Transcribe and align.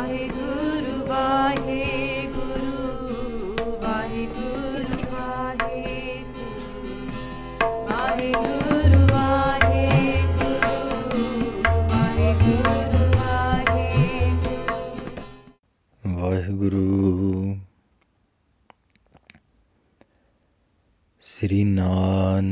वाहे 0.00 0.26
गुरु 0.34 0.92
वाहे 1.08 1.89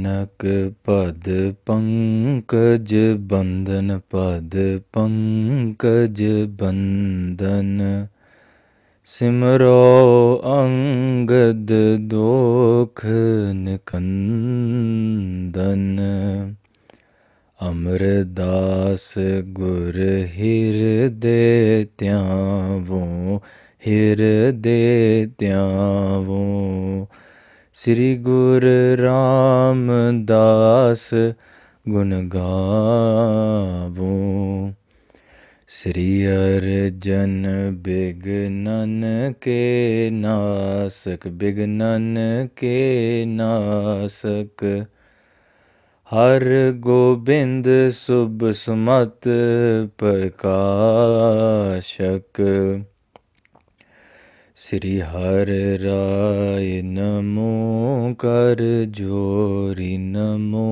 ਬੰਧਨਕ 0.09 0.75
ਪਦ 0.85 1.29
ਪੰਕਜ 1.67 2.95
ਬੰਧਨ 3.21 3.99
ਪਦ 4.11 4.57
ਪੰਕਜ 4.93 6.23
ਬੰਧਨ 6.59 8.07
ਸਿਮਰੋ 9.07 10.41
ਅੰਗਦ 10.55 11.73
ਦੋਖ 12.01 13.05
ਨਿਕੰਦਨ 13.55 14.01
ਅਮਰਦਾਸ 17.61 19.13
ਗੁਰ 19.53 19.99
ਹਿਰਦੇ 20.37 21.87
ਧਿਆਵੋ 21.99 23.41
ਹਿਰਦੇ 23.83 25.27
ਧਿਆਵੋ 25.39 26.45
ਸ੍ਰੀ 27.79 28.17
ਗੁਰ 28.17 28.65
ਰਾਮਦਾਸ 28.99 31.15
ਗੁਣ 31.89 32.29
ਗਾਵੋ 32.29 34.09
ਸ੍ਰੀ 35.69 36.27
ਅਰਜਨ 36.27 37.47
ਬਿਗਨਨ 37.73 39.05
ਕੇ 39.41 40.11
ਨਾਸਕ 40.13 41.29
ਬਿਗਨਨ 41.29 42.19
ਕੇ 42.57 43.25
ਨਾਸਕ 43.29 44.87
ਹਰ 46.09 46.73
ਗੋਬਿੰਦ 46.81 47.69
ਸੁਭ 47.93 48.51
ਸੁਮਤ 48.51 49.29
ਪ੍ਰਕਾਸ਼ਕ 49.99 52.43
श्री 54.69 54.99
हर 54.99 55.47
राय 55.81 56.81
कर 58.13 58.85
जोरी 58.89 59.99
नमो 59.99 60.72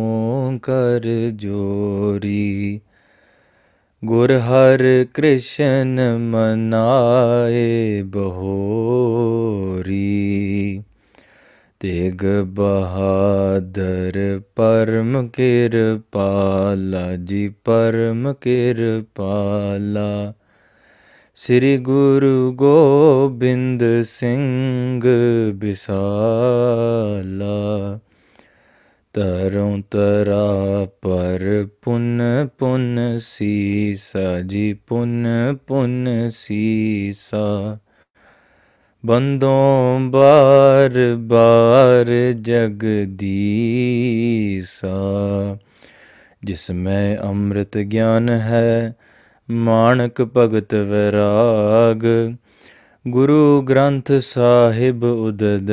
जोरी 1.35 2.81
गुर 4.05 4.33
हर 4.33 5.07
कृष्ण 5.15 6.29
मनाए 6.31 8.03
बहोरी 8.03 9.95
तेग 11.81 12.25
बहादुर 12.59 14.19
परम 14.61 15.27
कृपाला 15.27 17.17
जी 17.17 17.49
परम 17.49 18.33
कृपाला 18.33 20.33
ਸ੍ਰੀ 21.37 21.77
ਗੁਰੂ 21.79 22.53
ਗੋਬਿੰਦ 22.53 23.83
ਸਿੰਘ 24.03 25.03
ਬਿਸਾਲਾ 25.55 25.99
ਤਰੋਂ 29.15 29.79
ਤਰਾ 29.91 30.87
ਪਰ 31.03 31.67
ਪੁੰਨ 31.83 32.23
ਪੁੰਨ 32.59 33.19
ਸੀਸਾ 33.19 34.41
ਜੀ 34.43 34.73
ਪੁੰਨ 34.89 35.27
ਪੁੰਨ 35.67 36.29
ਸੀਸਾ 36.29 37.79
ਬੰਦੋਂ 39.05 40.01
ਬਾਰ 40.11 40.99
ਬਾਰ 41.27 42.13
ਜਗਦੀਸਾ 42.41 43.17
ਜਿਸ 46.45 46.71
ਮੈਂ 46.71 47.17
ਅੰਮ੍ਰਿਤ 47.19 47.79
ਗਿਆਨ 47.79 48.29
ਹੈ 48.29 48.95
ਮਾਨਕ 49.49 50.23
ਭਗਤ 50.37 50.75
ਵਿਰਾਗ 50.75 52.05
ਗੁਰੂ 53.05 53.63
ਗ੍ਰੰਥ 53.63 54.13
ਸਾਹਿਬ 54.13 55.05
ਉਦਦ 55.05 55.71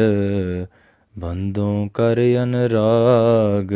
ਬੰਦੋਂ 1.15 1.87
ਕਰ 1.93 2.19
ਅਨਰਾਗ 2.43 3.73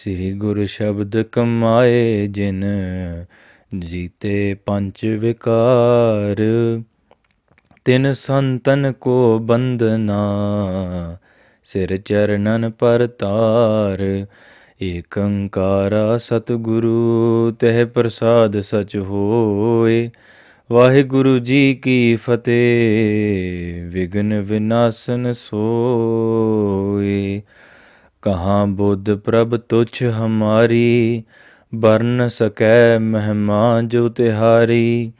ਸ੍ਰੀ 0.00 0.32
ਗੁਰ 0.32 0.64
ਸ਼ਬਦ 0.66 1.22
ਕਮਾਏ 1.22 2.26
ਜਿਨ 2.26 2.64
ਜੀਤੇ 3.78 4.54
ਪੰਜ 4.66 5.04
ਵਿਕਾਰ 5.18 6.42
ਤਿਨ 7.84 8.12
ਸੰਤਨ 8.12 8.92
ਕੋ 8.92 9.38
ਬੰਦਨਾ 9.38 10.18
ਸਿਰ 11.66 11.96
ਚਰਨਨ 11.96 12.70
ਪਰਤਾਰ 12.70 14.26
ਏਕੰਕਾਰਾ 14.80 16.16
ਸਤਿਗੁਰੂ 16.16 17.52
ਤਹਿ 17.60 17.86
ਪ੍ਰਸਾਦ 17.86 18.60
ਸਚ 18.60 18.98
ਹੋਏ 18.98 20.10
ਵਾਹਿਗੁਰੂ 20.70 21.38
ਜੀ 21.38 21.74
ਕੀ 21.74 22.16
ਫਤਿਹ 22.16 23.90
ਵਿਗਨ 23.90 24.40
ਵਿਨਾਸ਼ਨ 24.40 25.32
ਸੋਏ 25.32 27.40
ਕਹਾ 28.22 28.64
ਬੁੱਧ 28.76 29.16
ਪ੍ਰਭ 29.16 29.56
ਤੁਛ 29.68 30.02
ਹਮਾਰੀ 30.18 31.22
ਬਰਨ 31.72 32.28
ਸਕੈ 32.28 32.98
ਮਹਿਮਾ 33.00 33.82
ਜੋ 33.82 34.08
ਤਿਹਾਰੀ 34.08 35.12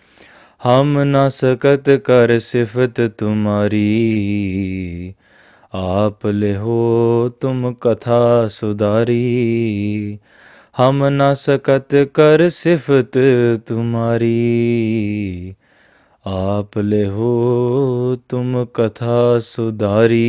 ਹਮ 0.61 1.05
ਨ 1.05 1.29
ਸਕਤ 1.31 1.91
ਕਰ 2.05 2.39
ਸਿਫਤ 2.41 3.01
ਤੁਮਾਰੀ 3.19 3.85
आप 5.75 6.27
ले 6.27 6.55
हो 6.55 6.77
तुम 7.43 7.73
कथा 7.83 8.47
सुधारी 8.47 9.19
हम 10.79 11.05
न 11.05 11.33
सकत 11.35 11.89
कर 12.17 12.49
सिफत 12.49 13.19
तुम्हारी 13.69 14.31
आप 16.27 16.79
ले 16.79 17.05
हो 17.07 18.17
तुम 18.31 18.65
कथा 18.77 19.39
सुधारी 19.39 20.25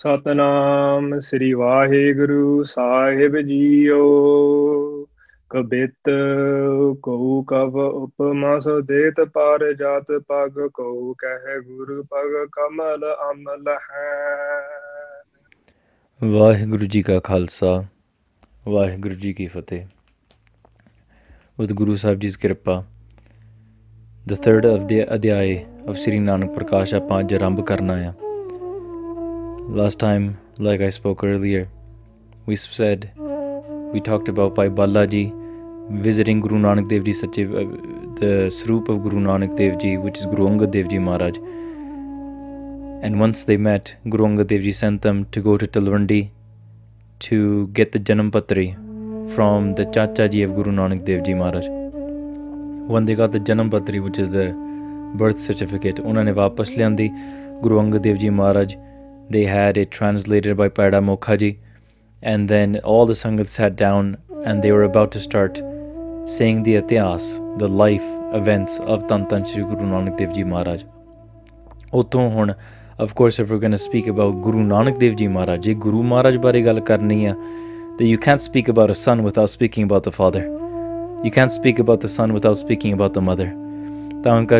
ਸਤਨਾਮ 0.00 1.18
ਸ੍ਰੀ 1.20 1.52
ਵਾਹਿਗੁਰੂ 1.54 2.62
ਸਾਹਿਬ 2.62 3.40
ਜੀਓ 3.40 4.95
ਕਬਿਤ 5.50 6.10
ਕਉ 7.02 7.42
ਕਵ 7.42 7.76
ਉਪਮਸ 7.78 8.64
ਦੇਤ 8.84 9.20
ਪਰ 9.34 9.72
ਜਾਤ 9.72 10.10
ਪਗ 10.28 10.58
ਕਉ 10.74 11.12
ਕਹਿ 11.14 11.60
ਗੁਰ 11.60 12.02
ਪਗ 12.10 12.34
ਕਮਲ 12.52 13.04
ਅਮਲ 13.30 13.68
ਹੈ 13.68 14.08
ਵਾਹਿਗੁਰੂ 16.20 16.86
ਜੀ 16.86 17.02
ਕਾ 17.02 17.18
ਖਾਲਸਾ 17.20 17.84
ਵਾਹਿਗੁਰੂ 18.68 19.14
ਜੀ 19.14 19.32
ਕੀ 19.32 19.46
ਫਤਿਹ 19.46 19.86
ਉਦ 21.58 21.72
ਗੁਰੂ 21.72 21.94
ਸਾਹਿਬ 21.94 22.18
ਜੀ 22.18 22.28
ਦੀ 22.28 22.36
ਕਿਰਪਾ 22.40 22.82
ਦ 24.28 24.34
ਥਰਡ 24.34 24.66
ਆਫ 24.66 24.84
ਦੇ 24.84 25.04
ਅਧਿਆਏ 25.14 25.56
ਆਫ 25.88 25.96
ਸ੍ਰੀ 25.96 26.18
ਨਾਨਕ 26.18 26.54
ਪ੍ਰਕਾਸ਼ 26.54 26.94
ਆਪਾਂ 26.94 27.20
ਅੱਜ 27.20 27.34
ਆਰੰਭ 27.34 27.64
ਕਰਨਾ 27.64 27.94
ਆ 28.08 28.12
last 29.76 30.00
time 30.00 30.32
like 30.60 30.82
I 30.82 30.90
spoke 30.90 31.24
earlier 31.24 31.66
we 32.48 32.56
said 32.56 33.06
We 33.92 34.00
talked 34.00 34.28
about 34.28 34.54
Bhai 34.54 34.68
ji 35.06 35.32
visiting 35.90 36.40
Guru 36.40 36.58
Nanak 36.58 36.88
Dev 36.88 37.04
Ji, 37.04 37.12
a, 37.12 37.60
uh, 37.60 37.64
the 38.16 38.50
Sroop 38.50 38.88
of 38.88 39.02
Guru 39.02 39.20
Nanak 39.20 39.56
Dev 39.56 39.78
Ji, 39.78 39.96
which 39.96 40.18
is 40.18 40.26
Guru 40.26 40.48
Angad 40.48 40.72
Dev 40.72 40.88
Ji 40.88 40.98
Maharaj. 40.98 41.38
And 43.02 43.20
once 43.20 43.44
they 43.44 43.56
met, 43.56 43.96
Guru 44.08 44.26
Angad 44.26 44.48
Dev 44.48 44.62
Ji 44.62 44.72
sent 44.72 45.02
them 45.02 45.26
to 45.30 45.40
go 45.40 45.56
to 45.56 45.66
Talwandi 45.66 46.30
to 47.20 47.68
get 47.68 47.92
the 47.92 48.30
patri 48.32 48.76
from 49.34 49.74
the 49.74 49.84
Chacha 49.84 50.28
Ji 50.28 50.42
of 50.42 50.56
Guru 50.56 50.72
Nanak 50.72 51.04
Dev 51.04 51.24
Ji 51.24 51.34
Maharaj. 51.34 51.68
When 52.88 53.04
they 53.04 53.14
got 53.14 53.32
the 53.32 53.40
patri 53.40 54.00
which 54.00 54.18
is 54.18 54.30
the 54.30 54.54
birth 55.14 55.40
certificate, 55.40 56.00
ਉਹਨਾਂ 56.00 56.22
wapas 56.22 56.34
ਵਾਪਸ 56.34 57.10
guru 57.62 57.76
angad 57.82 58.02
dev 58.06 58.18
ji 58.22 58.30
maharaj 58.38 58.74
they 59.34 59.44
had 59.52 59.78
it 59.82 59.90
translated 59.90 60.56
by 60.56 60.68
Pada 60.68 61.00
ji 61.42 61.50
and 62.26 62.50
then 62.50 62.78
all 62.82 63.06
the 63.06 63.12
Sangat 63.12 63.48
sat 63.48 63.76
down 63.76 64.16
and 64.44 64.60
they 64.60 64.72
were 64.72 64.82
about 64.82 65.12
to 65.12 65.20
start 65.20 65.58
saying 66.26 66.64
the 66.64 66.74
Atyas, 66.74 67.26
the 67.60 67.68
life 67.68 68.02
events 68.34 68.80
of 68.80 69.04
Tantan 69.06 69.46
Shri 69.50 69.62
Guru 69.62 69.86
Nanak 69.90 70.16
Dev 70.18 70.34
Ji 70.34 70.42
Maharaj. 70.42 70.82
Of 72.98 73.14
course, 73.14 73.38
if 73.38 73.48
we're 73.48 73.58
going 73.58 73.70
to 73.70 73.78
speak 73.78 74.08
about 74.08 74.42
Guru 74.42 74.64
Nanak 74.64 74.98
Dev 74.98 75.14
Ji 75.14 75.28
Maharaj, 75.28 75.68
Guru 75.78 76.02
Maharaj 76.02 76.38
bari 76.38 76.62
gal 76.62 76.80
karni 76.80 77.28
hai, 77.28 77.36
that 77.98 78.06
you 78.06 78.18
can't 78.18 78.42
speak 78.42 78.66
about 78.66 78.90
a 78.90 78.94
son 78.94 79.22
without 79.22 79.48
speaking 79.48 79.84
about 79.84 80.02
the 80.02 80.10
father. 80.10 80.46
You 81.22 81.30
can't 81.30 81.52
speak 81.52 81.78
about 81.78 82.00
the 82.00 82.08
son 82.08 82.32
without 82.32 82.58
speaking 82.58 82.92
about 82.92 83.14
the 83.14 83.22
mother. 83.22 83.54
And 84.24 84.50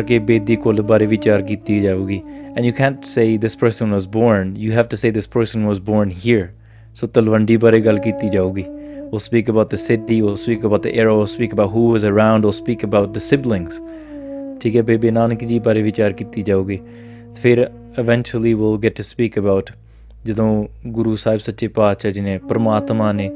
you 2.65 2.73
can't 2.73 3.05
say 3.05 3.35
this 3.35 3.55
person 3.57 3.91
was 3.91 4.07
born, 4.07 4.55
you 4.55 4.71
have 4.71 4.87
to 4.87 4.95
say 4.95 5.09
this 5.09 5.27
person 5.27 5.65
was 5.65 5.81
born 5.81 6.09
here 6.09 6.53
so 6.97 7.07
Talwandi 7.07 7.57
ਬਾਰੇ 7.57 7.79
ਗੱਲ 7.79 7.99
ਕੀਤੀ 7.99 8.29
ਜਾਊਗੀ 8.29 8.63
ਉਹ 9.11 9.19
speak 9.19 9.49
about 9.51 9.71
the 9.71 9.75
city 9.75 10.21
we 10.21 10.35
speak 10.35 10.65
about 10.65 10.81
the 10.81 10.87
area 10.87 11.19
ਉਹ 11.19 11.25
speak 11.25 11.53
about 11.53 11.69
who 11.71 11.95
is 11.95 12.05
around 12.05 12.45
ਉਹ 12.45 12.51
speak 12.51 12.85
about 12.85 13.07
the 13.07 13.17
siblings 13.17 13.81
ਠੀਕ 14.61 14.75
ਹੈ 14.75 14.81
baby 14.81 15.11
Nanak 15.11 15.43
ji 15.43 15.59
ਬਾਰੇ 15.59 15.81
ਵਿਚਾਰ 15.81 16.13
ਕੀਤੀ 16.13 16.41
ਜਾਊਗੀ 16.41 16.79
ਫਿਰ 17.33 17.69
eventually 17.99 18.53
will 18.53 18.77
get 18.77 18.97
to 18.97 19.03
speak 19.03 19.39
about 19.39 19.71
ਜਦੋਂ 20.25 20.65
ਗੁਰੂ 20.87 21.15
ਸਾਹਿਬ 21.15 21.39
ਸੱਚੇ 21.39 21.67
ਪਾਤਸ਼ਾਹ 21.67 22.11
ਜੀ 22.11 22.21
ਨੇ 22.21 22.37
ਪ੍ਰਮਾਤਮਾ 22.49 23.11
ਨੇ 23.11 23.29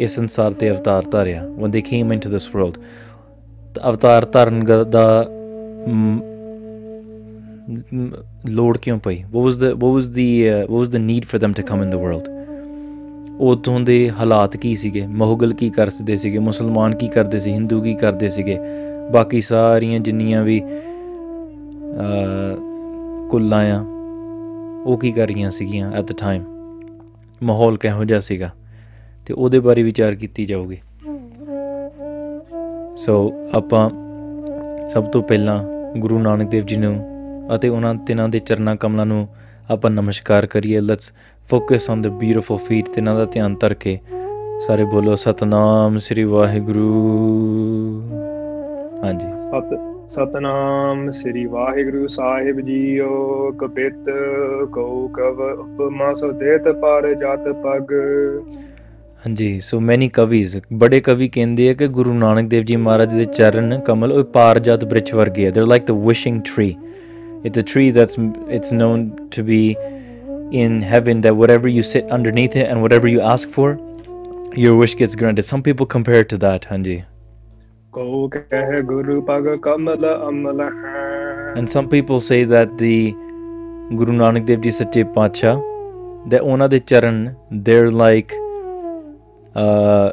ਇਸ 0.00 0.16
ਸੰਸਾਰ 0.16 0.52
ਤੇ 0.52 0.70
ਅਵਤਾਰ 0.70 1.04
ਧਾਰਿਆ 1.10 1.46
when 1.58 1.70
they 1.70 1.80
came 1.80 2.12
into 2.12 2.30
this 2.30 2.48
world 2.56 2.78
ਅਵਤਾਰ 3.88 4.24
ਧਾਰਨ 4.24 4.64
ਦਾ 4.90 5.26
ਲੋੜ 8.48 8.76
ਕਿਉਂ 8.78 8.98
ਪਈ 8.98 9.22
what 9.22 9.44
was 9.44 9.56
the 9.56 9.64
what 9.64 9.82
was 9.82 10.08
the 10.08 10.18
what 10.18 10.70
was 10.70 10.88
the 10.88 10.96
need 10.96 11.24
for 11.24 11.40
them 11.40 11.56
to 11.56 11.62
come 11.62 11.82
in 11.82 11.90
the 11.90 11.94
world 11.94 12.41
ਉਦੋਂ 13.42 13.80
ਦੇ 13.80 14.10
ਹਾਲਾਤ 14.10 14.56
ਕੀ 14.56 14.74
ਸੀਗੇ 14.76 15.06
ਮੁਗਲ 15.06 15.52
ਕੀ 15.52 15.68
ਕਰਦੇ 15.70 16.16
ਸੀਗੇ 16.16 16.38
ਮੁਸਲਮਾਨ 16.38 16.94
ਕੀ 16.94 17.08
ਕਰਦੇ 17.08 17.38
ਸੀ 17.38 17.52
ਹਿੰਦੂ 17.52 17.80
ਕੀ 17.82 17.94
ਕਰਦੇ 17.94 18.28
ਸੀਗੇ 18.28 18.58
ਬਾਕੀ 19.10 19.40
ਸਾਰੀਆਂ 19.40 20.00
ਜਿੰਨੀਆਂ 20.00 20.42
ਵੀ 20.42 20.60
ਕੁੱਲਾਂ 23.30 23.60
ਆ 23.72 23.80
ਉਹ 24.86 24.98
ਕੀ 24.98 25.12
ਕਰ 25.12 25.28
ਰਹੀਆਂ 25.28 25.50
ਸੀਗੀਆਂ 25.50 25.90
ਐਟ 25.92 26.04
ਦ 26.04 26.12
ਟਾਈਮ 26.12 26.44
ਮਾਹੌਲ 27.42 27.76
ਕਿਹੋ 27.76 28.04
ਜਿਹਾ 28.04 28.20
ਸੀਗਾ 28.20 28.50
ਤੇ 29.26 29.34
ਉਹਦੇ 29.34 29.60
ਬਾਰੇ 29.60 29.82
ਵਿਚਾਰ 29.82 30.14
ਕੀਤੀ 30.14 30.44
ਜਾਊਗੀ 30.44 30.78
ਸੋ 32.96 33.32
ਆਪਾਂ 33.54 33.90
ਸਭ 34.88 35.04
ਤੋਂ 35.04 35.22
ਪਹਿਲਾਂ 35.22 35.62
ਗੁਰੂ 35.98 36.18
ਨਾਨਕ 36.18 36.50
ਦੇਵ 36.50 36.66
ਜੀ 36.66 36.76
ਨੂੰ 36.76 36.96
ਅਤੇ 37.56 37.68
ਉਹਨਾਂ 37.68 37.94
ਤਿੰਨਾਂ 37.94 38.28
ਦੇ 38.28 38.38
ਚਰਨਾ 38.38 38.74
ਕਮਲਾਂ 38.74 39.06
ਨੂੰ 39.06 39.28
ਆਪਾਂ 39.70 39.90
ਨਮਸਕਾਰ 39.90 40.46
ਕਰੀਏ 40.46 40.80
let's 40.80 41.12
focus 41.48 41.88
on 41.90 42.02
the 42.02 42.08
beautiful 42.18 42.58
feet 42.58 42.86
ਤੇ 42.86 43.00
ਇਹਨਾਂ 43.00 43.14
ਦਾ 43.14 43.24
ਧਿਆਨ 43.32 43.54
ਧਰ 43.54 43.74
ਕੇ 43.74 43.98
ਸਾਰੇ 44.60 44.84
ਬੋਲੋ 44.84 45.14
ਸਤਨਾਮ 45.16 45.98
ਸ੍ਰੀ 45.98 46.24
ਵਾਹਿਗੁਰੂ 46.24 46.88
ਹਾਂਜੀ 49.04 49.26
ਸਤ 49.50 49.74
ਸਤਨਾਮ 50.10 51.10
ਸ੍ਰੀ 51.12 51.44
ਵਾਹਿਗੁਰੂ 51.46 52.06
ਸਾਹਿਬ 52.08 52.60
ਜੀਓ 52.60 53.50
ਕਪਿਤ 53.60 54.10
ਕਉ 54.72 55.08
ਕਵ 55.08 55.40
ਉਪਮਾ 55.42 56.12
ਸੋ 56.14 56.30
ਦੇਤ 56.32 56.68
ਪਰ 56.80 57.12
ਜਤ 57.14 57.48
ਪਗ 57.64 57.92
ਹਾਂਜੀ 59.26 59.58
ਸੋ 59.60 59.80
ਮੈਨੀ 59.80 60.08
ਕਵੀਜ਼ 60.08 60.56
ਬੜੇ 60.72 61.00
ਕਵੀ 61.00 61.28
ਕਹਿੰਦੇ 61.28 61.68
ਆ 61.70 61.74
ਕਿ 61.74 61.88
ਗੁਰੂ 61.90 62.12
ਨਾਨਕ 62.14 62.48
ਦੇਵ 62.48 62.62
ਜੀ 62.62 62.76
ਮਹਾਰਾਜ 62.76 63.14
ਦੇ 63.14 63.24
ਚਰਨ 63.24 63.78
ਕਮਲ 63.80 64.12
ਉਹ 64.12 64.24
ਪਾਰਜਤ 64.32 64.84
ਬ੍ਰਿਛ 64.84 65.14
ਵਰਗੇ 65.14 65.46
ਆ 65.46 65.50
they 65.50 65.60
are 65.60 65.66
like 65.66 65.84
the 65.86 65.92
wishing 66.06 66.40
tree 66.44 66.74
it's 67.44 67.58
a 67.58 67.72
tree 67.72 67.90
that's 67.90 68.18
it's 68.50 68.72
known 68.72 69.08
to 69.36 69.42
be 69.44 69.74
in 70.52 70.82
heaven 70.82 71.22
that 71.22 71.34
whatever 71.34 71.68
you 71.68 71.82
sit 71.82 72.10
underneath 72.10 72.56
it 72.56 72.68
and 72.68 72.82
whatever 72.82 73.08
you 73.08 73.20
ask 73.20 73.48
for, 73.48 73.78
your 74.54 74.76
wish 74.76 74.96
gets 74.96 75.16
granted. 75.16 75.44
Some 75.44 75.62
people 75.62 75.86
compare 75.86 76.20
it 76.20 76.28
to 76.28 76.38
that, 76.38 76.62
Hanji. 76.62 77.04
And 81.56 81.70
some 81.70 81.88
people 81.88 82.20
say 82.20 82.44
that 82.44 82.78
the 82.78 83.12
Guru 83.96 84.12
Nanak 84.12 84.46
Dev 84.46 84.60
Ji 84.62 84.70
Satya 84.70 85.04
Pacha, 85.06 85.60
that 86.28 86.42
ਉਹਨਾਂ 86.42 87.34
they're 87.50 87.90
like 87.90 88.32
uh, 89.54 90.12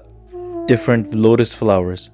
different 0.67 1.13
lotus 1.13 1.53
flowers. 1.53 2.09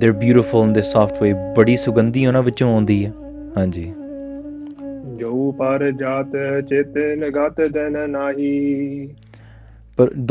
They're 0.00 0.12
beautiful 0.12 0.64
in 0.64 0.74
this 0.74 0.92
soft 0.92 1.20
way. 1.20 1.34
ਬੜੀ 1.56 1.76
ਸੁਗੰਧੀ 1.76 2.26
ਉਹਨਾਂ 2.26 2.42
ਵਿੱਚੋਂ 2.42 2.74
ਆਉਂਦੀ 2.74 3.06
ਹੈ 3.06 3.12
ji. 3.66 3.97
But 5.20 5.78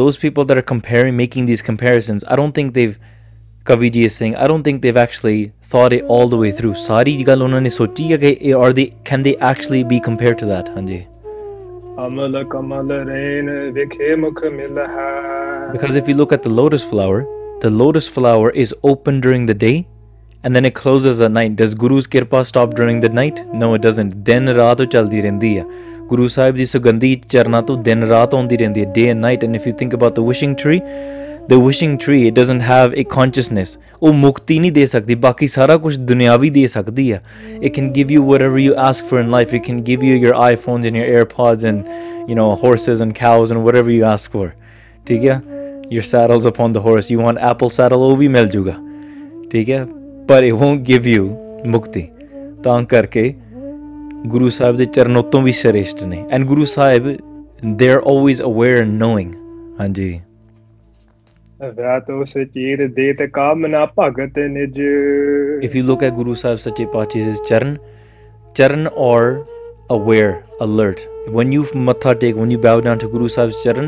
those 0.00 0.15
people 0.17 0.45
that 0.45 0.57
are 0.57 0.61
comparing, 0.61 1.17
making 1.17 1.45
these 1.45 1.61
comparisons, 1.61 2.23
I 2.27 2.37
don't 2.37 2.53
think 2.53 2.73
they've, 2.73 2.97
Kaviji 3.65 4.05
is 4.05 4.15
saying, 4.15 4.35
I 4.37 4.47
don't 4.47 4.63
think 4.63 4.81
they've 4.81 4.95
actually 4.95 5.51
thought 5.61 5.91
it 5.91 6.03
all 6.05 6.29
the 6.29 6.37
way 6.37 6.51
through. 6.51 6.75
Sari 6.75 7.15
eh, 7.25 8.53
are 8.53 8.71
they 8.71 8.85
can 9.03 9.23
they 9.23 9.35
actually 9.37 9.83
be 9.83 9.99
compared 9.99 10.37
to 10.39 10.45
that? 10.45 10.69
Because 15.73 15.95
if 15.95 16.07
you 16.07 16.15
look 16.15 16.31
at 16.31 16.43
the 16.43 16.49
lotus 16.49 16.85
flower, 16.85 17.25
the 17.59 17.69
lotus 17.69 18.07
flower 18.07 18.51
is 18.51 18.73
open 18.83 19.19
during 19.19 19.47
the 19.47 19.53
day 19.53 19.87
and 20.47 20.55
then 20.55 20.63
it 20.63 20.73
closes 20.73 21.19
at 21.19 21.29
night. 21.29 21.57
Does 21.57 21.75
Guru's 21.75 22.07
kirpa 22.07 22.45
stop 22.45 22.73
during 22.73 23.01
the 23.01 23.09
night? 23.09 23.45
No, 23.53 23.73
it 23.73 23.81
doesn't. 23.81 24.23
Then 24.23 24.45
raat 24.57 24.83
chaldi 24.93 25.21
rendi 25.23 25.49
hai. 25.61 26.05
Guru 26.11 26.29
Sahib 26.29 26.55
ji 26.55 26.63
sugandhi 26.63 27.09
charna 27.33 27.67
to 27.67 27.75
din 27.87 28.03
raat 28.11 28.31
hondi 28.31 28.57
rendi 28.61 28.85
hai, 28.85 28.93
day 28.93 29.09
and 29.09 29.19
night. 29.19 29.43
And 29.43 29.57
if 29.57 29.65
you 29.65 29.73
think 29.73 29.91
about 29.91 30.15
the 30.15 30.23
wishing 30.23 30.55
tree, 30.55 30.79
the 31.49 31.59
wishing 31.59 31.97
tree, 31.97 32.27
it 32.27 32.33
doesn't 32.33 32.61
have 32.61 32.93
a 32.93 33.03
consciousness. 33.03 33.77
Oh, 34.01 34.13
mukti 34.13 34.61
nahi 34.61 34.73
de 34.73 34.85
sakdi, 34.85 35.17
baki 35.17 35.49
sara 35.49 35.77
kuch 35.77 35.97
dunyavi 35.97 36.53
de 36.53 36.63
sakdi 36.63 37.09
hai. 37.15 37.21
It 37.61 37.73
can 37.73 37.91
give 37.91 38.09
you 38.09 38.23
whatever 38.23 38.57
you 38.57 38.73
ask 38.75 39.03
for 39.03 39.19
in 39.19 39.29
life. 39.29 39.53
It 39.53 39.65
can 39.65 39.83
give 39.83 40.01
you 40.01 40.15
your 40.15 40.33
iPhones 40.33 40.87
and 40.87 40.95
your 40.95 41.25
AirPods 41.25 41.65
and, 41.65 41.85
you 42.29 42.35
know, 42.35 42.55
horses 42.55 43.01
and 43.01 43.13
cows 43.13 43.51
and 43.51 43.65
whatever 43.65 43.91
you 43.91 44.05
ask 44.05 44.31
for. 44.31 44.55
Theek 45.03 45.29
hai? 45.29 45.89
Your 45.89 46.03
saddle's 46.03 46.45
upon 46.45 46.71
the 46.71 46.81
horse. 46.81 47.09
You 47.09 47.19
want 47.19 47.37
apple 47.39 47.69
saddle, 47.69 48.09
ovi 48.15 48.27
oh, 48.27 48.35
mel 48.39 48.47
juga. 48.47 48.83
ठीक 49.51 49.69
है 49.69 49.96
ਪਰ 50.27 50.43
it 50.43 50.55
won't 50.55 50.81
give 50.91 51.05
you 51.15 51.25
ਮੁਕਤੀ 51.65 52.07
ਤਾਂ 52.63 52.83
ਕਰਕੇ 52.83 53.33
ਗੁਰੂ 54.27 54.49
ਸਾਹਿਬ 54.49 54.77
ਦੇ 54.77 54.85
ਚਰਨੋਂ 54.85 55.23
ਤੋਂ 55.23 55.41
ਵੀ 55.41 55.51
ਸ੍ਰੇਸ਼ਟ 55.51 56.03
ਨੇ 56.03 56.25
and 56.31 56.45
Guru 56.45 56.65
Sahib 56.65 57.17
they 57.65 57.89
are 57.89 57.97
always 57.97 58.41
aware 58.41 58.81
and 58.81 58.91
knowing 58.91 59.33
ਹਾਂਜੀ 59.81 60.21
ਵਿਆਤੋਸ 61.75 62.33
ਚੀਰ 62.53 62.87
ਦੇਤ 62.87 63.21
ਕਾਮਨਾ 63.33 63.85
ਭਗਤ 63.99 64.39
ਨਿਜ 64.39 64.81
if 65.63 65.75
you 65.75 65.83
look 65.83 66.03
at 66.03 66.13
Guru 66.13 66.33
Sahib 66.33 66.57
ਸੱਚੇ 66.57 66.85
ਪਾਤਸ਼ਾਹ 66.85 67.25
ਦੇ 67.25 67.37
ਚਰਨ 67.47 67.77
ਚਰਨ 68.55 68.87
are 68.87 69.43
aware 69.91 70.33
alert 70.63 70.99
when 71.35 71.49
you 71.53 71.63
matha 71.87 72.11
take 72.19 72.37
when 72.41 72.51
you 72.55 72.59
bow 72.65 72.75
down 72.83 72.99
to 72.99 73.07
guru 73.13 73.25
sahib's 73.31 73.57
charan 73.63 73.87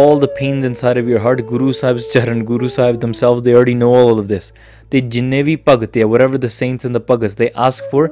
all 0.00 0.20
the 0.24 0.28
pains 0.28 0.64
inside 0.64 1.00
of 1.00 1.08
your 1.12 1.22
heart 1.24 1.40
guru 1.48 1.72
sahib's 1.78 2.06
charan 2.12 2.44
guru 2.50 2.68
sahib 2.76 3.00
themselves 3.04 3.42
they 3.46 3.54
already 3.54 3.74
know 3.80 3.90
all 4.02 4.20
of 4.22 4.28
this 4.28 4.52
ਤੇ 4.92 5.00
ਜਿੰਨੇ 5.14 5.42
ਵੀ 5.42 5.56
ਭਗਤ 5.68 5.96
ਹੈ 5.96 6.04
whatever 6.12 6.40
the 6.44 6.52
saints 6.56 6.88
and 6.88 6.98
the 6.98 7.02
Bhagat 7.10 7.42
they 7.42 7.48
ask 7.68 7.88
for 7.94 8.02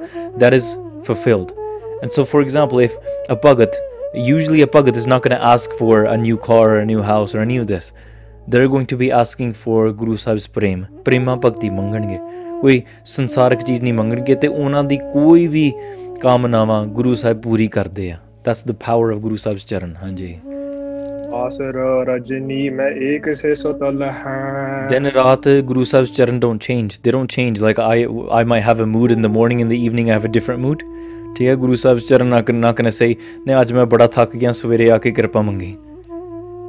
that 0.43 0.57
is 0.59 0.67
fulfilled 1.09 1.53
and 2.01 2.15
so 2.17 2.25
for 2.25 2.41
example 2.45 2.81
if 2.85 2.97
a 3.29 3.37
bhagat 3.45 3.79
usually 4.25 4.61
a 4.61 4.69
bhagat 4.75 4.95
is 4.95 5.07
not 5.13 5.23
going 5.23 5.35
to 5.35 5.43
ask 5.53 5.77
for 5.81 5.95
a 6.05 6.17
new 6.17 6.37
car 6.47 6.63
or 6.67 6.79
a 6.79 6.85
new 6.85 7.03
house 7.03 7.35
or 7.35 7.41
a 7.41 7.49
new 7.51 7.65
this 7.71 7.91
they're 8.47 8.71
going 8.75 8.87
to 8.93 8.97
be 8.97 9.09
asking 9.19 9.53
for 9.63 9.79
guru 10.01 10.17
sahib's 10.25 10.47
prem 10.57 10.81
prema 11.07 11.37
bhakti 11.45 11.69
ਮੰਗਣਗੇ 11.77 12.17
ਕੋਈ 12.61 12.81
ਸੰਸਾਰਿਕ 13.05 13.61
ਚੀਜ਼ 13.61 13.81
ਨਹੀਂ 13.81 13.93
ਮੰਗਣਗੇ 13.93 14.35
ਤੇ 14.35 14.47
ਉਹਨਾਂ 14.47 14.83
ਦੀ 14.83 14.97
ਕੋਈ 15.13 15.47
ਵੀ 15.47 15.71
ਕਾਮਨਾਵਾਂ 16.21 16.85
ਗੁਰੂ 16.99 17.15
ਸਾਹਿਬ 17.15 17.41
ਪੂਰੀ 17.41 17.67
ਕਰਦੇ 17.67 18.11
ਆ 18.11 18.17
that's 18.45 18.65
the 18.67 18.75
power 18.85 19.11
of 19.13 19.19
Guru 19.19 19.35
Sahib's 19.35 19.65
ਚਰਨ 19.65 19.95
ਹਾਂਜੀ 20.03 20.35
ਆਸਰ 21.35 21.77
ਰਜਨੀ 22.07 22.69
ਮੈਂ 22.69 22.89
ਇੱਕ 23.05 23.33
ਸੇ 23.35 23.53
ਸੋਤਲ 23.55 24.03
ਹਾਂ 24.03 24.87
ਦਿਨ 24.89 25.05
ਰਾਤ 25.07 25.47
ਗੁਰੂ 25.65 25.83
ਸਾਹਿਬ 25.83 26.05
ਚਰਨ 26.05 26.39
don't 26.39 26.61
change 26.61 26.99
they 27.03 27.11
don't 27.11 27.31
change 27.31 27.61
like 27.61 27.79
I 27.79 28.05
I 28.31 28.43
might 28.43 28.63
have 28.63 28.83
a 28.83 28.85
mood 28.85 29.11
in 29.11 29.21
the 29.21 29.25
morning 29.25 29.61
in 29.61 29.69
the 29.69 29.73
evening 29.73 30.09
I 30.09 30.13
have 30.13 30.25
a 30.25 30.27
different 30.27 30.59
mood 30.59 30.83
ਠੀਕ 31.37 31.47
ਹੈ 31.47 31.55
ਗੁਰੂ 31.55 31.75
ਸਾਹਿਬ 31.75 31.99
ਚਰਨ 31.99 32.27
ਨਾ 32.27 32.41
ਕਰਨਾ 32.41 32.71
ਕਨ 32.71 32.89
ਸੇ 32.89 33.15
ਨੇ 33.47 33.59
ਅੱਜ 33.61 33.73
ਮੈਂ 33.73 33.85
ਬੜਾ 33.85 34.07
ਥੱਕ 34.07 34.35
ਗਿਆ 34.35 34.51
ਸਵੇਰੇ 34.51 34.89
ਆ 34.91 34.97
ਕੇ 34.97 35.11
ਕਿਰਪਾ 35.11 35.41
ਮੰਗੀ 35.41 35.75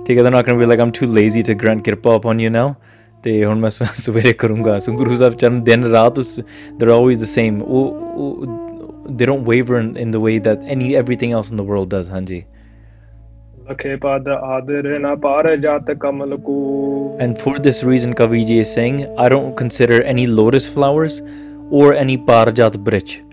ਠੀਕ 0.06 0.18
ਹੈ 0.18 0.22
ਦੇ 0.22 0.30
ਨਾ 0.30 0.42
can 0.42 0.58
be 0.58 0.64
like 0.64 0.80
Aam 0.80 0.90
too 0.90 1.12
lazy 1.14 1.42
to 1.42 1.54
grant 1.54 1.82
kirpa 1.82 2.16
upon 2.16 2.40
you 2.40 2.50
now 2.50 2.74
ਤੇ 3.24 3.44
ਹੁਣ 3.44 3.58
ਮੈਂ 3.58 3.70
ਸਵੇਰੇ 3.70 4.32
ਕਰੂੰਗਾ 4.32 4.78
ਸੋ 4.78 4.92
ਗੁਰੂ 4.92 5.16
ਸਾਹਿਬ 5.16 5.34
ਚਰਨ 5.34 5.62
ਦਿਨ 5.64 5.84
ਰਾਤ 5.84 6.18
ਉਸ 6.18 6.36
ਦੇ 6.78 6.86
ਆਰ 6.86 6.92
ਆਲਵੇਸ 6.92 7.18
ਦ 7.18 7.24
ਸੇਮ 7.24 7.62
ਉਹ 7.62 8.46
they 9.10 9.26
don't 9.26 9.48
waver 9.48 9.82
in 9.98 10.10
the 10.10 10.16
way 10.16 10.38
that 10.38 10.64
any 10.68 10.94
everything 10.94 11.32
else 11.32 11.52
in 11.52 11.58
the 11.58 11.60
world 11.60 11.88
does 11.88 12.10
ਹਾਂਜੀ 12.10 12.42
And 13.68 13.80
for 13.82 13.96
this 13.98 14.06
reason, 17.82 18.14
Kaviji 18.14 18.60
is 18.60 18.72
saying, 18.72 19.06
I 19.18 19.28
don't 19.28 19.56
consider 19.56 20.02
any 20.02 20.26
lotus 20.26 20.68
flowers 20.68 21.20
or 21.70 21.94
any 21.94 22.16
parjat 22.18 22.78
bridge. 22.84 23.22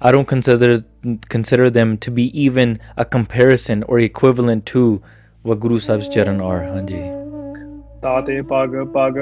I 0.00 0.12
don't 0.12 0.26
consider 0.26 0.84
consider 1.28 1.70
them 1.70 1.96
to 1.98 2.10
be 2.10 2.24
even 2.38 2.78
a 2.96 3.04
comparison 3.04 3.82
or 3.84 3.98
equivalent 3.98 4.66
to 4.66 5.02
what 5.42 5.60
Guru 5.60 5.78
Sahib's 5.78 6.08
charan 6.08 6.40
are. 6.40 6.62
Hanji. 6.62 7.02
ਤਾਤੇ 8.02 8.40
ਪਗ 8.42 8.72
ਪਗ 8.94 9.18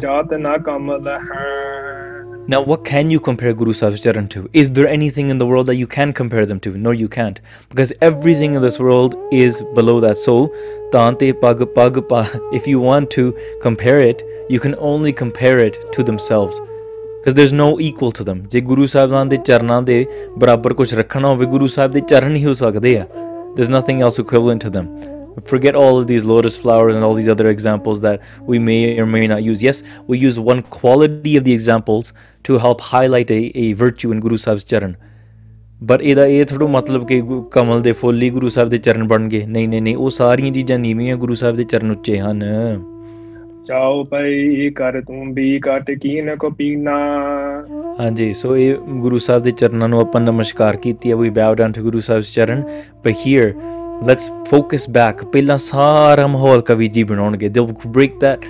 ਜਾਤ 0.00 0.32
ਨਾ 0.34 0.56
ਕਮਲ 0.64 1.08
ਹੈ 1.08 2.07
now, 2.50 2.62
what 2.62 2.82
can 2.82 3.10
you 3.10 3.20
compare 3.20 3.52
Guru 3.52 3.74
Sahib's 3.74 4.00
Charan 4.00 4.26
to? 4.28 4.48
Is 4.54 4.72
there 4.72 4.88
anything 4.88 5.28
in 5.28 5.36
the 5.36 5.44
world 5.44 5.66
that 5.66 5.74
you 5.74 5.86
can 5.86 6.14
compare 6.14 6.46
them 6.46 6.58
to? 6.60 6.78
No, 6.78 6.92
you 6.92 7.06
can't. 7.06 7.38
Because 7.68 7.92
everything 8.00 8.54
in 8.54 8.62
this 8.62 8.78
world 8.78 9.16
is 9.30 9.62
below 9.74 10.00
that. 10.00 10.16
So, 10.16 10.50
Tante 10.90 11.34
Pag 11.34 11.74
Pag 11.74 12.02
if 12.54 12.66
you 12.66 12.80
want 12.80 13.10
to 13.10 13.36
compare 13.60 13.98
it, 13.98 14.22
you 14.48 14.60
can 14.60 14.74
only 14.78 15.12
compare 15.12 15.58
it 15.58 15.76
to 15.92 16.02
themselves. 16.02 16.58
because 17.20 17.34
there's 17.34 17.52
no 17.52 17.78
equal 17.86 18.12
to 18.18 18.24
them 18.24 18.38
ਜੇ 18.52 18.60
Guru 18.68 18.86
ਸਾਹਿਬਾਂ 18.86 19.26
ਦੇ 22.80 22.94
there's 23.56 23.70
nothing 23.78 23.98
else 24.06 24.18
equivalent 24.24 24.60
to 24.66 24.70
them 24.70 25.17
forget 25.44 25.74
all 25.74 25.98
of 25.98 26.06
these 26.06 26.24
lotus 26.24 26.56
flowers 26.56 26.94
and 26.94 27.04
all 27.04 27.14
these 27.14 27.28
other 27.28 27.48
examples 27.48 28.00
that 28.00 28.20
we 28.42 28.58
may 28.58 28.98
or 28.98 29.06
may 29.06 29.26
not 29.26 29.42
use. 29.42 29.62
Yes, 29.62 29.82
we 30.06 30.18
use 30.18 30.38
one 30.38 30.62
quality 30.62 31.36
of 31.36 31.44
the 31.44 31.52
examples 31.52 32.12
to 32.44 32.58
help 32.58 32.80
highlight 32.80 33.30
a, 33.30 33.52
a 33.56 33.72
virtue 33.74 34.12
in 34.12 34.20
Guru 34.20 34.36
Sahib's 34.36 34.64
charan. 34.64 34.96
ਪਰ 35.86 36.00
ਇਹਦਾ 36.00 36.26
ਇਹ 36.26 36.44
ਥੋੜਾ 36.44 36.66
ਮਤਲਬ 36.66 37.06
ਕਿ 37.06 37.22
ਕਮਲ 37.52 37.82
ਦੇ 37.82 37.92
ਫੁੱਲ 37.92 38.22
ਹੀ 38.22 38.30
ਗੁਰੂ 38.30 38.48
ਸਾਹਿਬ 38.48 38.68
ਦੇ 38.68 38.78
ਚਰਨ 38.78 39.06
ਬਣ 39.08 39.28
ਗਏ 39.28 39.46
ਨਹੀਂ 39.46 39.68
ਨਹੀਂ 39.68 39.82
ਨਹੀਂ 39.82 39.96
ਉਹ 39.96 40.10
ਸਾਰੀਆਂ 40.10 40.52
ਚੀਜ਼ਾਂ 40.52 40.78
ਨੀਵੀਆਂ 40.78 41.16
ਗੁਰੂ 41.16 41.34
ਸਾਹਿਬ 41.34 41.56
ਦੇ 41.56 41.64
ਚਰਨ 41.64 41.90
ਉੱਚੇ 41.90 42.18
ਹਨ 42.18 42.40
ਚਾਉ 43.66 44.04
ਪਈ 44.04 44.70
ਕਰ 44.70 45.00
ਤੂੰ 45.00 45.32
ਵੀ 45.34 45.58
ਕਟ 45.64 45.90
ਕੀਨ 46.02 46.34
ਕੋ 46.36 46.50
ਪੀਨਾ 46.50 46.92
ਹਾਂਜੀ 48.00 48.32
ਸੋ 48.32 48.56
ਇਹ 48.56 48.76
ਗੁਰੂ 49.00 49.18
ਸਾਹਿਬ 49.18 49.42
ਦੇ 49.42 49.50
ਚਰਨਾਂ 49.50 49.88
ਨੂੰ 49.88 50.00
ਆਪਾਂ 50.00 50.20
ਨਮਸਕਾਰ 50.20 50.76
ਕੀਤੀ 50.76 51.10
ਹੈ 51.10 51.16
ਵੀ 51.16 51.30
ਬਾਉ 51.30 51.54
ਡਾਊਨ 51.54 51.72
ਟੂ 51.72 51.82
ਗੁਰੂ 51.82 52.00
ਸਾਹਿਬ's 52.00 52.32
ਚਰਨ 52.34 52.62
but 53.04 53.20
here 53.24 53.48
let's 54.06 54.30
focus 54.48 54.86
back 54.96 55.24
ਪਹਿਲਾਂ 55.32 55.56
ਸਾਰਾ 55.58 56.26
ਮਾਹੌਲ 56.26 56.60
ਕਵੀ 56.62 56.88
ਜੀ 56.88 57.04
they 57.04 57.60
will 57.60 57.72
break 57.96 58.20
that 58.20 58.44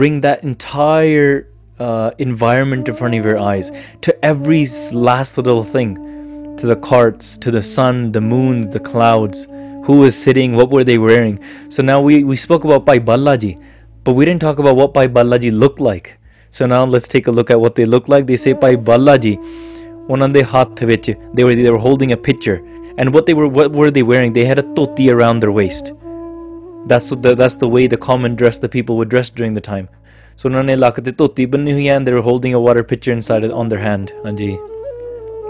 bring 0.00 0.20
that 0.24 0.42
entire 0.42 1.46
uh, 1.78 2.10
environment 2.18 2.88
in 2.88 2.94
front 3.00 3.14
of 3.18 3.28
your 3.28 3.38
eyes 3.50 3.70
to 4.06 4.14
every 4.30 4.66
last 5.08 5.38
little 5.38 5.62
thing 5.74 5.92
to 6.60 6.66
the 6.70 6.76
carts 6.88 7.38
to 7.44 7.52
the 7.56 7.62
sun 7.62 8.00
the 8.16 8.24
moon 8.32 8.58
the 8.76 8.82
clouds 8.90 9.46
who 9.86 9.98
was 10.00 10.18
sitting 10.26 10.56
what 10.60 10.74
were 10.76 10.84
they 10.90 10.98
wearing 11.06 11.38
so 11.76 11.86
now 11.90 12.00
we, 12.08 12.24
we 12.24 12.36
spoke 12.46 12.64
about 12.64 12.84
pai 12.90 12.98
ballaji 12.98 13.52
but 14.04 14.14
we 14.14 14.24
didn't 14.24 14.44
talk 14.48 14.58
about 14.58 14.76
what 14.80 14.92
pai 14.98 15.06
ballaji 15.06 15.52
looked 15.62 15.82
like 15.90 16.08
so 16.50 16.66
now 16.74 16.84
let's 16.84 17.08
take 17.14 17.28
a 17.28 17.34
look 17.38 17.52
at 17.56 17.60
what 17.66 17.76
they 17.76 17.86
look 17.94 18.08
like 18.14 18.26
they 18.32 18.40
say 18.46 18.54
pai 18.66 18.74
ballaji 18.90 19.36
ਉਹਨਾਂ 20.10 20.28
ਦੇ 20.34 20.42
ਹੱਥ 20.52 20.82
they 20.84 21.44
were 21.46 21.54
they 21.56 21.70
were 21.74 21.82
holding 21.86 22.12
a 22.16 22.20
pitcher 22.28 22.54
and 22.98 23.14
what 23.14 23.26
they 23.26 23.34
were 23.34 23.48
what 23.48 23.72
were 23.72 23.90
they 23.90 24.02
wearing? 24.02 24.32
They 24.32 24.44
had 24.44 24.58
a 24.58 24.66
toti 24.78 25.08
around 25.14 25.40
their 25.40 25.52
waist. 25.52 25.92
That's 26.86 27.10
the, 27.10 27.34
that's 27.34 27.56
the 27.56 27.68
way 27.68 27.86
the 27.86 27.96
common 27.96 28.34
dress 28.34 28.58
the 28.58 28.68
people 28.68 28.96
would 28.98 29.08
dress 29.08 29.30
during 29.30 29.54
the 29.54 29.60
time. 29.60 29.88
So 30.36 30.48
उन्होंने 30.48 30.76
लाकते 30.76 31.12
धोती 31.20 31.46
बनी 31.54 31.72
हुई 31.72 31.84
है 31.86 31.96
and 31.98 32.06
they 32.06 32.12
were 32.12 32.26
holding 32.28 32.54
a 32.54 32.60
water 32.60 32.84
pitcher 32.92 33.12
inside 33.12 33.44
it 33.48 33.52
on 33.62 33.68
their 33.68 33.82
hand. 33.84 34.12
हाँ 34.24 34.32
जी. 34.40 34.50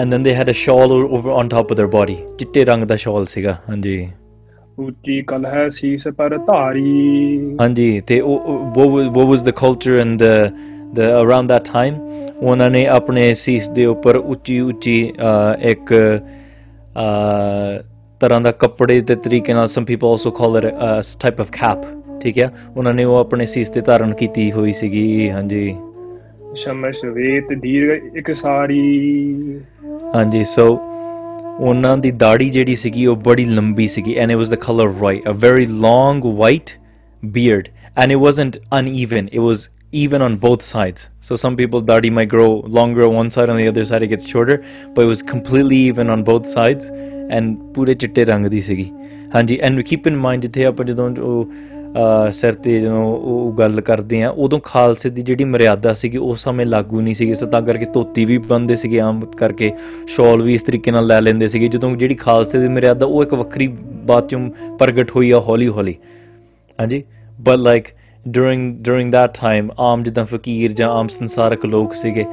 And 0.00 0.12
then 0.12 0.22
they 0.22 0.32
had 0.32 0.48
a 0.48 0.54
shawl 0.54 0.92
over 0.92 1.30
on 1.30 1.48
top 1.48 1.70
of 1.70 1.76
their 1.76 1.88
body. 1.88 2.16
चिट्टे 2.38 2.64
रंग 2.64 2.96
shawl 2.96 3.26
ਸੀਗਾ. 3.26 3.58
हाँ 3.68 3.76
जी. 3.76 4.10
ਉੱਚੀ 4.78 5.20
ਕਲ 5.28 5.44
ਹੈ 5.46 5.68
ਸੀਸ 5.68 6.06
ਪਰ 6.18 6.36
ਧਾਰੀ. 6.36 7.56
हाँ 7.60 7.68
ਤੇ 8.08 8.20
ਉਹ 8.20 8.72
what 9.14 9.26
was 9.28 9.42
the 9.48 9.52
culture 9.52 9.98
and 10.04 10.18
the 10.18 10.52
the 10.92 11.08
around 11.20 11.52
that 11.52 11.70
time 11.72 12.00
ਉਹਨਾਂ 12.42 12.70
ਨੇ 12.70 12.84
ਆਪਣੇ 12.86 13.32
ਸੀਸ 13.34 13.68
ਦੇ 13.68 13.84
ਉੱਪਰ 13.86 14.16
ਉੱਚੀ 14.16 14.58
ਉੱਚੀ 14.60 14.96
ਇੱਕ 15.62 15.92
ਤਰ੍ਹਾਂ 18.20 18.40
ਦਾ 18.40 18.52
ਕੱਪੜੇ 18.52 19.00
ਦੇ 19.00 19.14
ਤਰੀਕੇ 19.14 19.54
ਨਾਲ 19.54 19.66
some 19.68 19.84
people 19.84 20.08
also 20.08 20.30
call 20.30 20.56
it 20.58 20.66
a 20.66 21.00
type 21.20 21.40
of 21.40 21.50
cap 21.50 21.84
ਠੀਕ 22.20 22.38
ਹੈ 22.38 22.50
ਉਹਨਾਂ 22.76 22.94
ਨੇ 22.94 23.04
ਉਹ 23.04 23.16
ਆਪਣੇ 23.16 23.46
ਸੀਸ 23.46 23.70
ਤੇ 23.70 23.80
ਧਾਰਨ 23.80 24.12
ਕੀਤੀ 24.14 24.50
ਹੋਈ 24.52 24.72
ਸੀਗੀ 24.72 25.30
ਹਾਂਜੀ 25.30 25.74
ਸ਼ਮਸ਼ 26.54 27.04
ਵੇਤ 27.04 27.52
ਦੀਰਘ 27.52 28.16
ਇੱਕ 28.16 28.32
ਸਾਰੀ 28.34 28.80
ਹਾਂਜੀ 30.14 30.44
ਸੋ 30.44 30.66
ਉਹਨਾਂ 31.58 31.96
ਦੀ 31.98 32.10
ਦਾੜੀ 32.10 32.48
ਜਿਹੜੀ 32.50 32.74
ਸੀਗੀ 32.76 33.06
ਉਹ 33.06 33.16
ਬੜੀ 33.16 33.44
ਲੰਬੀ 33.44 33.86
ਸੀਗੀ 33.86 34.14
and 34.14 34.30
it 34.30 34.36
was 34.36 34.50
the 34.50 34.54
colour 34.54 34.92
right 35.02 35.28
a 35.28 35.32
very 35.42 35.66
long 35.80 36.24
white 36.38 36.70
beard 37.22 37.68
and 37.96 38.12
it 38.12 38.18
wasn't 38.18 38.58
uneven 38.78 39.28
it 39.28 39.42
was 39.42 39.64
even 39.92 40.22
on 40.22 40.36
both 40.36 40.62
sides. 40.62 41.10
So 41.20 41.36
some 41.36 41.56
people 41.56 41.82
dadi 41.82 42.10
might 42.10 42.28
grow 42.28 42.60
longer 42.60 43.04
on 43.04 43.14
one 43.14 43.30
side, 43.30 43.50
on 43.50 43.56
the 43.56 43.68
other 43.68 43.84
side 43.84 44.02
it 44.02 44.08
gets 44.08 44.26
shorter, 44.26 44.64
but 44.94 45.02
it 45.02 45.06
was 45.06 45.22
completely 45.22 45.76
even 45.76 46.10
on 46.10 46.24
both 46.24 46.46
sides 46.48 46.90
and 47.30 47.58
ਪੂਰੇ 47.74 47.94
ਚਿੱਟੇ 47.94 48.24
ਰੰਗ 48.24 48.46
ਦੀ 48.46 48.60
ਸੀਗੀ 48.60 48.90
ਹਾਂਜੀ 49.34 49.58
and 49.62 49.80
keep 49.80 50.06
in 50.06 50.16
mind 50.16 50.42
ਜਿੱਥੇ 50.42 50.64
ਆਪਾਂ 50.64 50.84
ਜਦੋਂ 50.84 51.08
ਉਹ 51.20 52.30
ਸਿਰ 52.32 52.54
ਤੇ 52.64 52.78
ਜਦੋਂ 52.80 53.04
ਉਹ 53.14 53.52
ਗੱਲ 53.58 53.80
ਕਰਦੇ 53.80 54.22
ਆ 54.22 54.28
ਉਦੋਂ 54.44 54.58
ਖਾਲਸੇ 54.64 55.10
ਦੀ 55.10 55.22
ਜਿਹੜੀ 55.22 55.44
ਮਰਿਆਦਾ 55.44 55.92
ਸੀਗੀ 55.94 56.18
ਉਸ 56.18 56.42
ਸਮੇਂ 56.44 56.66
ਲਾਗੂ 56.66 57.00
ਨਹੀਂ 57.00 57.14
ਸੀਗੀ 57.14 57.34
ਸੋ 57.34 57.46
ਤਾਂ 57.46 57.62
ਕਰਕੇ 57.62 57.86
ਧੋਤੀ 57.94 58.24
ਵੀ 58.24 58.38
ਬੰਦੇ 58.48 58.76
ਸੀਗੇ 58.76 59.00
ਆਮ 59.00 59.20
ਕਰਕੇ 59.38 59.72
ਸ਼ਾਲ 60.08 60.42
ਵੀ 60.42 60.54
ਇਸ 60.54 60.62
ਤਰੀਕੇ 60.62 60.90
ਨਾਲ 60.90 61.06
ਲੈ 61.06 61.20
ਲੈਂਦੇ 61.20 61.48
ਸੀਗੇ 61.48 61.68
ਜਦੋਂ 61.68 61.94
ਜਿਹੜੀ 61.96 62.14
ਖਾਲਸੇ 62.14 62.60
ਦੀ 62.60 62.68
ਮਰਿਆਦਾ 62.68 63.06
ਉਹ 63.06 63.22
ਇੱਕ 63.22 63.34
ਵੱਖਰੀ 63.34 63.66
ਬਾਤ 64.06 64.28
ਚੋਂ 64.30 64.48
ਪ੍ਰਗਟ 64.78 65.10
ਹੋਈ 65.16 65.30
ਆ 65.30 65.40
ਹੌਲੀ 65.48 65.68
ਹੌਲੀ 65.68 65.94
ਹਾਂਜੀ 66.78 67.02
but 67.40 67.58
like 67.58 67.88
during 68.26 68.64
during 68.82 69.10
that 69.10 69.34
time 69.34 69.70
ਆਮ 69.80 70.02
ਜਿੱਦਾਂ 70.02 70.24
ਫਕੀਰ 70.24 70.72
ਜਾਂ 70.72 70.88
ਆਮ 70.90 71.08
ਸੰਸਾਰਕ 71.08 71.64
ਲੋਕ 71.66 71.94
ਸੀਗੇ 71.94 72.24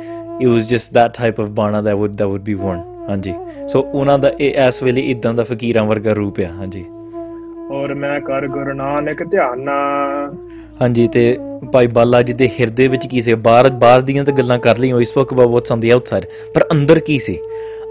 it 0.41 0.47
was 0.47 0.67
just 0.73 0.93
that 0.97 1.15
type 1.15 1.41
of 1.43 1.49
ਬਾਣਾ 1.51 1.81
that 1.81 1.97
would 2.01 2.17
that 2.19 2.31
would 2.31 2.45
be 2.49 2.57
worn 2.61 2.83
ਹਾਂਜੀ 3.09 3.33
ਸੋ 3.67 3.79
ਉਹਨਾਂ 3.93 4.17
ਦਾ 4.19 4.31
ਇਹ 4.39 4.67
ਇਸ 4.67 4.81
ਵੇਲੇ 4.83 5.01
ਇਦਾਂ 5.01 5.33
ਦਾ 5.33 5.43
ਫਕੀਰਾਂ 5.43 5.83
ਵਰਗਾ 5.85 6.13
ਰੂਪ 6.13 6.39
ਆ 6.39 6.51
ਹਾਂਜੀ 6.51 6.85
ਔਰ 7.73 7.93
ਮੈਂ 7.93 8.19
ਕਰ 8.19 8.47
ਗੁਰੂ 8.47 8.73
ਨਾਨਕ 8.73 9.23
ਧਿਆਨਾ 9.23 9.73
ਹਾਂਜੀ 10.81 11.07
ਤੇ 11.07 11.37
ਭਾਈ 11.73 11.87
ਬਾਲਾ 11.87 12.21
ਜੀ 12.21 12.33
ਦੇ 12.33 12.49
ਹਿਰਦੇ 12.59 12.87
ਵਿੱਚ 12.87 13.07
ਕੀ 13.07 13.21
ਸੀ 13.21 13.33
ਬਾਹਰ 13.33 13.69
ਬਾਹਰ 13.79 14.01
ਦੀਆਂ 14.01 14.23
ਤਾਂ 14.23 14.33
ਗੱਲਾਂ 14.33 14.57
ਕਰ 14.59 14.77
ਲਈਆਂ 14.77 14.99
ਇਸ 14.99 15.17
ਵਕਤ 15.17 15.33
ਬਾਬਾ 15.33 15.51
ਵਾਟਸ 15.51 15.71
ਔਨ 15.71 15.79
ਦੀ 15.79 15.89
ਆਊਟਸਾਈਡ 15.89 16.25
ਪਰ 16.53 16.65
ਅੰਦਰ 16.71 16.99
ਕੀ 16.99 17.19
ਸੀ 17.19 17.37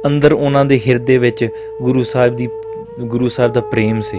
ਅੰਦਰ 0.06 0.32
ਉਹਨਾਂ 0.32 0.64
ਦੇ 0.64 0.80
ਹਿਰਦੇ 0.86 1.18
ਵਿੱਚ 1.18 1.48
ਗੁਰੂ 1.82 2.02
ਸਾਹਿਬ 2.02 2.36
ਦੀ 2.36 2.48
ਗੁਰੂ 3.00 3.28
ਸਾਹਿਬ 3.28 3.52
ਦਾ 3.52 3.60
ਪ੍ਰੇਮ 3.60 4.00
ਸੀ 4.00 4.19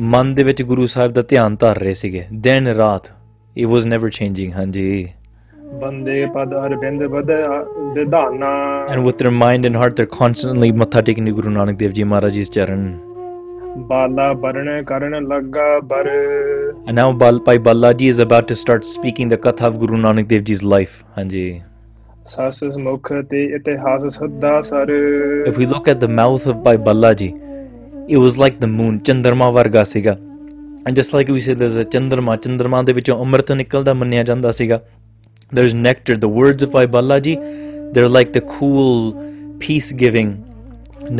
ਮਨ 0.00 0.34
ਦੇ 0.34 0.42
ਵਿੱਚ 0.42 0.62
ਗੁਰੂ 0.62 0.84
ਸਾਹਿਬ 0.86 1.12
ਦਾ 1.12 1.22
ਧਿਆਨ 1.22 1.56
ਧਰ 1.56 1.78
ਰਹੇ 1.78 1.94
ਸੀਗੇ 1.94 2.24
ਦਿਨ 2.42 2.68
ਰਾਤ 2.68 3.08
ਇਟ 3.56 3.66
ਵਾਸ 3.66 3.86
ਨੈਵਰ 3.86 4.10
ਚੇਂਜਿੰਗ 4.10 4.52
ਹਾਂਜੀ 4.52 5.08
ਬੰਦੇ 5.74 6.24
ਪਦ 6.26 6.54
ਅਰਬਿੰਦ 6.56 7.02
ਬਦ 7.06 7.32
ਦਿਧਾਨਾ 7.94 8.52
and 8.90 9.00
with 9.00 9.14
their 9.14 9.30
mind 9.32 9.66
and 9.66 9.76
heart 9.76 9.96
they 9.96 10.06
constantly 10.12 10.70
ਮੱਥਾ 10.72 11.02
ਨੀ 11.18 11.30
ਗੁਰੂ 11.30 11.50
ਨਾਨਕ 11.50 11.76
ਦੇਵ 11.78 11.92
ਜੀ 11.92 12.04
ਮਹਾਰਾਜ 12.04 12.32
ਜੀ 12.32 12.44
ਚਰਨ 12.44 12.92
ਬਾਲਾ 13.88 14.32
ਬਰਣ 14.32 14.82
ਕਰਨ 14.82 15.26
ਲੱਗਾ 15.28 15.78
ਬਰ 15.84 16.08
and 16.08 16.94
now 16.94 17.12
ball 17.14 17.40
Bhai 17.40 17.58
Bala 17.58 17.92
ji 17.92 18.08
is 18.08 18.22
about 18.22 18.48
to 18.48 18.54
start 18.54 18.84
speaking 18.84 19.30
the 19.30 19.34
katha 19.42 19.66
of 19.66 19.76
Guru 19.76 19.96
Nanak 19.98 20.26
Dev 20.26 20.42
ji's 20.42 20.64
life 20.64 21.02
ਹਾਂਜੀ 21.18 21.60
ਸਾਸ 22.26 22.62
ਮੁਖ 22.78 23.12
ਤੇ 23.30 23.44
ਇਤਿਹਾਸ 23.56 24.06
ਸਦਾ 24.14 24.60
ਸਰ 24.62 24.90
if 25.46 25.58
we 25.58 25.66
look 25.66 25.88
at 25.88 25.96
the 25.96 26.10
mouth 26.10 26.48
of 26.48 26.56
Bhai 26.56 26.76
Bala 26.76 27.12
ji 27.12 27.32
it 28.08 28.16
was 28.16 28.38
like 28.38 28.60
the 28.60 28.66
moon 28.66 29.00
chandrama 29.00 29.52
Varga 29.52 29.82
Siga, 29.82 30.16
and 30.86 30.96
just 30.96 31.12
like 31.12 31.28
we 31.28 31.40
said 31.40 31.58
there's 31.58 31.76
a 31.76 31.84
chandrama 31.84 32.36
chandrama 32.38 32.84
ਦੇ 32.84 32.92
ਵਿੱਚੋਂ 32.92 33.18
ਅੰਮ੍ਰਿਤ 33.24 33.52
ਨਿਕਲਦਾ 33.52 33.92
manya 33.94 34.24
janda 34.30 34.52
Siga. 34.60 34.80
there's 35.52 35.74
nectar 35.74 36.16
the 36.16 36.28
words 36.28 36.62
of 36.62 36.70
Balaji 36.94 37.34
they're 37.92 38.08
like 38.08 38.32
the 38.32 38.40
cool 38.40 39.12
peace 39.58 39.92
giving 39.92 40.30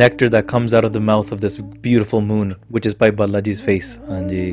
nectar 0.00 0.29
that 0.35 0.47
comes 0.47 0.73
out 0.73 0.85
of 0.85 0.93
the 0.93 0.99
mouth 0.99 1.31
of 1.31 1.41
this 1.41 1.57
beautiful 1.87 2.21
moon 2.21 2.55
which 2.69 2.85
is 2.85 2.95
by 3.03 3.09
Balaji's 3.11 3.61
face 3.61 3.99
ਹਾਂਜੀ 4.09 4.45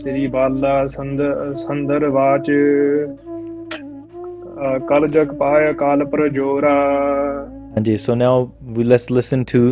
ਸ੍ਰੀ 0.00 0.26
ਬਾਲਾ 0.26 0.86
ਸੰਦ 0.96 1.20
ਸੰਦਰਵਾਚ 1.56 2.50
Kal 4.90 5.06
Jag 5.16 5.32
ਪਾਇ 5.38 5.72
ਕਾਲ 5.80 6.04
ਪ੍ਰਜੋਰਾ 6.04 6.74
ਹਾਂਜੀ 7.76 7.96
so 8.04 8.14
now 8.14 8.34
we 8.76 8.84
let's 8.92 9.08
listen 9.18 9.44
to 9.52 9.62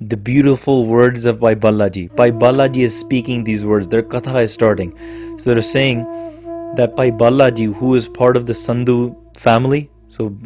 the 0.00 0.16
beautiful 0.16 0.86
words 0.86 1.24
of 1.24 1.40
by 1.40 1.54
Balaji. 1.54 2.14
By 2.14 2.30
Balaji 2.30 2.84
is 2.84 2.98
speaking 2.98 3.44
these 3.44 3.64
words. 3.64 3.86
Their 3.86 4.02
katha 4.02 4.42
is 4.42 4.52
starting. 4.52 4.94
So 5.38 5.52
they're 5.52 5.62
saying 5.62 6.04
that 6.76 6.94
by 6.94 7.10
Balaji, 7.10 7.74
who 7.74 7.94
is 7.94 8.06
part 8.06 8.36
of 8.36 8.46
the 8.46 8.52
Sandhu 8.52 9.16
family, 9.38 9.90
so 10.08 10.36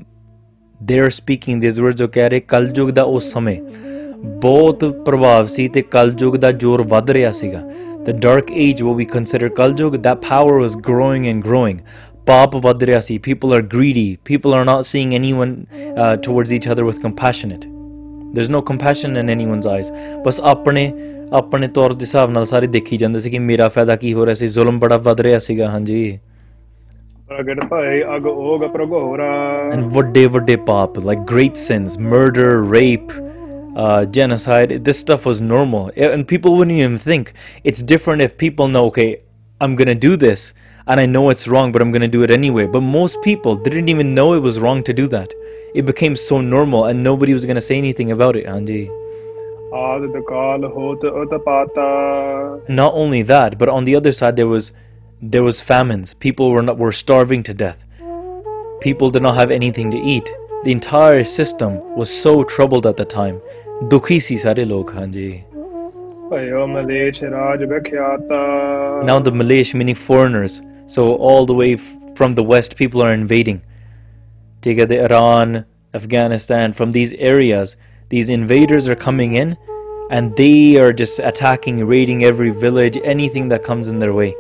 they're 0.81 1.11
speaking 1.11 1.59
these 1.59 1.81
words. 1.81 2.01
Okay, 2.01 2.23
are 2.23 2.41
kaljug 2.41 2.93
da 2.93 3.03
ਉਸ 3.05 3.31
ਸਮੇਂ 3.33 3.61
ਬਹੁਤ 4.43 4.85
ਪ੍ਰਭਾਵ 5.05 5.47
ਸੀ 5.47 5.69
kaljug 5.69 6.37
da 6.37 6.53
jor 6.53 6.85
ਜ਼ੋਰ 6.85 8.05
the 8.05 8.13
dark 8.13 8.51
age 8.51 8.83
what 8.83 8.97
we 8.97 9.05
consider 9.05 9.51
kaljug 9.51 10.01
that 10.03 10.21
power 10.21 10.59
was 10.59 10.77
growing 10.77 11.27
and 11.27 11.43
growing 11.43 11.81
ਪਾਪ 12.27 12.57
ਵੱਧ 12.57 12.85
people 13.21 13.53
are 13.53 13.63
greedy 13.63 14.17
people 14.25 14.55
are 14.55 14.65
not 14.65 14.87
seeing 14.87 15.13
anyone 15.15 15.67
uh, 15.97 16.17
towards 16.17 16.53
each 16.53 16.69
other 16.69 16.85
with 16.85 17.03
compassionate 17.03 17.80
there's 18.35 18.51
no 18.51 18.63
compassion 18.73 19.17
in 19.23 19.31
anyone's 19.37 19.67
eyes. 19.67 19.93
Eyes 19.93 20.23
ਬਸ 20.25 20.41
ਆਪਣੇ 20.41 20.93
ਆਪਣੇ 21.33 21.69
ਤੌਰ 21.69 21.93
ਦੇ 21.93 22.05
ਹਿਸਾਬ 22.05 22.31
ਨਾਲ 22.31 22.45
ਸਾਰੇ 22.45 22.67
ਦੇਖੀ 22.67 22.97
ਜਾਂਦੇ 22.97 23.21
ਸੀ 23.21 23.31
ਕਿ 23.31 23.39
ਮੇਰਾ 23.39 23.69
ਫਾਇਦਾ 23.69 23.97
ਕੀ 23.97 24.13
ਹੋ 24.15 24.27
ਰਿਹਾ 24.27 24.35
ਸੀ 24.35 24.49
ਜ਼ੁਲਮ 24.49 24.79
ਬੜਾ 24.79 24.97
ਵੱਧ 24.97 25.21
ਰਿਹਾ 25.21 25.39
ਸੀਗਾ 25.39 25.69
ਹਾਂਜੀ 25.71 26.19
ਪ੍ਰਗਟ 27.29 27.65
ਭਏ 27.65 28.03
ਅਗ 28.17 28.27
ਓਗ 28.27 28.65
ਪ੍ਰਗੋਰਾ 28.73 29.27
ਐਂਡ 29.73 29.85
ਵੱਡੇ 29.93 30.27
ਵੱਡੇ 30.27 30.57
ਪਾਪ 30.57 30.99
like 30.99 31.21
genocide, 34.13 34.85
this 34.85 34.99
stuff 34.99 35.27
was 35.27 35.41
normal. 35.41 35.91
And 35.97 36.27
people 36.27 36.57
wouldn't 36.57 36.77
even 36.77 36.99
think. 36.99 37.33
It's 37.65 37.83
different 37.83 38.21
if 38.21 38.37
people 38.37 38.69
know, 38.69 38.87
okay, 38.87 39.21
I'm 39.61 39.77
going 39.77 39.89
to 39.89 39.95
do 39.95 40.17
this 40.17 40.53
and 40.87 41.01
I 41.01 41.07
know 41.07 41.31
it's 41.31 41.47
wrong, 41.47 41.71
but 41.73 41.81
I'm 41.81 41.93
going 41.93 42.03
to 42.03 42.09
do 42.09 42.25
it 42.25 42.31
anyway. 42.31 42.67
But 42.67 42.81
most 42.81 43.23
people 43.23 43.55
didn't 43.57 43.89
even 43.89 44.13
know 44.13 44.35
it 44.35 44.41
was 44.41 44.59
wrong 44.59 44.83
to 44.85 44.93
do 44.93 45.07
that 45.09 45.33
it 45.75 45.85
became 45.87 46.17
so 46.17 46.41
normal 46.41 46.87
and 46.87 47.03
nobody 47.03 47.33
was 47.33 47.45
going 47.45 47.57
to 47.57 47.61
say 47.61 47.79
anything 47.79 48.11
about 48.11 48.37
it, 48.37 48.47
Hanji. 48.47 48.89
Not 52.69 52.95
only 52.95 53.23
that, 53.23 53.59
but 53.59 53.69
on 53.69 53.85
the 53.85 53.95
other 53.95 54.13
side 54.13 54.37
there 54.37 54.49
was 54.49 54.73
there 55.23 55.43
was 55.43 55.61
famines. 55.61 56.15
People 56.15 56.51
were 56.51 56.63
not, 56.63 56.79
were 56.79 56.93
starving 56.93 57.43
to 57.45 57.55
death. 57.55 57.85
People 58.81 59.11
did 59.11 59.23
not 59.23 59.35
have 59.35 59.51
anything 59.51 59.91
to 59.91 59.99
eat. 59.99 60.33
The 60.65 60.73
entire 60.73 61.25
system 61.25 61.81
was 61.95 62.11
so 62.11 62.43
troubled 62.43 62.87
at 62.87 62.97
the 62.97 63.05
time. 63.05 63.41
दुखी 63.89 64.21
सी 64.21 64.37
सारे 64.39 64.65
Now 69.05 69.19
the 69.19 69.33
Malays 69.33 69.75
meaning 69.75 69.95
foreigners 69.95 70.63
so 70.87 71.15
all 71.15 71.47
the 71.47 71.55
way 71.55 71.77
from 72.15 72.35
the 72.35 72.43
west 72.43 72.77
people 72.77 73.03
are 73.03 73.13
invading 73.13 73.63
Take 74.63 74.89
the 74.89 75.05
Iran, 75.05 75.65
Afghanistan, 75.95 76.73
from 76.73 76.93
these 76.93 77.13
areas. 77.15 77.77
These 78.11 78.29
invaders 78.29 78.89
are 78.89 78.95
coming 78.95 79.35
in 79.35 79.57
and 80.11 80.37
they 80.37 80.77
are 80.77 80.93
just 80.93 81.19
attacking, 81.19 81.87
raiding 81.87 82.25
every 82.25 82.51
village, 82.51 82.99
anything 83.05 83.49
that 83.49 83.63
comes 83.65 83.89
in 83.89 83.99
their 84.01 84.13
way. 84.13 84.35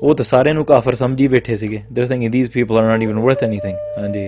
ਸੀਗੇ 1.56 1.82
they're 1.90 2.06
thinking 2.06 2.30
these 2.30 2.50
people 2.56 2.78
are 2.80 2.88
not 2.92 3.02
even 3.04 3.18
worth 3.26 3.42
anything 3.42 3.76
and 4.02 4.18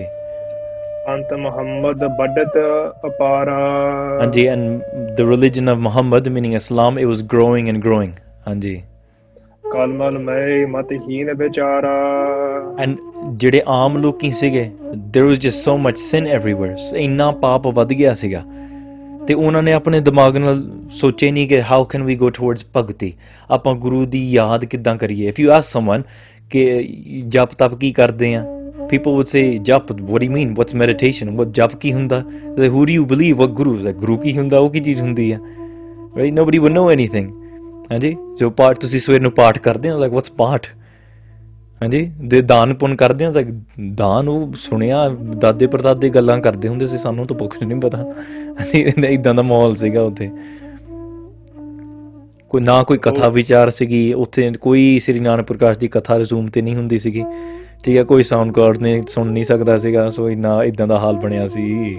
the 5.17 5.25
religion 5.25 5.67
of 5.67 5.79
muhammad 5.79 6.31
meaning 6.31 6.53
islam 6.53 6.97
it 6.97 7.05
was 7.05 7.21
growing 7.35 7.69
and 7.69 7.81
growing 7.87 8.13
ਹਾਂਜੀ 8.47 8.83
ਕਲਮਲ 9.73 10.19
ਮੈਂ 10.19 10.67
ਮਤਹੀਨ 10.67 11.33
ਵਿਚਾਰਾ 11.33 11.91
and 12.79 12.97
ਜਿਹੜੇ 13.33 13.61
ਆਮ 13.67 13.97
ਲੋਕੀ 13.97 14.31
ਸੀਗੇ 14.31 14.71
there 14.93 15.25
was 15.25 15.35
just 15.35 15.55
so 15.55 15.77
much 15.77 15.99
sin 15.99 16.25
everywhere 16.25 16.95
ਇੰਨਾ 16.95 17.31
ਪਾਪ 17.31 17.67
ਵੱਧ 17.67 17.93
ਗਿਆ 17.93 18.13
ਸੀਗਾ 18.13 18.43
ਤੇ 19.27 19.33
ਉਹਨਾਂ 19.33 19.63
ਨੇ 19.63 19.73
ਆਪਣੇ 19.73 19.99
ਦਿਮਾਗ 19.99 20.37
ਨਾਲ 20.37 20.63
ਸੋਚੇ 20.89 21.31
ਨਹੀਂ 21.31 21.47
ਕਿ 21.47 21.61
how 21.61 21.83
can 21.83 22.03
we 22.03 22.15
go 22.15 22.29
towards 22.29 22.65
bhakti 22.77 23.13
ਆਪਾਂ 23.51 23.75
ਗੁਰੂ 23.75 24.05
ਦੀ 24.05 24.31
ਯਾਦ 24.31 24.65
ਕਿੱਦਾਂ 24.65 24.95
ਕਰੀਏ 24.95 25.27
ਇਫ 25.27 25.39
ਯੂ 25.39 25.51
ਆਸਕ 25.51 25.69
ਸਮਨ 25.69 26.03
ਕਿ 26.49 26.87
ਜਪ 27.27 27.53
ਤਪ 27.57 27.75
ਕੀ 27.75 27.91
ਕਰਦੇ 27.91 28.35
ਆ 28.35 28.45
people 28.93 29.11
would 29.15 29.29
say 29.31 29.41
jap 29.69 29.89
what 30.01 30.21
do 30.21 30.27
you 30.27 30.35
mean 30.35 30.53
what's 30.59 30.77
meditation 30.81 31.33
what 31.39 31.49
jap 31.57 31.73
ki 31.81 31.91
hunda 31.91 32.21
who 32.75 32.85
do 32.85 32.93
you 32.93 33.03
believe 33.11 33.41
what 33.41 33.51
guru 33.59 33.73
is 33.79 33.89
a 33.89 33.93
guru 34.03 34.15
ki 34.15 34.31
hunda 34.37 34.61
o 34.61 34.69
ki 34.69 34.81
cheez 34.87 35.03
hundi 35.03 35.27
hai 35.31 35.41
right 36.19 36.37
nobody 36.39 36.61
would 36.63 36.75
know 36.77 36.87
anything 36.95 37.27
ਹਾਂਜੀ 37.89 38.15
ਜੋ 38.39 38.49
ਪਾਠ 38.49 38.79
ਤੁਸੀਂ 38.79 38.99
ਸਵੇਰ 38.99 39.21
ਨੂੰ 39.21 39.31
ਪਾਠ 39.31 39.57
ਕਰਦੇ 39.57 39.89
ਹੋ 39.89 39.97
like 39.97 40.13
what's 40.13 40.31
ਪਾਠ 40.31 40.67
ਹਾਂਜੀ 41.81 42.11
ਦੇ 42.21 42.41
ਦਾਨ 42.41 42.73
ਪੁੰਨ 42.73 42.95
ਕਰਦੇ 42.95 43.25
ਹਾਂ 43.25 43.43
ਦਾਨ 43.95 44.27
ਉਹ 44.27 44.53
ਸੁਣਿਆ 44.53 45.07
ਦਾਦੇ 45.37 45.67
ਪਰਦਾਦੇ 45.67 46.09
ਗੱਲਾਂ 46.09 46.37
ਕਰਦੇ 46.39 46.67
ਹੁੰਦੇ 46.67 46.85
ਸੀ 46.85 46.97
ਸਾਨੂੰ 46.97 47.25
ਤਾਂ 47.25 47.37
ਪੁੱਛ 47.37 47.63
ਨਹੀਂ 47.63 47.79
ਪਤਾ 47.79 48.05
ਇਦਾਂ 49.09 49.33
ਦਾ 49.33 49.41
ਮਾਹੌਲ 49.41 49.75
ਸੀਗਾ 49.75 50.01
ਉੱਥੇ 50.01 50.29
ਕੋਈ 52.49 52.61
ਨਾ 52.61 52.81
ਕੋਈ 52.83 52.97
ਕਥਾ 52.97 53.29
ਵਿਚਾਰ 53.29 53.69
ਸੀਗੀ 53.69 54.01
ਉੱਥੇ 54.13 54.51
ਕੋਈ 54.59 54.99
ਸ੍ਰੀ 54.99 55.19
ਨਾਨਕ 55.19 55.45
ਪ੍ਰਕਾਸ਼ 55.45 55.79
ਦੀ 55.79 55.87
ਕਥਾ 55.87 56.15
ਰਜ਼ੂਮ 56.17 56.47
ਤੇ 56.47 56.61
ਨਹੀਂ 56.61 56.75
ਹੁੰਦੀ 56.75 56.99
ਸੀਗੀ 56.99 57.23
ਠੀਕ 57.83 57.97
ਹੈ 57.97 58.03
ਕੋਈ 58.03 58.23
ਸਾਊਂਡ 58.23 58.51
ਕਾਰਡ 58.53 58.81
ਨੇ 58.81 59.01
ਸੁਣ 59.07 59.27
ਨਹੀਂ 59.27 59.43
ਸਕਦਾ 59.43 59.77
ਸੀਗਾ 59.77 60.09
ਸੋ 60.09 60.29
ਇਨਾ 60.29 60.63
ਇਦਾਂ 60.63 60.87
ਦਾ 60.87 60.97
ਹਾਲ 60.99 61.15
ਬਣਿਆ 61.15 61.47
ਸੀ 61.47 61.95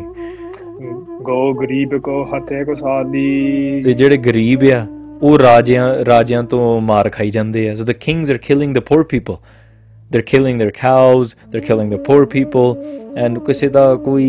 ਗੋ 1.22 1.52
ਗਰੀਬ 1.54 1.98
ਕੋ 1.98 2.22
ਹਤੇ 2.24 2.64
ਕੋ 2.64 2.74
ਸਾਦੀ 2.74 3.80
ਤੇ 3.84 3.92
ਜਿਹੜੇ 3.92 4.16
ਗਰੀਬ 4.16 4.64
ਆ 4.72 4.86
ਉਹ 5.22 5.38
ਰਾਜਿਆਂ 5.38 6.04
ਰਾਜਿਆਂ 6.04 6.42
ਤੋਂ 6.42 6.80
ਮਾਰ 6.80 7.08
ਖਾਈ 7.10 7.30
ਜਾਂਦੇ 7.30 7.68
ਆ 7.70 7.74
so 7.74 7.84
the 7.84 7.92
kings 8.00 8.30
are 8.30 8.38
killing 8.38 8.74
the 8.74 8.80
poor 8.80 9.04
people 9.04 9.36
they're 10.12 10.26
killing 10.28 10.56
their 10.60 10.72
cows 10.76 11.32
they're 11.50 11.64
killing 11.66 11.90
the 11.90 11.98
poor 12.06 12.22
people 12.30 12.70
and 13.24 13.40
ਕਿਸੇ 13.46 13.68
ਦਾ 13.68 13.94
ਕੋਈ 14.04 14.28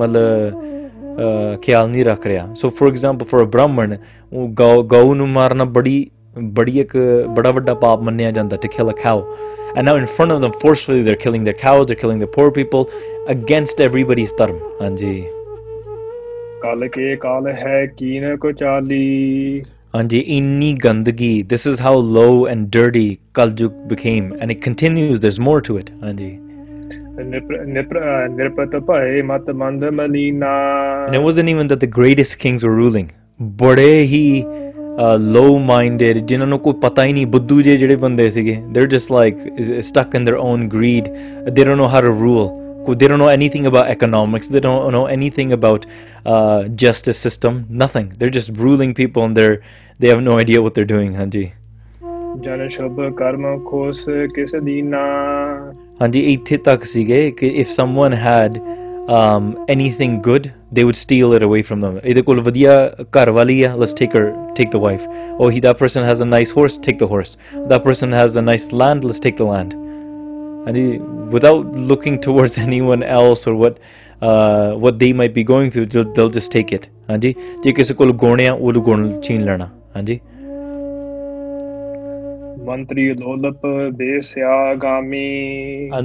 ਮਤਲਬ 0.00 1.60
ਖਿਆਲ 1.62 1.90
ਨਹੀਂ 1.90 2.04
ਰੱਖ 2.04 2.26
ਰਿਹਾ 2.26 2.54
so 2.54 2.70
for 2.70 2.88
example 2.88 3.26
for 3.26 3.42
a 3.42 3.50
Brahmin 3.50 3.96
ਉਹ 4.32 4.48
ਗਊ 4.84 5.14
ਨੂੰ 5.14 5.28
ਮਾਰਨਾ 5.28 5.64
ਬੜੀ 5.64 6.10
ਬੜੀ 6.38 6.80
ਇੱਕ 6.80 6.96
ਬੜਾ 7.36 7.50
ਵੱਡਾ 7.50 7.74
ਪਾਪ 7.74 8.00
ਮੰਨਿਆ 8.00 8.30
ਜਾਂਦਾ 8.30 8.56
to 8.56 8.68
kill 8.68 8.90
a 8.90 8.94
cow 9.02 9.22
and 9.76 9.88
now 9.88 9.94
in 10.00 10.04
front 10.16 10.32
of 10.32 10.40
them 10.42 10.52
forcefully 10.58 11.00
they're 11.06 11.20
killing 11.22 11.46
their 11.46 11.56
cows 11.60 11.86
they're 11.86 12.00
killing 12.02 12.20
the 12.24 12.28
poor 12.34 12.50
people 12.58 12.84
against 13.32 13.80
everybody's 13.86 14.34
ਧਰਮ 14.38 14.58
ਹਾਂਜੀ 14.82 15.24
ਕਾਲ 16.62 16.88
ਕੇ 16.88 17.16
ਕਾਲ 17.16 17.48
ਹੈ 17.48 17.86
ਕੀਨ 17.86 18.36
ਕੋ 18.36 18.52
ਚਾਲੀ 18.52 19.62
And 19.96 20.10
जी 20.10 20.18
इन्नी 20.36 20.72
गंदगी 20.82 21.42
this 21.48 21.66
is 21.66 21.80
how 21.80 22.00
low 22.14 22.46
and 22.48 22.66
dirty 22.76 23.06
Kalyug 23.34 23.72
became 23.88 24.32
and 24.40 24.50
it 24.50 24.62
continues 24.64 25.20
there 25.20 25.32
is 25.32 25.38
more 25.48 25.60
to 25.68 25.78
And 26.06 26.20
it 31.18 31.22
wasn't 31.22 31.48
even 31.48 31.68
that 31.68 31.80
the 31.84 31.90
greatest 31.98 32.38
kings 32.44 32.64
were 32.64 32.74
ruling. 32.78 33.06
बड़े 33.60 33.92
ही 34.12 34.44
low 35.34 35.52
minded 35.68 36.18
ਸੀਗੇ 38.36 38.56
they're 38.72 38.90
just 38.96 39.10
like 39.10 39.38
stuck 39.90 40.14
in 40.14 40.24
their 40.24 40.38
own 40.38 40.68
greed 40.74 41.08
they 41.46 41.64
don't 41.68 41.80
know 41.82 41.88
how 41.94 42.02
to 42.08 42.12
rule 42.26 42.46
they 43.00 43.08
don't 43.08 43.18
know 43.18 43.28
anything 43.28 43.66
about 43.66 43.86
economics 43.88 44.48
they 44.48 44.60
don't 44.60 44.92
know 44.92 45.06
anything 45.06 45.52
about 45.52 45.86
uh, 46.32 46.60
justice 46.84 47.18
system 47.26 47.64
nothing 47.84 48.12
they're 48.18 48.36
just 48.38 48.50
ruling 48.66 48.92
people 48.94 49.24
and 49.24 49.36
they're 49.36 49.58
they 50.04 50.10
have 50.10 50.22
no 50.22 50.38
idea 50.38 50.60
what 50.62 50.74
they're 50.76 50.90
doing 50.96 51.12
ਹਾਂਜੀ 51.16 51.44
ਜਨ 52.44 52.68
ਸ਼ੁਭ 52.68 53.00
ਕਰਮ 53.18 53.44
ਖੋਸ 53.66 54.04
ਕਿਸ 54.34 54.54
ਹਾਂਜੀ 56.00 56.20
ਇੱਥੇ 56.32 56.56
ਤੱਕ 56.66 56.84
ਸੀਗੇ 56.84 57.30
ਕਿ 57.38 57.50
if 57.62 57.70
someone 57.74 58.16
had 58.22 58.58
um 59.18 59.46
anything 59.74 60.18
good 60.26 60.48
they 60.76 60.84
would 60.88 60.98
steal 61.02 61.32
it 61.36 61.46
away 61.46 61.62
from 61.68 61.84
them 61.84 61.96
ਇਹਦੇ 62.04 62.22
ਕੋਲ 62.22 62.40
ਵਧੀਆ 62.40 62.74
ਘਰ 63.16 63.30
ਵਾਲੀ 63.38 63.62
ਆ 63.62 63.72
let's 63.82 63.94
take 64.00 64.16
her 64.18 64.24
take 64.58 64.74
the 64.74 64.82
wife 64.84 65.06
oh 65.38 65.48
he 65.54 65.62
that 65.66 65.80
person 65.84 66.08
has 66.10 66.22
a 66.26 66.28
nice 66.32 66.52
horse 66.58 66.76
take 66.88 66.98
the 67.04 67.10
horse 67.14 67.32
that 67.72 67.86
person 67.86 68.16
has 68.18 68.36
a 68.42 68.44
nice 68.48 68.66
land 68.82 69.06
let's 69.10 69.22
take 69.28 69.38
the 69.42 69.48
land 69.52 69.76
and 70.66 70.80
he, 70.80 70.84
without 71.36 71.78
looking 71.92 72.18
towards 72.26 72.58
anyone 72.66 73.06
else 73.20 73.46
or 73.52 73.54
what 73.62 73.80
uh, 74.22 74.68
what 74.84 74.98
they 75.04 75.12
might 75.22 75.34
be 75.40 75.46
going 75.54 75.70
through 75.70 75.86
they'll, 75.86 76.12
they'll 76.18 76.34
just 76.40 76.52
take 76.58 76.76
it 76.80 76.90
ਹਾਂਜੀ 77.10 77.34
ਜੇ 77.64 77.72
ਕਿਸੇ 77.72 77.94
ਕੋਲ 77.94 78.12
ਗੁਣ 78.24 78.40
ਆ 78.40 78.52
ਉਹ 78.52 78.72
ਗੁਣ 78.72 79.20
ਛੀਨ 79.20 79.44
ਲੈਣਾ 79.44 79.68
ਹਾਂਜੀ 79.94 80.20
And 82.74 83.00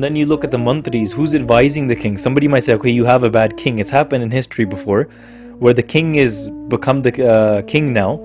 then 0.03 0.15
you 0.19 0.25
look 0.25 0.43
at 0.43 0.51
the 0.51 0.57
mantris. 0.57 1.11
Who's 1.11 1.33
advising 1.33 1.87
the 1.87 1.95
king? 1.95 2.17
Somebody 2.17 2.47
might 2.47 2.65
say, 2.65 2.73
okay, 2.73 2.91
you 2.91 3.05
have 3.05 3.23
a 3.23 3.29
bad 3.29 3.55
king. 3.61 3.79
It's 3.79 3.89
happened 3.89 4.23
in 4.25 4.31
history 4.31 4.65
before, 4.65 5.03
where 5.59 5.73
the 5.73 5.85
king 5.93 6.15
is 6.15 6.49
become 6.73 7.01
the 7.01 7.13
uh, 7.27 7.61
king 7.73 7.93
now 7.93 8.11
uh, 8.15 8.19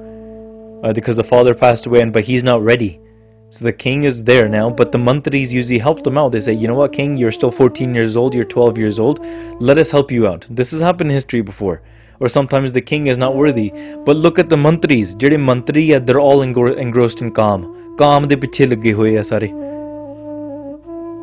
because 0.93 1.17
the 1.17 1.25
father 1.25 1.55
passed 1.55 1.87
away, 1.87 2.01
and 2.01 2.13
but 2.13 2.25
he's 2.25 2.45
not 2.51 2.63
ready. 2.63 3.01
So 3.51 3.65
the 3.65 3.73
king 3.73 4.03
is 4.11 4.25
there 4.25 4.49
now, 4.49 4.69
but 4.69 4.91
the 4.91 4.99
mantris 4.99 5.53
usually 5.53 5.79
help 5.79 6.03
them 6.03 6.19
out. 6.19 6.33
They 6.33 6.41
say, 6.41 6.53
you 6.53 6.67
know 6.67 6.75
what, 6.75 6.93
king, 6.93 7.17
you're 7.17 7.37
still 7.41 7.53
14 7.53 7.95
years 7.95 8.17
old, 8.17 8.35
you're 8.35 8.45
12 8.45 8.79
years 8.85 8.99
old. 8.99 9.25
Let 9.61 9.79
us 9.79 9.93
help 9.93 10.11
you 10.11 10.27
out. 10.27 10.49
This 10.51 10.73
has 10.73 10.81
happened 10.81 11.11
in 11.11 11.15
history 11.15 11.43
before 11.43 11.83
or 12.21 12.29
sometimes 12.29 12.73
the 12.73 12.85
king 12.93 13.07
is 13.07 13.19
not 13.19 13.37
worthy. 13.43 13.69
But 14.07 14.17
look 14.17 14.39
at 14.39 14.51
the 14.55 14.61
mantris, 14.67 15.17
ਜਿਹੜੇ 15.17 15.37
mantri 15.51 15.85
they're 16.07 16.25
all 16.29 16.43
engrossed 16.87 17.23
in 17.25 17.31
ਕਾਮ 17.41 17.67
ਕਾਮ 17.99 18.27
ਦੇ 18.29 18.37
ਪਿੱਛੇ 18.37 18.67
ਲੱਗੇ 18.67 18.93
ਹੋਏ 18.93 19.17
ਆ 19.19 19.23
ਸਾਰੇ 19.23 19.49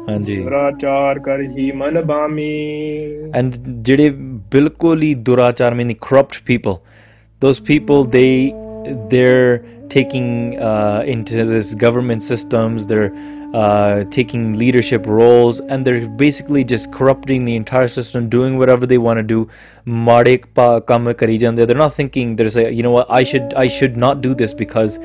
ਹਾਂਜੀ 0.09 0.35
ਦੁਰਾਚਾਰ 0.43 1.19
ਕਰ 1.19 1.41
ਹੀ 1.57 1.71
ਮਨ 1.81 2.01
ਬਾਮੀ 2.05 2.51
those 7.43 7.59
people 7.59 8.03
they 8.15 8.53
they're 9.11 9.53
taking 9.93 10.57
uh, 10.69 11.03
into 11.13 11.45
this 11.51 11.69
government 11.83 12.21
systems 12.21 12.85
they're 12.91 13.11
uh, 13.53 14.03
taking 14.05 14.57
leadership 14.57 15.05
roles, 15.05 15.59
and 15.59 15.85
they're 15.85 16.07
basically 16.07 16.63
just 16.63 16.91
corrupting 16.91 17.45
the 17.45 17.55
entire 17.55 17.87
system, 17.87 18.29
doing 18.29 18.57
whatever 18.57 18.85
they 18.85 18.97
want 18.97 19.17
to 19.17 19.23
do. 19.23 19.49
They're 19.85 21.75
not 21.75 21.93
thinking. 21.93 22.35
They're 22.35 22.49
saying, 22.49 22.75
you 22.75 22.83
know 22.83 22.91
what, 22.91 23.07
I 23.09 23.23
should, 23.23 23.53
I 23.55 23.67
should 23.67 23.97
not 23.97 24.21
do 24.21 24.33
this 24.33 24.53
because 24.53 24.99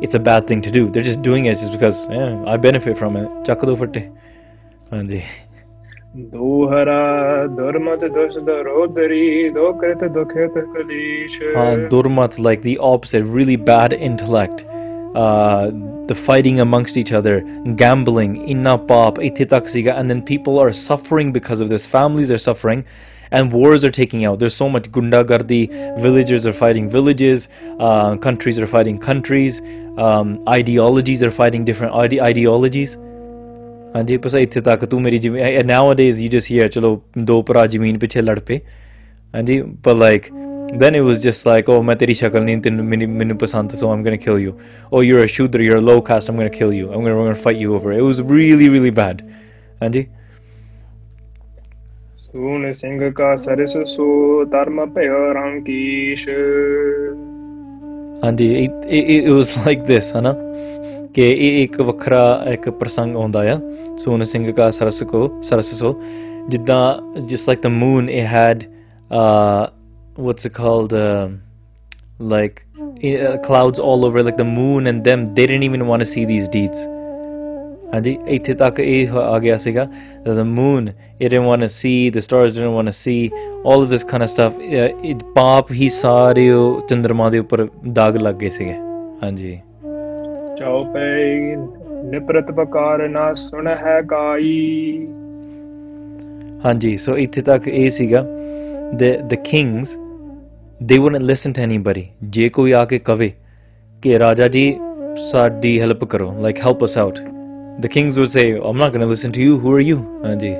it's 0.00 0.14
a 0.14 0.18
bad 0.18 0.46
thing 0.46 0.62
to 0.62 0.70
do. 0.70 0.90
They're 0.90 1.02
just 1.02 1.22
doing 1.22 1.46
it 1.46 1.58
just 1.58 1.72
because 1.72 2.08
yeah, 2.08 2.42
I 2.46 2.56
benefit 2.56 2.96
from 2.96 3.16
it. 3.16 3.28
Chakado 3.44 3.76
fatte. 3.76 4.10
ਹਾਂਜੀ 4.92 5.22
Duhara 6.30 7.46
Durmat 7.56 8.00
Dusdarodari 8.00 9.52
Dokrit 9.54 10.00
Dukhet 10.14 10.56
Kalish. 10.74 11.88
Durmat, 11.88 12.38
like 12.38 12.62
the 12.62 12.78
opposite, 12.78 13.22
really 13.24 13.54
bad 13.54 13.92
intellect. 13.92 14.64
Uh, 15.14 15.70
the 16.10 16.18
fighting 16.18 16.60
amongst 16.60 16.96
each 16.96 17.12
other, 17.12 17.42
gambling, 17.76 18.36
inna 18.36 18.78
pap, 18.78 19.18
ititaksiga, 19.18 19.98
and 19.98 20.10
then 20.10 20.22
people 20.22 20.58
are 20.58 20.72
suffering 20.72 21.32
because 21.32 21.60
of 21.60 21.70
this, 21.70 21.86
families 21.86 22.30
are 22.30 22.38
suffering, 22.38 22.84
and 23.30 23.52
wars 23.52 23.84
are 23.84 23.94
taking 24.00 24.24
out. 24.24 24.38
There's 24.38 24.58
so 24.64 24.68
much 24.68 24.90
gundagardi, 24.90 25.68
villagers 26.00 26.46
are 26.46 26.56
fighting 26.62 26.90
villages, 26.90 27.48
uh, 27.78 28.16
countries 28.16 28.58
are 28.58 28.66
fighting 28.66 28.98
countries, 28.98 29.60
um, 29.96 30.38
ideologies 30.46 31.22
are 31.22 31.32
fighting 31.42 31.64
different 31.64 31.94
ide- 32.04 32.32
ideologies. 32.32 32.98
ਹਾਂਜੀ 33.96 34.16
ਬਸ 34.16 34.34
ਇੱਥੇ 34.34 34.60
ਤੱਕ 34.60 34.84
ਤੂੰ 34.84 35.02
ਮੇਰੀ 35.02 35.18
ਜਿਵੇਂ 35.18 35.64
ਨਾਊ 35.64 35.92
ਅ 35.92 35.94
days 35.94 36.22
you 36.52 37.00
but 39.58 39.98
like, 39.98 40.32
then 40.78 40.94
it 40.94 41.00
was 41.00 41.22
just 41.22 41.46
like, 41.46 41.68
oh, 41.68 41.82
मैं 41.82 41.96
तेरी 41.96 42.14
शक्ल 42.14 42.40
नहीं 42.44 43.76
so 43.76 43.90
I'm 43.90 44.02
gonna 44.02 44.18
kill 44.18 44.38
you. 44.38 44.56
Oh, 44.92 45.00
you're 45.00 45.24
a 45.24 45.28
shooter, 45.28 45.62
you're 45.62 45.78
a 45.78 45.80
low 45.80 46.00
caste, 46.00 46.28
I'm 46.28 46.36
gonna 46.36 46.50
kill 46.50 46.72
you. 46.72 46.92
I'm 46.92 47.02
gonna, 47.02 47.16
I'm 47.18 47.24
gonna 47.24 47.34
fight 47.34 47.56
you 47.56 47.74
over 47.74 47.92
it. 47.92 47.98
It 47.98 48.02
was 48.02 48.22
really, 48.22 48.68
really 48.68 48.90
bad. 48.90 49.22
Andy? 49.80 50.06
ਸੂਨ 52.32 52.72
Singh 52.72 53.10
ਕਾ 53.10 53.34
ਸਰਸ 53.36 53.72
ਸੋ 53.94 54.44
ਧਰਮ 54.50 54.84
ਭਇਓ 54.94 55.32
ਰਾਮ 55.34 55.60
ਕੀਸ਼ 55.64 56.28
ਹਾਂਜੀ 58.24 58.68
it 58.88 59.30
was 59.30 59.50
like 59.66 59.82
this 59.88 60.12
Hana. 60.16 60.34
ਕਿ 61.14 61.28
ਇਹ 61.30 61.62
ਇੱਕ 61.62 61.80
ਵੱਖਰਾ 61.80 62.44
ਇੱਕ 62.52 62.68
ਪ੍ਰਸੰਗ 62.70 63.16
ਆਉਂਦਾ 63.16 63.40
ਆ 63.52 63.58
ਸੂਨ 63.98 64.24
ਸਿੰਘ 64.24 64.50
ਕਾ 64.52 64.70
ਸਰਸ 64.70 65.02
ਕੋ 65.02 65.28
ਸਰਸ 65.42 65.74
ਸੋ 65.78 65.94
just 67.32 67.48
like 67.48 67.60
the 67.64 67.70
moon 67.70 68.08
it 68.18 68.26
had 68.34 68.62
uh 69.18 69.64
what's 70.20 70.44
it 70.44 70.54
called? 70.54 70.92
Um, 70.92 71.42
like 72.18 72.64
uh, 72.78 73.38
clouds 73.38 73.78
all 73.78 74.04
over, 74.04 74.22
like 74.22 74.36
the 74.36 74.44
moon 74.44 74.86
and 74.86 75.04
them. 75.04 75.34
They 75.34 75.46
didn't 75.46 75.62
even 75.62 75.86
want 75.86 76.00
to 76.00 76.06
see 76.06 76.24
these 76.24 76.48
deeds. 76.48 76.86
the 80.24 80.44
moon 80.44 80.94
it 81.18 81.28
didn't 81.28 81.44
want 81.44 81.62
to 81.62 81.68
see 81.68 82.10
the 82.10 82.22
stars 82.22 82.54
didn't 82.54 82.72
want 82.72 82.86
to 82.86 82.92
see 82.92 83.32
all 83.64 83.82
of 83.82 83.88
this 83.90 84.04
kind 84.04 84.22
of 84.22 84.30
stuff 84.34 84.54
it 84.60 85.24
ਪਾਪ 85.34 85.72
ਹੀ 85.72 85.88
ਸਾਰੇ 85.88 86.48
ਚੰ드ਰਮਾ 86.88 87.28
ਦੇ 87.30 87.38
ਉੱਪਰ 87.38 87.66
ਦਾਗ 87.98 88.16
ਲੱਗ 88.16 88.34
ਗਏ 88.42 88.50
Anji. 88.50 88.64
ਹਾਂਜੀ 89.24 89.54
ਚਾਉ 90.58 90.78
ਸੋ 96.96 97.16
ਇੱਥੇ 97.18 97.42
ਤੱਕ 97.42 97.68
ਇਹ 97.68 97.90
ਸੀਗਾ 97.98 98.24
the 99.02 99.10
the 99.32 99.38
kings 99.50 99.96
they 100.80 100.98
wouldn't 100.98 101.26
listen 101.30 101.52
to 101.56 101.62
anybody 101.62 102.02
ਜੇ 102.36 102.48
ਕੋਈ 102.48 102.72
ਆ 102.72 102.84
ਕੇ 102.90 102.98
ਕਵੇ 102.98 103.32
ਕਿ 104.02 104.18
ਰਾਜਾ 104.18 104.48
ਜੀ 104.48 104.62
ਸਾਡੀ 105.30 105.80
Help 105.80 106.06
ਕਰੋ 106.06 106.32
like 106.42 106.58
help 106.64 106.84
us 106.84 106.96
out 106.98 107.18
the 107.84 107.88
kings 107.94 108.16
would 108.20 108.30
say 108.32 108.44
i'm 108.70 108.80
not 108.82 108.90
going 108.94 109.02
to 109.04 109.08
listen 109.10 109.32
to 109.36 109.42
you 109.46 109.58
who 109.64 109.72
are 109.76 109.84
you 109.90 109.98
ਹਾਂਜੀ 110.24 110.52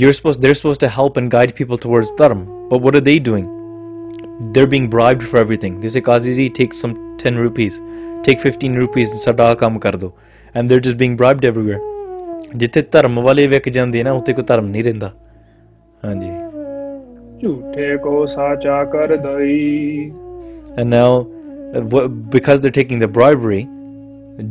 you're 0.01 0.13
supposed 0.17 0.41
they're 0.45 0.57
supposed 0.59 0.81
to 0.85 0.89
help 0.97 1.17
and 1.21 1.31
guide 1.35 1.53
people 1.61 1.81
towards 1.85 2.11
dharma 2.19 2.59
but 2.73 2.85
what 2.87 2.99
are 2.99 3.03
they 3.07 3.17
doing 3.29 3.47
they're 4.57 4.71
being 4.75 4.89
bribed 4.97 5.25
for 5.31 5.39
everything 5.45 5.79
they 5.85 5.93
say 5.95 6.03
Kazi 6.09 6.35
ji 6.41 6.49
take 6.59 6.77
some 6.81 6.97
10 7.23 7.41
rupees 7.45 7.79
take 8.29 8.45
15 8.49 8.77
rupees 8.83 9.15
and 9.15 9.25
sada 9.29 9.49
kam 9.63 9.79
kar 9.87 9.95
do 10.05 10.11
and 10.53 10.69
they're 10.69 10.85
just 10.89 11.01
being 11.05 11.17
bribed 11.23 11.49
everywhere 11.51 11.81
ਜਿੱਥੇ 12.55 12.81
ਧਰਮ 12.91 13.19
ਵਾਲੇ 13.19 13.45
ਵਿਕ 13.47 13.69
ਜਾਂਦੇ 13.69 14.03
ਨਾ 14.03 14.11
ਉੱਥੇ 14.11 14.33
ਕੋਈ 14.33 14.43
ਧਰਮ 14.47 14.67
ਨਹੀਂ 14.67 14.83
ਰਹਿੰਦਾ 14.83 15.11
ਹਾਂਜੀ 16.05 16.29
ਝੂਠੇ 17.41 17.95
ਕੋ 17.97 18.25
ਸਾਚਾ 18.25 18.83
ਕਰ 18.83 19.15
ਦਈ 19.17 20.09
and 20.79 20.87
now 20.87 21.23
because 22.33 22.61
they 22.61 22.69
taking 22.69 23.01
the 23.01 23.07
ਬ੍ਰਾਈਬਰੀ 23.07 23.65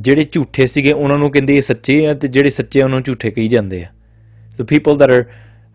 ਜਿਹੜੇ 0.00 0.24
ਝੂਠੇ 0.32 0.66
ਸੀਗੇ 0.66 0.92
ਉਹਨਾਂ 0.92 1.18
ਨੂੰ 1.18 1.30
ਕਹਿੰਦੇ 1.30 1.56
ਇਹ 1.56 1.62
ਸੱਚੇ 1.62 2.04
ਆ 2.06 2.14
ਤੇ 2.14 2.28
ਜਿਹੜੇ 2.28 2.50
ਸੱਚੇ 2.50 2.82
ਉਹਨਾਂ 2.82 2.96
ਨੂੰ 2.96 3.04
ਝੂਠੇ 3.04 3.30
ਕਹੀ 3.30 3.48
ਜਾਂਦੇ 3.48 3.82
ਆ 3.84 3.86
so 4.58 4.64
people 4.64 4.98
that 4.98 5.10
R 5.10 5.24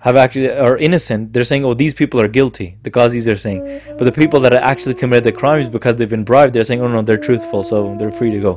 have 0.04 0.18
actually 0.22 0.50
are 0.64 0.78
innocent 0.78 1.30
they're 1.34 1.48
saying 1.50 1.64
oh 1.66 1.74
these 1.74 1.96
people 2.00 2.22
are 2.24 2.28
guilty 2.28 2.66
the 2.84 2.92
qazis 2.98 3.28
are 3.28 3.38
saying 3.44 3.62
but 3.98 4.04
the 4.08 4.12
people 4.12 4.44
that 4.44 4.54
are 4.54 4.62
actually 4.72 4.94
committed 4.94 5.24
the 5.28 5.32
crimes 5.32 5.70
because 5.76 5.96
they've 5.98 6.12
been 6.12 6.26
bribed 6.32 6.54
they're 6.54 6.68
saying 6.70 6.84
oh 6.88 6.90
no 6.96 7.02
they're 7.02 7.22
truthful 7.28 7.64
so 7.64 7.80
they're 8.02 8.12
free 8.12 8.30
to 8.34 8.42
go 8.44 8.54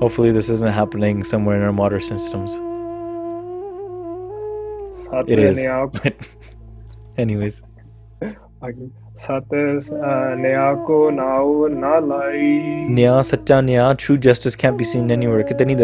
Hopefully, 0.00 0.30
this 0.30 0.50
isn't 0.50 0.72
happening 0.72 1.24
somewhere 1.24 1.56
in 1.56 1.62
our 1.62 1.72
water 1.72 2.00
systems. 2.00 2.60
It 5.26 5.38
is. 5.38 5.58
anyways. 7.18 7.62
Nyay 8.22 9.58
uh, 13.08 13.22
satya 13.22 13.30
सच्चा 13.30 13.96
true 13.96 14.16
justice 14.16 14.26
justice 14.26 14.56
can't 14.56 14.78
be 14.78 14.86
seen 14.92 15.10
anywhere 15.16 15.42
ਕਿਤੇ 15.42 15.64
ਨਹੀਂ 15.64 15.76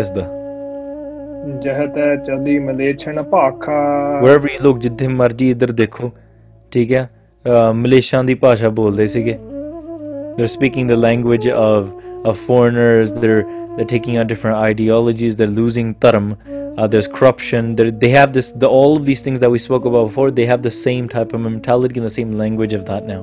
ਜਹਤ 1.63 2.27
ਚਲੀ 2.27 2.59
ਮਲੇਛਣ 2.59 3.23
ਭਾਖਾ 3.23 3.79
wherever 4.25 4.51
you 4.55 4.61
look 4.67 4.79
ਜਿੱਥੇ 4.79 5.09
ਮਰਜੀ 5.09 5.51
ਇੱਧਰ 5.51 5.71
ਦੇਖੋ 5.73 6.11
ਠੀਕ 6.73 6.93
ਹੈ 6.93 7.09
ਮਲੇਸ਼ਾਂ 7.75 8.25
ਦੀ 8.25 8.35
ਭਾਸ਼ਾ 8.35 8.69
ਬੋਲਦੇ 8.69 9.07
ਸੀਗੇ 9.07 9.39
they're 10.37 10.55
speaking 10.59 10.87
the 10.87 11.01
language 11.09 11.49
of 11.65 11.91
of 12.31 12.37
foreigners 12.49 13.15
they're 13.23 13.45
they're 13.77 13.85
taking 13.85 14.19
on 14.19 14.27
different 14.27 14.57
ideologies. 14.57 15.37
They're 15.37 15.47
losing 15.47 15.95
dharm. 15.97 16.37
Uh, 16.79 16.87
there's 16.87 17.07
corruption. 17.07 17.77
They're, 17.77 17.91
they 17.91 18.09
have 18.09 18.33
this. 18.33 18.53
The, 18.53 18.67
all 18.67 18.97
of 18.97 19.05
these 19.05 19.21
things 19.21 19.41
that 19.41 19.51
we 19.51 19.59
spoke 19.59 19.85
about 19.85 20.07
before. 20.07 20.31
They 20.31 20.47
have 20.47 20.63
the 20.63 20.71
same 20.71 21.09
type 21.09 21.33
of 21.35 21.41
mentality 21.41 22.01
and 22.01 22.07
the 22.07 22.11
same 22.11 22.33
language 22.33 22.73
of 22.73 22.87
that 22.87 23.07
now. 23.07 23.23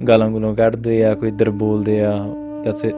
that's 0.00 0.42
it 0.42 0.56
ਕੱਢਦੇ 0.56 1.04
ਆ 1.04 1.14
ਕੋਈ 1.14 1.28
ਇਧਰ 1.28 1.50
ਬੋਲਦੇ 1.50 2.04
ਆ 2.04 2.12
that's 2.64 2.84
it 2.84 2.94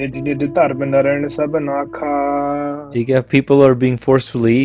ਨਿਜ 0.00 0.18
ਨਿਜ 0.18 0.44
ਧਰਮ 0.44 0.84
ਨਰਣ 0.84 1.28
ਸਭ 1.28 1.56
ਨਾਖਾ 1.56 2.90
ਠੀਕ 2.92 3.10
ਹੈ 3.10 3.20
people 3.20 3.62
are 3.62 3.74
being 3.74 3.98
forcefully 3.98 4.65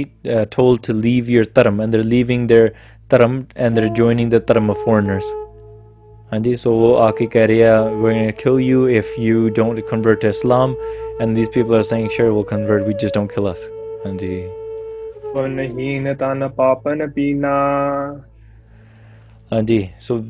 told 0.51 0.79
to 0.87 0.93
leave 0.93 1.29
your 1.31 1.45
dharma 1.55 1.81
and 1.81 1.91
they 1.91 1.97
are 1.97 2.03
leaving 2.03 2.49
their 2.49 2.69
dharma 3.09 3.43
and 3.57 3.75
they 3.75 3.81
are 3.81 3.87
joining 3.87 4.31
the 4.31 4.41
dharma 4.47 4.71
of 4.71 4.77
foreigners 4.85 5.31
ਹਾਂਜੀ 6.33 6.55
ਸੋ 6.55 6.71
ਉਹ 6.75 6.97
ਆ 6.97 7.11
ਕੇ 7.11 7.25
ਕਹਿ 7.25 7.47
ਰਿਹਾ 7.47 7.81
we 7.89 8.31
kill 8.31 8.59
you 8.59 8.87
if 8.89 9.19
you 9.19 9.49
don't 9.49 9.79
convert 9.79 10.19
to 10.21 10.27
Islam 10.27 10.75
and 11.21 11.35
these 11.35 11.49
people 11.49 11.75
are 11.75 11.81
saying 11.81 12.09
sure 12.09 12.31
will 12.31 12.43
convert 12.43 12.83
we 12.83 12.93
just 12.93 13.15
don't 13.15 13.31
kill 13.31 13.51
us 13.51 13.69
ਹਾਂਜੀ 14.05 14.41
ਕੋ 15.33 15.41
ਵਨਹੀਨ 15.41 16.13
ਤਨ 16.15 16.47
ਪਾਪਨ 16.47 17.07
ਪੀਨਾ 17.09 17.53
ਹਾਂਜੀ 19.53 19.89
ਸੋ 19.99 20.23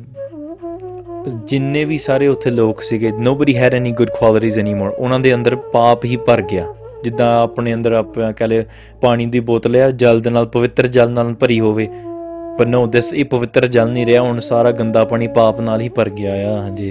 ਜਿੰਨੇ 1.44 1.84
ਵੀ 1.84 1.98
ਸਾਰੇ 1.98 2.26
ਉੱਥੇ 2.26 2.50
ਲੋਕ 2.50 2.80
ਸੀਗੇ 2.80 3.10
nobody 3.10 3.56
had 3.56 3.74
any 3.74 3.92
good 3.92 4.10
qualities 4.10 4.58
anymore 4.58 4.90
ਉਹਨਾਂ 4.90 5.20
ਦੇ 5.20 5.34
ਅੰਦਰ 5.34 5.56
ਪਾਪ 5.56 6.04
ਹੀ 6.04 6.16
ਭਰ 6.16 6.42
ਗਿਆ 6.42 6.66
ਜਿੱਦਾਂ 7.02 7.42
ਆਪਣੇ 7.42 7.74
ਅੰਦਰ 7.74 7.92
ਆਪਾਂ 7.92 8.32
ਕਹ 8.32 8.62
ਪਾਣੀ 9.00 9.26
ਦੀ 9.26 9.40
ਬੋਤਲ 9.40 9.76
ਆ 9.76 9.90
ਜਲ 9.90 10.20
ਦੇ 10.20 10.30
ਨਾਲ 10.30 10.46
ਪਵਿੱਤਰ 10.46 10.86
ਜਲ 10.86 11.10
ਨਾਲ 11.10 11.34
ਭਰੀ 11.34 11.60
ਹੋਵੇ 11.60 11.88
ਪਰ 12.58 12.66
ਨੋ 12.66 12.86
ਦਿਸ 12.86 13.12
ਇਹ 13.12 13.24
ਪਵਿੱਤਰ 13.24 13.66
ਜਲ 13.66 13.90
ਨਹੀਂ 13.90 14.06
ਰਿਹਾ 14.06 14.22
ਹੁਣ 14.22 14.38
ਸਾਰਾ 14.40 14.70
ਗੰਦਾ 14.72 15.04
ਪਾਣੀ 15.04 15.26
ਪਾਪ 15.34 15.60
ਨਾਲ 15.60 15.80
ਹੀ 15.80 15.88
ਭਰ 15.88 16.08
ਗਿਆ 16.10 16.32
ਆ 16.46 16.60
ਹਾਂਜੀ 16.62 16.90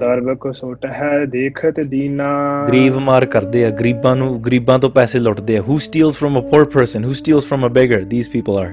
ਦਰਬ 0.00 0.34
ਕੋ 0.34 0.52
ਸੋਟਾ 0.52 0.88
ਹੈ 0.92 1.24
ਦੇਖ 1.26 1.64
ਤੇ 1.76 1.84
ਦੀਨਾ 1.84 2.28
ਗਰੀਬ 2.68 2.96
ਮਾਰ 2.98 3.24
ਕਰਦੇ 3.26 3.64
ਆ 3.64 3.70
ਗਰੀਬਾਂ 3.70 4.14
ਨੂੰ 4.16 4.40
ਗਰੀਬਾਂ 4.42 4.78
ਤੋਂ 4.78 4.90
ਪੈਸੇ 4.90 5.18
ਲੁੱਟਦੇ 5.18 5.56
ਆ 5.58 5.62
ਹੂ 5.68 5.78
steals 5.78 6.18
from 6.18 6.38
a 6.38 6.42
poor 6.50 6.64
person 6.64 7.04
who 7.04 7.12
steals 7.12 7.46
from 7.46 7.66
a 7.66 7.68
beggar 7.68 8.04
these 8.10 8.30
people 8.30 8.58
R 8.58 8.72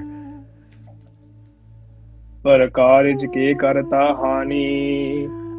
ਪਰ 2.44 2.68
ਕਾਰਜ 2.74 3.26
ਕੇ 3.34 3.54
ਕਰਤਾ 3.54 4.12
ਹਾਨੀ 4.22 5.28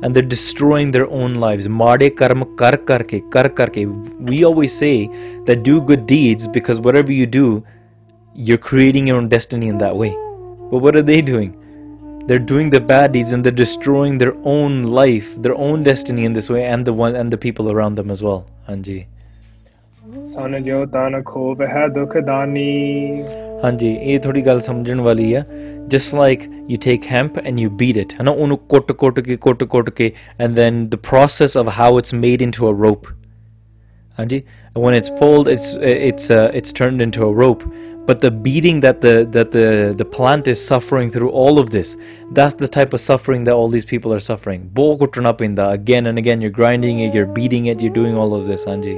and 0.04 0.16
they're 0.16 0.32
destroying 0.32 0.90
their 0.92 1.06
own 1.10 1.36
lives. 1.42 1.68
Made 1.72 2.04
karma 2.18 2.46
kar 2.58 2.74
karke, 2.90 3.16
kar 3.32 3.44
karke. 3.50 3.80
We 4.30 4.44
always 4.44 4.76
say 4.76 4.92
that 5.48 5.64
do 5.64 5.80
good 5.84 6.04
deeds 6.06 6.50
because 6.50 6.82
whatever 6.82 7.14
you 7.14 7.26
do, 7.28 7.48
you're 8.36 8.64
creating 8.68 9.08
your 9.08 9.18
own 9.18 9.30
destiny 9.30 9.70
in 9.70 9.80
that 9.80 9.96
way. 9.96 10.12
But 10.76 10.82
what 10.84 10.98
are 10.98 11.02
they 11.02 11.22
doing? 11.22 11.52
They're 12.28 12.38
doing 12.38 12.70
the 12.70 12.82
bad 12.82 13.14
deeds 13.14 13.32
and 13.32 13.46
they're 13.46 13.60
destroying 13.60 14.18
their 14.18 14.34
own 14.44 14.84
life, 14.84 15.42
their 15.42 15.56
own 15.56 15.84
destiny 15.84 16.26
in 16.26 16.34
this 16.34 16.50
way, 16.50 16.66
and 16.66 16.86
the 16.86 16.92
one 16.92 17.16
and 17.16 17.32
the 17.32 17.38
people 17.38 17.72
around 17.72 17.96
them 17.96 18.12
as 18.12 18.22
well. 18.22 18.42
Anji. 18.68 19.06
ਹਾਂਜੀ 23.64 23.94
ਇਹ 24.02 24.20
ਥੋੜੀ 24.20 24.42
ਗੱਲ 24.46 24.60
ਸਮਝਣ 24.68 25.02
ਵਾਲੀ 25.08 25.34
ਆ 25.34 25.44
just 25.96 26.14
like 26.24 26.46
you 26.74 26.78
take 26.88 27.10
hemp 27.14 27.40
and 27.46 27.64
you 27.64 27.72
beat 27.82 28.02
it 28.04 28.18
and 30.40 30.60
then 30.60 30.84
the 30.96 31.02
process 31.12 31.56
of 31.64 31.74
how 31.80 31.90
it's 32.02 32.14
made 32.28 32.46
into 32.50 32.68
a 32.68 32.74
rope 32.86 33.08
and 34.18 34.38
when 34.86 35.00
it's 35.00 35.12
pulled 35.22 35.48
it's 35.56 35.68
it's 35.96 36.30
uh, 36.40 36.60
it's 36.60 36.74
turned 36.82 37.06
into 37.08 37.24
a 37.30 37.34
rope 37.44 37.64
but 38.06 38.20
the 38.20 38.30
beating 38.30 38.80
that 38.80 39.02
the 39.02 39.28
that 39.32 39.52
the 39.52 39.94
the 39.98 40.06
plant 40.06 40.48
is 40.48 40.64
suffering 40.64 41.10
through 41.10 41.30
all 41.30 41.58
of 41.60 41.70
this 41.72 41.98
that's 42.32 42.56
the 42.56 42.68
type 42.68 42.94
of 42.94 43.02
suffering 43.02 43.44
that 43.44 43.54
all 43.54 43.68
these 43.68 43.86
people 43.86 44.14
are 44.14 44.20
suffering 44.20 44.70
again 44.76 46.06
and 46.08 46.18
again 46.18 46.42
you're 46.42 46.52
grinding 46.52 47.00
it 47.00 47.14
you're 47.14 47.26
beating 47.26 47.66
it 47.68 47.82
you're 47.82 47.94
doing 47.94 48.16
all 48.16 48.34
of 48.36 48.46
this 48.46 48.66
anji 48.66 48.98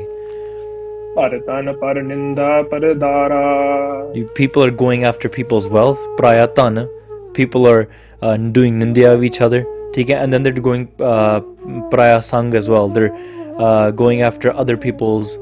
you, 4.13 4.28
people 4.36 4.63
are 4.63 4.72
going 4.72 5.04
after 5.04 5.30
people's 5.30 5.68
wealth 5.68 6.00
prayatana 6.18 6.88
people 7.34 7.68
are 7.68 7.90
uh, 8.22 8.38
doing 8.38 8.80
nindya 8.80 9.13
of 9.13 9.24
each 9.24 9.42
other 9.42 9.66
and 9.98 10.32
then 10.32 10.44
they're 10.44 10.54
going 10.54 10.88
uh, 11.00 11.40
praya 11.90 12.22
sang 12.24 12.54
as 12.54 12.70
well 12.70 12.88
they're 12.88 13.16
uh, 13.58 13.90
going 13.90 14.22
after 14.22 14.54
other 14.54 14.78
people's 14.78 15.40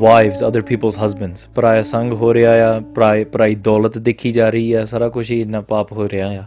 wives 0.00 0.42
other 0.44 0.60
people's 0.60 0.98
husbands 0.98 1.48
ਪਰਾਇਆ 1.54 1.82
ਸੰਗ 1.82 2.12
ਹੋ 2.12 2.32
ਰਿਹਾ 2.34 2.52
ਆ 2.66 2.80
ਪਰਾਈ 2.94 3.24
ਪਰਾਈ 3.24 3.54
ਦੌਲਤ 3.64 3.98
ਦੇਖੀ 3.98 4.32
ਜਾ 4.32 4.48
ਰਹੀ 4.50 4.72
ਆ 4.72 4.84
ਸਾਰਾ 4.84 5.08
ਕੁਝ 5.08 5.30
ਹੀ 5.30 5.40
ਇੰਨਾ 5.40 5.60
ਪਾਪ 5.60 5.92
ਹੋ 5.92 6.08
ਰਿਹਾ 6.08 6.28
ਆ 6.30 6.44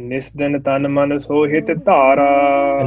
ਨਿਸ 0.00 0.30
ਦਿਨ 0.36 0.58
ਤਨ 0.60 0.88
ਮਨ 0.88 1.18
ਸੋਹਿਤ 1.18 1.70
ਧਾਰਾ 1.86 2.28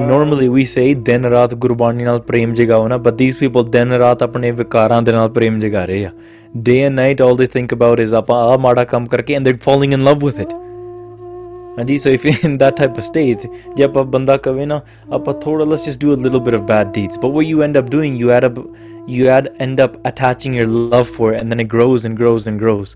ਨਾਰਮਲੀ 0.00 0.48
ਵੀ 0.48 0.66
ਸੇ 0.66 0.94
ਦਿਨ 1.06 1.26
ਰਾਤ 1.26 1.56
ਗੁਰਬਾਣੀ 1.56 2.04
ਨਾਲ 2.04 2.20
ਪ੍ਰੇਮ 2.20 2.54
ਜਗਾਓ 2.54 2.88
ਨਾ 2.88 2.98
ਬਟ 2.98 3.18
ਥੀਸ 3.18 3.38
ਪੀਪਲ 3.38 3.64
ਦਿਨ 3.70 3.94
ਰਾਤ 3.94 4.24
ਆਪਣੇ 4.24 4.52
ਵਿਕਾਰਾਂ 4.52 5.02
ਦੇ 5.02 5.12
ਨਾਲ 5.12 5.30
ਪ੍ਰੇਮ 5.30 5.60
ਜਗਾ 5.60 5.86
ਰਹੇ 5.86 6.06
ਆ 6.06 6.12
ਡੇ 6.58 6.80
ਐਂਡ 6.84 6.96
ਨਾਈਟ 6.96 7.22
ਆਲ 7.22 7.36
ਦੇ 7.38 7.46
ਥਿੰਕ 7.46 7.74
ਅਬਾਊਟ 7.74 8.00
ਇਜ਼ 8.00 8.14
ਆਪਾ 8.16 8.44
ਆ 8.46 8.58
ਮਾੜਾ 8.58 8.84
ਕੰਮ 8.86 9.06
ਕਰਕੇ 9.06 9.36
and 9.36 9.46
they 9.46 9.54
falling 9.64 9.94
in 9.94 10.04
love 10.04 10.26
with 10.26 10.40
it 10.42 10.54
ਹਾਂਜੀ 11.78 11.98
so 11.98 12.10
if 12.10 12.26
in 12.26 12.58
that 12.58 12.76
type 12.76 12.92
of 12.92 13.04
state 13.04 13.48
ਜੇ 13.76 13.84
ਆਪਾਂ 13.84 14.04
ਬੰਦਾ 14.04 14.38
ਕਵੇ 14.38 14.66
ਨਾ 14.66 14.80
ਆਪਾਂ 15.14 15.34
ਥੋੜਾ 15.34 15.66
let's 15.66 15.86
just 15.86 16.02
do 16.02 16.14
a 16.14 16.18
little 16.18 16.40
bit 16.40 16.56
of 16.56 16.62
bad 16.62 16.92
deeds 16.94 17.20
but 17.20 17.32
what 17.32 17.46
you 17.46 17.64
end 17.64 17.78
up 17.78 17.90
doing 17.90 18.20
you 18.20 18.32
add 18.32 18.46
up 18.46 18.60
you 19.10 19.28
add 19.28 19.50
end 19.60 19.82
up 19.84 19.98
attaching 20.08 20.56
your 20.56 20.68
love 20.68 21.04
for 21.18 21.34
and 21.34 21.50
then 21.50 21.60
it 21.60 21.68
grows 21.68 22.08
and 22.08 22.18
grows 22.18 22.48
and 22.50 22.60
grows 22.60 22.96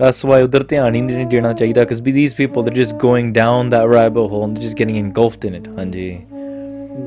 that's 0.00 0.24
why 0.26 0.42
ਉਧਰ 0.42 0.62
ਧਿਆਨ 0.62 0.94
ਹੀ 0.94 1.00
ਨਹੀਂ 1.00 1.26
ਦੇਣਾ 1.26 1.52
ਚਾਹੀਦਾ 1.52 1.84
ਕਿਉਂਕਿ 1.84 2.12
these 2.12 2.34
people 2.34 2.62
ਦੇ 2.62 2.70
just 2.74 2.96
going 2.96 3.34
down 3.34 3.70
that 3.70 3.92
rabbit 3.94 4.28
hole 4.28 4.48
and 4.48 4.58
just 4.58 4.80
getting 4.80 4.98
engulfed 4.98 5.44
in 5.44 5.54
it 5.54 5.68
ਹਾਂਜੀ 5.68 6.16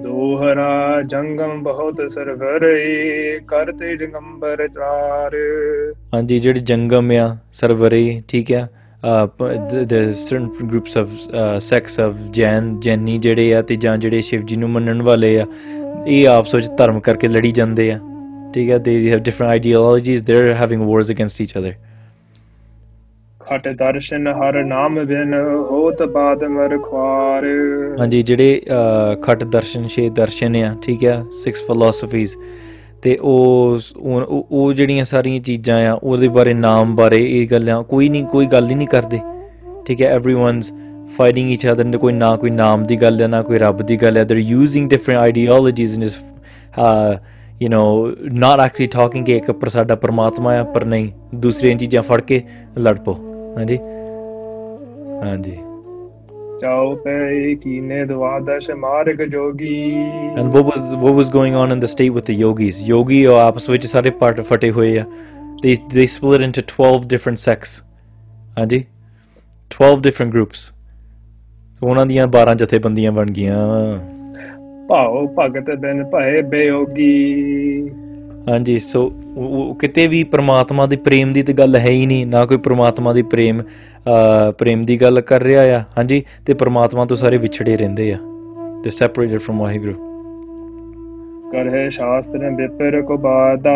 ਦੋਹਰਾ 0.04 1.02
ਜੰਗਮ 1.02 1.62
ਬਹੁਤ 1.64 2.02
ਸਰਵਰ 2.12 2.64
ਏ 2.64 3.40
ਕਰਤੇ 3.48 3.96
ਜੰਗੰਬਰ 3.98 4.68
ਚਾਰ 4.68 5.36
ਹਾਂਜੀ 6.14 6.40
ਜਿਹੜੇ 6.40 6.60
ਜੰਗਮ 6.60 7.12
ਆ 7.12 7.36
ਸਰਵਰੇ 7.54 8.22
ਠੀਕ 8.28 8.52
ਆ 8.54 8.68
the 9.04 10.12
certain 10.12 10.48
groups 10.62 10.98
of 10.98 11.10
sects 11.62 12.00
of 12.00 12.14
Jain 12.32 12.80
ਜੈਨੀ 12.80 13.18
ਜਿਹੜੇ 13.18 13.54
ਆ 13.54 13.62
ਤੇ 13.62 13.76
ਜਾਂ 13.76 13.98
ਜਿਹੜੇ 13.98 14.22
ਸ਼ਿਵ 14.22 14.42
ਜੀ 14.42 14.56
ਨੂੰ 14.56 14.70
ਮੰਨਣ 14.70 15.02
ਵਾਲੇ 15.02 15.40
ਆ 15.40 15.46
ਇਹ 16.06 16.28
ਆਪਸ 16.28 16.56
ਵਿੱਚ 16.56 16.68
ਧਰਮ 16.78 17.00
ਕਰਕੇ 17.00 17.28
ਲੜੀ 17.28 17.52
ਜਾਂਦੇ 17.52 17.92
ਆ 17.92 18.00
ਠੀਕ 18.54 18.70
ਹੈ 18.70 18.78
have 19.12 19.20
different 19.20 19.50
ideologies 19.50 20.24
they 20.24 20.38
are 20.38 20.54
having 20.54 20.82
wars 20.84 21.12
against 21.12 21.42
each 21.42 21.58
other 21.58 21.74
ਖਟ 23.42 23.68
ਦਰਸ਼ਨ 23.76 24.28
ਹਰ 24.36 24.64
ਨਾਮ 24.66 25.04
ਬਿਨ 25.06 25.34
ਹੋਤ 25.70 26.02
ਬਾਦ 26.14 26.44
ਮਰ 26.46 26.78
ਖਵਾਰ 26.80 27.46
ਹਾਂਜੀ 28.00 28.22
ਜਿਹੜੇ 28.22 28.62
ਖਟ 29.24 29.44
ਦਰਸ਼ਨ 29.46 29.88
ਛੇ 29.88 30.10
ਦਰਸ਼ਨ 30.16 30.56
ਆ 30.58 30.76
ਠੀਕ 30.82 31.06
ਆ 31.06 31.24
ਸਿਕਸ 31.34 31.64
ਫਿਲਾਸਫੀਜ਼ 31.68 32.36
ਤੇ 33.04 33.18
ਉਹ 33.22 33.80
ਉਹ 34.52 34.74
ਜਿਹੜੀਆਂ 34.74 35.06
ਸਾਰੀਆਂ 35.06 35.42
ਚੀਜ਼ਾਂ 35.42 35.90
ਆ 35.90 35.94
ਉਹਦੇ 35.94 36.28
ਬਾਰੇ 36.28 36.54
ਨਾਮ 36.54 36.96
ਬਾਰੇ 36.96 37.18
ਇਹ 37.42 37.48
ਗੱਲਾਂ 37.48 37.84
ਕੋਈ 37.84 38.10
ਨਹੀਂ 38.10 38.26
ਕੋਈ 38.26 38.46
ਗੱਲ 38.46 38.70
ਹੀ 38.70 38.76
ਨਹੀਂ 38.76 38.88
ਕਰਦੇ 38.88 39.20
ਠੀਕ 39.86 40.02
ਹੈ 40.02 40.18
एवरीवनਸ 40.18 40.72
ਫਾਈਟਿੰਗ 41.18 41.52
ਈਚ 41.52 41.68
ਅਦਰ 41.72 41.84
ਨਾ 41.84 41.98
ਕੋਈ 41.98 42.14
ਨਾ 42.14 42.36
ਕੋਈ 42.36 42.50
ਨਾਮ 42.50 42.86
ਦੀ 42.86 42.96
ਗੱਲ 42.96 43.22
ਹੈ 43.22 43.28
ਨਾ 43.28 43.42
ਕੋਈ 43.42 43.58
ਰੱਬ 43.58 43.82
ਦੀ 43.82 43.98
ਗੱਲ 43.98 44.18
ਹੈ 44.18 44.24
ਦੇ 44.24 44.36
ਯੂਜ਼ਿੰਗ 44.36 44.90
ਡਿਫਰੈਂਟ 44.90 45.20
ਆਈਡੀਓਲੋਜੀਜ਼ 45.22 45.98
ਇਨ 46.00 46.04
ਇਸ 46.04 46.18
you 47.62 47.70
know 47.70 48.16
not 48.34 48.60
actually 48.60 48.88
talking 48.88 49.26
ਕਿ 49.26 49.38
ਇੱਕ 49.38 49.52
ਪਰ 49.52 49.70
ਸਾਡਾ 49.70 49.96
ਪਰਮਾਤਮਾ 49.96 50.54
ਆ 50.54 50.64
ਪਰ 50.64 50.86
ਨਹੀਂ 50.86 51.12
ਦੂਸਰੀਆਂ 51.36 51.78
ਚੀਜ਼ਾਂ 51.78 52.02
ਫੜ 52.02 52.22
ਕੇ 52.22 52.42
ਲੜ 52.80 53.00
ਪੋ 53.00 53.14
ਹਾਂਜੀ 53.58 53.78
ਹਾਂਜੀ 55.24 55.58
ਚਾਉ 56.62 56.96
ਪੈ 56.96 57.54
ਕੀਨੇ 57.56 58.04
ਦਵਾਦਸ਼ 58.06 58.70
ਮਾਰਗ 58.72 59.22
ਜੋਗੀ 59.24 59.94
and 60.38 60.54
what 60.54 60.64
was 60.64 60.96
what 60.96 61.14
was 61.14 61.32
going 61.32 61.56
on 61.56 61.72
in 61.72 61.80
the 61.80 61.86
state 61.86 62.12
with 62.12 62.24
the 62.24 62.30
ਯੋਗੀਸ 62.30 62.82
ਯੋਗੀ 62.88 63.26
ਉਹ 63.26 63.36
ਆਪਸ 63.36 63.70
ਵਿੱਚ 63.70 63.86
ਸਾਰੇ 63.86 64.10
ਪਾਰਟ 64.10 64.42
ਫਟੇ 64.42 64.72
ਹੋਏ 64.72 64.98
ਆ 64.98 65.06
ਤੇ 65.64 65.78
ਦੇ 65.94 66.06
ਸਪਲਿਟ 66.08 66.42
ਇਨਟੂ 66.42 66.62
12 66.74 67.08
ਡਿਫਰੈਂਟ 67.08 67.38
ਸੈਕਸ 67.38 67.82
ਹਾਂਜੀ 68.60 68.84
12 69.72 70.02
ਡਿਫਰੈਂਟ 70.02 70.34
ਗਰੁੱਪਸ 70.34 70.72
ਉਹਨਾਂ 71.82 72.06
ਦੀਆਂ 72.06 72.28
12 72.38 72.56
ਜਥੇ 72.56 72.80
ਬੰਦੀਆਂ 72.80 73.12
ਬਣ 73.12 73.32
ਗਈਆਂ 73.32 73.58
ਭਾਉ 74.90 75.26
ਭਗਤ 75.40 75.70
ਦਿਨ 75.76 76.04
ਭਏ 76.04 76.42
ਬੇਯੋਗੀ 76.42 77.90
ਹਾਂਜੀ 78.50 78.80
ਸੋ 78.80 79.12
ਉਹ 79.38 79.76
ਕਿਤੇ 79.76 80.08
ਵੀ 80.08 80.24
ਪ੍ਰਮਾਤਮਾ 80.24 80.86
ਦੇ 80.86 80.96
ਪ੍ਰੇਮ 80.96 81.34
ਦੀ 81.34 81.44
ਤੇ 81.44 81.54
ਗੱਲ 81.54 81.76
ਹੈ 81.76 81.90
ਹੀ 81.90 82.06
ਨਹੀਂ 82.06 82.26
ਨਾ 82.28 82.46
ਕੋਈ 82.46 82.58
ਪ੍ਰਮਾਤਮਾ 82.58 83.14
ਦੇ 83.14 83.22
ਪ੍ਰੇਮ 83.24 83.62
ਪ੍ਰੇਮ 84.58 84.86
ਦੀ 84.86 85.02
ਗੱਲ 85.02 85.22
ਕਰ 85.22 85.42
ਰਿਹਾ 85.42 85.64
ਆ 85.76 85.84
ਹਾਂਜੀ 85.98 86.24
ਤੇ 86.46 86.54
ਪ੍ਰਮਾਤਮਾ 86.54 87.06
ਤੋਂ 87.06 87.18
ਸਾਰੇ 87.18 87.38
ਵਿਛੜੇ 87.38 87.78
ਰਹਿੰਦੇ 87.78 88.12
ਆ 88.14 88.18
ਤੇ 88.84 88.90
ਸੈਪਰੇਟਡ 88.90 89.38
ਫਰਮ 89.38 89.60
ਵਾਹਿਗੁਰੂ 89.60 89.94
ਕਰ 91.52 91.70
ਹੈ 91.70 91.90
ਸ਼ਾਸਤਰ 91.90 92.50
ਵਿਪਰ 92.52 93.02
ਕੋ 93.02 93.18
ਬਾਦਾ 93.18 93.72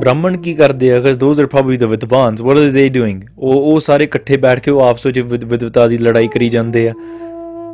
ਬ੍ਰਾਹਮਣ 0.00 0.36
ਕੀ 0.36 0.52
ਕਰਦੇ 0.54 0.92
ਆ 0.92 1.00
guess 1.00 1.16
those 1.16 1.40
are 1.40 1.46
probably 1.46 1.76
the 1.76 1.84
ਵਿਦਵਾਨਸ 1.84 2.42
what 2.42 2.56
are 2.56 2.70
they 2.70 2.88
doing 2.88 3.22
ਉਹ 3.38 3.72
ਉਹ 3.72 3.80
ਸਾਰੇ 3.80 4.04
ਇਕੱਠੇ 4.04 4.36
ਬੈਠ 4.36 4.60
ਕੇ 4.60 4.70
ਉਹ 4.70 4.80
ਆਪਸ 4.80 5.06
ਵਿੱਚ 5.06 5.18
ਵਿਦਵਤਾ 5.20 5.86
ਦੀ 5.88 5.98
ਲੜਾਈ 5.98 6.28
ਕਰੀ 6.28 6.48
ਜਾਂਦੇ 6.48 6.88
ਆ 6.88 6.92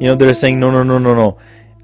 you 0.03 0.13
know 0.13 0.17
they 0.19 0.27
are 0.27 0.33
saying 0.33 0.59
no 0.59 0.71
no 0.71 0.83
no 0.85 0.99
no 0.99 1.15
no 1.15 1.33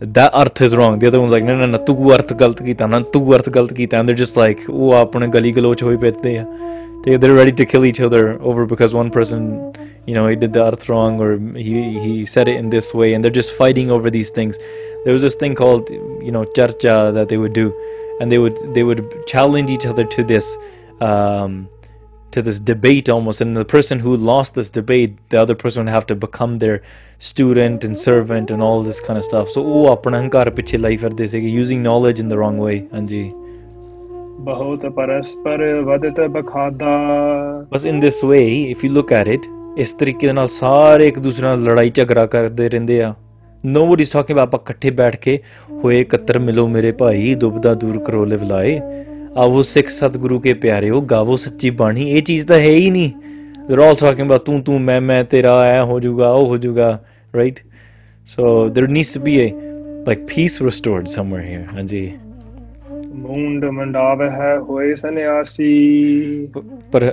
that 0.00 0.30
earth 0.35 0.61
is 0.61 0.76
wrong. 0.76 0.98
The 0.98 1.06
other 1.06 1.20
one's 1.20 1.32
like, 1.32 1.44
no, 1.44 1.56
no, 1.56 1.66
no, 1.66 1.78
tu 1.85 1.94
earth 2.12 2.28
galat 2.28 2.56
kita, 2.56 2.88
na 2.88 3.00
tu 3.00 3.32
earth 3.32 3.46
galat 3.46 3.70
kita, 3.70 3.94
and 3.94 4.09
they're 4.09 4.16
just 4.16 4.37
like, 4.37 4.61
oh, 4.68 4.92
apne 5.04 5.30
gali 5.30 5.54
galoch 5.54 5.80
hoye 5.80 5.96
pete 6.00 6.46
they, 7.06 7.16
they're 7.16 7.35
ready 7.35 7.52
to 7.52 7.64
kill 7.64 7.85
each 7.85 8.00
other 8.00 8.40
over 8.42 8.66
because 8.66 8.92
one 8.92 9.11
person, 9.11 9.72
you 10.06 10.14
know, 10.14 10.26
he 10.26 10.35
did 10.35 10.52
the 10.52 10.64
earth 10.64 10.88
wrong 10.88 11.20
or 11.20 11.38
he 11.56 11.98
he 12.00 12.26
said 12.26 12.48
it 12.48 12.56
in 12.56 12.68
this 12.68 12.92
way, 12.92 13.14
and 13.14 13.22
they're 13.22 13.30
just 13.30 13.52
fighting 13.52 13.90
over 13.90 14.11
these 14.11 14.30
things. 14.30 14.59
There 15.04 15.14
was 15.14 15.22
this 15.22 15.37
thing 15.37 15.54
called, 15.54 15.88
you 15.88 16.32
know, 16.32 16.44
charcha 16.44 17.14
that 17.14 17.28
they 17.28 17.37
would 17.37 17.52
do, 17.52 17.72
and 18.20 18.30
they 18.30 18.38
would 18.38 18.59
they 18.74 18.82
would 18.82 19.26
challenge 19.26 19.70
each 19.70 19.87
other 19.87 20.04
to 20.04 20.24
this. 20.24 20.59
Um, 21.00 21.68
to 22.37 22.42
this 22.42 22.61
debate 22.61 23.09
almost 23.09 23.40
and 23.40 23.56
the 23.56 23.64
person 23.64 23.98
who 23.98 24.16
lost 24.16 24.54
this 24.54 24.70
debate 24.70 25.16
the 25.30 25.40
other 25.42 25.54
person 25.54 25.85
would 25.85 25.94
have 25.94 26.06
to 26.06 26.14
become 26.14 26.59
their 26.59 26.82
student 27.18 27.85
and 27.85 27.98
servant 27.98 28.50
and 28.50 28.62
all 28.62 28.82
this 28.82 29.00
kind 29.00 29.16
of 29.16 29.24
stuff 29.24 29.48
so 29.48 29.64
oh 29.66 29.96
apna 29.96 30.20
ahankar 30.20 30.46
piche 30.50 30.80
lai 30.80 30.96
ਫਿਰਦੇ 30.96 31.24
se 31.24 31.64
using 31.64 31.82
knowledge 31.88 32.24
in 32.24 32.35
the 32.35 32.40
wrong 32.42 32.62
way 32.68 32.80
ਹਾਂਜੀ 32.94 33.32
ਬਹੁਤ 34.40 34.87
ਪਰਸਪਰ 34.87 35.80
ਵਦਤ 35.80 36.20
ਬਖਾਦਾ 36.20 36.87
ਬਸ 37.72 37.87
in 37.87 37.94
this 37.94 38.28
way 38.30 38.76
if 38.76 38.88
you 38.88 38.94
look 38.98 39.14
at 39.22 39.32
it 39.35 39.40
ਇਸ 39.78 39.92
ਤਰੀਕੇ 39.92 40.32
ਨਾਲ 40.32 40.46
ਸਾਰੇ 40.46 41.09
ਇੱਕ 41.09 41.18
ਦੂਸਰੇ 41.18 41.46
ਨਾਲ 41.46 41.62
ਲੜਾਈ 41.62 41.90
ਝਗੜਾ 41.90 42.26
ਕਰਦੇ 42.26 42.68
ਰਹਿੰਦੇ 42.68 43.02
ਆ 43.02 43.14
ਨੋਬਡੀ 43.66 44.02
ਇਸ 44.02 44.11
ਟਾਕਿੰਗ 44.11 44.38
ਅਬਾਊਟ 44.38 44.48
ਆਪਾਂ 44.48 44.61
ਇਕੱਠੇ 44.61 44.90
ਬੈਠ 44.90 45.16
ਕੇ 45.16 45.38
ਹੋਏ 45.70 46.04
ਕਤਰ 46.04 46.38
ਮਿਲੋ 46.38 46.68
ਮੇਰੇ 46.68 46.92
ਭਾਈ 46.92 47.35
ਦੁਬਦਾ 47.35 47.74
ਦੂਰ 47.74 47.98
ਕਰੋ 47.98 48.24
ਲਿਵਲਾਏ 48.24 48.80
ਆਵੋ 49.37 49.62
ਸਿੱਖ 49.62 49.88
ਸਤਿਗੁਰੂ 49.88 50.38
ਕੇ 50.40 50.52
ਪਿਆਰਿਓ 50.54 51.00
ਗਾਵੋ 51.00 51.37
ਸੱਚੀ 51.37 51.70
ਬਾਣੀ 51.70 52.11
ਇਹ 52.11 52.22
ਚੀਜ਼ 52.22 52.46
ਤਾਂ 52.46 52.59
ਹੈ 52.59 52.70
ਹੀ 52.70 52.90
ਨਹੀਂ 52.90 53.11
ਦੇ 53.68 53.82
ਆਲ 53.85 53.94
ਟਾਕਿੰਗ 53.94 54.26
ਅਬਾਊਟ 54.26 54.44
ਤੂੰ 54.44 54.62
ਤੂੰ 54.62 54.80
ਮੈਂ 54.80 55.00
ਮੈਂ 55.00 55.24
ਤੇਰਾ 55.24 55.61
ਐ 55.62 55.80
ਹੋ 55.82 56.00
ਜਾਊਗਾ 56.00 56.30
ਉਹ 56.30 56.46
ਹੋ 56.46 56.56
ਜਾਊਗਾ 56.56 56.98
right 57.37 57.59
so 58.26 58.44
there 58.68 58.88
needs 58.88 59.12
to 59.14 59.20
be 59.20 59.37
a 59.40 59.50
like 60.06 60.26
peace 60.26 60.62
restored 60.62 61.06
somewhere 61.06 61.44
here 61.44 61.64
ਹਾਂਜੀ 61.74 62.12
ਮੂੰਡ 63.14 63.64
ਮੰਡਾਵੇ 63.64 64.30
ਹੈ 64.30 64.59
ਹੋਏ 64.59 64.94
ਸੰਿਆਸੀ 64.94 66.48
ਪਰ 66.92 67.12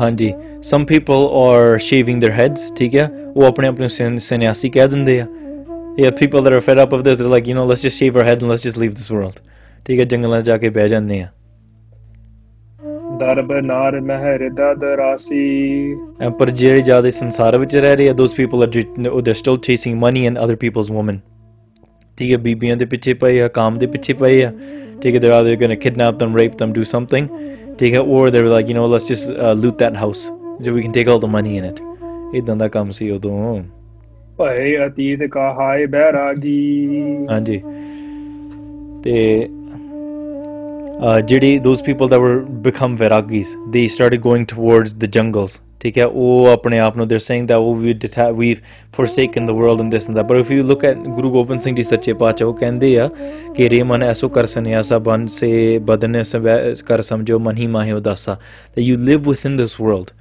ਹਾਂਜੀ 0.00 0.32
some 0.62 0.84
people 0.84 1.28
are 1.32 1.78
shaving 1.78 2.22
their 2.22 2.32
heads 2.32 2.72
ਠੀਕ 2.76 2.96
ਹੈ 2.96 3.10
ਉਹ 3.36 3.44
ਆਪਣੇ 3.44 3.68
ਆਪਣੇ 3.68 3.88
ਸੰਿਆਸੀ 4.18 4.68
ਕਹਿ 4.68 4.88
ਦਿੰਦੇ 4.88 5.20
ਆ 5.20 5.26
ਯਾ 5.98 6.10
people 6.10 6.44
that 6.44 6.52
are 6.52 6.60
fed 6.60 6.82
up 6.82 6.94
of 6.94 7.00
this 7.00 7.22
they're 7.22 7.32
like, 7.32 7.48
you 7.48 7.56
know, 7.58 7.68
let's 7.70 7.82
just 7.82 8.02
shave 8.02 8.16
our 8.16 8.28
head 8.28 8.42
and 8.42 8.50
let's 8.50 8.66
just 8.68 8.80
leave 8.80 8.90
this 8.90 9.12
world 9.12 9.49
ਠੀਕ 9.86 10.00
ਹੈ 10.00 10.04
ਜੰਗਲਾਂ 10.04 10.40
'ਚ 10.40 10.44
ਜਾ 10.46 10.56
ਕੇ 10.56 10.68
ਬਹਿ 10.68 10.88
ਜਾਂਦੇ 10.88 11.20
ਆ 11.22 11.28
ਦਰਬ 13.20 13.52
ਨਾਰ 13.52 14.00
ਮਹਿਰ 14.00 14.00
ਮਹਿਰਦਾ 14.00 14.72
ਦਰਾਸੀ 14.74 15.94
ਪਰ 16.38 16.50
ਜਿਹੜੇ 16.50 16.80
ਜਿਆਦਾ 16.80 17.10
ਸੰਸਾਰ 17.10 17.58
ਵਿੱਚ 17.58 17.76
ਰਹਿ 17.76 17.96
ਰਹੇ 17.96 18.08
ਆ 18.08 18.12
those 18.12 18.34
people 18.34 18.62
are 18.62 19.20
they 19.22 19.32
still 19.32 19.58
chasing 19.58 19.98
money 20.00 20.26
and 20.26 20.38
other 20.44 20.56
people's 20.56 20.90
women 20.90 21.18
ਠੀਕ 22.18 22.32
ਹੈ 22.32 22.36
ਬੀਬੀਆਂ 22.36 22.76
ਦੇ 22.76 22.84
ਪਿੱਛੇ 22.84 23.14
ਪਏ 23.14 23.40
ਆ 23.40 23.48
ਕਾਮ 23.48 23.78
ਦੇ 23.78 23.86
ਪਿੱਛੇ 23.86 24.12
ਪਏ 24.12 24.42
ਆ 24.44 24.52
ਠੀਕ 25.02 25.14
ਹੈ 25.14 25.20
they 25.20 25.30
are 25.30 25.44
they 25.44 25.56
going 25.56 25.74
to 25.74 25.80
kidnap 25.80 26.18
them 26.18 26.36
rape 26.36 26.56
them 26.58 26.72
do 26.72 26.82
something 26.84 27.28
ਠੀਕ 27.78 27.94
ਹੈ 27.94 28.00
or 28.00 28.30
they 28.30 28.42
like 28.42 28.70
you 28.70 28.76
know 28.76 28.86
let's 28.88 29.08
just 29.08 29.28
loot 29.62 29.78
that 29.78 29.96
house 29.96 30.30
ਜੋ 30.60 30.72
we 30.72 30.82
can 30.82 30.92
take 30.92 31.08
all 31.08 31.20
the 31.20 31.24
money 31.24 31.56
in 31.58 31.64
it 31.64 31.80
ਇਦਾਂ 32.34 32.56
ਦਾ 32.56 32.68
ਕੰਮ 32.68 32.90
ਸੀ 32.90 33.10
ਉਦੋਂ 33.10 33.60
ਭਏ 34.38 34.76
ਅਤੀਤ 34.86 35.22
ਕਾ 35.30 35.52
ਹਾਏ 35.52 35.86
ਬਹਿਰਾਗੀ 35.86 37.26
ਹਾਂਜੀ 37.30 37.62
ਤੇ 39.04 39.48
ਜਿਹੜੇ 41.00 41.58
those 41.64 41.82
people 41.82 42.08
that 42.12 42.20
were 42.22 42.38
become 42.64 42.94
vairagis 43.02 43.50
they 43.74 43.82
started 43.92 44.22
going 44.24 44.42
towards 44.52 44.94
the 45.02 45.08
jungles 45.16 45.58
ਠੀਕ 45.82 45.98
ਹੈ 45.98 46.04
ਉਹ 46.06 46.46
ਆਪਣੇ 46.46 46.80
they 46.80 47.06
they're 47.10 47.24
saying 47.26 47.46
that 47.50 47.58
oh, 47.58 47.70
we 47.82 47.94
have 48.16 48.58
forsaken 48.96 49.46
the 49.50 49.54
world 49.60 49.82
and 49.84 49.94
this 49.96 50.08
and 50.08 50.18
that 50.18 50.26
but 50.30 50.40
if 50.40 50.50
you 50.54 50.64
look 50.70 50.84
at 50.88 50.98
Guru 51.18 51.30
Gobind 51.36 51.62
Singh 51.66 51.76
ਜੀ 51.76 51.82
ਸੱਚੇ 51.82 52.12
ਪਾਤਸ਼ਾਹ 52.22 52.48
ਉਹ 52.48 52.54
ਕਹਿੰਦੇ 52.54 52.96
ਆ 53.00 53.08
ਕਿ 53.56 53.68
ਰੇ 53.70 53.82
ਮਨ 53.82 54.02
ਐਸੋ 54.02 54.28
ਕਰ 54.34 54.46
ਸੰਨਿਆਸਾ 54.54 54.98
ਬਨ 55.06 55.26
ਸੇ 55.36 55.78
ਬਦਨ 55.90 56.22
ਕਰ 56.88 57.02
ਸਮਝੋ 57.10 57.38
ਮਨ 57.46 57.56
ਹੀ 57.56 57.66
ਮਾਹਿ 57.76 57.92
ਉਦਾਸਾ 57.92 58.36
that 58.74 58.84
you 58.88 58.98
live 59.10 59.30
within 59.32 59.56
this 59.62 59.78
world 59.86 60.12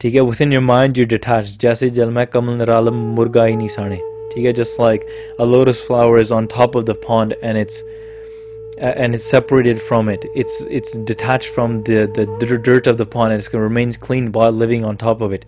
ਠੀਕ 0.00 0.16
ਹੈ 0.16 0.22
within 0.28 0.54
your 0.58 0.64
mind 0.68 1.00
you're 1.00 1.12
detached 1.16 1.58
ਜੈਸੇ 1.62 1.88
ਜਲ 1.98 2.10
ਮੈਂ 2.10 2.26
ਕਮਲ 2.36 2.56
ਨਰਾਲਮ 2.56 3.02
ਮੁਰਗਾ 3.14 3.46
ਹੀ 3.46 3.56
ਨਹੀਂ 3.56 3.68
ਸਾਣੇ 3.68 3.98
ਠੀਕ 4.34 4.46
just 4.60 4.80
like 4.84 5.10
a 5.40 5.50
lotus 5.54 5.82
flower 5.88 6.22
is 6.24 6.32
on 6.38 6.48
top 6.56 6.80
of 6.80 6.86
the 6.92 6.98
pond 7.08 7.36
and 7.42 7.64
it's 7.64 7.82
and 8.78 9.14
it's 9.14 9.24
separated 9.24 9.80
from 9.80 10.08
it. 10.08 10.24
It's 10.34 10.64
it's 10.70 10.92
detached 10.92 11.48
from 11.48 11.82
the, 11.84 12.10
the 12.14 12.58
dirt 12.58 12.86
of 12.86 12.98
the 12.98 13.06
pond 13.06 13.32
and 13.32 13.42
it 13.42 13.52
remains 13.54 13.96
clean 13.96 14.32
while 14.32 14.52
living 14.52 14.84
on 14.84 14.96
top 14.96 15.20
of 15.20 15.32
it. 15.32 15.44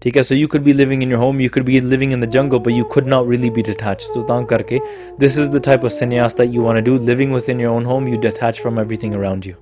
Tika, 0.00 0.24
so 0.24 0.34
you 0.34 0.48
could 0.48 0.64
be 0.64 0.72
living 0.72 1.02
in 1.02 1.10
your 1.10 1.18
home, 1.18 1.40
you 1.40 1.50
could 1.50 1.66
be 1.66 1.78
living 1.78 2.12
in 2.12 2.20
the 2.20 2.26
jungle, 2.26 2.58
but 2.58 2.72
you 2.72 2.86
could 2.86 3.06
not 3.06 3.26
really 3.26 3.50
be 3.50 3.62
detached. 3.62 4.06
So 4.14 4.22
taan 4.22 4.46
karke, 4.46 4.80
this 5.18 5.36
is 5.36 5.50
the 5.50 5.60
type 5.60 5.84
of 5.84 5.92
sannyas 5.92 6.36
that 6.36 6.46
you 6.46 6.62
want 6.62 6.76
to 6.76 6.82
do. 6.82 6.96
Living 6.96 7.32
within 7.32 7.58
your 7.58 7.70
own 7.70 7.84
home, 7.84 8.08
you 8.08 8.16
detach 8.18 8.60
from 8.60 8.78
everything 8.78 9.14
around 9.14 9.44
you. 9.44 9.56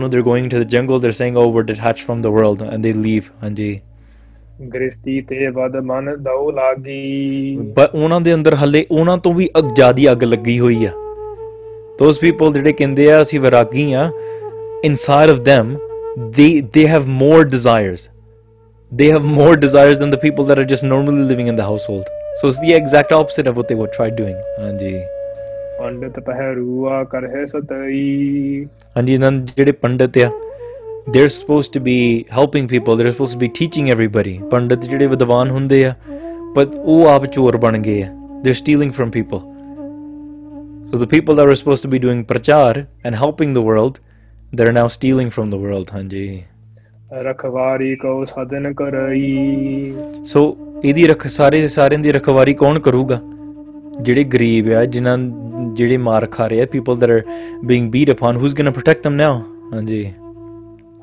the 0.60 0.66
jungle. 0.66 1.00
They're 1.00 1.18
saying, 1.20 1.38
oh, 1.38 1.48
we're 1.48 1.64
detached 1.64 2.02
from 2.02 2.22
the 2.22 2.32
world, 2.32 2.62
and 2.62 2.84
they 2.84 2.94
leave. 2.94 3.32
ਹਾਂਜੀ 3.44 3.82
ਗ੍ਰਸਤੀ 4.70 5.22
ਤੇ 5.22 5.48
ਵਦ 5.48 5.76
ਮਨ 5.86 6.16
ਦਉ 6.24 6.52
ਲਾਗੀ 6.52 7.58
ਉਹਨਾਂ 7.96 8.22
ਦੇ 8.22 8.34
ਅੰਦਰ 8.34 8.56
ਹੱਲੇ 8.56 8.86
ਉਹਨਾਂ 8.92 9.18
ਤੋਂ 9.18 9.34
ਵੀ 9.34 9.50
ਜ਼ਿਆਦੀ 9.76 10.12
ਅੱਗ 10.12 10.24
ਲੱਗੀ 10.24 10.60
ਹੋਈ 10.60 10.86
ਆ 10.86 10.92
those 12.02 12.20
ਪੀਪਲ 12.22 12.54
ਜਿਹੜੇ 12.54 12.74
ਕਹਿੰਦੇ 12.74 13.12
ਆ 13.12 13.22
ਅਸੀਂ 13.22 13.40
ਵਿਰਾਗੀ 13.40 13.92
ਆ 13.94 14.10
inside 14.84 15.30
of 15.30 15.40
them 15.50 15.74
they 16.38 16.50
they 16.76 16.86
have 16.88 17.06
more 17.18 17.42
desires 17.52 18.02
they 18.92 19.08
have 19.08 19.28
more 19.36 19.56
desires 19.56 20.00
than 20.00 20.10
the 20.10 20.18
people 20.18 20.48
that 20.48 20.60
are 20.60 20.68
just 20.72 20.84
normally 20.84 21.24
living 21.28 21.48
in 21.48 21.56
the 21.56 21.64
household. 21.64 22.10
So 22.36 22.50
it's 22.50 22.60
the 22.60 22.74
exact 22.74 23.14
opposite 23.14 23.48
of 23.48 23.56
what 23.56 23.70
they 23.70 23.78
were 23.82 23.92
try 23.98 24.10
doing. 24.18 24.36
ਹਾਂਜੀ 24.60 24.94
ਪੰਡਤ 25.80 26.20
ਪਹਿਰੂਆ 26.20 27.04
ਕਰਹਿ 27.04 27.46
ਸਤਈ 27.46 28.66
ਹਾਂਜੀ 28.98 29.14
ਇਹਨਾਂ 29.14 29.32
ਜਿਹੜੇ 29.32 29.72
ਪੰਡਤ 29.72 30.18
ਆ 30.18 30.30
they're 31.08 31.30
supposed 31.30 31.74
to 31.74 31.80
be 31.80 32.26
helping 32.30 32.68
people 32.68 32.96
they're 32.96 33.12
supposed 33.12 33.34
to 33.34 33.40
be 33.40 33.50
teaching 33.60 33.90
everybody 33.94 34.34
pandit 34.52 34.88
ਜਿਹੜੇ 34.90 35.08
ਵਿਦਵਾਨ 35.08 35.50
ਹੁੰਦੇ 35.52 35.84
ਆ 35.86 35.94
but 36.58 36.78
ਉਹ 36.78 37.08
ਆਪ 37.08 37.26
ਚੋਰ 37.26 37.58
ਬਣ 37.58 37.78
ਗਏ 37.78 38.04
ਆ 38.04 38.08
they're 38.44 38.60
stealing 38.62 38.94
from 39.00 39.12
people 39.18 39.42
so 40.92 41.00
the 41.00 41.08
people 41.08 41.36
that 41.36 41.52
were 41.52 41.58
supposed 41.64 41.88
to 41.88 41.92
be 41.96 42.02
doing 42.06 42.24
prachar 42.32 42.84
and 43.06 43.20
helping 43.24 43.58
the 43.58 43.66
world 43.70 44.00
they're 44.54 44.78
now 44.80 44.88
stealing 44.98 45.34
from 45.38 45.54
the 45.56 45.62
world 45.66 45.94
ਹਾਂਜੀ 45.94 46.40
ਰਖਵਾਰੀ 47.24 47.96
ਕੋ 47.96 48.24
ਸਾਧਨ 48.26 48.74
ਕਰਈ 48.74 49.94
ਸੋ 50.26 50.56
ਇਹਦੀ 50.84 51.08
ਰਖ 51.08 51.28
ਸਾਰੇ 51.28 51.68
ਸਾਰਿਆਂ 51.68 52.00
ਦੀ 52.00 52.12
ਰਖਵਾਰੀ 52.12 52.54
ਕੌਣ 52.54 52.80
ਕਰੂਗਾ 52.80 53.20
ਜਿਹੜੇ 54.02 54.24
ਗਰੀਬ 54.24 54.72
ਆ 54.74 54.86
ਜਿਨ੍ਹਾਂ 54.86 55.18
ਜਿਹੜੇ 55.74 55.98
ਮਾਰ 55.98 56.26
ਖਾ 56.32 56.48
ਰਹੇ 56.48 56.62
ਆ 56.62 56.66
people 56.72 56.98
that 57.00 57.12
are 57.12 57.22
being 57.66 57.92
beat 57.92 58.12
upon 58.12 58.36
who's 58.36 58.56
going 58.56 58.66
to 58.66 58.72
protect 58.72 59.08
them 59.08 59.20
now 59.22 59.34
ਹਾਂਜੀ 59.74 60.06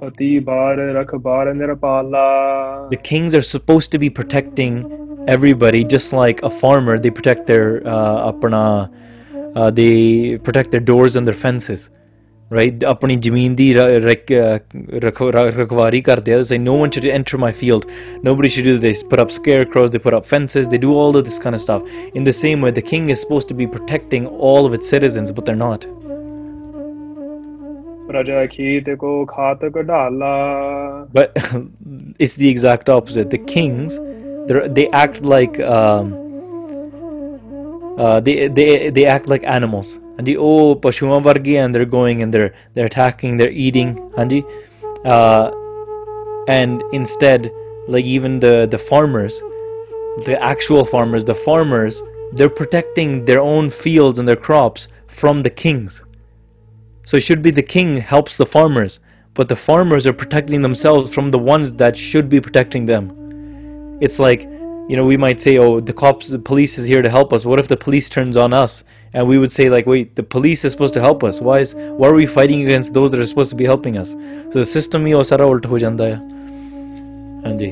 The 2.90 3.00
kings 3.02 3.34
are 3.34 3.42
supposed 3.42 3.92
to 3.92 3.98
be 3.98 4.08
protecting 4.08 5.24
everybody, 5.26 5.84
just 5.84 6.12
like 6.12 6.42
a 6.42 6.50
farmer, 6.50 6.98
they 6.98 7.10
protect 7.10 7.46
their 7.46 7.86
uh, 7.86 8.32
apna, 8.32 8.90
uh, 9.56 9.70
they 9.70 10.38
protect 10.38 10.70
their 10.70 10.80
doors 10.80 11.16
and 11.16 11.26
their 11.26 11.34
fences. 11.34 11.90
Right, 12.50 12.84
ਆਪਣੀ 12.88 13.16
ਜ਼ਮੀਨ 13.24 13.54
ਦੀ 13.56 13.72
ਰਖਵਾਰੀ 13.74 16.02
say 16.50 16.58
no 16.58 16.74
one 16.82 16.90
should 16.90 17.04
enter 17.16 17.36
my 17.36 17.52
field 17.52 17.84
nobody 18.28 18.48
should 18.54 18.64
do 18.64 18.78
this 18.78 19.02
put 19.02 19.20
up 19.24 19.30
scarecrows 19.30 19.90
they 19.90 19.98
put 19.98 20.14
up 20.14 20.24
fences 20.24 20.66
they 20.66 20.78
do 20.78 20.94
all 20.94 21.14
of 21.14 21.24
this 21.28 21.38
kind 21.38 21.54
of 21.54 21.60
stuff 21.60 21.82
in 22.14 22.24
the 22.24 22.32
same 22.32 22.62
way 22.62 22.70
the 22.70 22.86
king 22.92 23.10
is 23.10 23.20
supposed 23.20 23.48
to 23.48 23.54
be 23.62 23.66
protecting 23.76 24.26
all 24.48 24.64
of 24.64 24.72
its 24.78 24.88
citizens 24.88 25.30
but 25.30 25.44
they're 25.44 25.62
not 25.68 25.86
but 28.08 28.26
it's 28.26 28.56
the 32.36 32.48
exact 32.48 32.88
opposite. 32.88 33.30
The 33.30 33.38
kings, 33.38 33.98
they 34.48 34.88
act 34.90 35.24
like 35.24 35.60
um, 35.60 36.14
uh, 37.98 38.20
they 38.20 38.48
they 38.48 38.90
they 38.90 39.06
act 39.06 39.28
like 39.28 39.44
animals. 39.44 39.98
Andi 40.18 40.36
oh 40.38 40.74
pashuan 40.74 41.64
and 41.64 41.74
they're 41.74 41.84
going 41.84 42.22
and 42.22 42.32
they're 42.34 42.54
they're 42.74 42.86
attacking, 42.86 43.36
they're 43.36 43.50
eating. 43.50 43.96
Andi, 44.16 44.44
uh, 45.04 45.50
and 46.48 46.82
instead, 46.92 47.52
like 47.88 48.04
even 48.04 48.40
the 48.40 48.66
the 48.70 48.78
farmers, 48.78 49.40
the 50.24 50.38
actual 50.40 50.84
farmers, 50.84 51.24
the 51.24 51.34
farmers, 51.34 52.02
they're 52.32 52.50
protecting 52.50 53.24
their 53.24 53.40
own 53.40 53.70
fields 53.70 54.18
and 54.18 54.26
their 54.26 54.36
crops 54.36 54.88
from 55.06 55.42
the 55.42 55.50
kings. 55.50 56.02
So 57.08 57.16
it 57.16 57.20
should 57.20 57.40
be 57.40 57.50
the 57.50 57.62
king 57.62 57.96
helps 57.96 58.36
the 58.36 58.44
farmers, 58.44 59.00
but 59.32 59.48
the 59.48 59.56
farmers 59.56 60.06
are 60.06 60.12
protecting 60.12 60.60
themselves 60.60 61.14
from 61.14 61.30
the 61.30 61.38
ones 61.38 61.72
that 61.82 61.96
should 61.96 62.28
be 62.28 62.38
protecting 62.38 62.84
them. 62.84 63.06
It's 64.02 64.18
like, 64.18 64.42
you 64.42 64.96
know, 64.96 65.06
we 65.06 65.16
might 65.16 65.40
say, 65.40 65.56
oh, 65.56 65.80
the 65.80 65.94
cops, 65.94 66.28
the 66.28 66.38
police 66.38 66.76
is 66.76 66.86
here 66.86 67.00
to 67.00 67.08
help 67.08 67.32
us. 67.32 67.46
What 67.46 67.60
if 67.60 67.68
the 67.68 67.78
police 67.78 68.10
turns 68.10 68.36
on 68.36 68.52
us? 68.52 68.84
And 69.14 69.26
we 69.26 69.38
would 69.38 69.50
say, 69.50 69.70
like, 69.70 69.86
wait, 69.86 70.16
the 70.16 70.22
police 70.22 70.66
is 70.66 70.72
supposed 70.72 70.92
to 70.94 71.00
help 71.00 71.24
us. 71.24 71.40
Why 71.40 71.60
is, 71.60 71.74
why 71.74 72.08
are 72.08 72.14
we 72.14 72.26
fighting 72.26 72.60
against 72.64 72.92
those 72.92 73.10
that 73.12 73.20
are 73.20 73.26
supposed 73.26 73.52
to 73.52 73.56
be 73.56 73.64
helping 73.64 73.96
us? 73.96 74.12
So 74.52 74.58
the 74.58 74.66
system 74.66 75.06
ही 75.06 75.14
सारा 75.30 75.46
उल्ट 75.52 75.66
हो 75.66 75.78
ਜਾਂਦਾ 75.78 76.08
ਹੈ 76.08 76.20
ਹਾਂਜੀ 77.46 77.70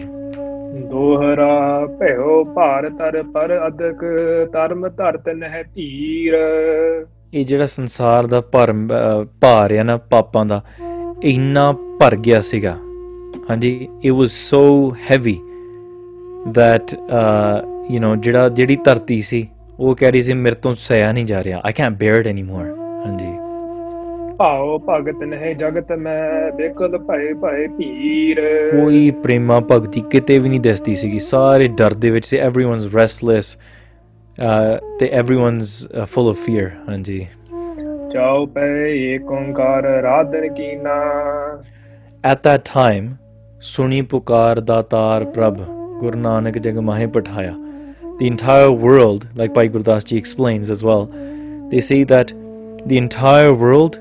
ਦੋਹਰਾ 0.91 1.87
ਭਇਓ 2.01 2.43
ਭਾਰ 2.57 2.89
ਤਰ 2.99 3.23
ਪਰ 3.35 3.57
ਅਦਕ 3.67 4.05
ਧਰਮ 4.53 4.89
ਧਰਤ 4.89 5.29
ਨਹਿ 5.29 5.63
ਧੀਰ 5.75 6.35
ਇਹ 7.33 7.45
ਜਿਹੜਾ 7.45 7.67
ਸੰਸਾਰ 7.67 8.27
ਦਾ 8.27 8.41
ਭਰ 8.53 8.73
ਭਾਰ 9.41 9.73
ਹੈ 9.73 9.83
ਨਾ 9.83 9.97
ਪਾਪਾਂ 10.11 10.45
ਦਾ 10.47 10.61
ਇੰਨਾ 11.25 11.73
ਭਰ 12.01 12.17
ਗਿਆ 12.17 12.41
ਸੀਗਾ 12.41 12.77
ਹਾਂਜੀ 13.51 13.89
it 14.05 14.13
was 14.13 14.33
so 14.51 14.63
heavy 15.11 15.39
that 16.55 16.95
you 17.91 18.01
know 18.01 18.15
ਜਿਹੜਾ 18.17 18.49
ਜਿਹੜੀ 18.49 18.77
ਧਰਤੀ 18.77 19.21
ਸੀ 19.23 19.47
ਉਹ 19.81 19.95
ਕਹਿ 19.95 20.11
ਰਹੀ 20.11 20.23
ਸੀ 20.23 20.35
ਮੇਰੇ 20.35 20.57
ਤੋਂ 20.63 20.75
ਸਹਿਆ 20.75 21.13
ਨਹੀਂ 21.13 21.25
ਜਾ 21.25 21.43
ਰਿਹਾ 21.45 21.61
I 21.65 21.73
can't 21.73 21.99
bear 21.99 22.21
it 22.21 22.27
anymore 22.27 22.67
ਹਾਂਜੀ 23.07 23.35
ਪਾਉ 24.39 24.79
ਭਗਤ 24.79 25.23
ਨਹੀਂ 25.23 25.55
ਜਗਤ 25.57 25.93
ਮੈਂ 25.93 26.53
ਬੇਕਲ 26.53 26.99
ਭਏ 26.99 27.33
ਭਏ 27.33 27.67
ਪੀਰ 27.67 28.41
ਕੋਈ 28.73 29.11
ਪ੍ਰੇਮਾ 29.23 29.61
ਭਗਤੀ 29.61 30.01
ਕਿਤੇ 30.11 30.39
ਵੀ 30.39 30.49
ਨਹੀਂ 30.49 30.61
ਦਿਸਦੀ 30.61 30.97
ਸੀਗੀ 30.97 31.19
ਸਾਰੇ 31.19 31.69
ਡਰ 31.69 31.95
ਦੇ 31.95 32.11
ਵਿੱਚ 32.11 32.27
ਸੀ 32.27 32.39
everyone 32.39 32.89
restless 32.97 33.57
uh, 34.39 34.79
they, 34.99 35.11
everyone's 35.11 35.87
uh, 35.87 36.07
full 36.07 36.29
of 36.29 36.39
fear, 36.39 36.79
Anji. 36.87 37.29
At 42.25 42.43
that 42.43 42.65
time, 42.65 43.19
Suni 43.61 44.03
Pukar 44.03 44.57
Datar 44.57 45.33
Prabh 45.33 45.57
Guru 46.01 46.19
Nanak 46.19 46.57
Jagamahe 46.57 48.19
The 48.19 48.27
entire 48.27 48.71
world, 48.71 49.29
like 49.35 49.55
Bhai 49.55 49.69
Gurdas 49.69 50.05
Ji 50.05 50.17
explains 50.17 50.71
as 50.71 50.83
well, 50.83 51.07
they 51.71 51.81
say 51.81 52.05
that 52.05 52.29
the 52.87 52.99
entire 52.99 53.55
world 53.55 53.95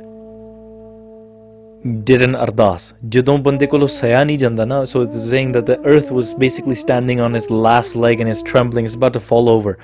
did 2.03 2.21
an 2.21 2.33
ardas. 2.33 2.93
Jadon 3.09 3.43
bande 3.43 4.67
na, 4.67 4.83
so 4.85 5.01
it's 5.01 5.29
saying 5.29 5.51
that 5.53 5.65
the 5.65 5.79
earth 5.85 6.11
was 6.11 6.33
basically 6.33 6.75
standing 6.75 7.19
on 7.19 7.35
its 7.35 7.49
last 7.49 7.95
leg 7.95 8.19
and 8.21 8.29
it's 8.29 8.41
trembling, 8.41 8.85
it's 8.85 8.95
about 8.95 9.13
to 9.13 9.19
fall 9.19 9.49
over 9.49 9.77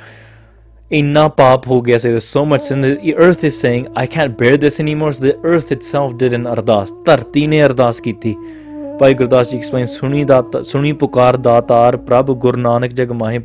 enough 1.00 1.38
pop 1.38 1.66
ho 1.72 1.80
gaya 1.80 1.98
there's 2.00 2.28
so 2.28 2.46
much 2.46 2.64
sin 2.64 2.82
the 2.82 3.16
earth 3.26 3.46
is 3.50 3.58
saying 3.58 3.88
i 3.96 4.06
can't 4.06 4.38
bear 4.38 4.58
this 4.58 4.80
anymore 4.84 5.14
the 5.14 5.40
earth 5.52 5.72
itself 5.72 6.18
did 6.18 6.34
an 6.34 6.44
ardhas. 6.44 6.92
tarti 7.06 7.48
ne 7.48 7.60
ardhas 7.60 8.04
kiti, 8.04 8.34
thi 8.34 8.98
bhai 9.00 9.14
gurdas 9.16 9.52
ji 9.52 9.60
suni 9.94 10.26
da 10.26 10.42
suni 10.72 10.94
pukar 10.94 11.42
da 11.42 11.62
tar 11.62 11.94
prab 11.94 12.38
gur 12.42 12.54
nanak 12.68 12.94
jag 12.94 13.08
mahe 13.08 13.46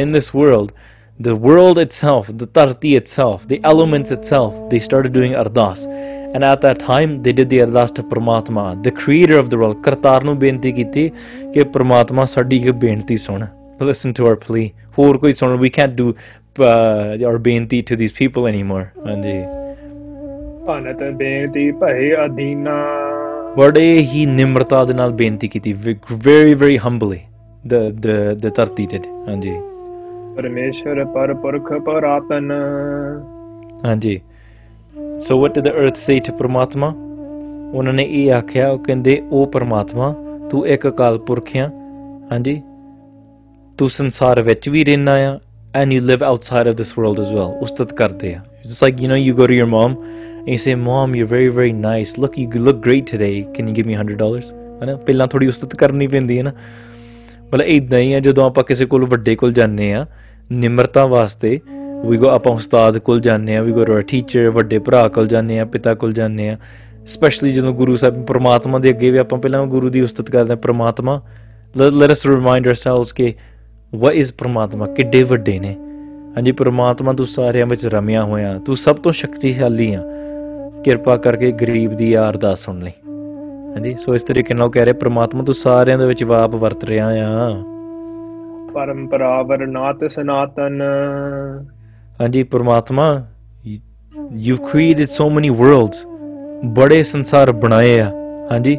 in 0.00 0.12
this 0.12 0.32
world 0.32 0.72
the 1.20 1.36
world 1.36 1.78
itself 1.78 2.30
the 2.34 2.46
tarti 2.46 2.96
itself 2.96 3.46
the 3.46 3.60
elements 3.62 4.10
itself 4.10 4.54
they 4.70 4.78
started 4.78 5.12
doing 5.12 5.32
ardhas. 5.32 5.86
and 6.34 6.42
at 6.42 6.62
that 6.62 6.78
time 6.78 7.22
they 7.22 7.32
did 7.32 7.50
the 7.50 7.58
ardas 7.58 7.94
to 7.94 8.02
parmatma 8.02 8.82
the 8.82 8.90
creator 8.90 9.36
of 9.36 9.50
the 9.50 9.58
world 9.58 9.82
kartar 9.82 10.22
nu 10.24 10.34
kiti 10.36 10.72
ki 10.72 10.84
thi 10.84 11.10
ke 11.56 11.72
parmatma 11.74 12.26
saadi 12.26 12.58
ki 12.58 12.72
binti 12.72 13.18
suna 13.18 13.61
listen 13.90 14.14
to 14.20 14.28
our 14.28 14.36
plea 14.46 14.68
ਹੋਰ 14.98 15.18
ਕੋਈ 15.18 15.32
ਸੁਣ 15.32 15.56
we 15.56 15.70
can't 15.78 15.96
do 16.02 16.08
uh, 16.08 17.30
our 17.30 17.38
ਬੇਨਤੀ 17.38 17.84
to 17.92 17.96
these 17.96 18.14
people 18.22 18.48
anymore 18.52 18.84
ਹਾਂਜੀ 19.08 19.42
ਅਨਤ 20.76 21.02
ਬੇਨਤੀ 21.16 21.70
ਭਏ 21.72 22.14
ਅਦੀਨਾ 22.24 22.76
ਬੜੇ 23.56 23.98
ਹੀ 23.98 24.26
ਨਿਮਰਤਾ 24.26 24.84
ਦੇ 24.84 24.94
ਨਾਲ 24.94 25.12
ਬੇਨਤੀ 25.12 25.48
ਕੀਤੀ 25.48 25.74
very 26.28 26.54
very 26.54 26.76
humbly 26.86 27.18
the 27.72 27.80
the 28.06 28.16
the 28.42 28.50
ਧਰਤੀ 28.56 28.86
did 28.94 29.06
ਹਾਂਜੀ 29.28 29.54
ਪਰਮੇਸ਼ਰ 30.36 31.04
ਪਰਪੁਰਖ 31.04 31.72
ਪਰਾਤਨ 31.72 32.52
ਹਾਂਜੀ 33.84 34.20
ਸੋ 35.18 35.40
ਵਾਟ 35.40 35.54
ਡਿਡ 35.54 35.64
ਦ 35.64 35.68
ਅਰਥ 35.68 35.96
ਸੇ 35.96 36.18
ਟੂ 36.18 36.32
ਪ੍ਰਮਾਤਮਾ 36.32 36.94
ਉਹਨਾਂ 37.74 37.92
ਨੇ 37.92 38.02
ਇਹ 38.02 38.32
ਆਖਿਆ 38.32 38.70
ਉਹ 38.70 38.78
ਕਹਿੰਦੇ 38.78 39.22
ਉਹ 39.30 39.46
ਪ੍ਰਮਾਤਮਾ 39.46 40.14
ਤੂੰ 40.50 40.66
ਇੱਕ 40.66 40.88
ਅਕਾਲ 40.88 41.18
ਪੁਰਖ 41.18 41.56
ਆ 41.56 41.70
ਹਾਂਜੀ 42.32 42.62
ਤੂੰ 43.78 43.90
ਸੰਸਾਰ 43.90 44.42
ਵਿੱਚ 44.42 44.68
ਵੀ 44.68 44.84
ਰਹਿਣਾ 44.84 45.12
ਆ 45.28 45.38
and 45.76 45.92
you 45.92 46.00
live 46.00 46.24
outside 46.24 46.68
of 46.68 46.74
this 46.74 46.98
world 46.98 47.20
as 47.20 47.28
well 47.28 47.58
ਉਸਤਤ 47.60 47.92
ਕਰਦੇ 47.92 48.34
ਆ 48.34 48.40
just 48.66 48.82
like 48.82 49.02
you 49.02 49.08
know 49.08 49.16
you 49.16 49.34
go 49.34 49.46
to 49.46 49.52
your 49.52 49.64
mum 49.64 49.94
and 50.38 50.48
you 50.48 50.56
say 50.56 50.74
mum 50.74 51.14
you 51.16 51.24
are 51.26 51.30
very 51.30 51.48
very 51.48 51.72
nice 51.72 52.18
look 52.18 52.38
you 52.38 52.50
look 52.54 52.84
great 52.84 53.10
today 53.10 53.44
can 53.54 53.68
you 53.68 53.74
give 53.74 53.86
me 53.86 53.96
100 53.96 54.14
dollars 54.14 54.52
ਹਨਾ 54.84 54.96
ਪਹਿਲਾਂ 54.96 55.26
ਥੋੜੀ 55.26 55.46
ਉਸਤਤ 55.46 55.76
ਕਰਨੀ 55.76 56.06
ਪੈਂਦੀ 56.06 56.38
ਹੈ 56.38 56.42
ਨਾ 56.42 56.52
ਮਤਲਬ 57.52 57.66
ਇਦਾਂ 57.66 57.98
ਹੀ 57.98 58.12
ਆ 58.12 58.20
ਜਦੋਂ 58.20 58.44
ਆਪਾਂ 58.44 58.64
ਕਿਸੇ 58.64 58.86
ਕੋਲ 58.86 59.04
ਵੱਡੇ 59.04 59.36
ਕੋਲ 59.36 59.52
ਜਾਂਦੇ 59.52 59.92
ਆ 59.92 60.06
ਨਿਮਰਤਾ 60.52 61.06
ਵਾਸਤੇ 61.06 61.60
ਵੀ 62.06 62.16
ਗੋ 62.16 62.28
ਆਪਾਂ 62.28 62.52
ਉਸਤਾਦ 62.52 62.98
ਕੋਲ 62.98 63.20
ਜਾਂਦੇ 63.20 63.56
ਆ 63.56 63.62
ਵੀ 63.62 63.72
ਗੋ 63.72 63.84
ਟੂ 63.84 63.98
ਅ 63.98 64.00
ਟੀਚਰ 64.00 64.48
ਵੱਡੇ 64.50 64.78
ਭਰਾ 64.78 65.08
ਕੋਲ 65.08 65.28
ਜਾਂਦੇ 65.28 65.58
ਆ 65.58 65.64
ਪਿਤਾ 65.64 65.94
ਕੋਲ 65.94 66.12
ਜਾਂਦੇ 66.12 66.48
ਆ 66.48 66.56
ਸਪੈਸ਼ਲੀ 67.06 67.52
ਜਦੋਂ 67.52 67.72
ਗੁਰੂ 67.74 67.96
ਸਾਹਿਬ 67.96 68.24
ਪ੍ਰਮਾਤਮਾ 68.26 68.78
ਦੇ 68.78 68.90
ਅੱਗੇ 68.90 69.10
ਵੀ 69.10 69.18
ਆਪਾਂ 69.18 69.38
ਪਹਿਲਾਂ 69.38 69.66
ਗੁਰੂ 69.66 69.88
ਦੀ 69.88 70.00
ਉਸਤਤ 70.00 70.30
ਕਰਦੇ 70.30 70.52
ਆ 70.52 70.56
ਪ੍ਰਮਾਤਮਾ 70.56 71.22
ਲੈਟ 71.76 72.12
ਵਾ 73.92 74.10
ਇਸ 74.12 74.32
ਪ੍ਰਮਾਤਮਾ 74.32 74.86
ਕਿੱਡੇ 74.86 75.22
ਵੱਡੇ 75.22 75.58
ਨੇ 75.58 75.74
ਹਾਂਜੀ 76.36 76.52
ਪ੍ਰਮਾਤਮਾ 76.52 77.12
ਤੂੰ 77.12 77.26
ਸਾਰਿਆਂ 77.26 77.66
ਵਿੱਚ 77.66 77.86
ਰਮਿਆ 77.86 78.22
ਹੋਇਆ 78.22 78.58
ਤੂੰ 78.58 78.76
ਸਭ 78.76 78.96
ਤੋਂ 78.96 79.12
ਸ਼ਕਤੀਸ਼ਾਲੀ 79.12 79.92
ਆ 79.94 80.02
ਕਿਰਪਾ 80.84 81.16
ਕਰਕੇ 81.16 81.50
ਗਰੀਬ 81.52 81.92
ਦੀ 81.92 82.14
ਅਰਦਾਸ 82.18 82.64
ਸੁਣ 82.64 82.78
ਲਈ 82.80 82.92
ਹਾਂਜੀ 83.74 83.94
ਸੋ 83.94 84.14
ਇਸ 84.14 84.22
ਤਰੀਕੇ 84.22 84.54
ਨਾਲ 84.54 84.70
ਕਹਿ 84.70 84.84
ਰਿਹਾ 84.84 84.94
ਪ੍ਰਮਾਤਮਾ 84.94 85.42
ਤੂੰ 85.42 85.54
ਸਾਰਿਆਂ 85.54 85.98
ਦੇ 85.98 86.06
ਵਿੱਚ 86.06 86.24
ਵਾਪ 86.24 86.54
ਵਰਤ 86.54 86.84
ਰਿਹਾ 86.84 87.08
ਆ 87.08 87.50
ਪਰੰਪਰਾ 88.74 89.30
ਵਰਨਾਤ 89.42 90.04
ਸਨਾਤਨ 90.12 90.82
ਹਾਂਜੀ 92.20 92.42
ਪ੍ਰਮਾਤਮਾ 92.42 93.06
you 94.38 94.56
created 94.70 95.04
so 95.08 95.28
many 95.30 95.50
worlds 95.50 96.06
ਬੜੇ 96.74 97.02
ਸੰਸਾਰ 97.02 97.52
ਬਣਾਏ 97.52 97.98
ਆ 98.00 98.10
ਹਾਂਜੀ 98.52 98.78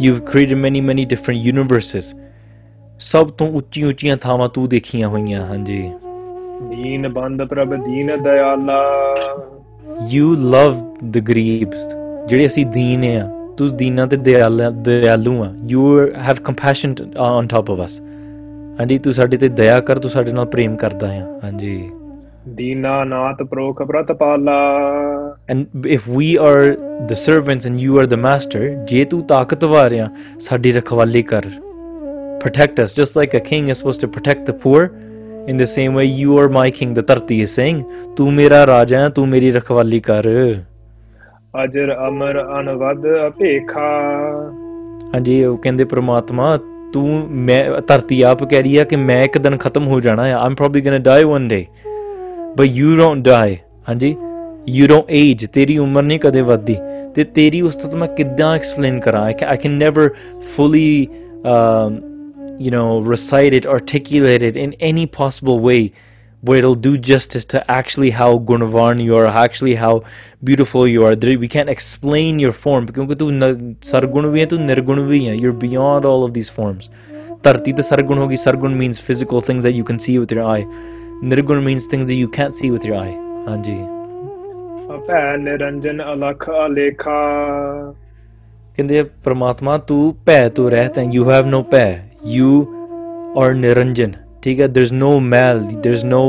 you 0.00 0.14
created 0.26 0.54
many 0.54 0.80
many 0.80 1.04
different 1.04 1.40
universes 1.40 2.14
ਸਭ 3.00 3.30
ਤੋਂ 3.30 3.46
ਉੱਚੀ 3.52 3.82
ਉੱਚੀਆਂ 3.82 4.16
ਥਾਵਾਂ 4.16 4.48
ਤੂੰ 4.48 4.68
ਦੇਖੀਆਂ 4.68 5.08
ਹੋਈਆਂ 5.08 5.40
ਹਾਂਜੀ 5.46 5.76
ਜੀ 5.76 6.76
ਦੀਨ 6.76 7.08
ਬੰਦ 7.08 7.42
ਪ੍ਰਭ 7.44 7.74
ਦੀਨ 7.74 8.16
ਦਇਆਲਾ 8.22 8.78
ਯੂ 10.10 10.34
ਲਵ 10.44 10.74
ਦ 11.04 11.18
ਗਰੀਬਸ 11.28 11.86
ਜਿਹੜੇ 12.28 12.46
ਅਸੀਂ 12.46 12.64
ਦੀਨ 12.66 13.04
ਆ 13.16 13.26
ਤੂੰ 13.58 13.68
ਦੀਨਾਂ 13.76 14.06
ਤੇ 14.06 14.16
ਦਇਆਲਾ 14.18 14.70
ਦਇਆਲੂ 14.70 15.42
ਆ 15.44 15.50
you 15.68 15.84
have 16.18 16.36
compassion 16.44 16.94
on 17.18 17.46
top 17.46 17.70
of 17.70 17.84
us 17.84 18.00
ਹਾਂਜੀ 18.80 18.98
ਤੂੰ 18.98 19.12
ਸਾਡੇ 19.12 19.36
ਤੇ 19.36 19.48
ਦਇਆ 19.50 19.78
ਕਰ 19.80 19.98
ਤੂੰ 19.98 20.10
ਸਾਡੇ 20.10 20.32
ਨਾਲ 20.32 20.46
ਪ੍ਰੇਮ 20.46 20.76
ਕਰਦਾ 20.76 21.10
ਆ 21.12 21.26
ਹਾਂਜੀ 21.44 21.78
ਦੀਨਾ 22.48 23.02
ਨਾਥ 23.04 23.42
ਪ੍ਰੋਖ 23.42 23.82
ਪਾਲਾ 24.12 24.56
and 25.50 25.86
if 25.86 26.08
we 26.08 26.34
are 26.40 26.60
the 27.08 27.12
servants 27.16 27.66
and 27.66 27.78
you 27.80 27.98
are 27.98 28.06
the 28.06 28.14
master 28.20 28.68
ਜੇ 28.88 29.04
ਤੂੰ 29.04 29.22
ਤਾਕਤਵਾਰ 29.24 29.98
ਆ 30.00 30.08
ਸਾਡੀ 30.40 30.72
ਰਖਵਾਲੀ 30.72 31.22
ਕਰ 31.22 31.46
protect 32.46 32.78
us. 32.78 32.94
Just 32.94 33.16
like 33.16 33.34
a 33.34 33.40
king 33.40 33.68
is 33.68 33.78
supposed 33.78 34.00
to 34.02 34.08
protect 34.08 34.46
the 34.46 34.52
poor, 34.54 34.86
in 35.48 35.56
the 35.56 35.66
same 35.66 35.94
way 35.94 36.04
you 36.04 36.38
are 36.38 36.48
my 36.48 36.70
king, 36.70 36.94
the 36.94 37.02
Tarti 37.02 37.40
is 37.40 37.52
saying, 37.52 37.84
Tu 38.16 38.30
mera 38.30 38.66
raja, 38.66 39.10
tu 39.10 39.26
meri 39.26 39.52
rakhwali 39.58 40.00
kar. 40.00 40.22
ਅਜਰ 41.64 41.92
ਅਮਰ 42.08 42.38
ਅਨਵਦ 42.60 43.06
ਅਪੇਖਾ 43.26 43.84
ਹਾਂਜੀ 45.14 45.44
ਉਹ 45.44 45.56
ਕਹਿੰਦੇ 45.56 45.84
ਪ੍ਰਮਾਤਮਾ 45.84 46.58
ਤੂੰ 46.92 47.20
ਮੈਂ 47.46 47.62
ਧਰਤੀ 47.88 48.20
ਆਪ 48.22 48.42
ਕਹਿ 48.44 48.62
ਰਹੀ 48.62 48.76
ਆ 48.76 48.84
ਕਿ 48.84 48.96
ਮੈਂ 48.96 49.22
ਇੱਕ 49.24 49.38
ਦਿਨ 49.38 49.56
ਖਤਮ 49.56 49.86
ਹੋ 49.86 50.00
ਜਾਣਾ 50.00 50.22
ਆ 50.22 50.38
I'm 50.38 50.54
probably 50.54 50.80
going 50.80 50.98
to 50.98 51.04
die 51.04 51.24
one 51.24 51.48
day 51.48 51.64
but 52.58 52.66
you 52.66 52.96
don't 52.96 53.24
die 53.24 53.56
ਹਾਂਜੀ 53.88 54.14
ਯੂ 54.68 54.86
ਡੋਨਟ 54.86 55.10
ਏਜ 55.10 55.46
ਤੇਰੀ 55.46 55.78
ਉਮਰ 55.78 56.02
ਨਹੀਂ 56.02 56.20
ਕਦੇ 56.20 56.40
ਵੱਧਦੀ 56.40 56.76
ਤੇ 57.14 57.24
ਤੇਰੀ 57.24 57.60
ਉਸਤਤ 57.60 57.94
ਮੈਂ 57.94 58.08
ਕਿੱਦਾਂ 58.08 58.54
ਐਕਸਪਲੇਨ 58.56 59.00
ਕਰਾਂ 59.00 59.22
I 59.22 59.34
can 59.40 59.72
never 59.72 60.10
fully 60.56 61.06
you 62.58 62.70
know, 62.70 63.00
recite 63.00 63.54
it, 63.54 63.66
articulate 63.66 64.42
it 64.42 64.56
in 64.56 64.74
any 64.74 65.06
possible 65.06 65.60
way 65.60 65.92
where 66.42 66.58
it'll 66.58 66.74
do 66.74 66.96
justice 66.96 67.44
to 67.44 67.70
actually 67.70 68.10
how 68.10 68.38
gunavan 68.38 69.02
you 69.02 69.16
are, 69.16 69.26
actually 69.26 69.74
how 69.74 70.02
beautiful 70.44 70.86
you 70.86 71.04
are. 71.04 71.14
We 71.16 71.48
can't 71.48 71.68
explain 71.68 72.38
your 72.38 72.52
form 72.52 72.86
because 72.86 73.08
You're 75.40 75.52
beyond 75.52 76.04
all 76.04 76.24
of 76.24 76.34
these 76.34 76.48
forms. 76.48 76.90
Tartita 77.42 77.82
sargun 77.82 78.18
hogi. 78.18 78.36
Sargun 78.36 78.76
means 78.76 78.98
physical 78.98 79.40
things 79.40 79.62
that 79.64 79.72
you 79.72 79.84
can 79.84 79.98
see 79.98 80.18
with 80.18 80.32
your 80.32 80.44
eye. 80.44 80.64
Nirgun 81.22 81.64
means 81.64 81.86
things 81.86 82.06
that 82.06 82.14
you 82.14 82.28
can't 82.28 82.54
see 82.54 82.70
with 82.70 82.84
your 82.84 82.96
eye. 82.96 83.16
Hanji. 83.46 83.96
ਕਹਿੰਦੇ 88.76 89.02
ਪਰਮਾਤਮਾ 89.02 89.78
ਤੂੰ 89.78 90.14
ਭੈ 90.26 90.48
ਤੋਂ 90.48 90.70
ਰਹਿਤ 90.70 90.98
ਹੈ 90.98 91.02
you 91.12 91.30
have 91.30 91.46
no 91.46 91.62
ਭੈ 91.62 92.05
you 92.26 92.52
are 93.36 93.50
Niranjan. 93.56 94.14
ਠੀਕ 94.42 94.60
ਹੈ 94.60 94.66
there 94.66 94.86
is 94.86 94.92
no 94.94 95.08
male 95.22 95.60
there 95.60 95.94
is 95.94 96.04
no 96.06 96.22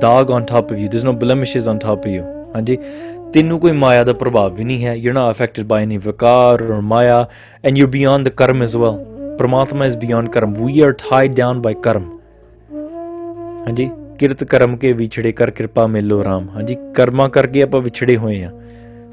ਦਾਗ 0.00 0.30
on 0.30 0.44
top 0.44 0.72
of 0.72 0.78
you 0.78 0.88
there 0.88 1.00
is 1.00 1.06
no 1.06 1.12
blemishes 1.18 1.68
on 1.68 1.78
top 1.78 1.98
of 1.98 2.06
you 2.06 2.22
ਹਾਂਜੀ 2.54 2.76
ਤੈਨੂੰ 3.34 3.58
ਕੋਈ 3.60 3.72
ਮਾਇਆ 3.72 4.04
ਦਾ 4.04 4.12
ਪ੍ਰਭਾਵ 4.12 4.54
ਵੀ 4.54 4.64
ਨਹੀਂ 4.64 4.84
ਹੈ 4.86 4.94
you 4.94 5.10
are 5.10 5.14
not 5.14 5.30
affected 5.30 5.66
by 5.66 5.82
any 5.82 5.98
vikar 5.98 6.62
ਔਰ 6.62 6.80
maya 6.82 7.26
and 7.64 7.78
you 7.78 7.84
are 7.84 7.90
beyond 7.90 8.24
the 8.24 8.32
karma 8.32 8.62
as 8.62 8.76
well 8.76 8.98
Parmatma 9.38 9.86
is 9.86 9.96
beyond 9.96 10.28
karma 10.28 10.54
we 10.54 10.80
are 10.80 10.92
tied 11.00 11.34
down 11.34 11.60
by 11.60 11.74
karma 11.82 12.10
ਹਾਂਜੀ 13.66 13.90
ਕਿਰਤ 14.18 14.44
ਕਰਮ 14.44 14.76
ਕੇ 14.76 14.92
ਵਿਛੜੇ 14.92 15.32
ਕਰ 15.32 15.50
ਕਿਰਪਾ 15.50 15.86
ਮਿਲੋ 15.86 16.22
ਰਾਮ 16.24 16.48
ਹਾਂਜੀ 16.48 16.76
ਕਰਮਾ 16.94 17.28
ਕਰਕੇ 17.28 17.62
ਆਪਾਂ 17.62 17.80
ਵਿਛੜੇ 17.80 18.16
ਹੋਏ 18.16 18.42
ਆ 18.44 18.50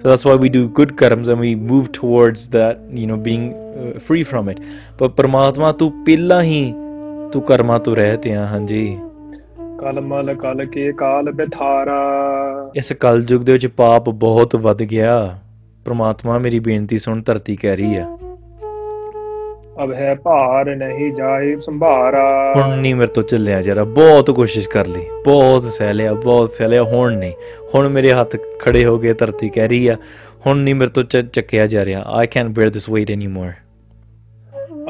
So 0.03 0.09
that's 0.09 0.25
why 0.25 0.35
we 0.35 0.49
do 0.49 0.67
good 0.67 0.95
karmas 0.97 1.27
and 1.27 1.39
we 1.39 1.55
move 1.55 1.91
towards 1.91 2.47
that, 2.47 2.79
you 2.91 3.05
know, 3.05 3.17
being 3.17 3.53
uh, 3.53 3.99
free 3.99 4.23
from 4.23 4.49
it. 4.49 4.59
But 4.97 5.15
Paramatma, 5.15 5.73
ਤੂੰ 5.73 5.91
ਪਹਿਲਾਂ 6.05 6.43
tu 6.43 7.29
ਤੂੰ 7.31 7.41
ਕਰਮਾਂ 7.41 7.79
haan 7.79 7.85
ji. 7.85 8.31
Kal 8.31 8.47
ਹਾਂਜੀ 8.47 8.97
ਕਲਮਲ 9.79 10.33
ਕਲ 10.33 10.65
ਕੇ 10.65 10.91
ਕਾਲ 10.91 11.31
ਬਿਥਾਰਾ 11.31 11.99
ਇਸ 12.75 12.93
ਕਲਯੁਗ 12.93 13.41
ਦੇ 13.41 13.51
ਵਿੱਚ 13.51 13.67
ਪਾਪ 13.67 14.09
ਬਹੁਤ 14.09 14.55
ਵੱਧ 14.55 14.83
ਗਿਆ 14.83 15.37
ਪ੍ਰਮਾਤਮਾ 15.85 16.37
ਮੇਰੀ 16.37 16.59
ਬੇਨਤੀ 16.59 16.97
ਸੁਣ 16.97 17.21
ਧਰਤੀ 17.21 17.55
ਕਹਿ 17.55 17.75
ਰਹੀ 17.77 17.95
ਆ 17.95 18.17
ਅਬ 19.83 19.93
ਹੈ 19.93 20.15
ਭਾਰ 20.15 20.75
ਨਹੀਂ 20.75 21.11
ਜਾਏ 21.13 21.55
ਸੰਭਾਰਾ 21.55 22.53
ਹੁਣ 22.57 22.75
ਨਹੀਂ 22.77 22.95
ਮੇਰੇ 22.95 23.07
ਤੋਂ 23.07 23.23
ਚੱਲਿਆ 23.23 23.61
ਜਰਾ 23.61 23.83
ਬਹੁਤ 23.83 24.31
ਕੋਸ਼ਿਸ਼ 24.31 24.69
ਕਰ 24.69 24.87
ਲਈ 24.87 25.05
ਬਹੁਤ 25.25 25.63
ਸਹਿ 25.63 25.93
ਲਿਆ 25.93 26.13
ਬਹੁਤ 26.13 26.51
ਸਹਿ 26.51 26.67
ਲਿਆ 26.67 26.83
ਹੁਣ 26.83 27.13
ਨਹੀਂ 27.13 27.33
ਹੁਣ 27.75 27.89
ਮੇਰੇ 27.89 28.11
ਹੱਥ 28.11 28.35
ਖੜੇ 28.59 28.85
ਹੋ 28.85 28.97
ਗਏ 28.97 29.13
ਧਰਤੀ 29.13 29.49
ਕਹਿ 29.49 29.67
ਰਹੀ 29.67 29.87
ਆ 29.87 29.95
ਹੁਣ 30.45 30.57
ਨਹੀਂ 30.57 30.75
ਮੇਰੇ 30.75 30.91
ਤੋਂ 30.91 31.03
ਚੱਕਿਆ 31.33 31.65
ਜਾ 31.67 31.85
ਰਿਹਾ 31.85 32.03
ਆਈ 32.07 32.27
ਕੈਨ 32.27 32.49
ਬੇਅਰ 32.49 32.69
ਦਿਸ 32.69 32.89
ਐਨੀ 33.11 33.27
ਮੋਰ 33.27 33.51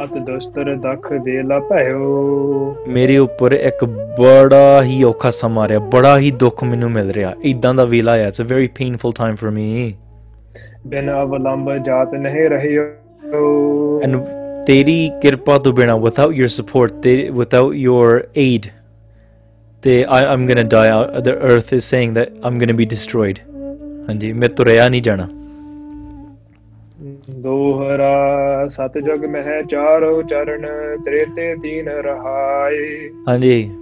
ਅਤ 0.04 0.18
ਦੋਸਤਰ 0.18 0.76
ਦਖ 0.76 1.12
ਵੇਲਾ 1.12 1.60
ਭਇਓ 1.60 2.76
ਮੇਰੇ 2.88 3.18
ਉੱਪਰ 3.18 3.52
ਇੱਕ 3.52 3.86
ਬੜਾ 4.20 4.82
ਹੀ 4.84 5.04
ਔਖਾ 5.04 5.32
ਸਮਾਂ 5.32 5.68
ਰਿਹਾ 5.68 5.80
ਬੜਾ 5.80 6.18
ਹੀ 6.18 6.32
ਦੁੱਖ 6.32 6.64
ਮੈਨੂੰ 6.64 6.92
ਮਿਲ 6.92 7.12
ਰਿਹਾ 7.12 7.34
ਇਦਾਂ 7.44 7.74
ਦਾ 7.74 7.86
ਵੇਲਾ 7.86 8.12
ਆ 8.12 8.28
it's 8.28 8.42
a 8.42 8.46
very 8.46 8.68
painful 8.68 9.12
time 9.12 9.36
for 9.36 9.52
me 9.52 9.94
ਬਿਨ 10.88 11.12
ਅਵਲੰਬ 11.12 11.78
ਜਾਤ 11.78 12.14
ਨਹੀਂ 12.14 12.50
ਰਹਿਓ 12.50 14.02
and 14.04 14.41
without 16.00 16.36
your 16.36 16.48
support 16.48 16.94
without 17.32 17.72
your 17.72 18.26
aid 18.36 18.74
I, 19.84 20.34
am 20.34 20.46
gonna 20.46 20.64
die 20.64 20.90
the 21.22 21.36
earth 21.38 21.74
is 21.74 21.84
saying 21.86 22.14
that 22.14 22.32
I'm 22.44 22.60
gonna 22.60 22.74
be 22.74 22.86
destroyed 22.86 23.42
हाँ 24.02 24.14
जी 24.20 24.32
मैं 24.34 24.50
तो 24.50 24.64
रहा 24.64 24.88
नहीं 24.90 25.02
जाना 25.02 25.28
दोहरा 27.42 28.68
सत 28.68 28.94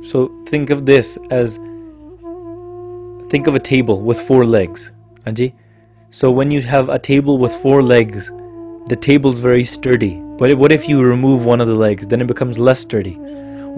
so 0.03 0.31
think 0.45 0.69
of 0.69 0.85
this 0.85 1.17
as 1.29 1.59
think 3.29 3.47
of 3.47 3.55
a 3.55 3.59
table 3.59 4.01
with 4.01 4.19
four 4.19 4.45
legs 4.45 4.91
हाँ 5.25 5.53
so 6.11 6.31
when 6.31 6.51
you 6.51 6.61
have 6.61 6.89
a 6.89 6.99
table 6.99 7.37
with 7.37 7.51
four 7.51 7.83
legs 7.83 8.31
the 8.87 8.95
table's 8.95 9.39
very 9.39 9.63
sturdy 9.63 10.28
but 10.39 10.53
what 10.53 10.71
if 10.71 10.87
you 10.87 11.01
remove 11.01 11.45
one 11.45 11.61
of 11.61 11.67
the 11.67 11.75
legs? 11.75 12.07
Then 12.07 12.21
it 12.21 12.27
becomes 12.27 12.59
less 12.59 12.79
sturdy. 12.79 13.15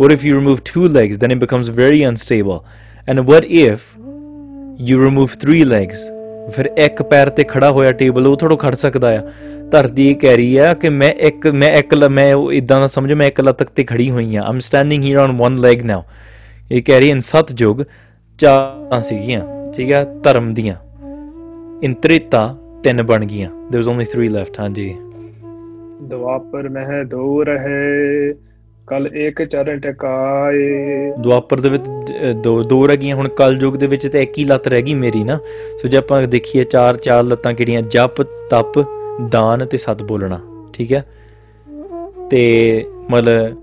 What 0.00 0.11
if 0.11 0.23
you 0.23 0.35
remove 0.35 0.63
two 0.63 0.87
legs? 0.87 1.17
Then 1.17 1.31
it 1.31 1.39
becomes 1.39 1.69
very 1.69 2.03
unstable. 2.03 2.65
And 3.07 3.25
what 3.27 3.45
if 3.45 3.95
you 4.79 4.99
remove 4.99 5.37
three 5.45 5.63
legs? 5.65 5.97
ਫਿਰ 6.55 6.69
ਇੱਕ 6.77 7.01
ਪੈਰ 7.01 7.29
ਤੇ 7.29 7.43
ਖੜਾ 7.43 7.71
ਹੋਇਆ 7.71 7.91
table 7.91 8.27
ਉਹ 8.27 8.35
ਥੋੜਾ 8.35 8.55
ਖੜ 8.55 8.75
ਸਕਦਾ 8.75 9.09
ਆ 9.19 9.21
ਧਰਤੀ 9.71 10.09
ਇਹ 10.09 10.15
ਕਹਿ 10.15 10.37
ਰਹੀ 10.37 10.57
ਆ 10.57 10.73
ਕਿ 10.73 10.89
ਮੈਂ 10.89 11.13
ਇੱਕ 11.13 11.47
ਮੈਂ 11.47 11.69
ਇੱਕ 11.77 11.93
ਮੈਂ 11.95 12.35
ਇਦਾਂ 12.53 12.79
ਦਾ 12.81 12.87
ਸਮਝ 12.87 13.13
ਮੈਂ 13.13 13.27
ਇੱਕ 13.27 13.41
ਲੱਤ 13.41 13.63
ਤੇ 13.63 13.83
ਖੜੀ 13.83 14.09
ਹੋਈ 14.09 14.35
ਆ 14.35 14.43
I'm 14.43 14.59
standing 14.59 15.03
here 15.03 15.17
on 15.17 15.37
one 15.37 15.57
leg 15.57 15.81
now 15.81 16.03
ਇਹ 16.71 16.83
ਕਹਿ 16.83 16.99
ਰਹੀ 16.99 17.09
ਇਨ 17.09 17.19
ਸਤ 17.19 17.51
ਜੁਗ 17.51 17.83
ਚਾਰਾਂ 18.39 19.01
ਸੀਗੀਆਂ 19.01 19.41
ਠੀਕ 19.73 19.93
ਆ 19.93 20.03
ਧਰਮ 20.03 20.53
ਦੀਆਂ 20.53 20.75
ਇੰਤ੍ਰਿਤਾ 21.83 22.55
ਤਿੰਨ 22.83 23.03
ਬਣ 23.03 23.25
ਗਈਆਂ 23.25 23.49
देयर 23.49 23.83
वाज 23.83 24.17
3 24.17 24.29
ਲੈਫਟ 24.29 24.59
ਦੁਆਪਰ 26.01 26.69
ਮਹਿ 26.69 27.03
ਦੂਰ 27.03 27.49
ਹੈ 27.57 28.33
ਕਲ 28.87 29.07
ਇੱਕ 29.13 29.43
ਚਰਨ 29.43 29.79
ਟਿਕਾਏ 29.79 31.11
ਦੁਆਪਰ 31.19 31.59
ਦੇ 31.59 31.69
ਵਿੱਚ 31.69 31.83
ਦੋ 32.43 32.63
ਦੋ 32.63 32.87
ਰਹਿ 32.87 32.97
ਗਈਆਂ 32.97 33.15
ਹੁਣ 33.15 33.27
ਕਲ 33.27 33.57
ਯੁਗ 33.61 33.73
ਦੇ 33.73 33.87
ਵਿੱਚ 33.87 34.07
ਤੇ 34.07 34.23
ਇੱਕ 34.23 34.37
ਹੀ 34.37 34.43
ਲੱਤ 34.43 34.67
ਰਹਿ 34.67 34.81
ਗਈ 34.81 34.93
ਮੇਰੀ 34.93 35.23
ਨਾ 35.23 35.39
ਸੋ 35.81 35.87
ਜੇ 35.87 35.97
ਆਪਾਂ 35.97 36.21
ਦੇਖੀਏ 36.27 36.63
ਚਾਰ 36.63 36.97
ਚਾਰ 36.97 37.23
ਲੱਤਾਂ 37.23 37.53
ਕਿਹੜੀਆਂ 37.53 37.81
ਜਪ 37.81 38.21
ਤਪ 38.49 38.79
ਦਾਨ 39.31 39.65
ਤੇ 39.65 39.77
ਸਤ 39.77 40.03
ਬੋਲਣਾ 40.03 40.39
ਠੀਕ 40.73 40.93
ਹੈ 40.93 41.05
ਤੇ 42.29 42.85
ਮਤਲ 43.11 43.55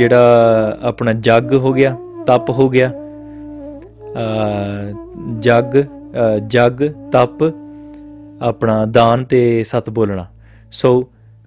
ਜਿਹੜਾ 0.00 0.78
ਆਪਣਾ 0.82 1.12
ਜੱਗ 1.12 1.54
ਹੋ 1.54 1.72
ਗਿਆ 1.72 1.96
ਤਪ 2.26 2.50
ਹੋ 2.50 2.68
ਗਿਆ 2.68 2.90
ਅ 4.12 4.92
ਜੱਗ 5.38 5.76
ਜੱਗ 6.46 6.82
ਤਪ 7.12 7.52
ਆਪਣਾ 8.42 8.84
ਦਾਨ 8.86 9.24
ਤੇ 9.24 9.62
ਸਤ 9.64 9.90
ਬੋਲਣਾ 9.90 10.26
ਸੋ 10.72 11.11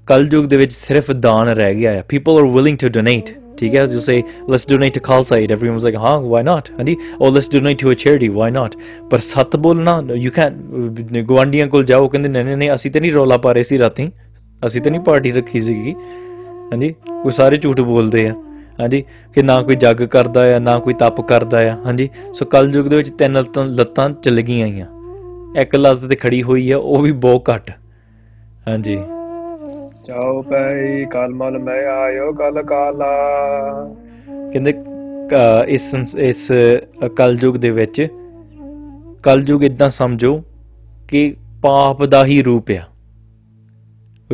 ਕਲਯੁਗ 0.07 0.45
ਦੇ 0.45 0.57
ਵਿੱਚ 0.57 0.71
ਸਿਰਫ 0.71 1.11
ਦਾਨ 1.11 1.47
ਰਹਿ 1.49 1.75
ਗਿਆ 1.75 1.91
ਹੈ 1.91 2.03
people 2.09 2.38
are 2.38 2.45
willing 2.45 2.77
to 2.77 2.88
donate 2.89 3.29
ਠੀਕ 3.57 3.75
ਹੈ 3.75 3.83
you 3.83 3.99
say 3.99 4.17
let's 4.49 4.67
donate 4.69 4.93
to 4.93 4.99
Khalsa 5.03 5.38
Aid 5.38 5.51
everyone 5.51 5.73
was 5.73 5.83
like 5.83 5.95
ਹਾਂ 5.95 6.19
ਵਾਈ 6.21 6.43
ਨਾਟ 6.43 6.69
ਹਾਂਜੀ 6.71 6.95
or 7.21 7.31
let's 7.31 7.49
donate 7.51 7.79
to 7.79 7.91
a 7.91 7.93
charity 7.93 8.27
why 8.27 8.51
not 8.51 8.75
ਪਰ 9.11 9.19
ਸੱਤ 9.19 9.55
ਬੋਲਣਾ 9.55 10.01
ਯੂ 10.15 10.31
ਕੈਨ 10.31 10.59
ਗਵਾਂਡੀਆਂ 11.21 11.67
ਕੋਲ 11.67 11.86
ਜਾਓ 11.86 12.07
ਕਹਿੰਦੇ 12.07 12.29
ਨਹੀਂ 12.29 12.57
ਨਹੀਂ 12.57 12.71
ਅਸੀਂ 12.75 12.91
ਤੇ 12.91 12.99
ਨਹੀਂ 12.99 13.11
ਰੋਲਾ 13.11 13.38
ਪਾ 13.38 13.51
ਰਹੇ 13.51 13.63
ਸੀ 13.63 13.79
ਰਾਤੀ 13.79 14.09
ਅਸੀਂ 14.61 14.81
ਤੇ 14.81 14.89
ਨਹੀਂ 14.89 15.01
ਪਾਰਟੀ 15.01 15.31
ਰੱਖੀ 15.31 15.59
ਸੀਗੀ 15.59 15.93
ਹਾਂਜੀ 16.71 16.93
ਉਹ 17.23 17.31
ਸਾਰੇ 17.31 17.57
ਝੂਠ 17.57 17.81
ਬੋਲਦੇ 17.81 18.27
ਆ 18.27 18.33
ਹਾਂਜੀ 18.79 19.03
ਕਿ 19.36 19.41
ਨਾ 19.41 19.61
ਕੋਈ 19.61 19.75
ਜੱਗ 19.75 20.01
ਕਰਦਾ 20.05 20.41
ਆ 20.55 20.59
ਨਾ 20.59 20.77
ਕੋਈ 20.79 20.93
ਤਪ 20.93 21.21
ਕਰਦਾ 21.21 21.59
ਆ 21.71 21.75
ਹਾਂਜੀ 21.86 22.09
ਸੋ 22.33 22.45
ਕਲ 22.45 22.71
ਯੁਗ 22.75 22.88
ਦੇ 22.88 22.95
ਵਿੱਚ 22.95 23.09
ਤਿੰਨ 23.09 23.43
ਲੱਤਾਂ 23.71 24.09
ਚੱਲ 24.23 24.41
ਗਈਆਂ 24.41 24.67
ਆਈਆਂ 24.67 24.88
ਇੱਕ 25.61 25.75
ਲੱਤ 25.75 26.05
ਤੇ 26.05 26.15
ਖੜੀ 26.15 26.41
ਹੋਈ 26.43 26.71
ਆ 26.71 26.77
ਉਹ 26.77 27.01
ਵੀ 27.01 27.11
ਬਹੁਤ 27.11 27.49
ਘੱਟ 27.49 27.71
ਹਾਂਜੀ 28.67 28.97
ਚਾਉ 30.05 30.41
ਪਈ 30.41 31.05
ਕਲਮਲ 31.05 31.57
ਮੈਂ 31.59 31.81
ਆਇਓ 31.88 32.31
ਕਲ 32.33 32.61
ਕਾਲਾ 32.63 33.13
ਕਹਿੰਦੇ 34.51 34.73
ਇਸ 35.67 35.93
ਇਸ 36.19 36.51
ਕਲਯੁਗ 37.15 37.55
ਦੇ 37.55 37.71
ਵਿੱਚ 37.71 38.07
ਕਲਯੁਗ 39.23 39.63
ਇਦਾਂ 39.63 39.89
ਸਮਝੋ 39.89 40.41
ਕਿ 41.07 41.36
ਪਾਪ 41.61 42.03
ਦਾ 42.05 42.25
ਹੀ 42.25 42.41
ਰੂਪ 42.41 42.71
ਆ 42.71 42.83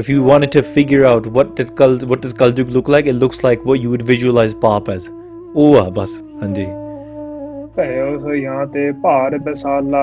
if 0.00 0.10
you 0.10 0.20
wanted 0.24 0.52
to 0.52 0.62
figure 0.66 1.00
out 1.06 1.26
what 1.28 1.50
did 1.56 1.72
Kal, 1.80 1.96
what 2.12 2.22
does 2.22 2.34
Kaljug 2.34 2.70
look 2.72 2.90
like, 2.90 3.08
it 3.08 3.16
looks 3.16 3.42
like 3.44 3.66
what 3.66 3.82
you 3.82 3.90
would 3.90 4.04
visualize 4.12 4.54
Paap 4.62 4.92
as. 4.94 5.10
ਉਹ 5.56 5.76
ਆ 5.78 5.90
ਬਸ 5.90 6.12
ਹਾਂਜੀ 6.44 6.66
ਭਇਓ 7.76 8.18
ਸੋ 8.20 8.34
ਯਹਾਂ 8.34 8.66
ਤੇ 8.68 8.92
ਭਾਰ 9.04 9.38
ਬਸਾਲਾ 9.38 10.03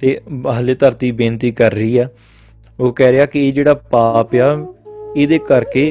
ਤੇ 0.00 0.18
ਹਲੇ 0.58 0.74
ਧਰਤੀ 0.74 1.10
ਬੇਨਤੀ 1.12 1.50
ਕਰ 1.52 1.72
ਰਹੀ 1.72 1.96
ਆ 1.98 2.06
ਉਹ 2.80 2.92
ਕਹਿ 2.92 3.12
ਰਿਹਾ 3.12 3.24
ਕਿ 3.26 3.46
ਇਹ 3.48 3.52
ਜਿਹੜਾ 3.52 3.74
ਪਾਪ 3.90 4.34
ਆ 4.34 4.56
ਇਹਦੇ 5.16 5.38
ਕਰਕੇ 5.38 5.82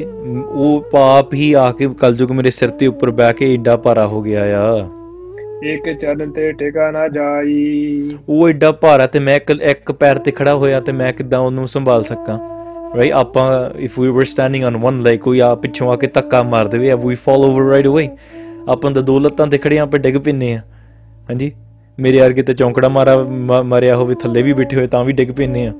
ਉਹ 0.48 0.80
ਪਾਪ 0.92 1.34
ਹੀ 1.34 1.52
ਆ 1.52 1.70
ਕੇ 1.72 1.88
ਕਲਯੁਗ 2.00 2.30
ਮੇਰੇ 2.32 2.50
ਸਿਰ 2.50 2.68
ਤੇ 2.68 2.86
ਉੱਪਰ 2.86 3.10
ਬਹਿ 3.10 3.32
ਕੇ 3.32 3.52
ਏਡਾ 3.54 3.76
ਭਾਰਾ 3.76 4.06
ਹੋ 4.06 4.22
ਗਿਆ 4.22 4.44
ਆ 4.58 4.88
ਇੱਕ 5.64 5.88
ਚਰਨ 6.00 6.30
ਤੇ 6.30 6.50
ਟਿਕਾ 6.52 6.90
ਨਾ 6.90 7.06
ਜਾਈ 7.08 8.16
ਉਹ 8.28 8.48
ਏਡਾ 8.48 8.70
ਭਾਰਾ 8.72 9.06
ਤੇ 9.06 9.18
ਮੈਂ 9.18 9.36
ਇੱਕ 9.70 9.92
ਪੈਰ 9.92 10.18
ਤੇ 10.18 10.30
ਖੜਾ 10.30 10.54
ਹੋਇਆ 10.54 10.80
ਤੇ 10.80 10.92
ਮੈਂ 10.92 11.12
ਕਿੱਦਾਂ 11.12 11.38
ਉਹਨੂੰ 11.38 11.66
ਸੰਭਾਲ 11.68 12.02
ਸਕਾਂ 12.02 12.38
ਰਾਈਟ 12.96 13.12
ਆਪਾਂ 13.12 13.48
ਇਫ 13.78 13.98
ਵੀ 14.00 14.08
ਵਰ 14.08 14.24
ਸਟੈਂਡਿੰਗ 14.24 14.64
ਔਨ 14.64 14.76
ਵਨ 14.76 15.00
ਲੈਗ 15.02 15.18
ਕੋਈ 15.18 15.40
ਆ 15.40 15.54
ਪਿੱਛੋਂ 15.54 15.92
ਆ 15.92 15.96
ਕੇ 15.96 16.06
ਤੱਕਾ 16.06 16.42
ਮਾਰ 16.42 16.68
ਦੇਵੇ 16.68 16.94
ਵੀ 17.04 17.14
ਫਾਲ 17.14 17.44
ਓਵਰ 17.44 17.70
ਰਾਈਟ 17.70 17.86
ਅਵੇ 17.86 18.08
ਆਪਾਂ 18.68 18.90
ਤਾਂ 18.90 19.02
ਦੋ 19.02 19.18
ਤੇ 19.50 19.58
ਖੜੇ 19.58 19.78
ਆਪਾਂ 19.78 20.00
ਡਿੱਗ 20.00 20.16
ਪਿੰਨੇ 20.16 20.52
ਆ 20.54 20.60
ਹਾਂਜੀ 21.28 21.52
ਮੇਰੇ 21.98 22.20
ਅਰਗੇ 22.20 22.42
ਤੇ 22.42 22.52
ਚੌਂਕੜਾ 22.52 22.88
ਮਾਰਾ 22.88 23.16
ਮਰਿਆ 23.64 23.96
ਹੋਵੇ 23.96 24.14
ਥੱਲੇ 24.14 24.42
ਵੀ 24.42 24.52
ਬਿਠੇ 24.52 24.76
ਹੋਏ 24.76 24.86
ਤਾਂ 24.86 25.04
ਵੀ 25.04 25.12
ਡਿੱਗ 25.12 25.30
ਪਿੰਨੇ 25.30 25.66
ਆ 25.66 25.72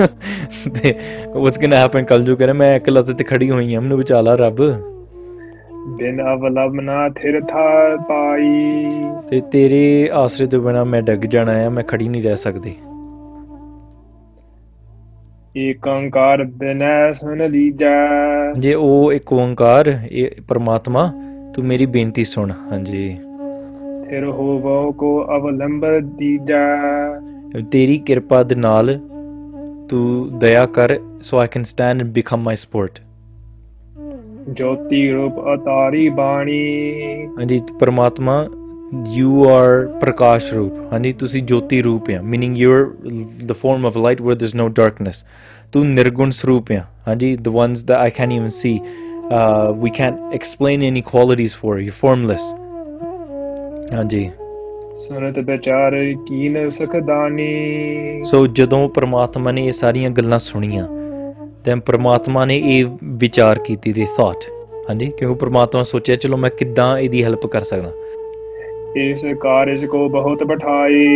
ਤੇ 0.74 0.94
ਵਾਟਸ 1.36 1.58
ਗੋਇੰ 1.58 1.70
ਟੂ 1.70 1.76
ਹੈਪਨ 1.76 2.24
ਜੂ 2.24 2.36
ਕਰੇ 2.36 2.52
ਮੈਂ 2.52 2.74
ਇਕੱਲਾ 2.76 3.02
ਤੇ 3.12 3.24
ਖੜੀ 3.24 3.50
ਹੋਈ 3.50 3.74
ਹਾਂ 3.74 3.82
ਮਨੂ 3.82 3.96
ਬਚਾ 3.96 4.20
ਲਾ 4.20 4.34
ਰੱਬ 4.34 4.62
ਬਿਨ 5.96 6.20
ਅਵਲਾ 6.32 6.66
ਮਨਾ 6.66 7.08
ਥਿਰ 7.08 7.40
ਥਾ 7.40 7.96
ਪਾਈ 8.08 8.90
ਤੇ 9.30 9.40
ਤੇਰੇ 9.52 10.08
ਆਸਰੇ 10.14 10.46
ਤੋਂ 10.46 10.60
ਬਿਨਾ 10.62 10.84
ਮੈਂ 10.84 11.02
ਡਗ 11.02 11.24
ਜਾਣਾ 11.26 11.52
ਹੈ 11.52 11.68
ਮੈਂ 11.68 11.84
ਖੜੀ 11.84 12.08
ਨਹੀਂ 12.08 12.22
ਰਹਿ 12.22 12.36
ਸਕਦੀ 12.36 12.74
ਇਕ 15.60 15.86
ਓੰਕਾਰ 15.86 16.44
ਬਿਨੈ 16.58 17.12
ਸੁਣ 17.12 17.42
ਲੀਜਾ 17.50 17.90
ਜੇ 18.58 18.74
ਉਹ 18.74 19.12
ਏਕ 19.12 19.32
ਓੰਕਾਰ 19.32 19.88
ਇਹ 20.12 20.40
ਪਰਮਾਤਮਾ 20.48 21.10
ਤੂੰ 21.54 21.64
ਮੇਰੀ 21.64 21.86
ਬੇਨਤੀ 21.86 22.24
ਸੁਣ 22.24 22.52
ਹਾਂਜੀ 22.72 23.08
ਫਿਰ 24.08 24.24
ਹੋਵੋ 24.24 24.90
ਕੋ 24.92 25.10
ਅਵਲੰਬ 25.36 25.84
ਦੀਜਾ 26.18 26.62
ਤੇਰੀ 27.70 27.98
ਕਿਰਪਾ 27.98 28.42
ਦੇ 28.42 28.54
ਨਾਲ 28.54 28.98
to 29.92 30.02
daya 30.44 30.66
kar 30.76 30.90
so 31.30 31.40
I 31.44 31.48
can 31.56 31.64
stand 31.72 32.06
and 32.06 32.12
become 32.20 32.42
my 32.50 32.54
sport. 32.66 33.00
Jyoti 34.58 35.02
Rup 35.14 35.36
Atari 35.54 36.08
Bani. 36.16 36.62
ਹਾਂਜੀ 37.38 37.60
Paramatma, 37.82 38.36
you 39.18 39.44
are 39.50 39.76
prakash 40.00 40.48
roop 40.56 40.80
ਹਾਂਜੀ 40.92 41.12
ਤੁਸੀਂ 41.22 41.42
jyoti 41.52 41.80
roop 41.88 42.10
ਹੈ 42.10 42.20
meaning 42.32 42.56
you're 42.62 42.88
the 43.52 43.58
form 43.62 43.88
of 43.90 44.00
light 44.06 44.24
where 44.26 44.38
there's 44.42 44.56
no 44.62 44.68
darkness 44.80 45.22
tu 45.74 45.84
nirgun 45.94 46.36
sroop 46.40 46.74
ਹੈ 46.74 46.82
the 47.48 47.54
ones 47.60 47.84
that 47.90 47.98
I 48.00 48.10
can't 48.18 48.36
even 48.40 48.52
see 48.60 48.76
uh, 49.30 49.72
we 49.84 49.90
can't 50.00 50.20
explain 50.40 50.82
any 50.92 51.02
qualities 51.14 51.54
for 51.62 51.78
you're 51.86 51.98
formless 52.04 52.46
ਹਾਂਜੀ 53.94 54.30
ਸੁਨਤ 55.02 55.38
ਵਿਚਾਰ 55.38 55.94
ਕੀਨ 56.26 56.68
ਸਖਦਾਨੀ 56.70 58.22
ਸੋ 58.24 58.46
ਜਦੋਂ 58.46 58.88
ਪ੍ਰਮਾਤਮਾ 58.88 59.52
ਨੇ 59.52 59.64
ਇਹ 59.66 59.72
ਸਾਰੀਆਂ 59.72 60.10
ਗੱਲਾਂ 60.10 60.38
ਸੁਣੀਆਂ 60.38 60.86
ਤੇ 61.64 61.74
ਪ੍ਰਮਾਤਮਾ 61.86 62.44
ਨੇ 62.44 62.56
ਇਹ 62.66 62.86
ਵਿਚਾਰ 63.14 63.58
ਕੀਤੀ 63.58 63.92
ਦੀ 63.92 64.06
ਥਾਟ 64.16 64.44
ਹਾਂਜੀ 64.90 65.10
ਕਿਉਂਕਿ 65.18 65.38
ਪ੍ਰਮਾਤਮਾ 65.38 65.82
ਸੋਚਿਆ 65.82 66.16
ਚਲੋ 66.16 66.36
ਮੈਂ 66.36 66.50
ਕਿੱਦਾਂ 66.50 66.86
ਇਹਦੀ 66.98 67.24
ਹੈਲਪ 67.24 67.46
ਕਰ 67.46 67.62
ਸਕਦਾ 67.62 67.92
ਇਸ 68.96 69.24
ਕਾਰਜ 69.40 69.84
ਕੋ 69.86 70.08
ਬਹੁਤ 70.08 70.42
ਬਠਾਈ 70.44 71.15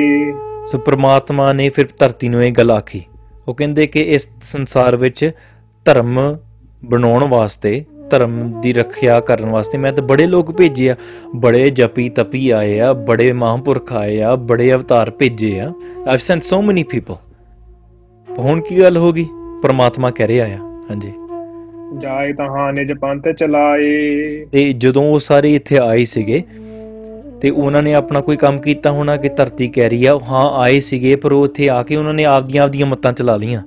ਸੋ 0.67 0.79
ਪ੍ਰਮਾਤਮਾ 0.79 1.53
ਨੇ 1.53 1.69
ਫਿਰ 1.69 1.89
ਧਰਤੀ 1.99 2.29
ਨੂੰ 2.29 2.45
ਇਹ 2.45 2.53
ਗੱਲ 2.53 2.71
ਆਖੀ 2.71 3.03
ਉਹ 3.49 3.55
ਕਹਿੰਦੇ 3.55 3.87
ਕਿ 3.87 4.03
ਇਸ 4.11 4.29
ਸੰਸਾਰ 4.45 4.97
ਵਿੱਚ 4.97 5.31
ਧਰਮ 5.87 6.37
ਬਣਾਉਣ 6.85 7.25
ਵਾਸਤੇ 7.25 7.85
ਧਰਮ 8.11 8.39
ਦੀ 8.61 8.73
ਰੱਖਿਆ 8.73 9.19
ਕਰਨ 9.21 9.51
ਵਾਸਤੇ 9.51 9.79
ਮੈਂ 9.79 9.93
ਤਾਂ 9.93 10.05
ਬੜੇ 10.05 10.27
ਲੋਕ 10.27 10.51
ਭੇਜੇ 10.53 10.89
ਆ 10.91 10.97
ਬੜੇ 11.37 11.69
ਜਪੀ 11.71 12.09
ਤਪੀ 12.09 12.49
ਆਏ 12.51 12.79
ਆ 12.81 12.93
ਬੜੇ 12.93 13.33
ਮਹਾਂਪੁਰਖ 13.33 13.93
ਆਏ 13.93 14.21
ਆ 14.21 14.35
ਬੜੇ 14.45 14.73
ਅਵਤਾਰ 14.75 15.11
ਭੇਜੇ 15.11 15.59
ਆ 15.61 15.73
I've 16.09 16.19
sent 16.19 16.43
so 16.43 16.61
many 16.63 16.83
people 16.83 17.17
ਹੁਣ 18.29 18.61
ਕੀ 18.61 18.81
ਗੱਲ 18.81 18.97
ਹੋ 18.97 19.13
ਗਈ 19.13 19.27
ਪਰਮਾਤਮਾ 19.63 20.11
ਕਹਿ 20.11 20.27
ਰਿਹਾ 20.29 20.47
ਆ 20.47 20.59
ਹਾਂਜੀ 20.91 21.13
ਜਾਏ 21.99 22.33
ਤਹਾਂ 22.33 22.73
ਨਿਜ 22.73 22.93
ਪੰਥ 22.93 23.29
ਚਲਾਏ 23.29 24.45
ਤੇ 24.53 24.73
ਜਦੋਂ 24.75 25.03
ਉਹ 25.13 25.19
ਸਾਰੇ 25.19 25.55
ਇੱਥੇ 25.55 25.79
ਆਏ 25.79 26.05
ਸੀਗੇ 26.05 26.43
ਤੇ 27.43 27.51
ਉਹਨਾਂ 27.51 27.83
ਨੇ 27.83 27.95
ਆਪਣਾ 27.95 28.21
ਕੋਈ 28.21 28.37
ਕੰਮ 28.37 28.59
ਕੀਤਾ 28.61 28.91
ਹੋਣਾ 28.91 29.17
ਕਿ 29.17 29.29
ਧਰਤੀ 29.29 29.69
ਕਹਿ 29.69 29.89
ਰਹੀ 29.89 30.05
ਆ 30.07 30.19
ਹਾਂ 30.29 30.49
ਆਏ 30.63 30.81
ਸੀਗੇ 30.81 31.17
ਪਰ 31.17 31.33
ਉਹ 31.33 31.45
ਇੱਥੇ 31.47 31.69
ਆ 31.69 31.83
ਕੇ 31.83 31.97
ਉਹਨਾਂ 31.97 32.15
ਨੇ 32.15 32.25
ਆਪਦੀਆਂ 32.25 32.65
ਆਪਦੀਆਂ 32.65 32.87
ਮਤਾਂ 32.87 33.13
ਚਲਾ 33.13 33.37
ਲੀਆਂ 33.37 33.63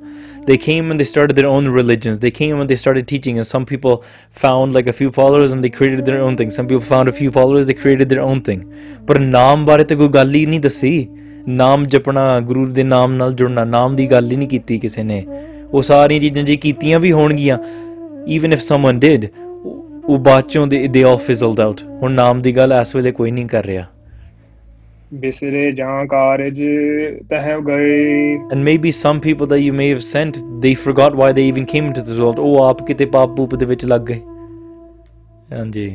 they 0.41 0.57
came 0.57 0.91
and 0.91 0.99
they 0.99 1.05
started 1.05 1.35
their 1.35 1.47
own 1.47 1.67
religions. 1.67 2.19
They 2.19 2.31
came 2.31 2.61
and 2.61 2.69
they 2.69 2.75
started 2.75 3.07
teaching, 3.07 3.37
and 3.37 3.47
some 3.47 3.65
people 3.65 3.97
found 4.35 4.73
like 4.73 4.87
a 4.87 4.93
few 4.93 5.11
followers 5.11 5.51
and 5.51 5.63
they 5.63 5.69
created 5.69 6.05
their 6.05 6.21
own 6.21 6.37
thing. 6.37 6.49
Some 6.49 6.67
people 6.67 6.85
found 6.85 7.11
a 7.11 7.13
few 7.17 7.31
followers, 7.31 7.67
they 7.67 7.75
created 7.75 8.09
their 8.09 8.23
own 8.23 8.41
thing. 8.47 8.63
ਪਰ 9.07 9.19
ਨਾਮ 9.19 9.65
ਬਾਰੇ 9.65 9.83
ਤੇ 9.83 9.95
ਕੋਈ 9.95 10.07
ਗੱਲ 10.07 10.33
ਹੀ 10.35 10.45
ਨਹੀਂ 10.45 10.59
ਦੱਸੀ 10.59 11.07
ਨਾਮ 11.47 11.85
ਜਪਣਾ 11.85 12.39
ਗੁਰੂ 12.47 12.65
ਦੇ 12.71 12.83
ਨਾਮ 12.83 13.13
ਨਾਲ 13.13 13.33
ਜੁੜਨਾ 13.33 13.65
ਨਾਮ 13.65 13.95
ਦੀ 13.95 14.07
ਗੱਲ 14.11 14.31
ਹੀ 14.31 14.37
ਨਹੀਂ 14.37 14.47
ਕੀਤੀ 14.47 14.77
ਕਿਸੇ 14.79 15.03
ਨੇ 15.03 15.23
ਉਹ 15.73 15.81
ਸਾਰੀਆਂ 15.81 16.21
ਚੀਜ਼ਾਂ 16.21 16.43
ਜੇ 16.43 16.55
ਕੀਤੀਆਂ 16.55 16.99
ਵੀ 16.99 17.11
ਹੋਣਗੀਆਂ 17.11 17.57
even 18.35 18.55
if 18.55 18.63
someone 18.63 18.99
did 19.05 19.27
ਉਹ 20.09 20.17
ਬਾਅਦ 20.17 20.43
ਚੋਂ 20.43 20.65
ਦੇ 20.67 20.87
ਦੇ 20.87 21.03
ਆਫ 21.03 21.25
ਫਿਜ਼ਲਡ 21.25 21.59
ਆਊਟ 21.59 21.81
ਹੁਣ 22.01 22.11
ਨਾਮ 22.11 22.41
ਦੀ 22.41 22.55
ਗੱਲ 22.55 22.71
ਇਸ 22.81 22.95
ਵੇਲੇ 22.95 23.11
ਕੋਈ 23.11 23.31
ਨਹੀਂ 23.31 23.45
ਕਰ 23.47 23.65
ਰਿਹਾ 23.65 23.85
ਬਿਸਰੇ 25.13 25.71
ਜਾਂ 25.71 26.05
ਕਾਰਜ 26.05 26.59
ਤਹਿ 27.29 27.59
ਗਏ 27.67 28.33
and 28.35 28.63
maybe 28.63 28.91
some 28.91 29.19
people 29.19 29.47
they 29.47 29.55
you 29.55 29.73
may 29.73 29.89
have 29.91 29.97
sent 29.97 30.37
they 30.59 30.73
forgot 30.75 31.15
why 31.15 31.33
they 31.33 31.47
even 31.47 31.65
came 31.65 31.85
into 31.85 32.01
this 32.01 32.17
world 32.17 32.39
ਉਹ 32.39 32.63
ਆਪ 32.63 32.83
ਕਿਤੇ 32.87 33.05
ਪਾਪ 33.05 33.35
ਪੂਪ 33.35 33.55
ਦੇ 33.55 33.65
ਵਿੱਚ 33.65 33.85
ਲੱਗ 33.85 34.01
ਗਏ 34.01 34.19
ਹਾਂਜੀ 35.53 35.94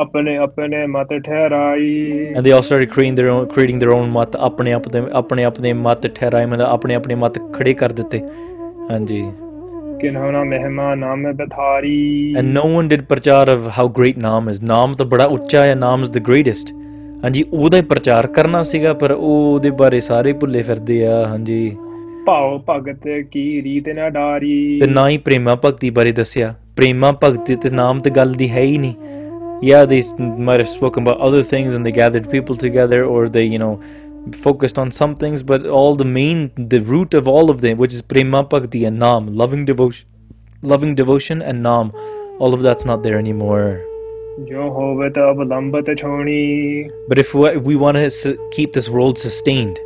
ਆਪਣੇ 0.00 0.36
ਆਪਣੇ 0.36 0.86
ਮਤ 0.86 1.18
ਠਹਿਰਾਈ 1.24 2.26
and 2.26 2.44
they 2.44 2.52
also 2.52 2.76
creating 2.76 3.18
their 3.18 3.30
own 3.30 3.46
creating 3.46 3.82
their 3.82 3.94
own 3.94 4.10
ਮਤ 4.10 4.36
ਆਪਣੇ 4.36 4.72
ਆਪ 4.72 4.88
ਦੇ 4.88 5.02
ਆਪਣੇ 5.12 5.44
ਆਪਣੇ 5.44 5.72
ਮਤ 5.72 6.06
ਠਹਿਰਾਈ 6.06 6.46
ਮਤਲਬ 6.46 6.66
ਆਪਣੇ 6.66 6.94
ਆਪਣੇ 6.94 7.14
ਮਤ 7.14 7.38
ਖੜੇ 7.52 7.74
ਕਰ 7.74 7.92
ਦਿੱਤੇ 7.92 8.20
ਹਾਂਜੀ 8.90 9.22
ਕਿਨ 10.00 10.16
ਹੋਣਾ 10.16 10.42
ਮਹਿਮਾ 10.44 10.94
ਨਾਮ 10.94 11.32
ਬਥਾਰੀ 11.32 12.34
and 12.38 12.48
no 12.48 12.62
one 12.68 12.88
did 12.88 13.02
prachar 13.02 13.48
of 13.48 13.68
how 13.78 13.88
great 13.88 14.18
ਨਾਮ 14.18 14.48
ਇਜ਼ 14.50 14.62
ਨਾਮ 14.64 14.94
ਤਾਂ 14.94 15.06
ਬੜਾ 15.06 15.24
ਉੱਚਾ 15.30 15.64
ਹੈ 15.66 15.74
ਨਾਮ 15.74 16.02
ਇਜ਼ 16.02 16.12
ਦ 16.12 16.22
ਗ੍ਰੇਟੈਸਟ 16.28 16.72
ਹਾਂਜੀ 17.24 17.44
ਉਹਦਾ 17.52 17.76
ਹੀ 17.76 17.82
ਪ੍ਰਚਾਰ 17.82 18.26
ਕਰਨਾ 18.26 18.62
ਸੀਗਾ 18.62 18.92
ਪਰ 18.94 19.12
ਉਹ 19.12 19.52
ਉਹਦੇ 19.52 19.70
ਬਾਰੇ 19.80 20.00
ਸਾਰੇ 20.00 20.32
ਭੁੱਲੇ 20.32 20.62
ਫਿਰਦੇ 20.62 21.04
ਆ 21.06 21.24
ਹਾਂਜੀ 21.26 21.76
ਭਾਉ 22.26 22.58
ਭਗਤ 22.70 23.08
ਕੀ 23.32 23.62
ਰੀਤ 23.62 23.88
ਨਾ 23.88 24.08
ਡਾਰੀ 24.08 24.80
ਤੇ 24.80 24.86
ਨਾ 24.86 25.08
ਹੀ 25.08 25.18
ਪ੍ਰੇਮਾ 25.18 25.54
ਭਗਤੀ 25.64 25.90
ਬਾਰੇ 25.90 26.12
ਦੱਸਿਆ 26.12 26.54
ਪ੍ਰੇਮਾ 26.76 27.12
ਭਗਤੀ 27.22 27.56
ਤੇ 27.56 27.70
ਨਾਮ 27.70 28.00
ਤੇ 28.00 28.10
ਗੱਲ 28.10 28.34
ਦੀ 28.34 28.50
ਹੈ 28.50 28.60
ਹੀ 28.60 28.78
ਨਹੀਂ 28.78 28.94
Yeah, 29.62 29.84
they 29.84 30.00
might 30.18 30.60
have 30.60 30.68
spoken 30.68 31.02
about 31.02 31.18
other 31.20 31.42
things 31.42 31.74
and 31.74 31.84
they 31.84 31.90
gathered 31.92 32.30
people 32.30 32.56
together 32.56 33.04
or 33.06 33.28
they, 33.28 33.42
you 33.44 33.58
know, 33.58 33.72
focused 34.32 34.78
on 34.78 34.90
some 34.90 35.14
things, 35.16 35.42
but 35.42 35.66
all 35.66 35.94
the 35.96 36.04
main, 36.04 36.52
the 36.56 36.80
root 36.80 37.14
of 37.14 37.26
all 37.26 37.50
of 37.50 37.60
them, 37.60 37.78
which 37.78 37.94
is 37.94 38.02
prema 38.02 38.42
bhakti 38.42 38.84
and 38.84 38.98
nam, 38.98 39.26
loving 39.34 39.64
devotion, 39.64 40.06
loving 40.62 40.94
devotion 40.94 41.42
and 41.42 41.62
nam, 41.62 41.92
all 42.38 42.54
of 42.54 42.62
that's 42.62 42.84
not 42.84 43.02
there 43.02 43.18
anymore. 43.18 43.82
But 47.08 47.18
if 47.18 47.34
we 47.34 47.76
want 47.76 47.96
to 47.96 48.48
keep 48.52 48.72
this 48.72 48.88
world 48.88 49.18
sustained, 49.18 49.78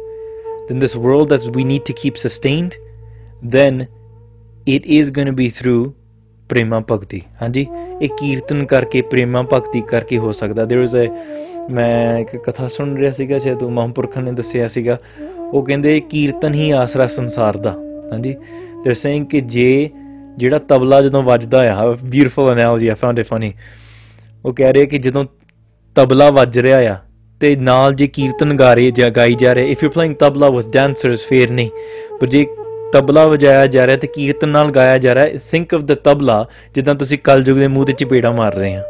then 0.69 0.79
this 0.79 0.95
world 0.97 1.29
that 1.31 1.55
we 1.55 1.65
need 1.65 1.85
to 1.87 1.93
keep 1.93 2.17
sustained, 2.17 2.77
then 3.43 3.89
it 4.67 4.85
is 4.87 5.11
going 5.11 5.27
to 5.27 5.33
be 5.33 5.51
through 5.51 5.95
prema 6.49 6.81
bhakti. 6.81 7.27
Hanji, 7.41 7.69
ek 8.03 8.17
kirtan 8.17 8.67
karke 8.67 9.03
prema 9.09 9.45
bhakti 9.45 9.83
karke 9.83 10.19
ho 10.21 10.29
sakda. 10.29 10.69
There 10.69 10.83
is 10.83 10.95
a 10.95 11.09
ਮੈਂ 11.71 12.19
ਇੱਕ 12.19 12.37
ਕਥਾ 12.37 12.69
ਸੁਣ 12.69 12.97
ਰਿਹਾ 12.97 13.13
ਸੀਗਾ 13.13 13.39
ਜੇ 13.39 13.55
ਤੂੰ 13.55 13.73
ਮਹਾਂਪੁਰਖਾਂ 13.73 14.23
ਨੇ 14.23 14.33
ਦੱਸਿਆ 14.33 14.67
ਸੀਗਾ 14.69 14.99
ਉਹ 15.53 15.65
ਕਹਿੰਦੇ 15.65 16.01
ਕੀਰਤਨ 16.01 16.55
ਹੀ 16.55 16.71
ਆਸਰਾ 16.71 17.07
ਸੰਸਾਰ 17.07 17.57
ਦਾ 17.57 17.71
ਹਾਂਜੀ 18.13 18.37
ਦੇ 18.85 18.95
ਸੇਇੰਗ 18.95 19.27
ਕਿ 19.27 19.41
ਜੇ 19.41 19.91
ਜਿਹੜਾ 20.39 20.59
ਤਬਲਾ 20.59 21.03
ਜਦੋਂ 21.03 21.23
ਵੱਜਦਾ 21.23 21.61
ਆ 21.73 21.87
ਬਿਊਟੀਫੁਲ 22.05 22.53
ਅਨਲੋਜੀ 22.53 22.89
ਆ 22.89 22.95
ਫਾਊਂਡ 22.95 23.19
ਇਟ 23.19 23.27
ਫਨੀ 23.27 23.53
ਉਹ 24.45 24.53
ਕਹਿ 24.53 24.73
ਰਿਹਾ 24.73 24.85
ਕਿ 24.85 24.99
ਜਦੋਂ 24.99 25.25
ਤਬਲਾ 25.97 26.31
ਵੱਜ 26.31 26.59
ਰਿਹਾ 26.59 26.79
ਆ 26.93 26.97
ਤੇ 27.41 27.57
ਨਾਲ 27.57 27.95
ਜੇ 27.95 28.07
ਕੀਰਤਨ 28.07 28.57
ਗਾ 28.57 28.75
ਰਹੇ 28.75 28.91
ਜਾਂ 28.91 29.11
ਗਾਈ 29.11 29.35
ਜਾ 29.35 29.53
ਰਹੇ 29.53 29.71
if 29.71 29.85
you 29.85 29.91
playing 29.91 30.15
tabla 30.15 30.49
with 30.51 30.71
dancers 30.73 31.27
ਫੇਰ 31.27 31.51
ਨਹੀਂ 31.51 31.71
ਪਰ 32.21 32.27
ਜੇ 32.27 32.47
ਤਬਲਾ 32.93 33.27
ਵਜਾਇਆ 33.27 33.67
ਜਾ 33.67 33.87
ਰਿਹਾ 33.87 33.97
ਤੇ 33.97 34.07
ਕੀਰਤਨ 34.07 34.49
ਨਾਲ 34.49 34.71
ਗਾਇਆ 34.71 34.99
ਜਾ 34.99 35.15
ਰਿਹਾ 35.15 35.39
ਥਿੰਕ 35.51 35.75
ਆਫ 35.75 35.81
ਦ 35.81 35.95
ਤਬਲਾ 35.95 36.45
ਜਿੱਦਾਂ 36.75 36.95
ਤੁਸੀਂ 36.95 37.19
ਕਲਯੁਗ 37.19 37.59
ਦੇ 37.59 37.69
ਮੂੰਹ 37.69 37.87
ਤੇ 37.87 37.93
ਚਪੇੜਾ 37.93 38.31
ਮਾਰ 38.31 38.55
ਰਹੇ 38.55 38.75
ਆ 38.75 38.83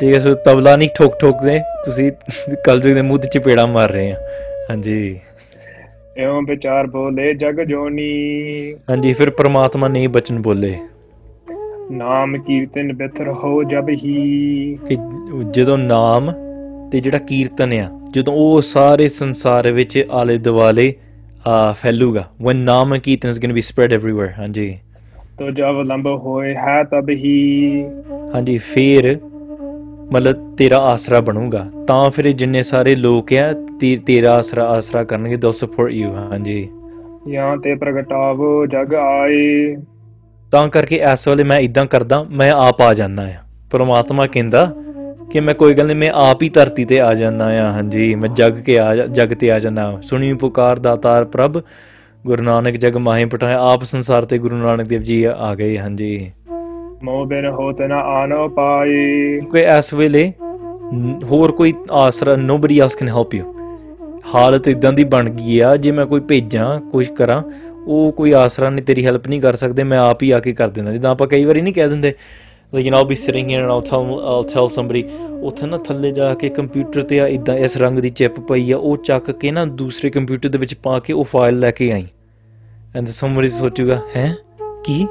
ਠੀਕ 0.00 0.14
ਹੈ 0.14 0.18
ਸੋ 0.18 0.32
ਤਬਲਾ 0.44 0.76
ਨਹੀਂ 0.76 0.88
ਠੋਕ 0.94 1.18
ਠੋਕ 1.20 1.42
ਦੇ 1.44 1.58
ਤੁਸੀਂ 1.84 2.10
ਕਲਜੁਗ 2.66 2.92
ਦੇ 2.94 3.02
ਮੂੰਹ 3.02 3.18
ਤੇ 3.18 3.28
ਚਪੇੜਾ 3.28 3.66
ਮਾਰ 3.66 3.90
ਰਹੇ 3.90 4.10
ਆ 4.12 4.16
ਹਾਂਜੀ 4.70 5.18
ਐਵੇਂ 6.18 6.42
ਵਿਚਾਰ 6.42 6.86
ਬੋਲੇ 6.86 7.32
ਜਗ 7.34 7.60
ਜੋਨੀ 7.60 8.74
ਹਾਂਜੀ 8.90 9.12
ਫਿਰ 9.12 9.30
ਪ੍ਰਮਾਤਮਾ 9.30 9.88
ਨਹੀਂ 9.88 10.08
ਬਚਨ 10.08 10.38
ਬੋਲੇ 10.42 10.74
ਨਾਮ 11.90 12.36
ਕੀਰਤਨ 12.38 12.92
ਬਿਤਰ 12.92 13.28
ਹੋ 13.44 13.62
ਜਬ 13.62 13.88
ਹੀ 13.88 14.78
ਕਿ 14.88 14.96
ਜਦੋਂ 15.50 15.78
ਨਾਮ 15.78 16.32
ਤੇ 16.92 17.00
ਜਿਹੜਾ 17.00 17.18
ਕੀਰਤਨ 17.18 17.72
ਆ 17.72 17.88
ਜਦੋਂ 18.10 18.34
ਉਹ 18.34 18.60
ਸਾਰੇ 18.62 19.08
ਸੰਸਾਰ 19.08 19.70
ਵਿੱਚ 19.70 20.02
ਆਲੇ 20.10 20.38
ਦੁਆਲੇ 20.38 20.92
ਫੈਲੂਗਾ 21.74 22.24
one 22.42 22.56
Naam 22.56 22.98
kirtan 22.98 23.28
is 23.28 23.40
going 23.40 23.50
to 23.50 23.54
be 23.54 23.60
spread 23.60 23.92
everywhere 23.92 24.32
ਹਾਂਜੀ 24.38 24.76
ਤੋ 25.38 25.50
ਜਬ 25.50 25.80
ਲੰਬ 25.82 26.06
ਹੋਏ 26.24 26.54
ਹੈ 26.56 26.82
ਤਬ 26.84 27.10
ਹੀ 27.10 27.84
ਹਾਂਜੀ 28.34 28.56
ਫਿਰ 28.64 29.16
ਮਤਲਬ 30.12 30.56
ਤੇਰਾ 30.56 30.78
ਆਸਰਾ 30.78 31.20
ਬਣੂਗਾ 31.20 31.70
ਤਾਂ 31.86 32.10
ਫਿਰ 32.10 32.30
ਜਿੰਨੇ 32.32 32.62
ਸਾਰੇ 32.62 32.94
ਲੋਕ 32.94 33.32
ਆ 33.32 33.52
ਤੇਰਾ 34.06 34.32
ਆਸਰਾ 34.34 34.64
ਆਸਰਾ 34.64 35.04
ਕਰਨਗੇ 35.04 35.36
ਦੋ 35.36 35.50
ਸਪੋਰਟ 35.50 35.92
ਯੂ 35.92 36.12
ਹਾਂਜੀ 36.12 36.68
ਯਾਂ 37.28 37.56
ਤੇ 37.56 37.74
ਪ੍ਰਗਟਾਵੋ 37.74 38.66
ਜਗ 38.66 38.94
ਆਏ 38.94 39.76
ਤਾਂ 40.52 40.68
ਕਰਕੇ 40.68 40.98
ਐਸ 40.98 41.28
ਵਾਲੇ 41.28 41.44
ਮੈਂ 41.44 41.58
ਇਦਾਂ 41.58 41.86
ਕਰਦਾ 41.86 42.22
ਮੈਂ 42.30 42.52
ਆਪ 42.52 42.82
ਆ 42.82 42.94
ਜਾਣਾ 42.94 43.22
ਆ 43.22 43.42
ਪਰਮਾਤਮਾ 43.70 44.26
ਕਹਿੰਦਾ 44.26 44.72
ਕਿ 45.32 45.40
ਮੈਂ 45.40 45.54
ਕੋਈ 45.54 45.74
ਗੱਲ 45.74 45.86
ਨਹੀਂ 45.86 45.96
ਮੈਂ 45.96 46.10
ਆਪ 46.14 46.42
ਹੀ 46.42 46.48
ਧਰਤੀ 46.48 46.84
ਤੇ 46.84 47.00
ਆ 47.00 47.14
ਜਾਣਾ 47.14 47.44
ਆ 47.44 47.70
ਹਾਂਜੀ 47.70 48.14
ਮੈਂ 48.14 48.28
ਜਗ 48.28 48.60
ਕੇ 48.60 48.78
ਆ 48.78 48.94
ਜਗ 48.94 49.34
ਤੇ 49.34 49.50
ਆ 49.50 49.58
ਜਾਣਾ 49.58 50.00
ਸੁਣੀ 50.00 50.32
ਪੁਕਾਰ 50.34 50.78
ਦਾਤਾਰ 50.78 51.24
ਪ੍ਰਭ 51.24 51.62
ਗੁਰੂ 52.26 52.42
ਨਾਨਕ 52.42 52.76
ਜਗ 52.76 52.96
ਮਾਹੀ 52.96 53.24
ਪਟਾਇਆ 53.24 53.58
ਆਪ 53.62 53.82
ਸੰਸਾਰ 53.82 54.24
ਤੇ 54.24 54.38
ਗੁਰੂ 54.38 54.56
ਨਾਨਕ 54.56 54.88
ਦੇਵ 54.88 55.02
ਜੀ 55.02 55.24
ਆ 55.24 55.54
ਗਏ 55.54 55.78
ਹਾਂਜੀ 55.78 56.32
ਮੋ 57.04 57.24
ਬਿਨ 57.24 57.46
ਹੋਤ 57.48 57.80
ਨਾ 57.80 57.98
ਆਨੋ 58.12 58.48
ਪਾਈ 58.48 59.40
ਕੋਈ 59.50 59.60
ਐਸ 59.74 59.92
ਵੇਲੇ 59.94 60.32
ਹੋਰ 61.24 61.52
ਕੋਈ 61.52 61.72
ਆਸਰਾ 61.92 62.34
ਨੋਬਡੀ 62.36 62.78
ਆਸ 62.78 62.94
ਕੈਨ 62.94 63.08
ਹੈਲਪ 63.08 63.34
ਯੂ 63.34 63.44
ਹਾਲਤ 64.34 64.68
ਇਦਾਂ 64.68 64.92
ਦੀ 64.92 65.04
ਬਣ 65.04 65.28
ਗਈ 65.30 65.58
ਆ 65.60 65.74
ਜੇ 65.76 65.90
ਮੈਂ 65.90 66.06
ਕੋਈ 66.06 66.20
ਭੇਜਾਂ 66.20 66.78
ਕੁਝ 66.90 67.06
ਕਰਾਂ 67.08 67.42
ਉਹ 67.86 68.10
ਕੋਈ 68.12 68.32
ਆਸਰਾ 68.32 68.70
ਨਹੀਂ 68.70 68.84
ਤੇਰੀ 68.84 69.04
ਹੈਲਪ 69.06 69.28
ਨਹੀਂ 69.28 69.40
ਕਰ 69.40 69.56
ਸਕਦੇ 69.56 69.84
ਮੈਂ 69.84 69.98
ਆਪ 70.00 70.22
ਹੀ 70.22 70.30
ਆ 70.30 70.40
ਕੇ 70.40 70.52
ਕਰ 70.52 70.68
ਦਿੰਦਾ 70.68 70.92
ਜਿੱਦਾਂ 70.92 71.10
ਆਪਾਂ 71.10 71.26
ਕਈ 71.26 71.44
ਵਾਰੀ 71.44 71.60
ਨਹੀਂ 71.60 71.74
ਕਹਿ 71.74 71.88
ਦਿੰਦੇ 71.88 72.12
ਲੇਕਿਨ 72.72 72.94
all 72.94 73.04
be 73.04 73.14
sitting 73.14 73.50
here 73.50 73.62
and 73.62 73.70
all 73.70 73.80
tell 73.80 74.20
all 74.24 74.44
tell 74.54 74.68
somebody 74.68 75.04
ਉੱਥੇ 75.42 75.66
ਨਾ 75.66 75.78
ਥੱਲੇ 75.78 76.10
ਜਾ 76.12 76.32
ਕੇ 76.34 76.48
ਕੰਪਿਊਟਰ 76.48 77.02
ਤੇ 77.02 77.20
ਆ 77.20 77.26
ਇਦਾਂ 77.28 77.56
ਇਸ 77.58 77.76
ਰੰਗ 77.76 77.98
ਦੀ 77.98 78.10
ਚਿਪ 78.10 78.40
ਪਈ 78.40 78.70
ਆ 78.72 78.76
ਉਹ 78.76 78.96
ਚੱਕ 78.96 79.30
ਕੇ 79.30 79.50
ਨਾ 79.50 79.64
ਦੂਸਰੇ 79.76 80.10
ਕੰਪਿਊਟਰ 80.10 80.48
ਦੇ 80.48 80.58
ਵਿੱਚ 80.58 80.74
ਪਾ 80.74 80.98
ਕੇ 80.98 81.12
ਉਹ 81.12 81.24
ਫਾਈਲ 81.24 81.58
ਲੈ 81.60 81.70
ਕੇ 81.70 81.90
ਆਈ 81.92 82.06
ਐਂਡ 82.96 83.08
ਸਮਬਡੀ 83.08 83.48
ਸੋਚੂਗਾ 83.48 84.00
ਹੈ 84.16 84.34
ਕੀ 84.84 85.06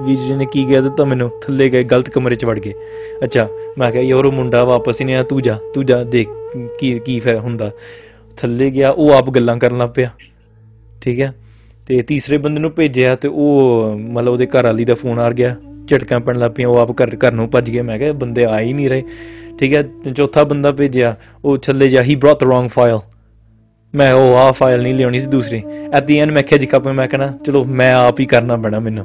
ਵੀਰ 0.00 0.16
ਜੀ 0.18 0.34
ਨੇ 0.34 0.46
ਕੀ 0.46 0.64
ਗਿਆ 0.68 0.80
ਦਿੱਤਾ 0.80 1.04
ਮੈਨੂੰ 1.04 1.30
ਥੱਲੇ 1.42 1.68
ਗਏ 1.68 1.84
ਗਲਤ 1.84 2.10
ਕਮਰੇ 2.10 2.34
'ਚ 2.34 2.44
ਵੜ 2.44 2.58
ਗਏ 2.58 2.72
ਅੱਛਾ 3.24 3.48
ਮੈਂ 3.78 3.90
ਕਿਹਾ 3.92 4.02
ਯਾਰ 4.02 4.26
ਉਹ 4.26 4.32
ਮੁੰਡਾ 4.32 4.62
ਵਾਪਸ 4.64 5.00
ਹੀ 5.00 5.06
ਨਹੀਂ 5.06 5.16
ਆ 5.16 5.22
ਤੂੰ 5.22 5.42
ਜਾ 5.42 5.58
ਤੂੰ 5.74 5.84
ਜਾ 5.86 6.02
ਦੇਖ 6.04 6.28
ਕੀ 6.78 6.98
ਕੀ 6.98 7.18
ਫੈ 7.20 7.38
ਹੁੰਦਾ 7.38 7.70
ਥੱਲੇ 8.38 8.70
ਗਿਆ 8.70 8.90
ਉਹ 8.90 9.10
ਆਪ 9.10 9.30
ਗੱਲਾਂ 9.30 9.56
ਕਰਨ 9.56 9.78
ਲੱਗ 9.78 9.88
ਪਿਆ 9.88 10.10
ਠੀਕ 11.02 11.20
ਹੈ 11.20 11.32
ਤੇ 11.86 12.00
ਤੀਸਰੇ 12.02 12.38
ਬੰਦੇ 12.38 12.60
ਨੂੰ 12.60 12.70
ਭੇਜਿਆ 12.70 13.14
ਤੇ 13.14 13.28
ਉਹ 13.28 13.96
ਮਤਲਬ 13.98 14.32
ਉਹਦੇ 14.32 14.46
ਘਰ 14.46 14.64
ਵਾਲੀ 14.64 14.84
ਦਾ 14.84 14.94
ਫੋਨ 14.94 15.18
ਆ 15.18 15.30
ਗਿਆ 15.30 15.54
ਝਟਕਾਂ 15.88 16.20
ਪੈਣ 16.20 16.38
ਲੱਗ 16.38 16.50
ਪਈਆਂ 16.50 16.68
ਉਹ 16.68 16.78
ਆਪ 16.78 16.90
ਘਰ 17.02 17.16
ਘਰ 17.16 17.32
ਨੂੰ 17.32 17.48
ਭੱਜ 17.50 17.70
ਗਿਆ 17.70 17.82
ਮੈਂ 17.82 17.98
ਕਿਹਾ 17.98 18.12
ਬੰਦੇ 18.12 18.44
ਆ 18.44 18.58
ਹੀ 18.60 18.72
ਨਹੀਂ 18.72 18.88
ਰਹੇ 18.90 19.02
ਠੀਕ 19.58 19.74
ਹੈ 19.74 19.82
ਚੌਥਾ 20.12 20.44
ਬੰਦਾ 20.44 20.72
ਭੇਜਿਆ 20.72 21.14
ਉਹ 21.44 21.58
ਥੱਲੇ 21.58 21.88
ਜਾ 21.88 22.02
he 22.02 22.16
brought 22.16 22.40
the 22.40 22.42
wrong 22.42 22.68
file 22.68 22.98
ਮੈਂ 23.94 24.12
ਉਹ 24.14 24.34
ਆ 24.36 24.50
ਫਾਈਲ 24.52 24.82
ਨਹੀਂ 24.82 24.94
ਲਿਆਉਣੀ 24.94 25.20
ਸੀ 25.20 25.26
ਦੂਸਰੀ 25.26 25.62
ਐਟ 25.92 26.04
ਦੀ 26.04 26.18
ਐਂਡ 26.18 26.30
ਮੈਂ 26.30 26.42
ਖਿਜ 26.42 26.68
ਖਪ 26.70 26.86
ਮੈਂ 26.88 27.06
ਕਹਣਾ 27.08 27.32
ਚਲੋ 27.46 27.64
ਮੈਂ 27.64 27.94
ਆਪ 27.94 28.20
ਹੀ 28.20 28.26
ਕਰਨਾ 28.26 28.56
ਪੈਣਾ 28.56 28.78
ਮੈਨੂੰ 28.78 29.04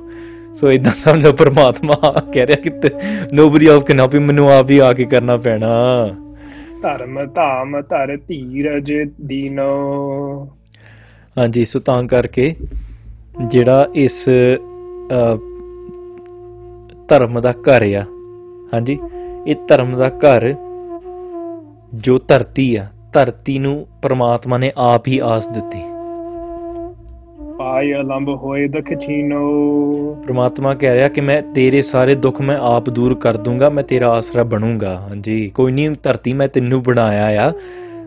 ਸੋ 0.54 0.72
ਇਦਾਂ 0.72 0.92
ਸਮਝੋ 0.92 1.32
ਪਰਮਾਤਮਾ 1.34 1.96
ਕਹਿ 2.34 2.46
ਰਿਹਾ 2.46 2.62
ਕਿ 2.62 2.90
ਨੋਬਰੀ 3.34 3.68
ਆਲਸ 3.68 3.84
ਕੈਨ 3.84 4.00
ਹੈਲਪ 4.00 4.16
ਯੂ 4.16 4.22
ਮੈਨੂੰ 4.22 4.50
ਆ 4.52 4.62
ਵੀ 4.62 4.78
ਆ 4.80 4.92
ਕੇ 4.94 5.06
ਕਰਨਾ 5.06 5.38
ਪੈਣਾ 5.38 5.70
ਧਰਮ 6.82 7.26
ਧਾਮ 7.26 7.82
ਧਰ 7.82 8.16
ਧੀਰਜ 8.18 8.92
ਦੀਨੋ 9.22 9.70
ਹਾਂਜੀ 11.38 11.66
ਸੋ 11.66 11.80
ਤਾਂ 11.80 12.02
ਕਰਕੇ 12.04 12.54
ਜਿਹੜਾ 13.48 13.88
ਇਸ 13.96 14.24
ਧਰਮ 17.10 17.40
ਦਾ 17.42 17.52
ਘਰ 17.52 17.84
ਆ 17.96 18.04
ਹਾਂਜੀ 18.74 19.00
ਇਹ 19.48 19.56
ਧਰਮ 19.68 19.96
ਦਾ 19.98 20.10
ਘਰ 20.10 20.54
ਜੋ 21.96 22.18
ਧਰਤੀ 22.28 22.76
ਆ 22.76 22.86
ਧਰਤੀ 23.14 23.58
ਨੂੰ 23.60 23.86
ਪ੍ਰਮਾਤਮਾ 24.02 24.58
ਨੇ 24.58 24.72
ਆਪ 24.78 25.08
ਹੀ 25.08 25.20
ਆਸ 25.24 25.48
ਦਿੱਤੀ 25.48 25.82
ਪਾਇ 27.60 27.94
ਅਲੰਬ 27.94 28.30
ਹੋਏ 28.30 28.68
ਦਖਚੀਨੋ 28.68 29.42
ਪ੍ਰਮਾਤਮਾ 30.26 30.74
ਕਹਿ 30.74 30.94
ਰਿਹਾ 30.94 31.08
ਕਿ 31.08 31.22
ਮੈਂ 31.22 31.42
ਤੇਰੇ 31.56 31.82
ਸਾਰੇ 31.82 32.16
ਦੁੱਖ 32.16 32.42
ਮੈਂ 32.42 32.58
ਆਪ 32.62 32.90
ਦੂਰ 32.90 33.16
ਕਰ 33.16 33.38
ਦੂੰਗਾ 33.38 33.70
ਮੈਂ 33.70 33.84
ਤੇਰਾ 33.84 34.10
ਆਸਰਾ 34.10 34.44
ਬਣੂੰਗਾ 34.44 34.96
ਹਾਂਜੀ 35.00 35.48
ਕੋਈ 35.50 35.72
ਨਹੀਂ 35.72 35.90
ਧਰਤੀ 36.04 36.34
ਮੈਂ 36.34 36.48
ਤੈਨੂੰ 36.48 36.84
ਬਣਾਇਆ 36.84 37.48
ਆ 37.48 37.54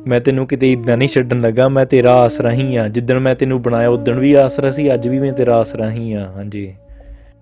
ਮੈਂ 0.06 0.20
ਤੈਨੂੰ 0.20 0.46
ਕਿਤੇ 0.46 0.72
ਇਦਾਂ 0.72 0.96
ਨਹੀਂ 0.96 1.08
ਛੱਡਣ 1.08 1.40
ਲੱਗਾ 1.40 1.68
ਮੈਂ 1.68 1.84
ਤੇਰਾ 1.86 2.12
ਆਸਰਾ 2.22 2.50
ਹੀ 2.50 2.76
ਆ 2.76 2.88
ਜਿੱਦਣ 2.88 3.18
ਮੈਂ 3.18 3.34
ਤੈਨੂੰ 3.34 3.62
ਬਣਾਇਆ 3.62 3.88
ਉਦੋਂ 3.88 4.14
ਵੀ 4.14 4.32
ਆਸਰਾ 4.34 4.70
ਸੀ 4.70 4.94
ਅੱਜ 4.94 5.08
ਵੀ 5.08 5.18
ਮੈਂ 5.18 5.32
ਤੇਰਾ 5.32 5.56
ਆਸਰਾ 5.56 5.90
ਹੀ 5.90 6.12
ਆ 6.12 6.26
ਹਾਂਜੀ 6.36 6.72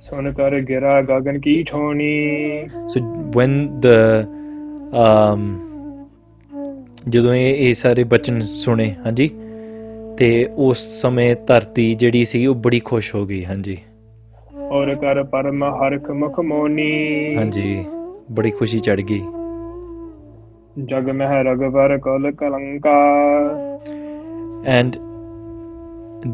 ਸੋਨ 0.00 0.32
ਕਰ 0.32 0.60
ਗਿਰਾ 0.60 1.00
ਗਗਨ 1.02 1.38
ਕੀ 1.40 1.62
ਠੋਣੀ 1.62 2.68
ਸੋ 2.88 3.00
ਵੈਨ 3.36 3.66
ਦ 3.80 3.86
um 4.94 5.46
ਜਦੋਂ 7.08 7.34
ਇਹ 7.34 7.74
ਸਾਰੇ 7.74 8.04
ਬਚਨ 8.04 8.40
ਸੁਣੇ 8.40 8.94
ਹਾਂਜੀ 9.06 9.30
ਤੇ 10.18 10.48
ਉਸ 10.58 10.78
ਸਮੇਂ 11.00 11.34
ਧਰਤੀ 11.46 11.94
ਜਿਹੜੀ 11.94 12.24
ਸੀ 12.24 12.46
ਉਹ 12.46 12.54
ਬੜੀ 12.54 12.80
ਖੁਸ਼ 12.80 13.14
ਹੋ 13.14 13.24
ਗਈ 13.26 13.44
ਹਾਂਜੀ 13.44 13.76
ਔਰ 14.70 14.94
ਕਰ 14.94 15.22
ਪਰਮ 15.24 15.64
ਹਰਖ 15.64 16.10
ਮੁਖ 16.10 16.40
ਮੋਨੀ 16.40 17.36
ਹਾਂਜੀ 17.36 17.84
ਬੜੀ 18.30 18.50
ਖੁਸ਼ੀ 18.50 18.78
ਚੜ 18.78 19.00
ਗਈ 19.00 19.22
ਜਗ 20.84 21.10
ਮਹਿ 21.10 21.42
ਰਗਵਰ 21.44 21.98
ਕਲ 21.98 22.30
ਕਲੰਕਾ 22.30 22.96
and 24.66 24.96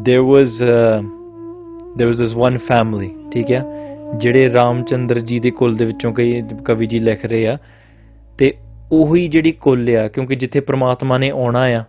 there 0.00 0.21
was 0.21 0.61
uh, 0.63 1.01
there 1.95 2.07
was 2.07 2.19
this 2.19 2.35
one 2.47 2.59
family 2.69 3.09
ਠੀਕ 3.31 3.51
ਹੈ 3.51 3.63
ਜਿਹੜੇ 4.17 4.49
ਰਾਮਚੰਦਰ 4.53 5.19
ਜੀ 5.19 5.39
ਦੇ 5.39 5.51
ਕੁਲ 5.51 5.75
ਦੇ 5.75 5.85
ਵਿੱਚੋਂ 5.85 6.13
ਕਈ 6.13 6.43
ਕਵੀ 6.65 6.85
ਜੀ 6.85 6.99
ਲਿਖ 6.99 7.25
ਰਹੇ 7.25 7.47
ਆ 7.47 7.57
ਤੇ 8.37 8.53
ਉਹੀ 8.91 9.27
ਜਿਹੜੀ 9.27 9.51
ਕੁਲ 9.51 9.89
ਆ 9.97 10.07
ਕਿਉਂਕਿ 10.07 10.35
ਜਿੱਥੇ 10.35 10.59
ਪ੍ਰਮਾਤਮਾ 10.59 11.17
ਨੇ 11.17 11.29
ਆਉਣਾ 11.29 11.63
ਆ 11.67 11.83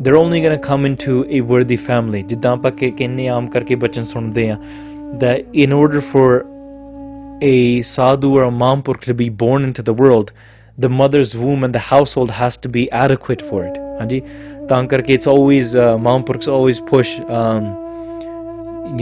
they're 0.00 0.16
only 0.16 0.40
going 0.40 0.58
to 0.58 0.68
come 0.68 0.84
into 0.84 1.24
a 1.28 1.40
worthy 1.40 1.76
family 1.76 2.22
ਜਿੱਦਾਂ 2.22 2.52
ਆਪਾਂ 2.52 2.70
ਕਿੰਨੇ 2.70 3.28
ਆਮ 3.28 3.46
ਕਰਕੇ 3.46 3.74
ਬਚਨ 3.84 4.04
that 5.20 5.44
in 5.52 5.72
order 5.72 6.00
for 6.00 6.44
a 7.40 7.82
sadhu 7.82 8.34
or 8.36 8.44
a 8.44 8.50
mampurk 8.50 9.00
to 9.08 9.14
be 9.14 9.28
born 9.44 9.64
into 9.64 9.82
the 9.82 9.94
world 10.02 10.32
the 10.78 10.88
mother's 10.88 11.32
womb 11.36 11.64
and 11.64 11.74
the 11.74 11.84
household 11.94 12.30
has 12.30 12.56
to 12.56 12.68
be 12.68 12.90
adequate 12.90 13.42
for 13.50 13.64
it 13.68 13.78
ਹਾਂਜੀ 14.00 14.22
ਤਾਂ 14.68 14.82
ਕਰਕੇ 14.92 15.16
it's 15.16 15.28
always 15.34 15.74
uh, 15.82 15.96
mampurks 16.06 16.48
always 16.56 16.80
push 16.92 17.12
um, 17.38 17.64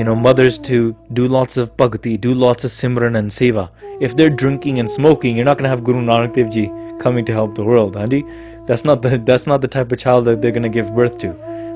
you 0.00 0.05
know 0.09 0.15
mothers 0.27 0.59
to 0.69 0.79
do 1.19 1.27
lots 1.37 1.61
of 1.63 1.77
bhakti 1.83 2.17
do 2.27 2.35
lots 2.45 2.69
of 2.69 2.73
simran 2.79 3.21
and 3.21 3.35
seva 3.39 3.65
if 4.09 4.17
they're 4.19 4.37
drinking 4.43 4.79
and 4.83 4.93
smoking 4.99 5.37
you're 5.37 5.51
not 5.51 5.59
going 5.59 5.69
to 5.71 5.75
have 5.75 5.85
guru 5.89 6.03
nanak 6.11 6.35
dev 6.39 6.51
ji 6.57 6.65
coming 7.03 7.27
to 7.31 7.35
help 7.35 7.55
the 7.61 7.67
world 7.67 7.97
ਹਾਂਜੀ 7.97 8.23
that's 8.69 8.85
not 8.91 9.03
the 9.07 9.11
that's 9.31 9.47
not 9.53 9.67
the 9.67 9.71
type 9.77 9.93
of 9.93 9.99
child 9.99 10.29
that 10.29 10.43
they're 10.43 10.57
going 10.59 10.71
to 10.71 10.75
give 10.79 10.95
birth 11.01 11.19
to 11.25 11.33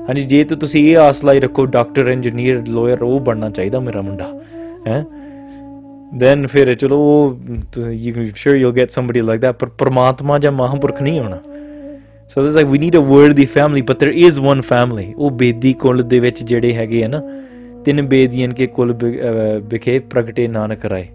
ਹਾਂਜੀ 0.07 0.21
ਜੇ 0.21 0.43
ਤਾਂ 0.43 0.57
ਤੁਸੀਂ 0.57 0.91
ਇਹ 0.91 0.97
ਆਸ 0.97 1.23
ਲਈ 1.25 1.39
ਰੱਖੋ 1.39 1.65
doctor 1.65 2.07
engineer 2.07 2.63
lawyer 2.67 3.03
ਉਹ 3.03 3.19
ਬਣਨਾ 3.19 3.49
ਚਾਹੀਦਾ 3.49 3.79
ਮੇਰਾ 3.79 4.01
ਮੁੰਡਾ 4.01 4.33
ਹੈ 4.87 5.05
ਦੈਨ 6.17 6.47
ਫਿਰ 6.47 6.73
ਚਲੋ 6.73 6.99
you 7.91 8.13
can 8.13 8.31
sure 8.35 8.55
you'll 8.55 8.73
get 8.75 8.89
somebody 8.89 9.21
like 9.21 9.41
that 9.41 9.55
ਪਰ 9.55 9.69
ਪਰਮਾਤਮਾ 9.77 10.39
ਜਾਂ 10.39 10.51
ਮਹਾਂਪੁਰਖ 10.51 11.01
ਨਹੀਂ 11.01 11.19
ਹੋਣਾ 11.19 11.39
ਸੋ 12.29 12.43
this 12.43 12.55
like 12.55 12.67
we 12.67 12.79
need 12.79 12.95
a 12.95 12.99
worthy 12.99 13.45
family 13.45 13.81
but 13.81 14.03
there 14.03 14.27
is 14.27 14.41
one 14.47 14.61
family 14.61 15.13
ਉਹ 15.17 15.31
ਬੇਦੀ 15.31 15.73
ਕੁਲ 15.73 16.03
ਦੇ 16.03 16.19
ਵਿੱਚ 16.19 16.43
ਜਿਹੜੇ 16.43 16.73
ਹੈਗੇ 16.73 17.03
ਆ 17.03 17.07
ਨਾ 17.07 17.21
ਤਿੰਨ 17.85 18.01
ਬੇਦੀਆਂ 18.01 18.49
ਕੇ 18.49 18.67
ਕੁਲ 18.67 18.93
ਵਿਖੇ 19.69 19.99
ਪ੍ਰਗਟੇ 19.99 20.47
ਨਾਨਕ 20.47 20.85
ਰਾਏ 20.85 21.07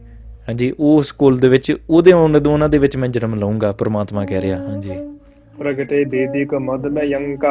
ਹਾਂਜੀ 0.48 0.72
ਉਸ 0.78 1.12
ਕੁਲ 1.12 1.38
ਦੇ 1.38 1.48
ਵਿੱਚ 1.48 1.72
ਉਹਦੇ 1.90 2.12
ਉਹਨਾਂ 2.12 2.68
ਦੇ 2.68 2.78
ਵਿੱਚ 2.78 2.96
ਮੈਂ 2.96 3.08
ਜਨਮ 3.08 3.34
ਲਵਾਂਗਾ 3.34 3.72
ਪ੍ਰਮਾਤਮਾ 3.72 4.24
ਕਹਿ 4.24 4.40
ਰਿਹਾ 4.40 4.58
ਹਾਂਜੀ 4.58 4.90
ਪ੍ਰਗਟੇ 5.58 6.04
ਬੇਦੀ 6.04 6.44
ਕੋ 6.44 6.58
ਮਦ 6.60 6.86
ਮੈਂ 6.86 7.04
ਯੰਕਾ 7.04 7.51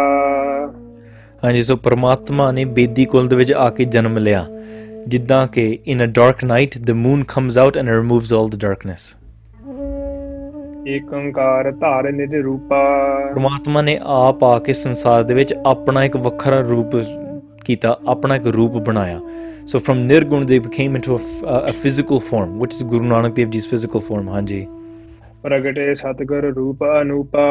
ਹਾਂਜੀ 1.44 1.64
ਸੋ 1.64 1.76
ਪ੍ਰਮਾਤਮਾ 1.76 2.52
ਨੇ 2.52 2.66
ਬੇਦੀ 2.66 3.06
ਕੁਲ 3.06 3.28
ਦੇ 3.28 3.36
ਵਿੱਚ 3.36 3.52
ਆ 3.54 3.70
ਕੇ 3.70 3.86
ਜਨਮ 3.86 4.18
ਲਿਆ 4.18 4.46
ਜਿੱਦਾਂ 5.08 5.46
ਕਿ 5.48 5.80
in 5.86 6.04
a 6.04 6.08
dark 6.08 6.44
night 6.46 6.78
the 6.78 6.92
moon 6.92 7.24
comes 7.28 7.58
out 7.58 7.78
and 7.78 7.90
removes 7.90 8.34
all 8.34 8.50
the 8.50 8.60
darkness 8.60 9.16
ਇਕੰਕਾਰ 10.88 11.72
ਧਾਰ 11.72 12.12
ਨਿਜ 12.12 12.36
ਰੂਪਾ 12.36 12.84
ਪ੍ਰਮਾਤਮਾ 13.32 13.82
ਨੇ 13.82 14.00
ਆਪ 14.04 14.44
ਆ 14.44 14.58
ਕੇ 14.60 14.74
ਸੰਸਾਰ 14.74 15.24
ਦੇ 15.24 15.34
ਵਿੱਚ 15.34 15.54
ਆਪਣਾ 15.66 16.04
ਇੱਕ 16.04 16.18
ਵੱਖਰਾ 16.18 16.60
ਰੂਪ 16.62 16.96
ਕੀਤਾ 17.66 17.98
ਆਪਣਾ 18.08 18.36
ਇੱਕ 18.36 18.48
ਰੂਪ 18.48 18.78
ਬਣਾਇਆ 18.78 19.20
So 19.66 19.80
from 19.80 20.08
Nirgun, 20.08 20.46
they 20.46 20.60
became 20.60 20.96
into 20.96 21.16
a, 21.16 21.48
a 21.48 21.74
physical 21.74 22.20
form. 22.20 22.60
What 22.60 22.74
is 22.74 22.84
Guru 22.84 23.06
Nanak 23.06 23.36
Dev 23.36 23.50
Ji's 23.50 23.66
physical 23.66 24.02
form? 24.02 24.28
Hanji. 24.30 24.66
ਪ੍ਰਗਟੇ 25.44 25.94
ਸਤਗੁਰ 25.96 26.44
ਰੂਪ 26.56 26.84
ਅਨੂਪਾ 27.02 27.42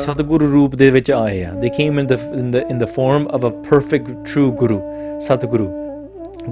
ਸਤਗੁਰ 0.00 0.42
ਰੂਪ 0.42 0.74
ਦੇ 0.76 0.90
ਵਿੱਚ 0.90 1.10
ਆਏ 1.12 1.42
ਆ 1.44 1.52
they 1.52 1.68
came 1.68 1.98
in 2.00 2.06
the 2.06 2.18
in 2.34 2.50
the 2.50 2.56
in 2.70 2.78
the 2.78 2.84
form 2.88 3.26
of 3.28 3.46
a 3.46 3.50
perfect 3.70 4.10
true 4.28 4.50
ਗੁਰੂ 4.60 4.80
ਸਤਗੁਰੂ 5.20 5.66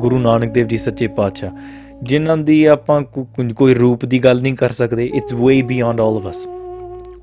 ਗੁਰੂ 0.00 0.18
ਨਾਨਕ 0.18 0.52
ਦੇਵ 0.52 0.66
ਜੀ 0.68 0.78
ਸੱਚੇ 0.78 1.06
ਪਾਤਸ਼ਾਹ 1.18 1.50
ਜਿਨ੍ਹਾਂ 2.02 2.36
ਦੀ 2.36 2.64
ਆਪਾਂ 2.74 3.00
ਕੋਈ 3.54 3.74
ਰੂਪ 3.74 4.04
ਦੀ 4.04 4.18
ਗੱਲ 4.24 4.42
ਨਹੀਂ 4.42 4.54
ਕਰ 4.56 4.72
ਸਕਦੇ 4.72 5.06
it's 5.14 5.34
way 5.34 5.60
beyond 5.62 6.00
all 6.00 6.16
of 6.16 6.30
ਅਸ 6.30 6.46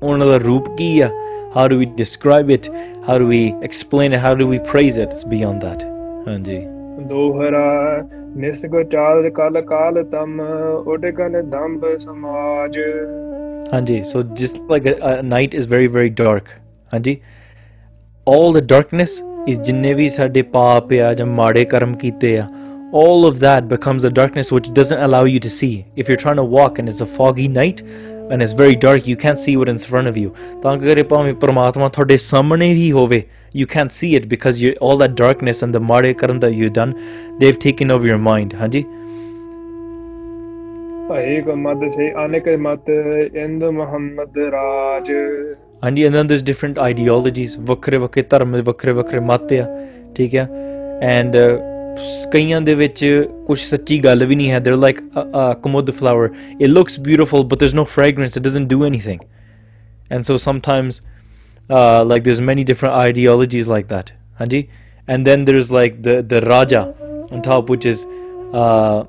ਉਹਨਾਂ 0.02 0.26
ਦਾ 0.26 0.36
ਰੂਪ 0.46 0.74
ਕੀ 0.78 0.88
ਆ 1.00 1.10
how 1.56 1.68
do 1.68 1.78
we 1.78 1.86
describe 1.98 2.50
it 2.50 2.70
how 3.08 3.18
do 3.18 3.26
we 3.26 3.52
explain 3.62 4.14
it 4.14 4.20
how 4.20 4.34
do 4.34 4.48
we 4.48 4.58
praise 4.72 5.00
it 5.00 5.06
it's 5.06 5.26
beyond 5.26 5.62
that 5.62 5.84
ਹਾਂਜੀ 6.28 6.77
ਦੋਹਰਾ 7.08 8.02
ਨਿਸਗ 8.36 8.80
ਚਾਲ 8.92 9.28
ਕਲ 9.36 9.60
ਕਾਲ 9.68 10.02
ਤਮ 10.12 10.40
ਉਡਗਨ 10.86 11.40
ਦੰਭ 11.50 11.84
ਸਮਾਜ 11.98 12.78
ਹਾਂਜੀ 13.72 14.02
ਸੋ 14.04 14.22
ਜਿਸ 14.40 14.54
like 14.70 14.88
night 15.24 15.54
is 15.54 15.68
very 15.68 15.86
very 15.96 16.08
dark 16.20 16.48
ਹਾਂਜੀ 16.92 17.16
ਆਲ 18.26 18.52
ਦ 18.52 18.64
ਡਾਰਕਨੈਸ 18.66 19.22
ਇਜ਼ 19.48 19.60
ਜਿੰਨੇ 19.60 19.94
ਵੀ 19.94 20.08
ਸਾਡੇ 20.08 20.42
ਪਾਪ 20.54 20.92
ਆ 21.02 21.12
ਜਾਂ 21.14 21.26
ਮਾੜੇ 21.26 21.64
ਕਰਮ 21.64 21.94
ਕੀਤੇ 21.96 22.38
ਆ 22.38 22.46
all 22.92 23.26
of 23.26 23.40
that 23.40 23.68
becomes 23.68 24.04
a 24.04 24.10
darkness 24.10 24.50
which 24.50 24.68
doesn't 24.72 24.98
allow 24.98 25.24
you 25.24 25.40
to 25.40 25.50
see. 25.50 25.84
If 25.94 26.08
you're 26.08 26.16
trying 26.16 26.36
to 26.36 26.44
walk 26.44 26.78
and 26.78 26.88
it's 26.88 27.02
a 27.02 27.06
foggy 27.06 27.48
night 27.48 27.82
and 28.30 28.42
it's 28.42 28.52
very 28.54 28.76
dark, 28.76 29.06
you 29.06 29.16
can't 29.16 29.38
see 29.38 29.56
what's 29.56 29.70
in 29.70 29.78
front 29.80 30.08
of 30.08 30.16
you. 30.16 30.30
ਤਾਂ 30.62 30.76
ਕਰਕੇ 30.78 31.02
ਭਾਵੇਂ 31.02 31.34
ਪਰਮਾਤਮਾ 31.34 31.88
ਤੁਹਾਡੇ 31.88 32.16
ਸਾਹਮਣੇ 32.16 32.72
ਹੀ 32.72 32.90
ਹੋਵੇ 32.92 33.22
you 33.52 33.66
can't 33.66 33.92
see 33.92 34.14
it 34.16 34.28
because 34.28 34.60
you 34.62 34.74
all 34.80 34.96
that 34.96 35.14
darkness 35.14 35.62
and 35.62 35.74
the 35.74 35.80
mare 35.80 36.14
karam 36.14 36.40
that 36.40 36.54
you've 36.54 36.72
done 36.72 36.94
they've 37.40 37.58
taken 37.58 37.90
over 37.90 38.06
your 38.06 38.22
mind 38.28 38.56
hanji 38.62 38.84
ਹਾਂਜੀ 45.84 46.04
and 46.04 46.14
then 46.14 46.26
there's 46.26 46.42
different 46.44 46.78
ideologies 46.78 47.58
ਵੱਖਰੇ 47.58 47.96
ਵੱਖਰੇ 47.96 48.22
ਧਰਮ 48.30 48.56
ਵੱਖਰੇ 48.62 48.92
ਵੱਖਰੇ 48.92 49.20
ਮੱਤ 49.20 49.52
ਆ 49.52 49.66
ਠੀਕ 50.14 50.36
ਆ 50.36 50.46
ਐਂਡ 51.02 51.36
ਕਈਆਂ 52.32 52.60
ਦੇ 52.60 52.74
ਵਿੱਚ 52.74 53.24
ਕੁਝ 53.46 53.58
ਸੱਚੀ 53.58 53.98
ਗੱਲ 54.04 54.24
ਵੀ 54.24 54.36
ਨਹੀਂ 54.36 54.50
ਹੈ 54.50 54.58
ਦੇ 54.58 54.70
ਆਰ 54.70 54.76
ਲਾਈਕ 54.76 54.98
ਅ 54.98 55.52
ਕਮੋਦ 55.62 55.90
flower 55.90 56.28
it 56.60 56.68
looks 56.68 57.00
beautiful 57.00 57.44
but 57.44 57.58
there 57.58 57.66
is 57.66 57.74
no 57.74 57.84
fragrance 57.84 58.36
it 58.36 58.42
doesn't 58.42 58.68
do 58.68 58.84
anything 58.84 59.20
and 60.12 60.22
so 60.22 60.36
sometimes 60.36 61.02
uh, 61.70 62.04
like 62.04 62.24
there's 62.24 62.40
many 62.40 62.64
different 62.64 62.94
ideologies 62.94 63.68
like 63.68 63.88
that 63.88 64.12
Hanji? 64.40 64.68
and 65.06 65.26
then 65.26 65.44
there's 65.44 65.70
like 65.72 66.02
the 66.02 66.22
the 66.22 66.40
raja 66.42 66.94
on 67.30 67.42
top 67.42 67.68
which 67.68 67.86
is 67.86 68.06
uh, 68.52 69.04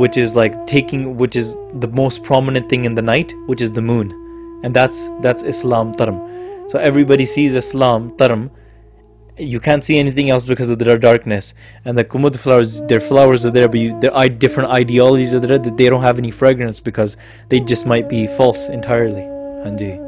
which 0.00 0.16
is 0.16 0.34
like 0.36 0.66
taking 0.66 1.16
which 1.16 1.36
is 1.36 1.56
the 1.74 1.88
most 1.88 2.22
prominent 2.22 2.68
thing 2.68 2.84
in 2.84 2.94
the 2.94 3.02
night 3.02 3.34
which 3.46 3.60
is 3.60 3.72
the 3.72 3.82
moon 3.82 4.10
and 4.64 4.74
that's 4.74 5.08
that's 5.20 5.42
islam 5.42 5.94
taram 5.94 6.18
so 6.70 6.78
everybody 6.78 7.26
sees 7.26 7.54
islam 7.54 8.10
taram 8.16 8.50
you 9.38 9.58
can't 9.58 9.82
see 9.82 9.98
anything 9.98 10.28
else 10.28 10.44
because 10.44 10.70
of 10.70 10.78
their 10.78 10.98
darkness 10.98 11.54
and 11.86 11.96
the 11.96 12.04
kumud 12.04 12.38
flowers 12.38 12.82
their 12.82 13.00
flowers 13.00 13.46
are 13.46 13.50
there 13.50 13.68
but 13.68 13.80
you, 13.80 13.98
their 14.00 14.28
different 14.28 14.70
ideologies 14.70 15.34
are 15.34 15.40
there 15.40 15.58
that 15.58 15.76
they 15.76 15.88
don't 15.88 16.02
have 16.02 16.18
any 16.18 16.30
fragrance 16.30 16.80
because 16.80 17.16
they 17.48 17.60
just 17.60 17.86
might 17.86 18.08
be 18.08 18.26
false 18.26 18.68
entirely 18.68 19.22
Hanji 19.66 20.07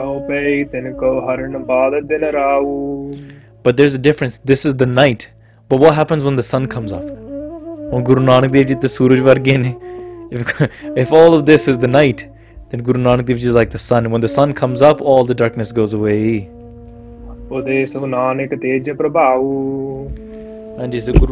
obey, 0.02 0.64
go 0.64 1.20
But 3.62 3.76
there's 3.76 3.94
a 3.94 3.98
difference. 3.98 4.38
This 4.38 4.64
is 4.64 4.74
the 4.74 4.86
night. 4.86 5.32
But 5.68 5.78
what 5.78 5.94
happens 5.94 6.24
when 6.24 6.36
the 6.36 6.42
sun 6.42 6.66
comes 6.66 6.92
up? 6.92 7.04
When 7.04 8.02
Guru 8.04 8.22
Nanak 8.22 8.52
Dev 8.52 8.66
Ji, 8.66 8.74
the 8.74 8.88
Suraj 8.88 9.20
If, 10.30 10.70
if 10.96 11.12
all 11.12 11.34
of 11.34 11.46
this 11.46 11.68
is 11.68 11.78
the 11.78 11.88
night, 11.88 12.28
then 12.70 12.82
Guru 12.82 13.00
Nanak 13.00 13.26
Dev 13.26 13.38
Ji 13.38 13.46
is 13.46 13.52
like 13.52 13.70
the 13.70 13.78
sun. 13.78 14.10
When 14.10 14.20
the 14.20 14.28
sun 14.28 14.52
comes 14.52 14.82
up, 14.82 15.00
all 15.00 15.24
the 15.24 15.34
darkness 15.34 15.72
goes 15.72 15.92
away. 15.92 16.46
And 16.46 17.48
Guru 17.48 17.86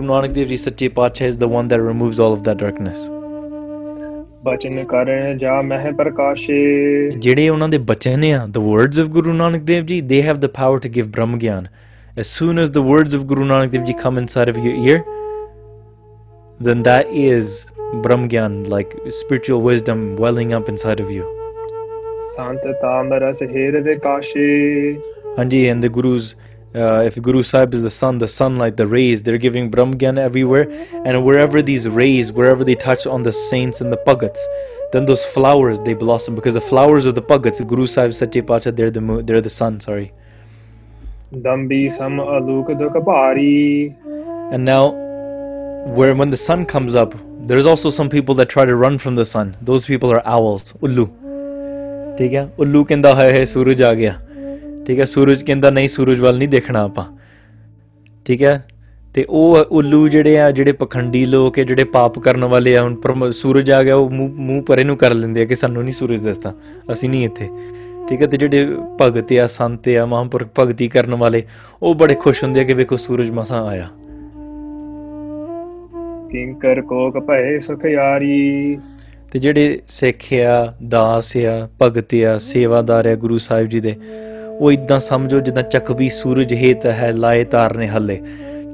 Nanak 0.02 0.34
Dev 0.34 0.48
Ji, 0.48 0.56
Sache 0.56 0.94
Pacha 0.94 1.24
is 1.24 1.38
the 1.38 1.48
one 1.48 1.68
that 1.68 1.80
removes 1.80 2.18
all 2.20 2.32
of 2.32 2.44
that 2.44 2.58
darkness. 2.58 3.10
ਬਚਨ 4.48 4.84
ਕਰ 4.84 5.08
ਜਾ 5.34 5.60
ਮਹਿ 5.62 5.92
ਪ੍ਰਕਾਸ਼ੇ 5.92 7.10
ਜਿਹੜੇ 7.18 7.48
ਉਹਨਾਂ 7.48 7.68
ਦੇ 7.68 7.78
ਬਚਨ 7.86 8.18
ਨੇ 8.18 8.32
ਆ 8.32 8.46
the 8.46 8.58
words 8.60 9.00
of 9.00 9.06
Guru 9.10 9.32
Nanak 9.34 9.62
Dev 9.64 9.84
ji 9.84 10.00
they 10.02 10.22
have 10.22 10.36
the 10.36 10.48
power 10.54 10.78
to 10.78 10.88
give 10.88 11.06
Brahm 11.08 11.36
Gyan 11.38 11.66
as 12.16 12.34
soon 12.38 12.58
as 12.58 12.70
the 12.70 12.80
words 12.82 13.14
of 13.14 13.22
Guru 13.24 13.44
Nanak 13.44 13.70
Dev 13.70 13.84
ji 13.84 13.94
come 14.02 14.18
inside 14.18 14.48
of 14.48 14.56
your 14.56 14.74
ear 14.84 15.00
then 16.60 16.82
that 16.82 17.12
is 17.16 17.56
Brahm 17.94 18.26
Gyan 18.28 18.62
like 18.68 18.96
spiritual 19.10 19.62
wisdom 19.62 20.06
welling 20.20 20.54
up 20.56 20.68
inside 20.68 21.00
of 21.00 21.10
you 21.10 21.24
ਸ਼ਾਂਤ 22.34 22.66
ਤਾਮਰਸ 22.82 23.42
ਹੀਰ 23.52 23.80
ਦੇ 23.82 23.94
ਕਾਸ਼ੇ 23.98 24.96
ਹਾਂਜੀ 25.38 25.66
and 25.68 25.82
the 25.82 25.88
guru's 25.90 26.34
Uh, 26.74 27.02
if 27.02 27.20
Guru 27.22 27.42
Sahib 27.42 27.72
is 27.72 27.82
the 27.82 27.90
sun, 27.90 28.18
the 28.18 28.28
sunlight, 28.28 28.76
the 28.76 28.86
rays, 28.86 29.22
they're 29.22 29.38
giving 29.38 29.70
Brahmgyan 29.70 30.18
everywhere. 30.18 30.68
And 31.06 31.24
wherever 31.24 31.62
these 31.62 31.88
rays, 31.88 32.30
wherever 32.30 32.62
they 32.62 32.74
touch 32.74 33.06
on 33.06 33.22
the 33.22 33.32
saints 33.32 33.80
and 33.80 33.90
the 33.90 33.96
pagats, 33.96 34.38
then 34.92 35.06
those 35.06 35.24
flowers 35.24 35.80
they 35.80 35.94
blossom 35.94 36.34
because 36.34 36.54
the 36.54 36.60
flowers 36.60 37.06
of 37.06 37.14
the 37.14 37.22
pagats, 37.22 37.66
Guru 37.66 37.86
Sahib 37.86 38.12
Satya 38.12 38.42
Pacha, 38.42 38.72
they're 38.72 38.90
the 38.90 39.00
moon, 39.00 39.24
they're 39.24 39.40
the 39.40 39.50
sun, 39.50 39.80
sorry. 39.80 40.12
Dambi 41.32 41.92
sam 41.92 42.20
And 44.52 44.64
now 44.64 44.90
where 45.86 46.14
when 46.14 46.30
the 46.30 46.36
sun 46.36 46.66
comes 46.66 46.94
up, 46.94 47.14
there's 47.46 47.66
also 47.66 47.88
some 47.88 48.10
people 48.10 48.34
that 48.34 48.48
try 48.48 48.66
to 48.66 48.76
run 48.76 48.98
from 48.98 49.14
the 49.14 49.24
sun. 49.24 49.56
Those 49.62 49.86
people 49.86 50.10
are 50.10 50.22
owls, 50.26 50.74
Ullu. 50.82 51.10
ठीक 52.18 52.32
है 52.32 52.50
उल्लू 52.58 52.82
कहता 52.84 53.14
है 53.14 53.44
सूरज 53.46 53.82
आ 53.82 53.92
गया 53.92 54.20
ਠੀਕ 54.88 55.00
ਹੈ 55.00 55.04
ਸੂਰਜ 55.04 55.42
ਕਹਿੰਦਾ 55.42 55.70
ਨਹੀਂ 55.70 55.88
ਸੂਰਜ 55.88 56.20
ਵੱਲ 56.20 56.38
ਨਹੀਂ 56.38 56.48
ਦੇਖਣਾ 56.48 56.82
ਆਪਾਂ 56.82 57.04
ਠੀਕ 58.26 58.42
ਹੈ 58.42 58.62
ਤੇ 59.14 59.24
ਉਹ 59.28 59.56
ਉੱਲੂ 59.70 60.06
ਜਿਹੜੇ 60.08 60.38
ਆ 60.40 60.50
ਜਿਹੜੇ 60.50 60.72
ਪਖੰਡੀ 60.72 61.24
ਲੋਕ 61.24 61.58
ਆ 61.58 61.62
ਜਿਹੜੇ 61.62 61.84
ਪਾਪ 61.84 62.18
ਕਰਨ 62.18 62.44
ਵਾਲੇ 62.44 62.76
ਆ 62.76 62.82
ਹੁਣ 62.82 63.30
ਸੂਰਜ 63.30 63.70
ਆ 63.70 63.82
ਗਿਆ 63.82 63.94
ਉਹ 63.94 64.10
ਮੂੰਹ 64.10 64.30
ਮੂੰਹ 64.36 64.62
ਪਰੇ 64.62 64.84
ਨੂੰ 64.84 64.96
ਕਰ 64.96 65.14
ਲੈਂਦੇ 65.14 65.42
ਆ 65.42 65.44
ਕਿ 65.44 65.54
ਸਾਨੂੰ 65.54 65.82
ਨਹੀਂ 65.82 65.94
ਸੂਰਜ 65.94 66.20
ਦਿਸਦਾ 66.20 66.52
ਅਸੀਂ 66.92 67.08
ਨਹੀਂ 67.10 67.24
ਇੱਥੇ 67.24 67.48
ਠੀਕ 68.08 68.22
ਹੈ 68.22 68.26
ਤੇ 68.26 68.36
ਜਿਹੜੇ 68.36 68.66
ਭਗਤ 69.00 69.32
ਆ 69.32 69.46
ਸੰਤ 69.46 69.88
ਆ 69.88 70.04
ਮਹਾਂਪੁਰਖ 70.06 70.48
ਭਗਤੀ 70.60 70.88
ਕਰਨ 70.88 71.14
ਵਾਲੇ 71.14 71.42
ਉਹ 71.82 71.94
ਬੜੇ 71.94 72.14
ਖੁਸ਼ 72.14 72.42
ਹੁੰਦੇ 72.44 72.60
ਆ 72.60 72.64
ਕਿ 72.64 72.74
ਵੇਖੋ 72.74 72.96
ਸੂਰਜ 72.96 73.30
ਮਸਾਂ 73.30 73.62
ਆਇਆ 73.66 73.88
ਕਿੰਕਰ 76.30 76.80
ਕੋਕ 76.82 77.18
ਭਏ 77.18 77.58
ਸੁਖ 77.58 77.84
ਯਾਰੀ 77.84 78.78
ਤੇ 79.32 79.38
ਜਿਹੜੇ 79.38 79.80
ਸਿੱਖ 79.88 80.32
ਆ 80.46 80.74
ਦਾਸ 80.88 81.36
ਆ 81.36 81.68
ਭਗਤ 81.82 82.14
ਆ 82.24 82.38
ਸੇਵਾਦਾਰ 82.38 83.06
ਆ 83.06 83.14
ਗੁਰੂ 83.14 83.38
ਸਾਹਿਬ 83.38 83.68
ਜੀ 83.68 83.80
ਦੇ 83.80 83.94
ਉਹ 84.60 84.72
ਇਦਾਂ 84.72 84.98
ਸਮਝੋ 84.98 85.40
ਜਿੱਦਾਂ 85.40 85.62
ਚੱਕਵੀ 85.62 86.08
ਸੂਰਜ 86.08 86.54
ਹੇਤ 86.54 86.86
ਹੈ 86.86 87.12
ਲਾਏ 87.12 87.44
ਤਾਰ 87.44 87.76
ਨੇ 87.76 87.86
ਹੱਲੇ 87.88 88.20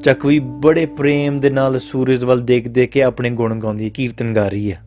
ਚੱਕਵੀ 0.02 0.38
ਬੜੇ 0.38 0.86
ਪ੍ਰੇਮ 0.86 1.40
ਦੇ 1.40 1.50
ਨਾਲ 1.50 1.78
ਸੂਰਜ 1.78 2.24
ਵੱਲ 2.24 2.40
ਦੇਖ 2.40 2.68
ਦੇ 2.68 2.86
ਕੇ 2.86 3.02
ਆਪਣੇ 3.02 3.30
ਗੁਣ 3.30 3.54
ਗਾਉਂਦੀ 3.60 3.84
ਹੈ 3.84 3.90
ਕੀਰਤਨ 3.94 4.32
ਗਾ 4.32 4.48
ਰਹੀ 4.48 4.72
ਹੈ 4.72 4.80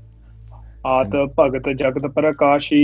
ਆਤ 0.85 1.15
ਭਗਤ 1.39 1.69
ਜਗਤ 1.69 2.05
ਪ੍ਰਕਾਸ਼ੀ 2.05 2.81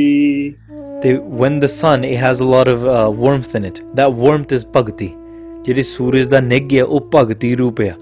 ਤੇ 1.04 1.18
when 1.40 1.60
the 1.60 1.70
sun 1.70 2.06
it 2.06 2.18
has 2.18 2.42
a 2.42 2.48
lot 2.48 2.72
of 2.72 2.86
warmth 2.86 3.16
uh, 3.16 3.24
warmth 3.24 3.56
in 3.60 3.68
it 3.70 3.82
that 3.96 4.18
warmth 4.24 4.56
is 4.58 4.66
ਭਗਤੀ 4.76 5.10
ਜਿਹੜੀ 5.66 5.84
ਸੂਰਜ 5.84 6.28
ਦਾ 6.28 6.40
ਨਿੱਘ 6.40 6.68
ਹੈ 6.74 6.84
ਉਹ 6.84 7.10
ਭਗਤੀ 7.16 7.56
ਰੂਪ 7.56 7.82
ਹੈ 7.82 7.96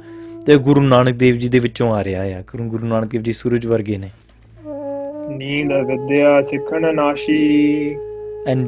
ਤੇ 0.46 0.58
ਗੁਰੂ 0.58 0.82
ਨਾਨਕ 0.82 1.16
ਦੇਵ 1.16 1.36
ਜੀ 1.36 1.50
ਦੇ 1.50 1.60
ਵਿੱਚੋਂ 1.60 1.92
ਆ 1.94 2.04
ਰਿਹਾ 2.04 2.24
ਹੈ 2.24 2.44
ਕਿਉਂ 2.52 2.68
ਗੁਰੂ 2.70 2.88
ਨਾਨਕ 2.88 3.12
ਦੇਵ 3.12 3.22
ਜੀ 3.22 3.34
ਸੂਰਜ 3.34 3.68
ਵਰਗੇ 3.68 3.98
ਨੇ 3.98 4.10
ਨੀਲ 5.38 5.74
ਵਿਦਿਆ 5.84 6.42
ਸਿੱਖਣ 6.42 6.94
ਨਾਸ਼ੀ 6.96 7.40
and 8.48 8.68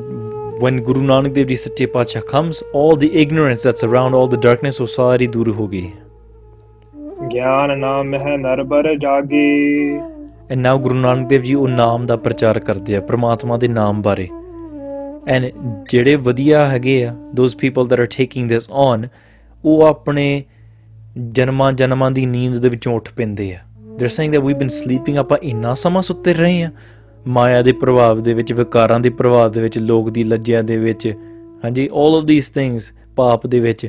when 0.60 0.80
guru 0.82 1.02
nanak 1.02 1.34
dev 1.34 1.48
ji 1.48 1.56
satya 1.56 1.88
pacha 1.88 2.22
comes 2.22 2.62
all 2.74 2.96
the 2.96 3.10
ignorance 3.22 3.64
that's 3.64 3.84
around 3.84 4.14
all 4.14 4.28
the 4.28 4.38
darkness 4.38 4.80
of 4.80 4.90
sari 4.90 5.28
dur 5.28 5.54
ho 5.54 5.68
gayi 5.68 5.92
gyan 7.34 7.74
naam 7.84 8.18
hai 8.26 8.36
nar 8.38 8.64
bar 8.64 8.84
and 10.50 10.62
now 10.62 10.78
guru 10.78 10.96
nanak 10.96 11.28
dev 11.28 11.44
ji 11.44 11.56
oh 11.56 11.68
naam 11.68 12.06
da 12.06 12.18
prachar 12.18 12.54
karde 12.70 12.94
hai 12.94 13.04
parmatma 13.12 13.60
de 13.60 13.68
naam 13.68 14.02
bare 14.02 14.30
and 15.26 15.46
jehde 15.94 16.16
vadiya 16.30 16.64
hage 16.70 17.02
ya 17.02 17.12
those 17.42 17.58
people 17.66 17.84
that 17.84 18.00
are 18.00 18.12
taking 18.18 18.50
this 18.54 18.70
on 18.70 19.10
oh 19.64 19.78
apne 19.92 20.48
janma 21.40 21.74
janma 21.84 22.14
di 22.14 22.26
neend 22.26 22.62
de 22.62 22.70
vichon 22.70 22.96
uth 22.96 23.16
pende 23.16 23.46
ya 23.46 23.62
they're 23.98 24.16
saying 24.20 24.34
that 24.34 24.44
we've 24.48 24.60
been 24.60 24.70
sleeping 24.70 25.18
up 25.18 25.32
a 25.32 25.40
inna 25.54 25.76
sama 25.76 26.00
sutte 26.00 26.34
rahe 26.34 26.58
hain 26.58 26.72
ਮਾਇਆ 27.28 27.62
ਦੇ 27.62 27.72
ਪ੍ਰਭਾਵ 27.72 28.22
ਦੇ 28.22 28.34
ਵਿੱਚ 28.34 28.54
ਵਿਕਾਰਾਂ 28.54 29.00
ਦੇ 29.00 29.10
ਪ੍ਰਭਾਵ 29.10 29.52
ਦੇ 29.52 29.62
ਵਿੱਚ 29.62 29.78
ਲੋਕ 29.80 30.10
ਦੀ 30.10 30.24
ਲੱਜਿਆ 30.24 30.62
ਦੇ 30.62 30.78
ਵਿੱਚ 30.78 31.08
ਹਾਂਜੀ 31.66 31.88
올 31.88 32.16
ਆਫ 32.18 32.26
ਥੀਸ 32.28 32.50
ਥਿੰਗਸ 32.50 32.92
ਪਾਪ 33.16 33.48
ਦੇ 33.48 33.60
ਵਿੱਚ 33.60 33.88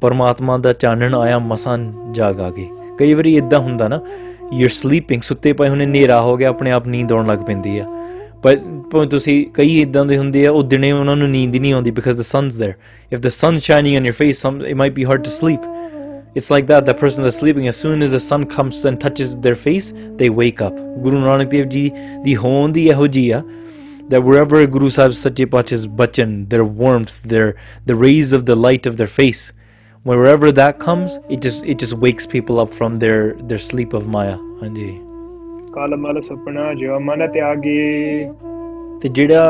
ਪਰਮਾਤਮਾ 0.00 0.58
ਦਾ 0.58 0.72
ਚਾਨਣ 0.72 1.14
ਆਇਆ 1.14 1.38
ਮਸਾਂ 1.38 1.78
ਜਾਗ 2.12 2.40
ਆ 2.40 2.50
ਗਈ 2.50 2.68
ਕਈ 2.98 3.14
ਵਾਰੀ 3.14 3.36
ਇਦਾਂ 3.36 3.58
ਹੁੰਦਾ 3.58 3.88
ਨਾ 3.88 4.00
ਯੂਅਰ 4.52 4.70
ਸਲੀਪਿੰਗ 4.70 5.22
ਸੁੱਤੇ 5.22 5.52
ਪਏ 5.52 5.68
ਹੁਣੇ 5.68 5.86
ਨੇਰਾ 5.86 6.20
ਹੋ 6.20 6.36
ਗਿਆ 6.36 6.48
ਆਪਣੇ 6.48 6.70
ਆਪ 6.70 6.88
ਨੀਂਦ 6.88 7.12
ਆਉਣ 7.12 7.26
ਲੱਗ 7.26 7.38
ਪੈਂਦੀ 7.38 7.78
ਆ 7.78 7.86
ਪਰ 8.42 8.58
ਤੁਸੀਂ 9.06 9.46
ਕਈ 9.54 9.80
ਇਦਾਂ 9.80 10.04
ਦੇ 10.04 10.16
ਹੁੰਦੇ 10.18 10.46
ਆ 10.46 10.50
ਉਹ 10.50 10.62
ਦਿਨੇ 10.62 10.92
ਉਹਨਾਂ 10.92 11.16
ਨੂੰ 11.16 11.30
ਨੀਂਦ 11.30 11.54
ਹੀ 11.54 11.60
ਨਹੀਂ 11.60 11.72
ਆਉਂਦੀ 11.72 11.90
because 11.90 12.18
the 12.18 12.22
sun's 12.22 12.56
there 12.56 12.72
if 13.12 13.20
the 13.20 13.28
sun 13.28 13.58
shining 13.58 13.96
on 13.96 14.06
your 14.06 14.12
face 14.12 14.40
some 14.42 14.60
it 14.66 14.74
might 14.74 14.92
be 14.92 15.04
hard 15.04 15.24
to 15.24 15.30
sleep 15.30 15.60
It's 16.34 16.50
like 16.50 16.66
that, 16.68 16.86
that 16.86 16.98
person 16.98 17.24
that's 17.24 17.36
sleeping, 17.36 17.68
as 17.68 17.76
soon 17.76 18.02
as 18.02 18.12
the 18.12 18.20
sun 18.20 18.46
comes 18.46 18.84
and 18.86 18.98
touches 18.98 19.36
their 19.36 19.54
face, 19.54 19.92
they 20.16 20.30
wake 20.30 20.62
up. 20.62 20.74
Guru 21.02 21.20
Nanak 21.20 21.50
Dev 21.50 21.68
Ji 21.68 21.90
the 22.24 22.36
Hondi 22.42 22.80
ਹੀ 22.80 22.88
ਇਹੋ 22.90 23.06
ਜੀ 23.06 23.30
ਆ 23.30 23.42
that 24.08 24.24
wherever 24.28 24.66
Guru 24.66 24.88
Sahib 24.94 25.14
Satya 25.18 25.46
Pach's 25.46 25.84
bachan, 25.98 26.32
their 26.54 26.64
warmth, 26.80 27.22
their 27.32 27.54
the 27.90 27.94
rays 27.94 28.32
of 28.38 28.46
the 28.50 28.56
light 28.62 28.88
of 28.90 28.96
their 28.96 29.12
face, 29.18 29.42
wherever 30.10 30.50
that 30.58 30.80
comes, 30.86 31.18
it 31.36 31.46
just 31.46 31.64
it 31.74 31.84
just 31.84 31.96
wakes 32.06 32.26
people 32.34 32.60
up 32.64 32.74
from 32.80 32.98
their 33.04 33.22
their 33.52 33.62
sleep 33.68 33.96
of 34.00 34.12
Maya. 34.16 34.36
Hanji. 34.64 34.90
ਕਾਲ 35.74 35.96
ਮਲ 35.96 36.20
ਸੁਪਨਾ 36.20 36.72
ਜਿਉ 36.74 36.98
ਮਨ 37.00 37.26
ਤਿਆਗੀ 37.32 37.76
ਤੇ 39.02 39.08
ਜਿਹੜਾ 39.08 39.50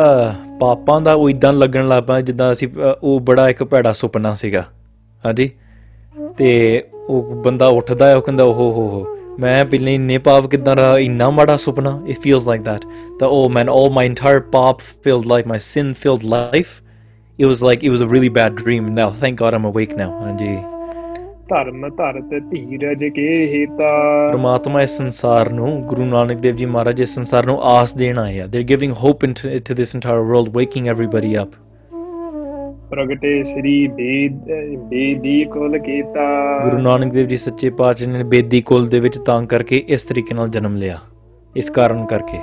ਪਾਪਾਂ 0.60 1.00
ਦਾ 1.00 1.12
ਉਹ 1.14 1.30
ਇਦਾਂ 1.30 1.52
ਲੱਗਣ 1.52 1.88
ਲੱਗ 1.88 2.02
ਪਿਆ 2.02 2.20
ਜਿੱਦਾਂ 2.20 2.50
ਅਸੀਂ 2.52 2.68
ਉਹ 3.02 3.18
ਬੜਾ 3.20 3.48
ਇੱਕ 3.48 3.62
ਭੈੜਾ 3.72 3.92
ਸੁਪਨਾ 4.00 4.34
ਸੀਗਾ 4.42 4.64
ਹਾਂਜੀ 5.26 5.50
ਤੇ 6.38 6.82
ਉਹ 7.08 7.34
ਬੰਦਾ 7.44 7.66
ਉੱਠਦਾ 7.66 8.08
ਹੈ 8.08 8.16
ਉਹ 8.16 8.22
ਕਹਿੰਦਾ 8.22 8.44
ਓਹ 8.44 8.54
ਹੋ 8.54 8.70
ਹੋ 8.72 9.06
ਮੈਂ 9.40 9.64
ਪਹਿਲੇ 9.64 9.94
ਇੰਨੇ 9.94 10.18
ਪਾਪ 10.18 10.46
ਕਿਦਾਂ 10.46 10.76
ਰਹਾ 10.76 10.98
ਇੰਨਾ 10.98 11.30
ਮਾੜਾ 11.30 11.56
ਸੁਪਨਾ 11.56 12.00
it 12.06 12.18
feels 12.18 12.48
like 12.48 12.62
that 12.62 12.80
the 13.20 13.26
oh 13.26 13.48
man 13.48 13.68
all 13.68 13.90
my 13.90 14.06
entire 14.06 14.40
paap 14.40 14.80
filled 14.80 15.26
like 15.26 15.46
my 15.46 15.58
sin 15.58 15.92
filled 15.94 16.24
life 16.24 16.66
it 17.38 17.46
was 17.46 17.62
like 17.64 17.84
it 17.84 17.90
was 17.90 18.02
a 18.02 18.12
really 18.12 18.28
bad 18.28 18.52
dream 18.52 18.88
now 18.88 19.12
thank 19.20 19.42
god 19.42 19.54
I'm 19.54 19.70
awake 19.70 19.94
now 19.94 20.10
ਹਾਂਜੀ 20.10 20.56
ਧਰਮ 21.48 21.88
ਧਰ 21.88 22.20
ਤੇ 22.20 22.40
ਧੀਰਜ 22.40 23.04
ਕੇ 23.04 23.46
ਹੇਤਾ 23.54 23.88
ਪ੍ਰਮਾਤਮਾ 24.30 24.82
ਇਸ 24.82 24.96
ਸੰਸਾਰ 24.96 25.50
ਨੂੰ 25.52 25.82
ਗੁਰੂ 25.82 26.04
ਨਾਨਕ 26.04 26.38
ਦੇਵ 26.38 26.56
ਜੀ 26.56 26.66
ਮਹਾਰਾਜ 26.66 27.00
ਇਸ 27.00 27.14
ਸੰਸਾਰ 27.14 27.46
ਨੂੰ 27.46 27.58
ਆਸ 27.62 27.94
ਦੇਣ 27.94 28.18
ਆਏ 28.18 28.40
ਆ 28.40 28.46
they 28.46 28.62
giving 28.62 28.92
hope 28.92 29.24
to 29.24 29.74
this 29.74 29.94
entire 29.94 30.18
world 30.18 30.56
waking 30.56 30.88
everybody 30.88 31.36
up 31.38 31.48
ਪ੍ਰਗਟੇ 32.92 33.42
ਸ੍ਰੀ 33.42 33.86
ਬੇਦ 33.88 34.50
ਬੇਦੀ 34.88 35.44
ਕੁਲ 35.44 35.78
ਕੀਤਾ 35.78 36.24
ਗੁਰੂ 36.64 36.78
ਨਾਨਕ 36.78 37.12
ਦੇਵ 37.12 37.26
ਜੀ 37.26 37.36
ਸੱਚੇ 37.36 37.70
ਪਾਤਸ਼ਾਹ 37.70 38.08
ਨੇ 38.08 38.24
ਬੇਦੀ 38.24 38.60
ਕੁਲ 38.60 38.88
ਦੇ 38.88 39.00
ਵਿੱਚ 39.00 39.18
ਤਾਂ 39.18 39.42
ਕਰਕੇ 39.46 39.82
ਇਸ 39.88 40.04
ਤਰੀਕੇ 40.04 40.34
ਨਾਲ 40.34 40.48
ਜਨਮ 40.48 40.76
ਲਿਆ 40.76 40.98
ਇਸ 41.56 41.70
ਕਾਰਨ 41.70 42.04
ਕਰਕੇ 42.06 42.38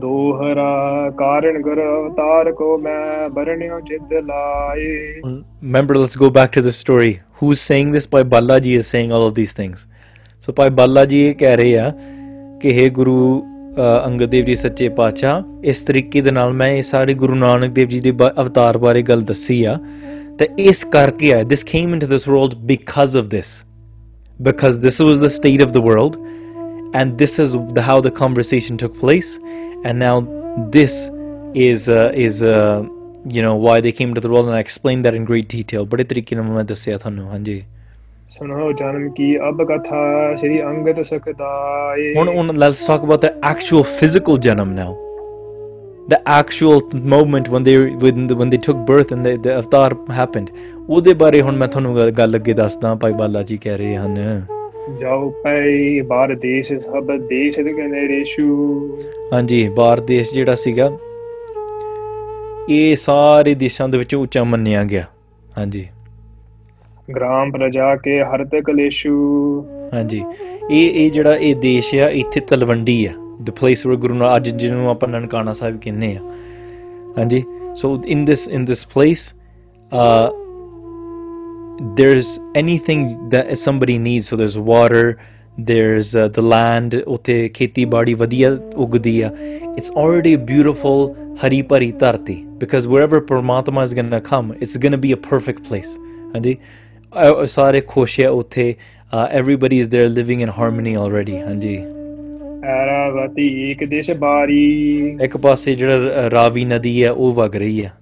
ਦੋਹਰਾ 0.00 1.10
ਕਾਰਨ 1.10 1.60
ਗੁਰ 1.62 1.80
ਅਵਤਾਰ 1.80 2.52
ਕੋ 2.52 2.76
ਮੈਂ 2.78 3.28
ਬਰਣਿਓ 3.28 3.80
ਚਿਤ 3.80 4.12
ਲਾਏ 4.12 5.12
back 6.30 6.54
to 6.54 6.60
the 6.60 6.68
story 6.68 7.14
who 7.42 7.52
is 7.52 7.66
saying 7.68 7.94
who's 7.94 8.04
saying 8.04 8.28
Bala 8.28 8.58
ji 8.58 8.74
is 8.74 8.90
saying 8.90 9.12
all 9.12 9.22
of 9.22 9.32
of 9.32 9.56
things 9.56 9.86
so 10.40 10.52
so 10.52 10.70
Bala 10.72 11.04
ਜੀ 11.04 11.26
ਇਹ 11.26 11.34
ਕਹਿ 11.34 11.56
ਰਹੇ 11.56 11.78
ਆ 11.78 11.92
ਕਿ 12.62 12.78
हे 12.78 12.90
ਗੁਰੂ 12.90 13.16
ਅੰਗਦ 13.78 14.30
ਦੇਵ 14.30 14.44
ਜੀ 14.44 14.54
ਸੱਚੇ 14.54 14.88
ਪਾਤਸ਼ਾਹ 14.88 15.68
ਇਸ 15.70 15.82
ਤਰੀਕੇ 15.82 16.20
ਦੇ 16.20 16.30
ਨਾਲ 16.30 16.52
ਮੈਂ 16.52 16.68
ਇਹ 16.68 16.82
ਸਾਰੇ 16.82 17.14
ਗੁਰੂ 17.14 17.34
ਨਾਨਕ 17.34 17.72
ਦੇਵ 17.72 17.88
ਜੀ 17.88 18.00
ਦੇ 18.00 18.12
ਅਵਤਾਰ 18.40 18.78
ਬਾਰੇ 18.78 19.02
ਗੱਲ 19.02 19.22
ਦੱਸੀ 19.22 19.62
ਆ 19.64 19.78
ਤੇ 20.38 20.48
ਇਸ 20.58 20.84
ਕਰਕੇ 20.84 21.32
ਆ 21.34 21.42
this 21.42 21.64
came 21.64 21.94
into 21.94 22.06
this 22.06 22.28
world 22.28 22.54
because 22.66 23.16
of 23.16 23.26
this 23.26 23.52
because 24.40 24.80
this 24.80 25.00
was 25.02 25.20
the 25.20 25.28
state 25.28 25.62
of 25.62 25.72
the 25.72 25.84
world 25.86 26.16
and 26.96 27.16
this 27.16 27.38
is 27.40 27.56
the 27.72 27.78
how 27.78 28.02
the 28.02 28.08
conversation 28.18 28.76
took 28.76 28.98
place 29.00 29.38
and 29.86 29.96
now 29.96 30.20
this 30.70 31.10
is 31.56 31.90
is 32.14 32.44
you 33.28 33.42
know 33.42 33.54
why 33.56 33.80
they 33.80 33.90
came 33.90 34.14
to 34.14 34.20
the 34.20 34.28
world 34.28 34.46
and 34.46 34.54
I 34.54 34.60
explain 34.60 35.02
that 35.02 35.14
in 35.14 35.24
great 35.24 35.46
detail 35.54 35.84
ਬੜੇ 35.84 36.04
ਤਰੀਕੇ 36.04 36.36
ਨਾਲ 36.36 36.44
ਮੈਂ 36.44 36.64
ਦੱਸਿਆ 36.64 36.98
ਤੁਹਾਨੂੰ 36.98 37.30
ਹਾਂਜੀ 37.30 37.62
ਸੁਣੋ 38.36 38.72
ਜਨਮ 38.72 39.08
ਕੀ 39.10 39.26
ਅਬ 39.48 39.62
ਕਥਾ 39.64 39.98
ਸ੍ਰੀ 40.36 40.60
ਅੰਗਦ 40.62 41.02
ਸਖਦਾਏ 41.02 42.12
ਹੁਣ 42.14 42.28
ਹੁਣ 42.28 42.56
let's 42.58 42.84
talk 42.86 43.04
about 43.04 43.20
the 43.20 43.30
actual 43.50 43.82
physical 44.00 44.38
janam 44.38 44.72
now 44.72 44.94
the 46.08 46.14
actual 46.32 46.80
moment 47.12 47.50
one 47.50 47.62
they 47.62 47.76
one 48.02 48.28
when 48.34 48.52
they 48.52 48.60
took 48.66 48.82
birth 48.90 49.14
and 49.16 49.28
the, 49.28 49.32
the 49.46 49.54
avatar 49.54 50.44
ਉਹਦੇ 50.88 51.14
ਬਾਰੇ 51.14 51.40
ਹੁਣ 51.40 51.56
ਮੈਂ 51.56 51.68
ਤੁਹਾਨੂੰ 51.68 52.12
ਗੱਲ 52.18 52.36
ਅੱਗੇ 52.36 52.52
ਦੱਸਦਾ 52.52 52.94
ਭਾਈ 52.94 53.12
ਬਾਲਾ 53.12 53.42
ਜੀ 53.42 53.56
ਕਹਿ 53.56 53.76
ਰਹੇ 53.76 53.96
ਹਨ 53.96 54.44
ਜਾਓ 55.00 55.30
ਪਈ 55.44 56.00
ਬਾਹਰ 56.00 56.34
ਦੇਸ਼ 56.34 56.72
ਸਭ 56.74 57.16
ਦੇਸ਼ 57.28 57.60
ਦੇ 57.60 57.72
ਕਹਿੰਦੇ 57.72 58.06
ਰੇਸ਼ੂ 58.08 58.98
ਹਾਂਜੀ 59.32 59.68
ਬਾਹਰ 59.68 60.00
ਦੇਸ਼ 60.00 60.34
ਜਿਹੜਾ 60.34 60.54
ਸੀਗਾ 60.54 60.90
ਇਹ 62.70 62.96
ਸਾਰੇ 62.96 63.54
ਦੇਸ਼ਾਂ 63.54 63.88
ਦੇ 63.88 63.98
ਵਿੱਚ 63.98 64.14
ਉੱਚਾ 64.14 64.44
ਮੰਨਿਆ 64.44 64.84
ਗਿਆ 64.84 65.04
ਹਾਂਜੀ 65.58 65.88
ਗ੍ਰਾਮ 67.14 67.50
ਪ੍ਰਜਾ 67.52 67.94
ਕੇ 67.96 68.22
ਹਰਤ 68.24 68.54
ਕਲੇਸ਼ੂ 68.66 69.14
ਹਾਂਜੀ 69.94 70.24
ਇਹ 70.70 70.90
ਇਹ 70.90 71.10
ਜਿਹੜਾ 71.10 71.34
ਇਹ 71.36 71.54
ਦੇਸ਼ 71.56 71.94
ਆ 71.94 72.08
ਇੱਥੇ 72.22 72.40
ਤਲਵੰਡੀ 72.40 73.04
ਆ 73.06 73.12
the 73.42 73.50
place 73.50 73.86
where 73.86 73.98
Guru 74.00 74.14
Nanak 74.14 74.36
ਅੱਜ 74.36 74.48
ਜਿਹਨੂੰ 74.48 74.88
ਆਪਾਂ 74.90 75.08
ਨਨਕਾਣਾ 75.08 75.52
ਸਾਹਿਬ 75.52 75.78
ਕਹਿੰਨੇ 75.80 76.16
ਆ 76.16 76.20
ਹਾਂਜੀ 77.18 77.42
so 77.74 78.00
in 78.06 78.24
this 78.24 78.48
in 78.48 78.64
this 78.64 78.86
place 78.94 79.32
uh 79.92 80.30
there's 81.96 82.28
anything 82.54 83.28
that 83.28 83.58
somebody 83.58 83.98
needs. 83.98 84.28
So 84.28 84.36
there's 84.36 84.58
water, 84.58 85.18
there's 85.58 86.14
uh, 86.16 86.28
the 86.28 86.44
land, 86.52 86.94
ਉਤੇ 87.06 87.48
ਖੇਤੀਬਾੜੀ 87.48 88.14
ਵਧੀਆ 88.14 88.56
ਉਗਦੀ 88.76 89.20
ਆ. 89.20 89.30
It's 89.76 89.90
already 89.96 90.32
a 90.38 90.40
beautiful 90.52 91.14
ਹਰੀ 91.44 91.60
ਭਰੀ 91.62 91.90
ਧਰਤੀ 91.92 92.44
because 92.58 92.86
wherever 92.86 93.20
Paramatma 93.20 93.84
is 93.84 93.94
going 93.94 94.10
to 94.10 94.20
come, 94.30 94.52
it's 94.60 94.78
going 94.84 94.96
to 94.96 95.02
be 95.06 95.12
a 95.12 95.20
perfect 95.30 95.62
place. 95.68 95.92
ਹਾਂਜੀ 96.34 96.56
ਸਾਰੇ 97.46 97.80
ਖੁਸ਼ 97.80 98.20
ਹੈ 98.20 98.28
ਉੱਥੇ 98.30 98.74
everybody 99.30 99.78
is 99.78 99.96
there 99.96 100.08
living 100.08 100.42
in 100.42 100.48
harmony 100.48 100.94
already 100.94 101.36
ਹਾਂਜੀ 101.36 101.76
ਅਰਾਵਤੀ 102.72 103.70
ਇੱਕ 103.70 103.84
ਦੇਸ਼ 103.84 104.10
ਬਾਰੀ 104.10 104.64
ਇੱਕ 105.22 105.36
ਪਾਸੇ 105.36 105.74
ਜਿਹੜਾ 105.74 106.30
ਰਾਵੀ 106.30 106.64
ਨਦੀ 106.64 107.04
ਹੈ 107.04 107.10
ਉਹ 107.10 107.32
ਵਗ 107.34 107.56
ਰਹੀ 107.56 107.84
ਹੈ 107.84 107.92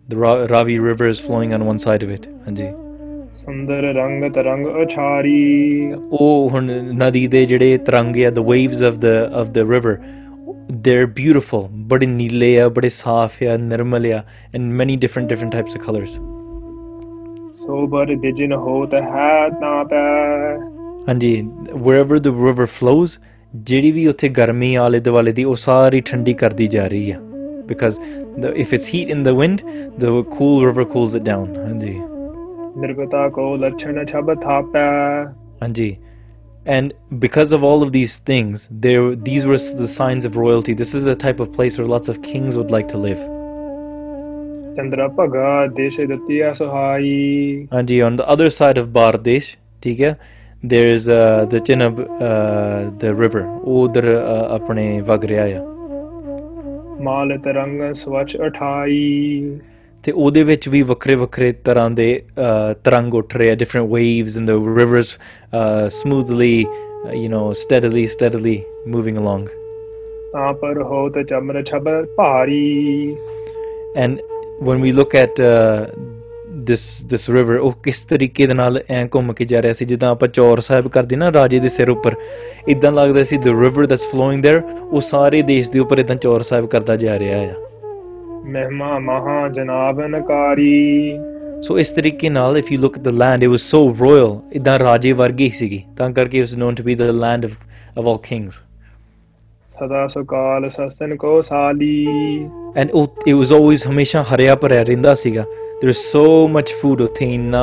Ravi 0.49 0.79
river 0.79 1.09
is 1.09 1.23
flowing 1.23 1.53
on 1.53 1.63
one 1.63 1.77
side 1.77 2.05
of 2.05 2.11
it 2.11 2.27
ਹਾਂਜੀ 2.47 2.65
ਸੁੰਦਰ 3.37 3.83
ਰੰਗ 3.95 4.33
ਤਰੰਗ 4.33 4.67
ਅਛਾਰੀ 4.83 5.93
ਉਹ 6.11 6.51
ਹੁਣ 6.51 6.71
ਨਦੀ 6.95 7.27
ਦੇ 7.27 7.47
ਜਿਹੜੇ 7.47 7.77
ਤਰੰਗ 7.77 8.17
ਹੈ 8.17 8.31
the 8.31 8.39
waves 8.39 8.83
of 8.83 8.99
the 8.99 9.05
of 9.35 9.49
the 9.49 9.59
river 9.59 9.97
there 10.73 11.07
beautiful 11.07 11.69
ਬੜੇ 11.71 12.07
ਨੀਲੇ 12.07 12.59
ਆ 12.61 12.69
ਬੜੇ 12.69 12.89
ਸਾਫ਼ 12.89 13.43
ਆ 13.43 13.57
ਨਿਰਮਲ 13.57 14.13
ਆ 14.13 14.23
ਐਂਡ 14.55 14.73
many 14.73 14.97
different 14.97 15.29
different 15.29 15.53
types 15.53 15.77
of 15.77 15.83
colours 15.85 16.19
sober 17.67 18.05
ho 18.65 18.87
the 18.87 19.03
hat 19.13 19.61
na 19.61 19.85
pੈ 19.93 20.03
wherever 21.87 22.19
the 22.19 22.33
river 22.49 22.67
flows 22.67 23.19
Jiri 23.69 23.93
ਵੀ 23.93 24.07
ਉੱਥੇ 24.09 24.29
ਗਰਮੀ 24.37 24.75
ਆਲੇ 24.75 25.01
ਦੁਆਲੇ 25.01 25.33
ਦੀ 25.33 25.45
ਉਹ 25.45 25.57
ਸਾਰੀ 25.65 26.01
ਠੰਡੀ 26.07 26.33
ਕਰਦੀ 26.35 26.67
ਜਾ 26.69 26.89
because 27.69 28.01
if 28.63 28.73
it's 28.77 28.89
heat 28.95 29.13
in 29.15 29.23
the 29.27 29.35
wind 29.41 29.61
the 30.05 30.11
cool 30.33 30.65
river 30.67 30.85
cools 30.95 31.15
it 31.19 31.25
down 31.29 31.55
ਹਾਂਜੀ 31.59 31.95
ਨਿਰਭਤਾ 32.81 33.29
ਕੋ 33.37 33.55
ਲਛਣ 33.57 34.05
ਛਬ 34.05 34.35
ਥਾਪੈ 34.43 34.89
ਹਾਂਜੀ 35.63 35.97
and 36.67 36.95
because 37.19 37.53
of 37.53 37.63
all 37.63 37.83
of 37.83 37.93
these 37.93 38.19
things, 38.19 38.69
there 38.71 39.15
these 39.15 39.45
were 39.45 39.59
the 39.81 39.87
signs 39.87 40.25
of 40.25 40.39
royalty. 40.39 40.73
This 40.73 40.95
is 40.95 41.07
a 41.07 41.15
type 41.15 41.41
of 41.41 41.53
place 41.53 41.77
where 41.77 41.87
lots 41.87 42.09
of 42.09 42.23
kings 42.23 42.57
would 42.57 42.71
like 42.71 42.89
to 42.89 42.97
live. 42.97 43.19
ਚੰਦਰਾ 44.77 45.09
ਭਗਾ 45.19 45.67
ਦੇਸ਼ 45.77 46.01
ਆ 46.43 46.53
ਸਹਾਈ 46.55 47.67
ਹਾਂਜੀ 47.75 48.01
on 48.01 48.17
the 48.17 48.33
other 48.33 48.49
side 48.51 48.79
of 48.79 48.87
ਬਾਰਦੇਸ਼ 48.93 49.57
ਠੀਕ 49.83 50.01
ਹੈ 50.01 50.17
there 50.65 50.95
is 50.95 51.07
the 51.49 51.59
Chenab 51.61 52.01
the 52.99 53.11
river 53.21 53.43
ਉਧਰ 53.73 54.07
ਆਪਣੇ 54.51 55.01
ਵਗ 55.01 55.25
ਰਿਹਾ 55.25 55.45
ਆ 55.57 55.63
ਮਾਲ 57.01 57.37
ਤਰੰਗ 57.39 57.93
ਸਵਚ 57.95 58.37
28 58.39 58.95
ਤੇ 60.05 60.13
ਉਹਦੇ 60.13 60.43
ਵਿੱਚ 60.43 60.69
ਵੀ 60.69 60.81
ਵੱਖਰੇ 60.83 61.15
ਵੱਖਰੇ 61.15 61.51
ਤਰ੍ਹਾਂ 61.65 61.91
ਦੇ 61.91 62.09
ਤਰੰਗ 62.85 63.15
ਉੱਠ 63.15 63.37
ਰਹੇ 63.37 63.51
ਆ 63.51 63.55
different 63.55 63.89
waves 63.91 64.37
in 64.39 64.47
the 64.47 64.51
rivers 64.79 65.19
smoothly 65.93 66.55
you 67.15 67.31
know 67.31 67.53
steadily 67.55 68.07
steadily 68.07 68.61
moving 68.89 69.19
along 69.19 69.49
ਆ 70.37 70.53
ਪਰ 70.53 70.83
ਹੋ 70.83 71.09
ਤੇ 71.09 71.25
ਚਮਰ 71.25 71.63
ਛਬਰ 71.63 72.07
ਭਾਰੀ 72.17 73.17
and 73.97 74.19
when 74.61 74.81
we 74.81 74.93
look 74.93 75.15
at 75.15 75.41
uh, 75.41 75.87
this 76.67 77.05
this 77.11 77.29
river 77.29 77.59
ਉਹ 77.59 77.73
ਕਿਸ 77.83 78.03
ਤਰੀਕੇ 78.05 78.47
ਦੇ 78.47 78.55
ਨਾਲ 78.55 78.81
ਐ 78.91 79.05
ਘੁੰਮ 79.15 79.33
ਕੇ 79.33 79.45
ਜਾ 79.45 79.63
ਰਿਹਾ 79.63 79.73
ਸੀ 79.73 79.85
ਜਿੱਦਾਂ 79.85 80.11
ਆਪਾਂ 80.11 80.29
ਚੌਰ 80.29 80.61
ਸਾਹਿਬ 80.61 80.89
ਕਰਦੇ 80.89 81.17
ਨਾ 81.17 81.33
ਰਾਜੇ 81.33 81.59
ਦੇ 81.59 81.69
ਸਿਰ 81.69 81.91
ਉੱਪਰ 81.91 82.15
ਇਦਾਂ 82.69 82.93
ਲੱਗਦਾ 82.93 83.25
ਸੀ 83.25 83.37
the 83.37 83.55
river 83.63 83.87
that's 83.87 84.07
flowing 84.15 84.43
there 84.47 84.63
ਉਹ 84.93 85.01
ਸਾਰੇ 85.01 85.43
ਦੇਸ਼ 85.43 85.71
ਦੇ 85.71 85.79
ਉੱਪਰ 85.79 85.99
ਇਦਾਂ 85.99 86.17
ਚੌਰ 86.17 86.43
ਸਾਹਿਬ 86.43 86.67
ਕਰਦਾ 86.67 86.97
ਜਾ 86.97 87.19
ਰਿਹਾ 87.19 87.41
ਆ 87.41 87.55
ਮਹਿਮਾ 88.45 88.99
ਮਹਾ 88.99 89.49
ਜਨਾਬ 89.49 90.01
ਨਕਾਰੀ 90.01 91.19
ਸੋ 91.63 91.79
ਇਸ 91.79 91.91
ਤਰੀਕੇ 91.91 92.29
ਨਾਲ 92.29 92.59
if 92.59 92.73
you 92.73 92.81
look 92.81 92.99
at 92.99 93.05
the 93.05 93.09
land 93.09 93.43
it 93.43 93.49
was 93.49 93.61
so 93.61 93.97
royal 94.01 94.39
ਇਦਾਂ 94.53 94.79
ਰਾਜੇ 94.79 95.13
ਵਰਗੀ 95.13 95.49
ਸੀਗੀ 95.49 95.83
ਤਾਂ 95.97 96.11
ਕਰਕੇ 96.11 96.39
it 96.39 96.45
was 96.45 96.57
known 96.57 96.75
to 96.75 96.85
be 96.85 96.95
the 96.95 97.03
land 97.03 97.45
of 97.45 97.53
of 97.99 98.07
all 98.07 98.19
kings 98.29 98.63
ਸਦਾ 99.79 100.07
ਸੁਕਾਲ 100.07 100.69
ਸਸਤਨ 100.71 101.17
ਕੋ 101.17 101.41
ਸਾਲੀ 101.43 102.07
ਐਂਡ 102.77 102.91
ਇਟ 102.91 103.35
ਵਾਸ 103.35 103.53
ਆਲਵੇਸ 103.53 103.87
ਹਮੇਸ਼ਾ 103.87 104.23
ਹਰਿਆ 104.23 104.55
ਭਰਿਆ 104.55 104.83
ਰਹਿੰਦਾ 104.83 105.15
ਸੀਗਾ 105.15 105.45
देयर 105.75 105.93
ਸੋ 105.93 106.25
सो 106.49 106.63
ਫੂਡ 106.81 107.01
ਉਥੇ 107.03 107.25
ਉਥੇਨਾ 107.25 107.63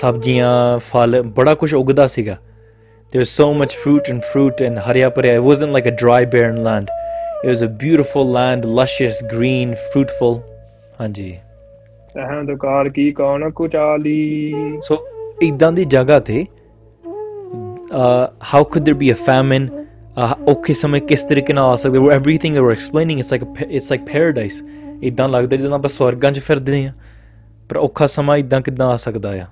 ਸਬਜ਼ੀਆਂ 0.00 0.78
ਫਲ 0.78 1.22
ਬੜਾ 1.22 1.54
ਕੁਝ 1.54 1.74
ਉਗਦਾ 1.74 2.06
ਸੀਗਾ 2.06 2.36
there 3.12 3.24
is 3.24 3.30
so 3.32 3.46
much 3.60 3.76
fruit 3.82 4.10
and 4.10 4.20
fruit 4.32 4.62
and 4.62 4.78
ਹਰਿਆ 4.90 5.10
ਭਰਿਆ 5.10 5.34
it 5.34 5.40
wasn't 5.40 5.70
like 5.70 5.88
a 5.88 5.90
dry 5.90 6.26
barren 6.26 6.62
land 6.62 6.88
it 7.44 7.48
was 7.48 7.62
a 7.64 7.66
beautiful 7.66 8.32
land 8.32 8.66
luscious 8.80 9.24
green 9.24 9.74
fruitful 9.74 10.38
ਹਾਂਜੀ 11.00 11.38
ਤਹਾਂ 12.14 12.42
ਦੁਕਾਲ 12.44 12.88
ਕੀ 12.88 13.10
ਕੌਣ 13.12 13.50
ਕੁਚਾਲੀ 13.50 14.54
ਸੋ 14.80 14.98
ਇਦਾਂ 15.42 15.72
ਦੀ 15.72 15.84
ਜਗ੍ਹਾ 15.84 16.18
ਤੇ 16.18 16.46
how 17.94 18.62
how 18.62 18.66
could 18.68 18.94
be 18.94 19.12
a 19.12 19.14
famine 19.14 19.68
ਔਖੇ 20.16 20.74
ਸਮੇਂ 20.74 21.00
ਕਿਸ 21.00 21.24
ਤਰੀਕੇ 21.24 21.52
ਨਾਲ 21.52 21.70
ਆ 21.72 21.76
ਸਕਦੇ 21.76 21.98
ਉਹ 21.98 22.10
everything 22.12 22.54
they 22.54 22.60
were 22.60 22.70
explaining 22.72 23.20
it's 23.20 23.32
like 23.32 23.44
it's 23.62 23.90
like 23.90 24.04
paradise 24.06 24.62
ਇਦਾਂ 25.02 25.28
ਲੱਗਦਾ 25.28 25.56
ਜਿੱਦਾਂ 25.56 25.76
ਆਪਾਂ 25.76 25.88
ਸਵਰਗਾਂ 25.88 26.32
'ਚ 26.32 26.38
ਫਿਰਦੇ 26.38 26.84
ਆ 26.86 26.92
ਪਰ 27.70 27.76
ਔਖਾ 27.76 28.06
ਸਮਾਂ 28.06 28.36
ਇਦਾਂ 28.38 28.60
ਕਿਦਾਂ 28.60 28.90
ਆ 28.92 28.96
ਸਕਦਾ 28.96 29.30
ਆ 29.42 29.46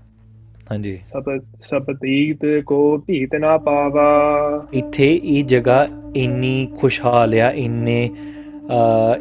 ਹਾਂਜੀ 0.70 0.99
ਸਬਤ 1.12 1.43
ਸਬਤੀਤ 1.62 2.45
ਕੋ 2.66 2.99
ਭੀਤ 3.07 3.34
ਨਾ 3.41 3.57
ਪਾਵਾ 3.59 4.05
ਇੱਥੇ 4.72 5.09
ਇਹ 5.14 5.45
ਜਗ੍ਹਾ 5.45 5.86
ਇੰਨੀ 6.16 6.68
ਖੁਸ਼ਹਾਲ 6.80 7.34
ਆ 7.41 7.51
ਇੰਨੇ 7.51 8.11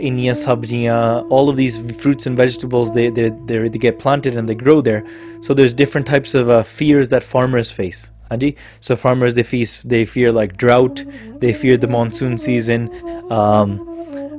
ਇੰਨੀਆਂ 0.00 0.34
ਸਬਜ਼ੀਆਂ 0.34 0.98
all 1.36 1.50
of 1.52 1.56
these 1.56 1.78
fruits 2.02 2.30
and 2.30 2.42
vegetables 2.42 2.92
they 2.98 3.06
they 3.16 3.30
they 3.48 3.82
get 3.86 3.98
planted 4.04 4.36
and 4.38 4.52
they 4.52 4.58
grow 4.60 4.76
there 4.88 5.02
so 5.48 5.56
there's 5.60 5.76
different 5.80 6.12
types 6.12 6.36
of 6.36 6.52
uh, 6.52 6.60
fears 6.74 7.10
that 7.14 7.28
farmers 7.32 7.72
face 7.72 8.02
Andy. 8.32 8.56
So 8.82 8.96
farmers 8.96 9.36
they 9.36 9.44
fear 9.44 9.66
they 9.86 10.06
fear 10.06 10.32
like 10.32 10.58
drought, 10.58 11.04
they 11.40 11.54
fear 11.54 11.78
the 11.78 11.88
monsoon 11.88 12.38
season. 12.38 12.90
Um, 13.32 13.86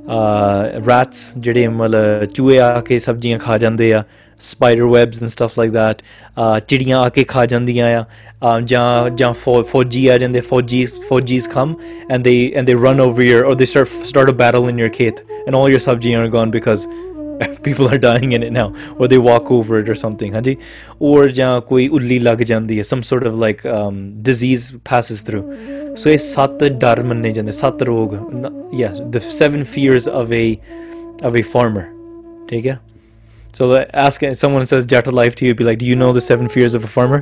uh, 0.08 0.80
rats, 0.82 1.34
jede 1.34 1.72
mala 1.72 2.26
aake 2.26 2.96
sabjiyan 3.08 3.40
kha 3.40 3.58
jande 3.58 4.04
spider 4.38 4.86
webs 4.88 5.20
and 5.20 5.30
stuff 5.30 5.56
like 5.58 5.72
that. 5.72 6.02
Uh, 6.36 6.60
chidiyan 6.60 7.10
aake 7.10 7.26
kha 7.26 7.46
jandiyan 7.46 7.92
ya. 7.92 8.04
Um, 8.42 8.48
uh, 8.48 8.60
jahan 8.62 9.16
jahan 9.16 9.34
4G 9.34 10.08
aa 11.44 11.52
come 11.52 11.76
and 12.08 12.24
they 12.24 12.52
and 12.54 12.66
they 12.66 12.74
run 12.74 12.98
over 12.98 13.22
your 13.22 13.44
or 13.44 13.54
they 13.54 13.66
start 13.66 13.88
start 13.88 14.30
a 14.30 14.32
battle 14.32 14.66
in 14.66 14.78
your 14.78 14.88
khet 14.88 15.20
and 15.46 15.54
all 15.54 15.68
your 15.68 15.78
sabjiyan 15.78 16.24
are 16.24 16.28
gone 16.28 16.50
because 16.50 16.86
people 17.62 17.88
are 17.88 17.98
dying 17.98 18.32
in 18.32 18.42
it 18.42 18.52
now 18.52 18.72
or 18.98 19.08
they 19.08 19.18
walk 19.18 19.50
over 19.50 19.78
it 19.80 19.88
or 19.88 19.94
something 19.94 20.32
Haji, 20.32 20.56
or 20.98 21.28
ਜਾਂ 21.28 21.60
ਕੋਈ 21.60 21.88
ਉੱਲੀ 21.88 22.18
some 22.82 23.02
sort 23.02 23.26
of 23.26 23.38
like 23.38 23.64
um, 23.64 24.22
disease 24.22 24.72
passes 24.84 25.22
through 25.22 25.44
so 25.94 26.10
ਇਹ 26.10 26.18
ਸੱਤ 26.18 26.64
ਡਰ 26.64 27.02
ਮੰਨੇ 27.02 27.32
ਜਾਂਦੇ 27.32 27.52
ਸੱਤ 27.52 27.82
yes 28.82 29.00
the 29.16 29.20
seven 29.20 29.64
fears 29.64 30.06
of 30.06 30.32
a 30.32 30.46
of 31.28 31.36
a 31.36 31.44
farmer 31.54 31.86
take 32.50 32.66
it 32.66 32.78
so 33.52 33.70
uh, 33.72 33.84
ask 34.06 34.22
someone 34.34 34.66
says 34.72 34.86
jata 34.86 35.12
life 35.12 35.34
to 35.34 35.46
you 35.46 35.54
be 35.54 35.64
like 35.64 35.78
do 35.78 35.86
you 35.86 35.96
know 36.02 36.12
the 36.18 36.26
seven 36.32 36.48
fears 36.56 36.74
of 36.74 36.84
a 36.84 36.92
farmer 36.96 37.22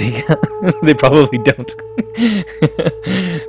ਦੇ 0.00 0.92
probably 0.94 1.38
don't 1.38 1.70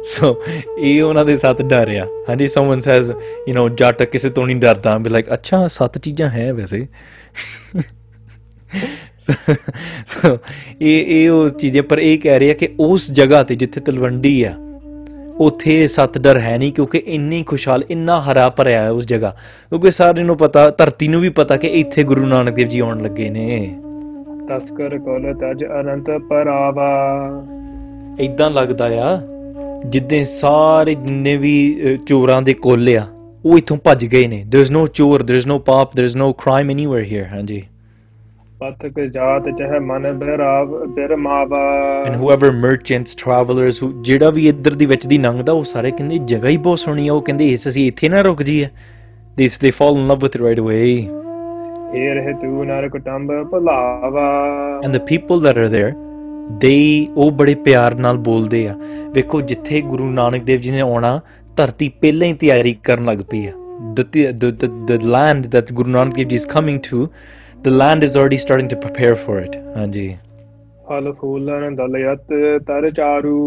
ਸੋ 0.04 0.36
ਇਹ 0.78 1.04
ਉਹਨਾਂ 1.04 1.26
ਦੇ 1.26 1.38
ਸਾਥ 1.38 1.62
ਡਰ 1.62 1.90
ਆ 1.98 2.06
ਹਾਂਜੀ 2.30 2.48
ਸਮਨ 2.48 2.80
says 2.80 3.12
you 3.50 3.56
know 3.56 3.70
ਜੱਟ 3.76 4.04
ਕਿਸੇ 4.04 4.30
ਤੋਂ 4.30 4.46
ਨਹੀਂ 4.48 4.56
ਡਰਦਾ 4.56 4.98
ਬੀ 4.98 5.10
ਲਾਈਕ 5.10 5.34
ਅੱਛਾ 5.34 5.68
ਸੱਤ 5.68 5.98
ਚੀਜ਼ਾਂ 5.98 6.30
ਹੈ 6.30 6.54
ਵੈਸੇ 6.54 6.86
ਸੋ 10.08 10.38
ਇਹ 10.82 11.06
ਇਹ 11.06 11.30
ਉਹ 11.30 11.50
ਚੀਜ਼ਾਂ 11.50 11.84
ਪਰ 11.84 12.00
ਇਹ 12.00 12.18
ਕਹਿ 12.20 12.40
ਰਿਹਾ 12.40 12.54
ਕਿ 12.54 12.70
ਉਸ 12.80 13.12
ਜਗ੍ਹਾ 13.12 13.44
ਤੇ 13.44 13.56
ਜਿੱਥੇ 13.56 13.82
ਤਲਵੰਡੀ 13.82 14.44
ਆ 14.44 14.54
ਉਥੇ 15.40 15.88
ਸੱਤ 15.88 16.18
ਡਰ 16.18 16.40
ਹੈ 16.40 16.58
ਨਹੀਂ 16.58 16.72
ਕਿਉਂਕਿ 16.74 16.98
ਇੰਨੀ 17.06 17.44
ਖੁਸ਼ਹਾਲ 17.44 17.84
ਇੰਨਾ 17.90 18.20
ਹਰਾ 18.22 18.50
ਭਰਿਆ 18.50 18.82
ਹੈ 18.82 18.90
ਉਸ 18.90 19.06
ਜਗ੍ਹਾ 19.06 19.30
ਕਿਉਂਕਿ 19.70 19.92
ਸਾਰਿਆਂ 19.92 20.26
ਨੂੰ 20.26 20.38
ਪਤਾ 20.38 20.70
ਧਰਤੀ 20.70 21.08
ਨੂੰ 21.08 21.22
ਵੀ 21.22 21.30
ਪਤਾ 21.30 21.58
ਕਿ 21.58 21.68
ਇੱਥੇ 21.68 22.04
ਗੁਰੂ 22.04 22.26
ਨਾਨਕ 22.26 22.56
ਦੇਵ 22.56 22.68
ਜੀ 22.68 22.80
ਆਉਣ 22.80 23.02
ਲੱਗੇ 23.02 23.30
ਨੇ 23.30 23.76
ਤਸਕਰ 24.54 24.98
ਕੋਲ 25.00 25.34
ਤਜ 25.34 25.64
ਅਨੰਤ 25.80 26.10
ਪਰਾਵਾ 26.30 26.90
ਇਦਾਂ 28.20 28.50
ਲੱਗਦਾ 28.52 28.86
ਆ 29.02 29.20
ਜਿੱਦੇ 29.86 30.24
ਸਾਰੇ 30.24 30.96
ਜਿੰਨੇ 30.96 31.36
ਵੀ 31.38 31.98
ਚੋਰਾਂ 32.08 32.42
ਦੇ 32.42 32.54
ਕੋਲ 32.54 32.90
ਆ 32.98 33.06
ਉਹ 33.46 33.58
ਇਥੋਂ 33.58 33.78
ਭੱਜ 33.78 34.06
ਗਏ 34.06 34.28
ਨੇ 34.28 34.44
देयर 34.46 34.66
इज 34.66 34.74
नो 34.74 34.86
ਚੋਰ 34.94 35.22
देयर 35.22 35.40
इज 35.40 35.48
नो 35.52 35.60
ਪਾਪ 35.60 35.96
there 35.96 36.10
is 36.10 36.18
no 36.22 36.32
crime 36.34 36.70
anywhere 36.70 37.04
here 37.04 37.26
ਹਾਂਜੀ 37.28 37.62
ਪਤਕ 38.60 39.00
ਜਾਤ 39.14 39.50
ਚਹ 39.50 39.80
ਮਨ 39.80 40.12
ਬਰਾਵ 40.12 40.76
ਮਾਵਾ 41.18 41.64
ਐਂਡ 42.08 42.16
ਹੂਐਵਰ 42.16 42.52
ਮਰਚੈਂਟਸ 42.52 43.16
ਟਰੈਵਲਰਸ 43.16 43.84
ਜਿਹੜਾ 44.02 44.30
ਵੀ 44.30 44.48
ਇੱਧਰ 44.48 44.76
ਦੀ 44.76 44.86
ਵਿੱਚ 44.86 45.08
ਦੀ 45.08 45.18
ਲੰਘਦਾ 45.18 45.54
ਉਹ 45.54 45.64
ਸਾਰੇ 45.64 45.92
ਕਹਿੰਦੇ 45.92 46.18
ਜਗ੍ਹਾ 46.26 46.50
ਹੀ 46.50 46.58
ਬਹੁਤ 46.58 46.80
ਸੋਹਣੀ 46.80 47.08
ਆ 47.08 47.14
ਉਹ 47.14 47.22
ਕਹਿੰਦੇ 47.22 47.50
ਇਸ 47.50 47.68
ਅਸੀਂ 47.68 47.88
ਇੱਥੇ 47.88 48.10
ਨਾ 48.10 48.22
ਰੁਕ 48.22 48.44
ਜੀਏ 48.44 48.68
this 49.38 49.60
they 49.60 49.72
fall 49.72 49.98
in 49.98 50.08
love 50.08 50.20
with 50.20 50.36
right 50.36 50.60
away 50.60 51.08
and 54.84 54.94
the 54.94 55.00
people 55.08 55.42
that 55.42 55.58
are 55.58 55.68
there 55.68 55.94
they 56.60 57.08
ਉਹ 57.16 57.32
ਬੜੇ 57.32 57.56
ਪਿਆਰ 57.56 57.96
ਨਾਲ 57.96 58.18
ਬੋਲਦੇ 58.18 58.68
ਆ 58.68 58.76
ਵੇਖੋ 59.14 59.42
ਜਿੱਥੇ 59.42 59.82
ਗੁਰੂ 59.82 60.10
ਨਾਨਕ 60.12 60.44
ਦੇਵ 60.44 60.60
ਜੀ 60.60 60.72
ਨੇ 60.72 60.80
ਆਉਣਾ 60.80 61.20
ਧਰਤੀ 61.58 61.90
ਪਹਿਲਾਂ 62.02 62.28
ਹੀ 62.28 62.34
ਤਿਆਰੀ 62.34 62.74
ਕਰਨ 62.84 63.06
ਲੱਗ 63.06 63.20
ਪਈ 63.32 63.46
ਆ 63.48 63.52
the 63.96 64.92
land 65.04 65.48
that 65.48 65.74
Guru 65.74 65.90
Nanak 65.90 66.16
Dev 66.16 66.28
ji 66.28 66.36
is 66.36 66.46
coming 66.46 66.80
to 66.90 67.08
the 67.64 67.68
land 67.68 68.04
is 68.04 68.18
already 68.18 68.38
starting 68.38 68.70
to 68.70 68.76
prepare 68.78 69.16
for 69.16 69.42
it 69.44 69.58
ਹਾਂਜੀ 69.78 70.16
ਫਲ 70.88 71.12
ਫੁੱਲਾਂ 71.14 71.72
ਦਲਯਤ 71.72 72.34
ਤਰ 72.68 72.90
ਚਾਰੂ 72.92 73.40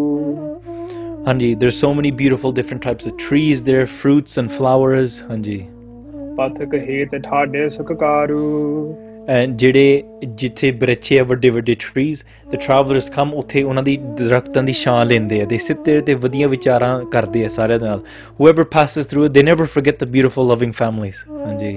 ਹਾਂਜੀ 1.29 1.55
there 1.55 1.71
so 1.71 1.93
many 1.95 2.11
beautiful 2.11 2.55
different 2.55 2.83
types 2.83 3.07
of 3.07 3.29
trees 3.29 3.65
there 3.65 3.85
fruits 3.95 4.39
and 4.39 4.49
flowers 4.49 5.23
ਹਾਂਜੀ 5.31 5.67
ਪਥਕ 6.37 6.75
ਹੇਤ 6.89 7.15
ਠਾਡੇ 7.25 7.69
ਸੁਖਕਾਰੂ 7.69 8.41
ਜਿਹੜੇ 9.51 10.03
ਜਿੱਥੇ 10.35 10.71
ਬਰਛੇ 10.73 11.21
ਵੱਡੇ 11.23 11.51
ਵੱਡੇ 11.51 11.75
ਟਰੀਜ਼ 11.75 12.23
ਦਾ 12.47 12.59
ਟਰੈਵਲਰਸ 12.59 13.09
ਕਮ 13.11 13.33
ਉਥੇ 13.35 13.63
ਉਹਨਾਂ 13.63 13.83
ਦੀ 13.83 13.97
ਦਰਖਤਾਂ 14.19 14.63
ਦੀ 14.63 14.73
ਛਾਂ 14.73 15.05
ਲੈਂਦੇ 15.05 15.41
ਆ 15.43 15.47
ਤੇ 15.47 15.59
ਸਿੱਤੇ 15.59 15.99
ਤੇ 16.01 16.15
ਵਧੀਆਂ 16.17 16.49
ਵਿਚਾਰਾਂ 16.49 17.01
ਕਰਦੇ 17.13 17.45
ਆ 17.45 17.49
ਸਾਰਿਆਂ 17.49 17.79
ਦੇ 17.79 17.87
ਨਾਲ 17.87 18.03
whoever 18.41 18.65
passes 18.73 19.07
through 19.07 19.27
they 19.29 19.43
never 19.43 19.67
forget 19.67 20.05
the 20.05 20.09
beautiful 20.11 20.49
loving 20.49 20.73
families 20.73 21.17
ਹਾਂਜੀ 21.41 21.77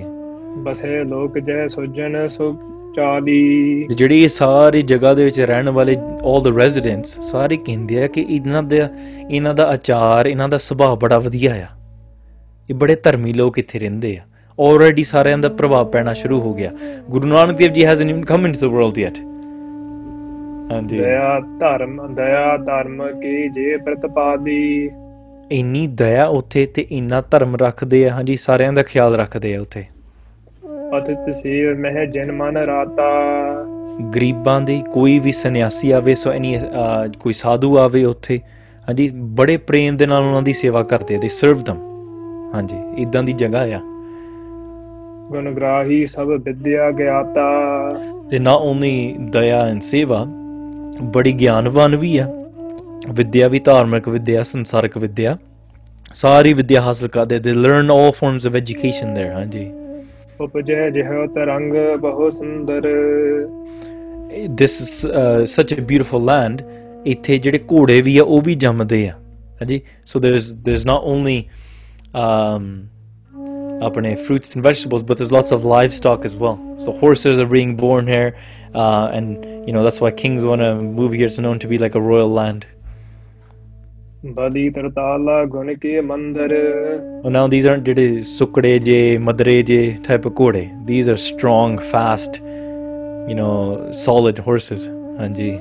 ਬਸੇ 0.63 1.03
ਲੋਕ 1.03 1.39
ਜੈ 1.39 1.67
ਸੋਜਨ 1.67 2.27
ਸੋ 2.27 2.53
ਚਾਲੀ 2.95 3.87
ਜਿਹੜੀ 3.87 4.27
ਸਾਰੀ 4.27 4.81
ਜਗ੍ਹਾ 4.83 5.13
ਦੇ 5.13 5.25
ਵਿੱਚ 5.25 5.39
ਰਹਿਣ 5.41 5.69
ਵਾਲੇ 5.69 5.95
올 6.25 6.41
ਦ 6.43 6.55
ਰੈਜ਼ੀਡੈਂਟਸ 6.57 7.19
ਸਾਰੇ 7.21 7.57
ਕਹਿੰਦੇ 7.57 8.03
ਆ 8.03 8.07
ਕਿ 8.07 8.25
ਇਹਨਾਂ 8.29 8.63
ਦਾ 8.63 8.87
ਇਹਨਾਂ 9.29 9.53
ਦਾ 9.53 9.67
ਆਚਾਰ 9.67 10.27
ਇਹਨਾਂ 10.27 10.49
ਦਾ 10.49 10.57
ਸੁਭਾਅ 10.59 10.95
ਬੜਾ 10.95 11.19
ਵਧੀਆ 11.19 11.53
ਆ 11.55 11.67
ਇਹ 12.69 12.75
ਬੜੇ 12.75 12.95
ਧਰਮੀ 12.95 13.33
ਲੋਕ 13.33 13.59
ਇੱਥੇ 13.59 13.79
ਰਹਿੰਦੇ 13.79 14.17
ਆ 14.17 14.23
ਆਲਰੇਡੀ 14.59 15.03
ਸਾਰਿਆਂ 15.03 15.37
ਦਾ 15.37 15.49
ਪ੍ਰਭਾਵ 15.57 15.89
ਪੈਣਾ 15.89 16.13
ਸ਼ੁਰੂ 16.13 16.39
ਹੋ 16.41 16.53
ਗਿਆ 16.53 16.71
ਗੁਰੂ 17.09 17.27
Nanak 17.27 17.57
Dev 17.57 17.73
ji 17.73 17.85
hasn't 17.85 18.09
even 18.09 18.23
come 18.25 18.45
into 18.45 18.59
the 18.59 18.71
world 18.71 18.97
yet 18.97 19.19
ਹਾਂਜੀ 20.71 20.97
ਦਇਆ 20.97 21.39
ਧਰਮ 21.59 21.95
ਦਇਆ 22.15 22.57
ਧਰਮ 22.57 23.05
ਕੀ 23.21 23.47
ਜੇ 23.49 23.77
ਪ੍ਰਤਪਾਦੀ 23.77 24.89
ਇੰਨੀ 25.51 25.85
ਦਇਆ 25.97 26.25
ਉੱਥੇ 26.31 26.65
ਤੇ 26.65 26.85
ਇੰਨਾ 26.91 27.21
ਧਰਮ 27.31 27.55
ਰੱਖਦੇ 27.55 28.07
ਆ 28.09 28.13
ਹਾਂਜੀ 28.13 28.35
ਸਾਰਿਆਂ 28.37 28.73
ਦਾ 28.73 28.83
ਖਿਆਲ 28.83 29.15
ਰੱਖਦੇ 29.15 29.55
ਆ 29.55 29.61
ਉੱਥੇ 29.61 29.83
ਅਤਿਤ 30.97 31.17
ਤਸੀਰ 31.29 31.75
ਮਹਿ 31.75 32.05
ਜਨ 32.07 32.31
ਮਨ 32.31 32.57
ਰਾਤਾ 32.57 33.09
ਗਰੀਬਾਂ 34.15 34.59
ਦੇ 34.61 34.81
ਕੋਈ 34.93 35.17
ਵੀ 35.19 35.31
ਸੰਨਿਆਸੀ 35.31 35.91
ਆਵੇ 35.91 36.13
ਸੋ 36.15 36.31
ਐਨੀ 36.31 36.57
ਕੋਈ 37.19 37.33
ਸਾਧੂ 37.33 37.77
ਆਵੇ 37.77 38.03
ਉੱਥੇ 38.05 38.39
ਹਾਂਜੀ 38.87 39.09
ਬੜੇ 39.35 39.57
ਪ੍ਰੇਮ 39.67 39.97
ਦੇ 39.97 40.05
ਨਾਲ 40.05 40.23
ਉਹਨਾਂ 40.23 40.41
ਦੀ 40.41 40.53
ਸੇਵਾ 40.53 40.83
ਕਰਦੇ 40.83 41.17
ਦੇ 41.17 41.29
ਸਰਵ 41.31 41.61
ਦਮ 41.63 41.77
ਹਾਂਜੀ 42.53 42.77
ਇਦਾਂ 42.97 43.23
ਦੀ 43.23 43.33
ਜਗ੍ਹਾ 43.33 43.61
ਆ 43.75 43.79
ਗੁਣਗ੍ਰਾਹੀ 45.31 46.05
ਸਭ 46.05 46.29
ਵਿਦਿਆ 46.45 46.89
ਗਿਆਤਾ 46.91 47.47
ਤੇ 48.29 48.39
ਨਾ 48.39 48.53
ਉਨੀ 48.53 49.15
ਦਇਆ 49.19 49.61
ਐਂ 49.65 49.79
ਸੇਵਾ 49.79 50.25
ਬੜੀ 51.13 51.33
ਗਿਆਨਵਾਨ 51.33 51.95
ਵੀ 51.95 52.17
ਆ 52.17 52.27
ਵਿਦਿਆ 53.09 53.47
ਵੀ 53.47 53.59
ਧਾਰਮਿਕ 53.59 54.09
ਵਿਦਿਆ 54.09 54.43
ਸੰਸਾਰਿਕ 54.43 54.97
ਵਿਦਿਆ 54.97 55.37
ਸਾਰੀ 56.13 56.53
ਵਿਦਿਆ 56.53 56.81
ਹਾਸਲ 56.81 57.07
ਕਰਦੇ 57.07 57.39
they 57.39 57.53
learn 57.53 57.91
all 57.91 58.11
forms 58.11 58.47
of 58.47 58.55
education 58.55 59.13
there 59.13 59.33
ਹਾਂਜੀ 59.33 59.69
ਉਪਜੈ 60.41 60.89
ਜਿਹੋ 60.89 61.25
ਤਰੰਗ 61.27 61.73
ਬਹੁ 61.99 62.29
ਸੁੰਦਰ 62.29 62.81
ਦਿਸ 64.49 64.81
ਇਸ 64.81 65.07
ਸੱਚ 65.45 65.73
ਅ 65.73 65.81
ਬਿਊਟੀਫੁਲ 65.81 66.25
ਲੈਂਡ 66.25 66.61
ਇੱਥੇ 67.05 67.37
ਜਿਹੜੇ 67.37 67.59
ਘੋੜੇ 67.71 68.01
ਵੀ 68.01 68.17
ਆ 68.17 68.23
ਉਹ 68.23 68.41
ਵੀ 68.41 68.55
ਜੰਮਦੇ 68.55 69.07
ਆ 69.07 69.13
ਹਾਂਜੀ 69.61 69.81
ਸੋ 70.05 70.19
ਦੇਰ 70.19 70.33
ਇਸ 70.33 70.51
ਦੇਰ 70.53 70.73
ਇਸ 70.73 70.85
ਨਾਟ 70.85 71.03
ਓਨਲੀ 71.03 71.43
ਅਮ 72.17 72.69
अपने 73.83 74.15
fruits 74.27 74.55
and 74.55 74.63
vegetables, 74.63 75.03
but 75.03 75.17
there's 75.17 75.31
lots 75.31 75.51
of 75.51 75.65
livestock 75.65 76.25
as 76.25 76.35
well. 76.35 76.57
So 76.77 76.91
horses 77.03 77.39
are 77.39 77.49
being 77.53 77.75
born 77.75 78.07
here, 78.07 78.33
uh, 78.75 79.09
and 79.13 79.45
you 79.67 79.73
know 79.73 79.83
that's 79.83 80.01
why 80.01 80.11
kings 80.11 80.45
want 80.51 80.61
to 80.61 80.75
move 80.81 81.13
here. 81.13 81.27
It's 81.27 81.39
known 81.39 81.59
to 81.59 81.67
be 81.67 81.77
like 81.77 81.95
a 81.95 82.03
royal 82.11 82.35
land. 82.41 82.67
Bali 84.25 84.69
now 87.29 87.47
these 87.47 87.67
aren't 87.69 87.83
ਜਿਹੜੇ 87.83 88.21
ਸੁਕੜੇ 88.21 88.79
ਜੇ 88.79 89.19
type 90.07 90.25
of 90.25 90.35
kore. 90.39 90.63
these 90.89 91.07
are 91.07 91.17
strong 91.25 91.77
fast 91.93 92.41
you 93.29 93.37
know 93.39 93.51
solid 93.91 94.41
horses 94.49 94.87
Anji 95.25 95.51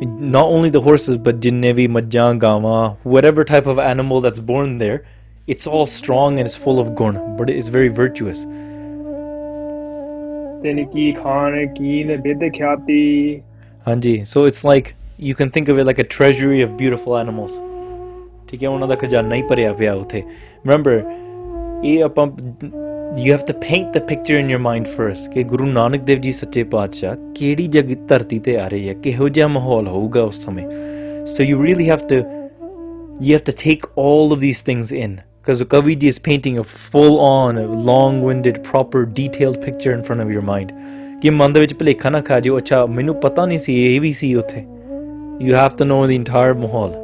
not 0.00 0.46
only 0.46 0.70
the 0.70 0.80
horses 0.80 1.16
but 1.16 1.40
jinnevi 1.40 1.88
majjan 1.88 2.38
gama 2.38 2.96
whatever 3.02 3.44
type 3.44 3.66
of 3.66 3.78
animal 3.78 4.20
that's 4.20 4.38
born 4.40 4.78
there 4.78 5.04
it's 5.46 5.66
all 5.66 5.86
strong 5.86 6.38
and 6.38 6.46
it's 6.46 6.54
full 6.56 6.80
of 6.80 6.94
gun 6.94 7.36
but 7.36 7.48
it's 7.48 7.68
very 7.68 7.88
virtuous 7.88 8.44
Hanji. 13.86 14.26
so 14.26 14.44
it's 14.46 14.64
like 14.64 14.96
you 15.18 15.34
can 15.34 15.50
think 15.50 15.68
of 15.68 15.78
it 15.78 15.86
like 15.86 15.98
a 15.98 16.04
treasury 16.04 16.60
of 16.60 16.76
beautiful 16.76 17.16
animals 17.16 17.60
remember 20.64 21.02
you 23.18 23.32
have 23.32 23.40
to 23.46 23.52
paint 23.52 23.92
the 23.92 24.00
picture 24.06 24.34
in 24.34 24.50
your 24.50 24.58
mind 24.58 24.86
first 24.86 25.32
ਕਿ 25.32 25.42
ਗੁਰੂ 25.44 25.66
ਨਾਨਕ 25.66 26.02
ਦੇਵ 26.04 26.20
ਜੀ 26.20 26.32
ਸੱਚੇ 26.32 26.62
ਪਾਤਸ਼ਾਹ 26.62 27.16
ਕਿਹੜੀ 27.34 27.66
ਜਗ 27.66 27.94
ਧਰਤੀ 28.08 28.38
ਤੇ 28.38 28.56
ਆ 28.56 28.66
ਰਹੇ 28.68 28.88
ਹੈ 28.88 28.94
ਕਿਹੋ 28.94 29.28
ਜਿਹਾ 29.28 29.46
ਮਾਹੌਲ 29.48 29.88
ਹੋਊਗਾ 29.88 30.22
ਉਸ 30.22 30.44
ਸਮੇਂ 30.44 30.64
so 31.26 31.42
you 31.42 31.62
really 31.64 31.88
have 31.90 31.98
to 32.08 32.16
you 32.16 33.32
have 33.32 33.44
to 33.46 33.52
take 33.64 33.86
all 33.98 34.32
of 34.32 34.40
these 34.40 34.62
things 34.62 34.92
in 34.92 35.16
because 35.46 35.62
Kaviji 35.62 36.08
is 36.08 36.18
painting 36.18 36.58
a 36.58 36.62
full 36.64 37.18
on, 37.20 37.58
long 37.86 38.22
winded, 38.22 38.60
proper, 38.64 39.00
detailed 39.18 39.58
picture 39.62 39.92
in 39.92 40.02
front 40.02 40.22
of 40.22 40.30
your 40.32 40.44
mind. 40.44 40.70
ਕਿ 41.22 41.30
ਮਨ 41.30 41.52
ਦੇ 41.52 41.60
ਵਿੱਚ 41.60 41.74
ਭਲੇਖਾ 41.74 42.10
ਨਾ 42.10 42.20
ਖਾ 42.20 42.38
ਜਿਓ 42.40 42.56
ਅੱਛਾ 42.58 42.84
ਮੈਨੂੰ 42.86 43.14
ਪਤਾ 43.14 43.44
ਨਹੀਂ 43.46 43.58
ਸੀ 43.58 43.74
ਇਹ 43.84 44.00
ਵੀ 44.00 44.12
ਸੀ 44.12 44.34
ਉੱਥੇ 44.34 44.64
you 45.40 45.54
have 45.56 45.76
to 45.78 45.84
know 45.84 46.06
the 46.06 46.10
entire 46.10 46.54
ਮਾਹੌਲ 46.54 46.92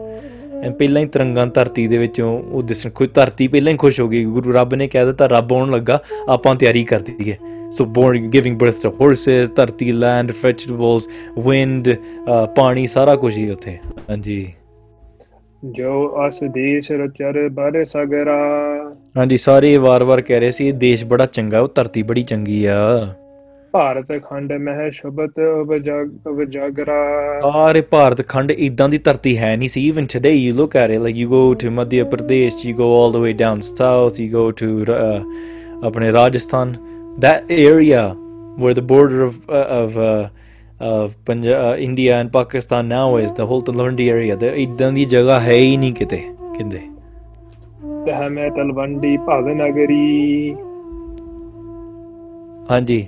ਪਹਿਲਾਂ 0.69 1.03
ਹੀ 1.03 1.07
ਤਰੰਗਾਂ 1.07 1.47
ਧਰਤੀ 1.47 1.87
ਦੇ 1.87 1.99
ਵਿੱਚੋਂ 1.99 2.43
ਉਹ 2.43 2.63
ਦਿਸਣ 2.63 2.91
ਕੋਈ 2.91 3.09
ਧਰਤੀ 3.15 3.49
ਪਹਿਲਾਂ 3.49 3.73
ਹੀ 3.73 3.77
ਖੁਸ਼ 3.77 4.01
ਹੋ 4.01 4.09
ਗਈ 4.09 4.25
ਗੁਰੂ 4.25 4.53
ਰੱਬ 4.53 4.75
ਨੇ 4.75 4.89
ਕਹਿ 4.89 5.05
ਦਿੱਤਾ 5.07 5.27
ਰੱਬ 5.27 5.53
ਆਉਣ 5.53 5.71
ਲੱਗਾ 5.71 6.01
ਆਪਾਂ 6.29 6.55
ਤਿਆਰੀ 6.55 6.85
ਕਰ 6.85 7.01
ਦਈਏ 7.01 7.37
so 7.71 7.85
born 7.85 8.29
giving 8.29 8.59
birth 8.59 8.83
to 8.83 8.91
horses 8.91 9.51
ਧਰਤੀ 9.51 9.93
ਲੈਂਡ 9.93 10.33
vegetables 10.47 11.11
wind 11.47 11.95
ਪਾਣੀ 12.57 12.87
ਸਾਰਾ 12.87 13.17
ਕੁਝ 13.17 13.37
ਹੀ 13.39 13.51
ਉੱਥੇ 13.51 13.79
ਹਾਂਜੀ 14.11 14.53
ਜੋ 15.65 16.27
ਅਸ 16.27 16.39
ਦੇਸ਼ 16.45 16.93
ਰਚਰ 16.93 17.49
ਬਾਰੇ 17.49 17.85
ਸਗਰਾ 17.85 18.37
ਹਾਂਜੀ 19.17 19.37
ਸਾਰੇ 19.37 19.77
ਵਾਰ-ਵਾਰ 19.77 20.21
ਕਹਿ 20.21 20.41
ਰਹੇ 20.41 20.51
ਸੀ 20.51 20.69
ਇਹ 20.69 20.73
ਦੇਸ਼ 20.73 21.05
ਬੜਾ 21.05 21.27
ਚੰਗਾ 21.27 21.61
ਉਹ 21.61 21.69
ਧਰਤੀ 21.75 22.03
ਬੜੀ 22.03 22.23
ਚੰਗੀ 22.23 22.65
ਆ 22.65 23.15
ਭਾਰਤ 23.73 24.13
ਖੰਡ 24.31 24.53
ਮਹਿ 24.53 24.91
ਸ਼ਬਦ 24.91 25.41
ਵਜਾਗਰਾ 26.29 26.95
ਆਰੇ 27.45 27.81
ਭਾਰਤ 27.81 28.29
ਖੰਡ 28.29 28.51
ਇਦਾਂ 28.51 28.89
ਦੀ 28.89 28.99
ਧਰਤੀ 28.99 29.39
ਹੈ 29.39 29.57
ਨਹੀਂ 29.57 29.69
ਸੀ 29.69 29.89
even 29.89 30.07
today 30.07 30.31
you 30.31 30.55
look 30.55 30.77
at 30.77 30.91
it 30.91 30.99
like 30.99 31.17
you 31.17 31.29
go 31.29 31.55
to 31.55 31.71
Madhya 31.71 32.05
Pradesh 32.05 32.67
you 32.67 32.77
go 32.77 33.05
all 33.05 33.13
the 33.13 33.19
way 33.19 33.33
down 33.33 33.61
south 33.61 34.21
you 34.21 34.33
go 34.33 34.51
to 34.51 34.85
ਆਪਣੇ 35.85 36.13
Rajasthan 36.13 36.75
that 37.19 37.51
area 37.51 38.15
where 38.59 38.75
the 38.75 38.83
border 38.83 39.23
of 39.23 39.51
of 39.51 39.99
of 40.83 41.11
Punjab 41.27 41.77
India 41.77 42.21
and 42.21 42.31
Pakistan 42.31 42.85
now 42.85 43.19
is 43.19 43.35
the 43.35 43.45
whole 43.45 43.61
to 43.61 43.73
the 43.73 43.81
whole 43.81 43.91
Talwandi 43.91 44.11
area 44.15 44.55
ਇਦਾਂ 44.55 44.93
ਦੀ 44.93 45.05
ਜਗ੍ਹਾ 45.05 45.41
ਹੈ 45.41 45.53
ਹੀ 45.53 45.77
ਨਹੀਂ 45.77 45.93
ਕਿਤੇ 45.95 46.17
ਕਿੰਦੇ 46.57 46.79
ਤਹ 48.07 48.29
ਮੈਂ 48.31 48.51
ਤਲਵੰਡੀ 48.51 49.17
ਭਾਵਨਗਰੀ 49.17 50.55
ਹਾਂਜੀ 52.71 53.07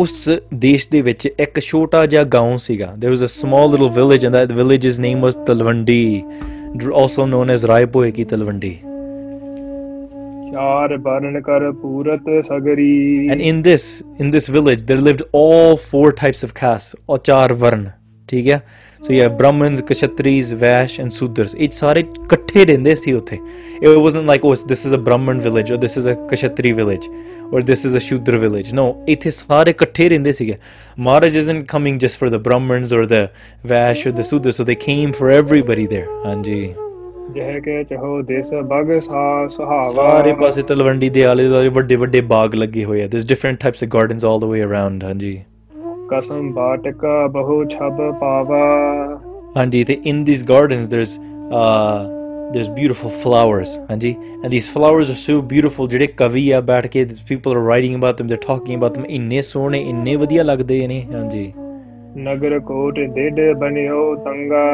ਉਸ 0.00 0.28
ਦੇਸ਼ 0.54 0.88
ਦੇ 0.90 1.00
ਵਿੱਚ 1.02 1.26
ਇੱਕ 1.26 1.58
ਛੋਟਾ 1.60 2.04
ਜਿਹਾ 2.06 2.22
گاؤں 2.22 2.56
ਸੀਗਾ 2.56 2.86
there 2.86 3.14
was 3.14 3.24
a 3.24 3.26
small 3.26 3.70
little 3.70 3.88
village 3.88 4.26
and 4.26 4.34
that 4.34 4.52
village's 4.52 5.00
name 5.00 5.20
was 5.20 5.36
Talwandi 5.36 6.22
also 6.94 7.26
known 7.26 7.50
as 7.50 7.64
ਰਾਇਪੋਏ 7.64 8.10
ਕੀ 8.10 8.24
ਤਲਵੰਡੀ 8.24 8.70
ਚਾਰ 10.52 10.96
ਵਰਨ 10.96 11.40
ਕਰ 11.40 11.70
ਪੂਰਤ 11.72 12.28
ਸਗਰੀ 12.44 13.28
and 13.30 13.40
in 13.40 13.62
this 13.62 14.02
in 14.20 14.30
this 14.30 14.50
village 14.50 14.84
there 14.84 15.02
lived 15.02 15.22
all 15.36 15.76
four 15.90 16.12
types 16.12 16.44
of 16.44 16.52
caste 16.60 16.96
ਔਰ 17.10 17.18
ਚਾਰ 17.18 17.52
ਵਰਨ 17.52 17.88
ਠੀਕ 18.28 18.48
ਹੈ 18.48 18.60
so 19.04 19.12
you 19.12 19.22
have 19.22 19.36
brahmins 19.38 19.80
kshatriyas 19.88 20.52
vash 20.60 20.98
and 20.98 21.14
sudras 21.16 21.54
each 21.66 21.74
sare 21.78 22.02
ikatthe 22.02 22.60
rehnde 22.70 22.92
si 23.00 23.14
utthe 23.20 23.34
it 23.80 23.98
wasn't 24.04 24.30
like 24.32 24.44
oh 24.50 24.54
this 24.72 24.84
is 24.88 24.92
a 24.98 25.00
brahmin 25.08 25.40
village 25.46 25.72
or 25.74 25.78
this 25.82 25.96
is 26.02 26.06
a 26.12 26.14
kshatri 26.30 26.72
village 26.80 27.08
or 27.50 27.62
this 27.62 27.84
is 27.84 27.94
a 27.94 28.00
Sudra 28.00 28.38
village 28.44 28.70
no 28.80 28.86
ithe 29.16 29.28
sare 29.40 29.74
ikatthe 29.74 30.06
rehnde 30.14 30.30
sige 30.40 30.54
maharaj 31.08 31.36
isn't 31.42 31.66
coming 31.74 32.00
just 32.06 32.22
for 32.22 32.30
the 32.36 32.40
brahmins 32.48 32.96
or 33.00 33.02
the 33.14 33.22
vash 33.74 34.06
or 34.06 34.14
the 34.20 34.26
sudras 34.30 34.62
so 34.62 34.68
they 34.72 34.80
came 34.86 35.14
for 35.20 35.30
everybody 35.42 35.86
there 35.96 36.08
hanji 36.24 36.74
ਜਹ 37.36 37.60
ਕੇ 37.60 37.84
ਚਹੋ 37.84 38.22
ਦੇਸ 38.22 38.50
ਬਾਗ 38.64 38.98
ਸਹਾਵਾ 39.00 39.94
ਸਾਰੇ 39.94 40.32
ਪਾਸੇ 40.32 40.62
ਤਲਵੰਡੀ 40.62 41.08
ਦੇ 41.10 41.24
ਆਲੇ 41.24 41.48
ਦੁਆਲੇ 41.48 41.68
ਵੱਡੇ 41.68 41.96
ਵੱਡੇ 41.96 42.20
ਬਾਗ 42.20 42.54
ਲੱਗੇ 42.54 42.84
ਹੋਏ 42.84 43.02
ਆ 43.02 43.06
this 43.06 43.26
different 43.26 43.58
types 43.60 43.84
of 43.84 43.90
gardens 43.90 44.24
all 44.24 44.40
the 44.40 44.44
way 44.44 44.62
around 44.64 45.04
ਹਾਂਜੀ 45.04 45.40
ਕਸਮ 46.10 46.52
ਬਾਟਕਾ 46.52 47.26
ਬਹੁ 47.26 47.64
ਛਬ 47.64 48.00
ਪਾਵਾ 48.20 48.64
ਹਾਂਜੀ 49.56 49.82
ਤੇ 49.84 49.96
in 50.10 50.24
these 50.28 50.42
gardens 50.50 50.88
there's 50.94 51.12
uh 51.58 52.00
there's 52.54 52.70
beautiful 52.78 53.12
flowers 53.22 53.74
ਹਾਂਜੀ 53.90 54.14
and 54.42 54.54
these 54.54 54.68
flowers 54.74 55.12
are 55.14 55.20
so 55.22 55.36
beautiful 55.52 55.88
ਜਿਹੜੇ 55.90 56.06
ਕਵੀ 56.06 56.50
ਆ 56.50 56.60
ਬੈਠ 56.70 56.86
ਕੇ 56.86 57.04
these 57.04 57.22
people 57.30 57.56
are 57.56 57.64
writing 57.68 57.96
about 58.00 58.20
them 58.20 58.32
they're 58.32 58.44
talking 58.48 58.80
about 58.80 58.98
them 58.98 59.06
ਇੰਨੇ 59.18 59.40
ਸੋਹਣੇ 59.40 59.80
ਇੰਨੇ 59.88 60.16
ਵਧੀਆ 60.16 60.42
ਲੱਗਦੇ 60.42 60.86
ਨੇ 60.88 61.02
ਹਾਂਜੀ 61.12 61.52
ਨਗਰ 62.26 62.58
ਕੋਟ 62.66 63.00
ਡੇਡ 63.14 63.40
ਬਨਿਓ 63.58 64.14
ਤੰਗਾ 64.24 64.64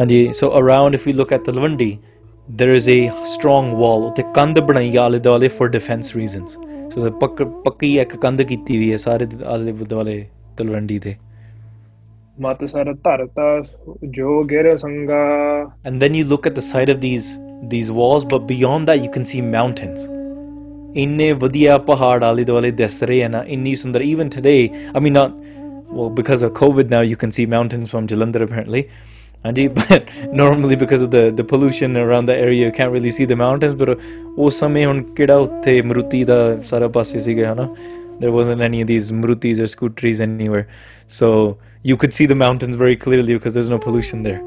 ਹਾਂਜੀ 0.00 0.26
so 0.40 0.50
around 0.62 1.00
if 1.00 1.08
we 1.08 1.18
look 1.20 1.38
at 1.38 1.48
the 1.48 1.58
Lavandi 1.58 1.90
there 2.60 2.76
is 2.80 2.88
a 2.96 3.00
strong 3.34 3.72
wall 3.82 4.10
ਤੇ 4.16 4.22
ਕੰਧ 4.34 4.58
ਬਣਾਈ 4.58 4.96
ਆਲੇ 4.96 5.18
ਦੁਆਲੇ 5.18 5.48
for 5.58 5.68
defense 5.78 6.14
reasons 6.20 6.56
ਸੋ 6.94 7.10
ਪੱਕ 7.10 7.42
ਪੱਕੀ 7.64 7.96
ਇੱਕ 7.98 8.16
ਕੰਧ 8.16 8.42
ਕੀਤੀ 8.42 8.76
ਹੋਈ 8.76 8.90
ਹੈ 8.92 8.96
ਸਾਰੇ 8.96 9.26
ਆਲੇ 9.46 9.72
ਦੁਆਲੇ 9.72 10.24
ਤਲਵੰਡੀ 10.56 10.98
ਦੇ 10.98 11.14
ਮਾਤਾ 12.40 12.66
ਸਾਰਾ 12.66 12.92
ਧਰਤਾ 13.04 13.60
ਜੋ 14.04 14.42
ਗਿਰ 14.44 14.76
ਸੰਗਾ 14.76 15.20
and 15.86 15.98
then 16.00 16.14
you 16.14 16.24
look 16.26 16.46
at 16.46 16.54
the 16.54 16.60
side 16.60 16.90
of 16.90 17.00
these 17.00 17.38
these 17.70 17.90
walls 17.90 18.26
but 18.26 18.42
beyond 18.42 18.86
that 18.86 19.04
you 19.04 19.10
can 19.10 19.24
see 19.24 19.40
mountains 19.40 20.08
ਇੰਨੇ 20.96 21.32
ਵਧੀਆ 21.32 21.78
ਪਹਾੜ 21.78 22.22
ਆਲੇ 22.24 22.44
ਦੁਆਲੇ 22.44 22.70
ਦਿਸ 22.70 23.02
ਰਹੇ 23.02 23.24
ਹਨ 23.24 23.42
ਇੰਨੀ 23.46 23.74
ਸੁੰਦਰ 23.74 24.02
even 24.02 24.28
today 24.28 24.50
I 24.50 25.00
mean 25.00 25.12
not 25.12 25.32
well 25.92 26.10
because 26.10 26.44
of 26.44 26.52
Covid 26.52 26.90
now 26.90 27.02
you 27.02 27.16
can 27.20 27.30
see 27.30 27.46
mountains 27.46 27.86
from 27.86 28.06
Jalandhar 28.06 28.46
apparently 28.46 28.82
ਹਾਂਜੀ 29.44 29.66
but 29.68 30.10
normally 30.34 30.76
because 30.76 31.02
of 31.02 31.08
the 31.10 31.28
the 31.30 31.42
pollution 31.42 31.96
around 31.96 32.26
the 32.26 32.30
area 32.30 32.66
you 32.66 32.72
can't 32.76 32.92
really 32.92 33.10
see 33.10 33.26
the 33.26 33.32
mountains 33.32 33.74
but 33.74 33.98
ਉਹ 34.36 34.50
ਸਮੇਂ 34.50 34.86
ਹੁਣ 34.86 35.02
ਕਿਹੜਾ 35.16 35.36
ਉੱਥੇ 35.36 35.80
ਮਰੂਤੀ 35.82 36.24
ਦਾ 36.24 36.60
ਸਾਰਾ 36.60 36.88
ਪਾਸੇ 36.88 37.20
ਸੀਗਾ 37.20 37.52
ਹਨਾ 37.52 37.68
there 38.20 38.60
any 38.62 38.82
of 38.82 38.88
of 38.88 39.12
Marutis 39.12 39.62
or 39.62 39.66
scooties 39.66 40.22
scootries 40.22 40.64
so 41.08 41.56
you 41.86 41.96
could 41.96 42.10
see 42.10 42.26
see 42.26 42.36
mountains 42.36 42.76
very 42.76 42.94
clearly 42.94 43.32
clearly 43.32 43.40
because 43.40 43.58
is 43.58 43.70
no 43.70 43.78
pollution 43.78 44.22
there 44.22 44.38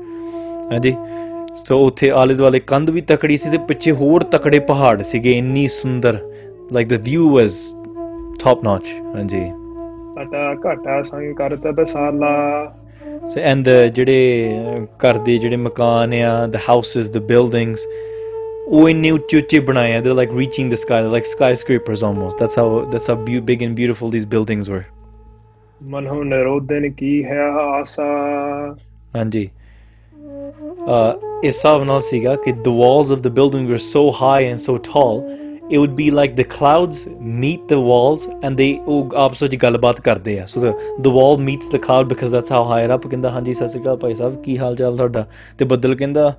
ਹਾਂਜੀ 0.72 0.95
ਸੋ 1.55 1.86
ਉੱਥੇ 1.86 2.09
ਆਲੇ 2.11 2.34
ਦੁਆਲੇ 2.34 2.59
ਕੰਧ 2.59 2.89
ਵੀ 2.89 3.01
ਤਕੜੀ 3.01 3.38
ਸੀ 3.38 3.49
ਤੇ 3.49 3.57
ਪਿੱਛੇ 3.57 3.91
ਹੋਰ 3.91 4.24
ਤਕੜੇ 4.24 4.59
ਪਹਾੜ 4.59 5.01
ਸੀਗੇ 5.01 5.32
ਇੰਨੀ 5.32 5.68
ਸੁੰਦਰ 5.68 6.20
like 6.74 6.88
the 6.88 7.01
view 7.01 7.30
was 7.30 7.76
top 8.43 8.63
notch 8.63 8.93
ਹਾਂਜੀ 9.16 9.41
ਪਟਾ 10.16 10.53
ਘਟਾ 10.66 11.01
ਸੰਗ 11.01 11.36
ਕਰਤਾ 11.36 11.72
ਬਸਾਲਾ 11.72 12.34
So, 13.34 13.41
and 13.51 13.66
the 13.68 13.78
ਜਿਹੜੇ 13.95 14.88
ਘਰ 15.03 15.18
ਦੇ 15.26 15.38
ਜਿਹੜੇ 15.38 15.55
ਮਕਾਨ 15.57 16.13
ਆ 16.13 16.34
the 16.55 16.59
houses 16.68 17.09
the 17.16 17.22
buildings 17.32 17.86
ਉਹ 18.68 18.89
ਇੰਨੇ 18.89 19.11
ਉੱਚੇ 19.11 19.38
ਉੱਚੇ 19.38 19.59
ਬਣਾਏ 19.70 19.99
they're 20.01 20.18
like 20.20 20.34
reaching 20.41 20.70
the 20.74 20.80
sky 20.84 20.99
they're 21.01 21.16
like 21.16 21.30
skyscrapers 21.32 22.03
almost 22.09 22.43
that's 22.43 22.59
how 22.61 22.68
that's 22.93 23.07
how 23.11 23.16
be- 23.30 23.41
big 23.49 23.63
and 23.68 23.76
beautiful 23.82 24.13
these 24.18 24.28
buildings 24.36 24.70
were 24.76 24.84
ਮਨਹੁ 25.82 26.24
ਨਰੋਦਨ 26.24 26.89
ਕੀ 26.97 27.24
ਹੈ 27.24 27.41
ਆਸਾ 27.61 28.03
ਹਾਂਜੀ 29.16 29.49
ਅ 30.89 31.43
ਇਸ 31.43 31.55
ਹਿਸਾਬ 31.55 31.84
ਨਾਲ 31.84 31.99
ਸੀਗਾ 32.01 32.36
ਕਿ 32.45 32.51
the 32.68 32.74
walls 32.82 33.11
of 33.16 33.24
the 33.28 33.34
building 33.39 33.68
were 33.74 33.82
so 33.88 34.03
high 34.22 34.41
and 34.51 34.61
so 34.68 34.78
tall 34.91 35.20
it 35.70 35.78
would 35.80 35.95
be 35.95 36.11
like 36.11 36.36
the 36.36 36.43
clouds 36.45 37.07
meet 37.43 37.68
the 37.68 37.80
walls 37.82 38.26
and 38.41 38.59
they 38.61 38.70
ਉਹ 38.88 39.16
ਆਪਸ 39.18 39.41
ਵਿੱਚ 39.43 39.55
ਗੱਲਬਾਤ 39.63 40.01
ਕਰਦੇ 40.01 40.39
ਆ 40.39 40.45
ਸੋ 40.45 40.61
the 40.61 40.74
the 41.05 41.13
wall 41.16 41.39
meets 41.47 41.72
the 41.76 41.82
cloud 41.86 42.11
because 42.11 42.36
that's 42.36 42.53
how 42.55 42.61
higher 42.72 42.91
up 42.97 43.07
ਕਹਿੰਦਾ 43.09 43.30
ਹਾਂਜੀ 43.30 43.53
ਸਤਿ 43.53 43.68
ਸ਼੍ਰੀ 43.68 43.82
ਅਕਾਲ 43.82 43.97
ਭਾਈ 43.97 44.13
ਸਾਹਿਬ 44.16 44.41
ਕੀ 44.41 44.57
ਹਾਲ 44.57 44.76
ਚਾਲ 44.76 44.97
ਤੁਹਾਡਾ 44.97 45.26
ਤੇ 45.57 45.66
ਬੱਦਲ 45.66 45.95
ਕਹਿੰਦਾ 45.95 46.34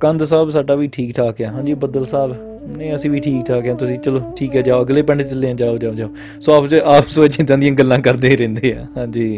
ਕੰਧ 0.00 0.24
ਸਾਹਿਬ 0.24 0.50
ਸਾਡਾ 0.50 0.74
ਵੀ 0.74 0.88
ਠੀਕ 0.92 1.14
ਠਾਕ 1.16 1.42
ਆ 1.42 1.50
ਹਾਂਜੀ 1.50 1.74
ਬੱਦਲ 1.84 2.04
ਸਾਹਿਬ 2.04 2.34
ਨੇ 2.76 2.94
ਅਸੀਂ 2.94 3.10
ਵੀ 3.10 3.20
ਠੀਕ 3.20 3.44
ਠਾਕ 3.46 3.66
ਆ 3.66 3.74
ਤੁਸੀਂ 3.74 3.96
ਚਲੋ 3.98 4.20
ਠੀਕ 4.36 4.56
ਹੈ 4.56 4.62
ਜਾਓ 4.62 4.82
ਅਗਲੇ 4.82 5.02
ਪਿੰਡ 5.02 5.22
ਚੱਲੇ 5.22 5.54
ਜਾਓ 5.54 5.78
ਜਾਓ 5.78 5.92
ਜਾਓ 5.94 6.08
ਸੋ 6.40 6.52
ਆਪਸ 6.52 6.74
ਆਪਸ 6.74 7.18
ਵਿੱਚ 7.18 7.40
ਇਦਾਂ 7.40 7.58
ਦੀਆਂ 7.58 7.72
ਗੱਲਾਂ 7.72 7.98
ਕਰਦੇ 7.98 8.30
ਹੀ 8.30 8.36
ਰਹਿੰਦੇ 8.36 8.72
ਆ 8.72 8.86
ਹਾਂਜੀ 8.96 9.38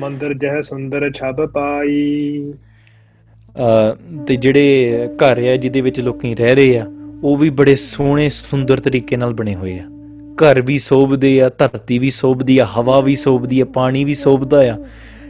ਮੰਦਰ 0.00 0.34
ਜਹ 0.34 0.60
ਸੁੰਦਰ 0.62 1.10
ਛਬ 1.10 1.46
ਪਾਈ 1.46 2.52
ਤੇ 4.26 4.36
ਜਿਹੜੇ 4.36 5.08
ਘਰ 5.22 5.38
ਆ 5.52 5.56
ਜਿਹਦੇ 5.56 5.80
ਵਿੱਚ 5.80 6.00
ਲੋਕੀ 6.00 6.34
ਰਹਿ 6.34 6.54
ਰਹੇ 6.54 6.78
ਆ 6.78 6.86
ਉਹ 7.24 7.36
ਵੀ 7.36 7.48
ਬੜੇ 7.50 7.74
ਸੋਹਣੇ 7.76 8.28
ਸੁੰਦਰ 8.28 8.80
ਤਰੀਕੇ 8.80 9.16
ਨਾਲ 9.16 9.32
ਬਣੇ 9.34 9.54
ਹੋਏ 9.54 9.78
ਆ 9.78 9.84
ਘਰ 10.42 10.60
ਵੀ 10.60 10.78
ਸੋਭਦੇ 10.78 11.40
ਆ 11.40 11.48
ਧਰਤੀ 11.48 11.98
ਵੀ 11.98 12.10
ਸੋਭਦੀ 12.10 12.58
ਆ 12.58 12.64
ਹਵਾ 12.76 13.00
ਵੀ 13.00 13.14
ਸੋਭਦੀ 13.16 13.60
ਆ 13.60 13.64
ਪਾਣੀ 13.64 14.04
ਵੀ 14.04 14.14
ਸੋਭਦਾ 14.14 14.60
ਆ 14.72 14.76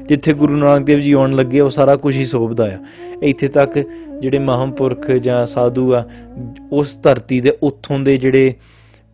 ਜਿੱਥੇ 0.09 0.33
ਗੁਰੂ 0.33 0.57
ਨਾਨਕ 0.57 0.87
ਦੇਵ 0.87 0.99
ਜੀ 0.99 1.13
ਆਉਣ 1.13 1.35
ਲੱਗੇ 1.35 1.61
ਉਹ 1.61 1.71
ਸਾਰਾ 1.71 1.97
ਕੁਝ 1.97 2.15
ਹੀ 2.17 2.25
ਸੋਭਦਾ 2.25 2.65
ਆ 2.65 2.79
ਇੱਥੇ 3.23 3.49
ਤੱਕ 3.49 3.79
ਜਿਹੜੇ 4.21 4.39
ਮਹਾਂਪੁਰਖ 4.39 5.11
ਜਾਂ 5.11 5.45
ਸਾਧੂ 5.47 5.93
ਆ 5.95 6.05
ਉਸ 6.73 6.97
ਧਰਤੀ 6.97 7.41
ਦੇ 7.41 7.57
ਉੱਥੋਂ 7.63 7.99
ਦੇ 7.99 8.17
ਜਿਹੜੇ 8.17 8.55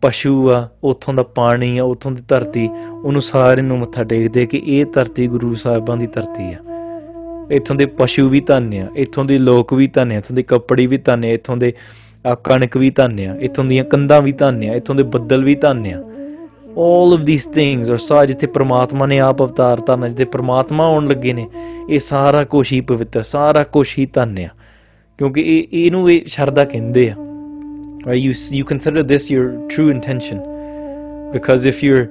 ਪਸ਼ੂ 0.03 0.49
ਆ 0.49 0.67
ਉੱਥੋਂ 0.83 1.13
ਦਾ 1.13 1.23
ਪਾਣੀ 1.35 1.77
ਆ 1.77 1.83
ਉੱਥੋਂ 1.83 2.11
ਦੀ 2.11 2.21
ਧਰਤੀ 2.27 2.69
ਉਹਨੂੰ 3.03 3.21
ਸਾਰੇ 3.21 3.61
ਨੂੰ 3.61 3.79
ਮੱਥਾ 3.79 4.03
ਟੇਕਦੇ 4.03 4.45
ਕਿ 4.45 4.61
ਇਹ 4.67 4.85
ਧਰਤੀ 4.85 5.27
ਗੁਰੂ 5.27 5.55
ਸਾਹਿਬਾਂ 5.55 5.97
ਦੀ 5.97 6.07
ਧਰਤੀ 6.07 6.53
ਆ 6.53 6.57
ਇੱਥੋਂ 7.51 7.75
ਦੇ 7.75 7.85
ਪਸ਼ੂ 7.97 8.27
ਵੀ 8.29 8.39
ਧੰਨ 8.41 8.73
ਆ 8.73 8.87
ਇੱਥੋਂ 8.95 9.25
ਦੇ 9.25 9.37
ਲੋਕ 9.37 9.73
ਵੀ 9.73 9.87
ਧੰਨ 9.87 10.11
ਆ 10.11 10.17
ਇੱਥੋਂ 10.17 10.35
ਦੇ 10.35 10.43
ਕੱਪੜੇ 10.43 10.85
ਵੀ 10.87 10.97
ਧੰਨ 10.97 11.23
ਆ 11.23 11.27
ਇੱਥੋਂ 11.27 11.57
ਦੇ 11.57 11.73
ਆ 12.25 12.35
ਕਣਕ 12.35 12.77
ਵੀ 12.77 12.89
ਧੰਨਿਆ 12.89 13.35
ਇਥੋਂ 13.41 13.63
ਦੀਆਂ 13.65 13.83
ਕੰਧਾਂ 13.83 14.21
ਵੀ 14.21 14.31
ਧੰਨਿਆ 14.31 14.73
ਇਥੋਂ 14.73 14.95
ਦੇ 14.95 15.03
ਬੱਦਲ 15.03 15.43
ਵੀ 15.43 15.55
ਧੰਨਿਆ 15.55 16.01
all 16.77 17.13
of 17.13 17.25
these 17.25 17.47
things 17.47 17.89
are 17.89 17.97
ਸਾ 17.97 18.25
ਜਿੱਥੇ 18.25 18.47
ਪ੍ਰਮਾਤਮਾ 18.47 19.05
ਨੇ 19.05 19.19
ਆਪ 19.19 19.41
ਅਵਤਾਰ 19.41 19.79
ਤਾਂ 19.79 19.97
ਜਿੱਥੇ 19.97 20.25
ਪ੍ਰਮਾਤਮਾ 20.25 20.85
ਆਉਣ 20.85 21.07
ਲੱਗੇ 21.07 21.33
ਨੇ 21.33 21.47
ਇਹ 21.89 21.99
ਸਾਰਾ 21.99 22.43
ਕੁਝ 22.43 22.71
ਹੀ 22.73 22.81
ਪਵਿੱਤਰ 22.81 23.21
ਸਾਰਾ 23.21 23.63
ਕੁਝ 23.63 23.87
ਹੀ 23.99 24.05
ਧੰਨਿਆ 24.13 24.49
ਕਿਉਂਕਿ 25.19 25.41
ਇਹ 25.41 25.85
ਇਹਨੂੰ 25.85 26.11
ਇਹ 26.11 26.21
ਸ਼ਰਦਾ 26.27 26.65
ਕਹਿੰਦੇ 26.65 27.09
ਆ 28.07 28.13
you 28.13 28.33
you 28.51 28.65
consider 28.65 29.03
this 29.03 29.31
your 29.31 29.51
true 29.69 29.89
intention 29.91 30.39
because 31.33 31.67
if 31.67 31.83
your 31.83 32.07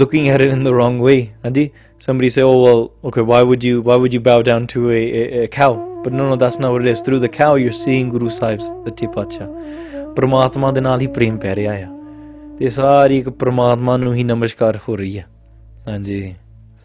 looking 0.00 0.28
at 0.28 0.40
it 0.40 0.52
in 0.52 0.64
the 0.64 0.68
wrong 0.68 1.02
way 1.02 1.22
ਹਾਂਜੀ 1.44 1.70
somebody 2.02 2.28
say 2.28 2.42
oh 2.42 2.52
well 2.64 2.86
okay 3.04 3.20
why 3.20 3.44
would 3.44 3.64
you 3.64 3.82
why 3.82 3.98
would 3.98 4.14
you 4.14 4.20
bow 4.20 4.40
down 4.42 4.66
to 4.66 4.90
a, 4.90 5.46
ਪਰ 6.04 6.10
no 6.10 6.28
no 6.28 6.36
that's 6.36 6.60
not 6.60 6.70
what 6.70 6.82
it 6.82 6.90
Through 6.90 7.06
through 7.06 7.18
the 7.18 7.26
cow 7.26 7.56
you 7.56 7.70
seeing 7.70 8.10
Guru 8.10 8.26
Sahib's 8.26 8.62
ਸੱਚੇ 8.62 9.06
ਪਾਤਸ਼ਾਹ 9.06 9.46
ਪ੍ਰਮਾਤਮਾ 10.12 10.72
ਦੇ 10.72 10.80
ਨਾਲ 10.80 11.00
ਹੀ 11.00 11.06
ਪ੍ਰੇਮ 11.06 11.36
ਪੈ 11.36 11.54
ਰਿਹਾ 11.54 11.74
ਆ 11.74 11.86
ਤੇ 12.58 12.68
ਸਾਰੀ 12.68 13.18
ਇੱਕ 13.18 13.28
ਪ੍ਰਮਾਤਮਾ 13.30 13.96
ਨੂੰ 13.96 14.14
ਹੀ 14.14 14.24
ਨਮਸਕਾਰ 14.24 14.78
ਹੋ 14.88 14.96
ਰਹੀ 14.96 15.20
ਹਾਂਜੀ 15.88 16.34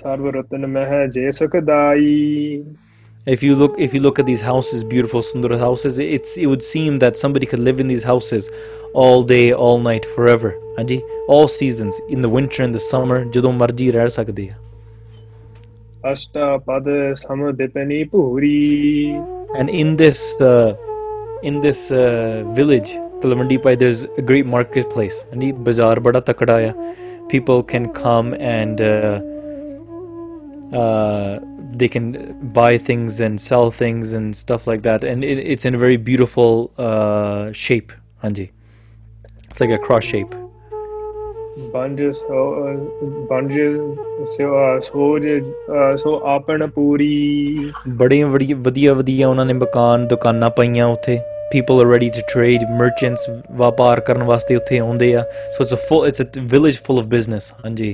ਸਰਵ 0.00 0.27
ਰਤਨ 0.27 1.09
ਜੇ 1.09 1.29
if 3.31 3.39
you 3.49 3.55
look 3.61 3.73
if 3.85 3.89
you 3.95 4.01
look 4.05 4.19
at 4.21 4.27
these 4.27 4.43
houses 4.49 4.83
beautiful 4.93 5.21
sundar 5.21 5.55
houses 5.61 5.97
it's 6.15 6.35
it 6.41 6.45
would 6.45 6.61
seem 6.61 6.99
that 6.99 7.17
somebody 7.23 7.45
could 7.45 7.63
live 7.69 7.81
in 7.83 7.89
these 7.93 8.05
houses 8.09 8.45
all 8.95 9.25
day 9.31 9.45
all 9.51 9.81
night 9.87 10.07
forever 10.17 10.51
all 11.29 11.47
seasons 11.47 11.99
in 12.15 12.21
the 12.25 12.31
winter 12.35 12.63
and 12.65 12.77
the 12.77 12.83
summer 12.93 13.29
ਜਦੋਂ 13.29 13.53
marji 13.53 13.91
ਰਹਿ 13.91 14.09
ਸਕਦੇ 14.09 14.49
and 16.03 16.15
in 19.69 19.97
this 19.97 20.39
uh, 20.41 20.75
in 21.43 21.61
this 21.61 21.91
uh, 21.91 22.43
village, 22.53 22.91
Talamandipai, 23.21 23.77
there's 23.79 24.03
a 24.03 24.21
great 24.21 24.45
marketplace. 24.45 25.25
And 25.31 25.63
bazaar 25.63 25.95
bada 25.95 26.21
takadaya. 26.21 26.73
People 27.29 27.63
can 27.63 27.91
come 27.91 28.33
and 28.35 28.79
uh, 28.79 29.21
uh, 30.73 31.39
they 31.73 31.87
can 31.87 32.37
buy 32.53 32.77
things 32.77 33.19
and 33.19 33.39
sell 33.39 33.71
things 33.71 34.13
and 34.13 34.35
stuff 34.35 34.67
like 34.67 34.83
that. 34.83 35.03
And 35.03 35.23
it, 35.23 35.39
it's 35.39 35.65
in 35.65 35.75
a 35.75 35.77
very 35.77 35.97
beautiful 35.97 36.71
uh, 36.77 37.51
shape, 37.51 37.91
Anji. 38.23 38.51
It's 39.49 39.59
like 39.59 39.71
a 39.71 39.77
cross 39.77 40.03
shape. 40.03 40.33
ਬੰਜ 41.57 42.01
ਸੋ 42.01 42.67
ਬੰਜ 43.29 43.53
ਸੋਜ 44.81 45.27
ਸੋ 45.97 46.21
ਆਪਣ 46.25 46.67
ਪੂਰੀ 46.67 47.57
ਬੜੇ 47.89 48.23
ਵਧੀਆ 48.53 48.93
ਵਧੀਆ 48.93 49.27
ਉਹਨਾਂ 49.27 49.45
ਨੇ 49.45 49.53
ਮਕਾਨ 49.53 50.07
ਦੁਕਾਨਾਂ 50.07 50.49
ਪਾਈਆਂ 50.49 50.87
ਉੱਥੇ 50.87 51.19
people 51.57 51.81
are 51.81 51.91
ready 51.91 52.07
to 52.07 52.21
trade 52.35 52.63
merchants 52.81 53.41
vapar 53.51 54.03
ਕਰਨ 54.05 54.21
vaste 54.21 54.57
utthe 54.57 54.85
ਆਉਂਦੇ 54.85 55.15
a 55.15 55.19
so 55.19 55.63
it's 55.63 55.75
a 55.75 55.77
full 55.77 56.05
it's 56.07 56.25
a 56.25 56.57
village 56.57 56.77
full 56.77 57.01
of 57.03 57.09
business 57.17 57.41
hanji 57.65 57.93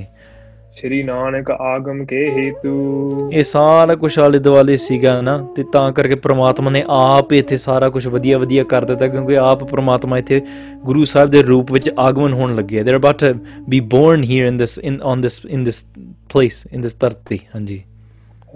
ਸ੍ਰੀ 0.84 1.02
ਨਾਨਕ 1.02 1.50
ਆਗਮ 1.50 2.04
ਕੇ 2.04 2.18
ਹੇਤੂ 2.30 3.30
ਇਹ 3.32 3.44
ਸਾਰਾ 3.44 3.94
ਕੁਝ 3.94 4.18
ਆਲੇ 4.18 4.38
ਦੁਆਲੇ 4.38 4.76
ਸੀਗਾ 4.76 5.20
ਨਾ 5.20 5.36
ਤੇ 5.56 5.62
ਤਾਂ 5.72 5.92
ਕਰਕੇ 5.92 6.14
ਪ੍ਰਮਾਤਮਾ 6.14 6.70
ਨੇ 6.70 6.82
ਆਪ 6.88 7.32
ਇੱਥੇ 7.32 7.56
ਸਾਰਾ 7.56 7.88
ਕੁਝ 7.88 8.06
ਵਧੀਆ 8.06 8.38
ਵਧੀਆ 8.38 8.64
ਕਰ 8.64 8.84
ਦਿੱਤਾ 8.84 9.08
ਕਿਉਂਕਿ 9.08 9.36
ਆਪ 9.36 9.64
ਪ੍ਰਮਾਤਮਾ 9.64 10.18
ਇੱਥੇ 10.18 10.40
ਗੁਰੂ 10.84 11.04
ਸਾਹਿਬ 11.04 11.30
ਦੇ 11.30 11.42
ਰੂਪ 11.42 11.72
ਵਿੱਚ 11.72 11.90
ਆਗਮਨ 11.98 12.32
ਹੋਣ 12.32 12.54
ਲੱਗੇ 12.54 12.82
they 12.82 12.90
are 12.90 12.98
about 12.98 13.24
to 13.24 13.32
be 13.68 13.80
born 13.88 14.24
here 14.24 14.46
in 14.46 14.56
this 14.56 14.78
in 14.78 15.00
on 15.02 15.20
this 15.20 15.40
in 15.46 15.64
this 15.64 15.84
place 16.34 16.66
in 16.72 16.80
this 16.80 16.96
ਧਰਤੀ 17.00 17.38
ਹਾਂਜੀ 17.54 17.82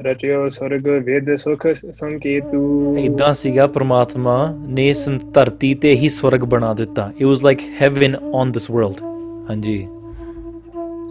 ਰਚਿਓ 0.01 0.49
ਸਰਗ 0.49 0.89
ਵੇਦ 1.05 1.35
ਸੁਖ 1.37 1.67
ਸੰਕੇਤੂ 1.93 2.97
ਇਦਾਂ 2.99 3.35
ਸੀਗਾ 3.35 3.67
ਪ੍ਰਮਾਤਮਾ 3.67 4.41
ਨੇ 4.69 4.93
ਧਰਤੀ 5.35 5.75
ਤੇ 5.75 5.95
ਹੀ 5.95 6.09
ਸਵਰਗ 6.09 6.45
ਬਣਾ 6.47 6.75
ਦਿੱਤਾ 6.75 7.13
it 7.17 7.25
was 7.25 7.45
like 7.45 7.71
heaven 7.83 8.17
on 8.33 8.53
this 8.53 8.71
world 8.71 9.03
ਹਾਂਜੀ 9.51 9.87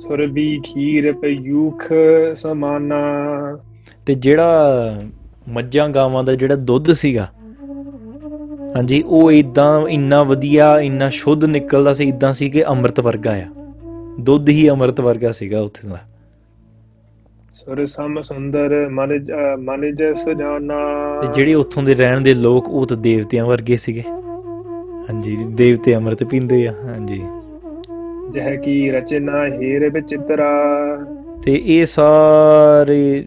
ਸੁਰਬੀ 0.08 0.60
ਖੀਰ 0.64 1.12
ਪਯੂਖ 1.14 1.84
ਸਮਾਨਾ 2.36 2.98
ਤੇ 4.06 4.16
ਜਿਹੜਾ 4.16 5.02
ਮੱਝਾਂ 5.50 5.88
ਗਾਵਾਂ 5.90 6.24
ਦਾ 6.24 6.36
ਜਿਹੜਾ 6.36 6.56
ਦੁੱਧ 6.56 6.92
ਸੀਗਾ 6.92 7.28
ਹਾਂਜੀ 8.76 9.02
ਉਹ 9.08 9.32
ਇਦਾਂ 9.32 9.88
ਇੰਨਾ 9.90 10.22
ਵਧੀਆ 10.24 10.80
ਇੰਨਾ 10.80 11.10
ਸ਼ੁੱਧ 11.10 11.46
ਨਿਕਲਦਾ 11.46 11.94
ਸੀ 11.94 12.08
ਇਦਾਂ 12.10 12.32
ਸੀ 12.34 12.50
ਕਿ 12.50 12.64
ਅੰਮ੍ਰਿਤ 12.66 13.00
ਵਰਗਾ 13.00 13.32
ਆ 13.32 13.46
ਦੁੱਧ 14.20 14.50
ਹੀ 14.50 14.70
ਅੰਮ੍ਰਿਤ 14.70 15.02
ਵਰਗਾ 15.02 15.32
ਸੀਗਾ 15.32 15.62
ਉੱਥੇ 15.62 15.88
ਦਾ 15.88 16.00
ਸੁਰ 17.54 17.86
ਸਮ 17.86 18.22
ਸੁੰਦਰ 18.22 18.76
ਮਨ 18.90 19.96
ਜਸ 19.96 20.28
ਜਾਣਾ 20.30 20.80
ਤੇ 21.22 21.34
ਜਿਹੜੇ 21.34 21.54
ਉੱਥੋਂ 21.54 21.84
ਦੇ 21.84 21.96
ਰਹਿਣ 21.96 22.22
ਦੇ 22.22 22.34
ਲੋਕ 22.34 22.70
ਉਹ 22.70 22.86
ਤਾਂ 22.86 22.98
ਦੇਵਤਿਆਂ 22.98 23.46
ਵਰਗੇ 23.46 23.78
ਸੀਗੇ 23.78 24.04
ਹਾਂਜੀ 25.10 25.36
ਦੇਵਤੇ 25.50 25.96
ਅੰਮ੍ਰਿਤ 25.96 26.24
ਪੀਂਦੇ 26.24 26.68
ਆ 26.68 26.74
ਹਾਂਜੀ 26.84 27.22
ਜਹ 28.34 28.56
ਕੀ 28.56 28.90
ਰਚਨਾ 28.92 29.46
ਹੀਰ 29.48 29.90
ਬਚਿਤਰਾ 29.90 30.50
ਤੇ 31.44 31.62
ਇਹ 31.66 31.86
ਸਾਰੇ 31.86 33.26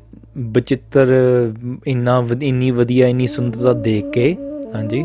ਬਚਿੱਤਰ 0.52 1.12
ਇੰਨਾ 1.86 2.22
ਇੰਨੀ 2.42 2.70
ਵਧੀਆ 2.70 3.06
ਇੰਨੀ 3.08 3.26
ਸੁੰਦਰਤਾ 3.26 3.72
ਦੇਖ 3.72 4.10
ਕੇ 4.10 4.36
ਹਾਂਜੀ 4.74 5.04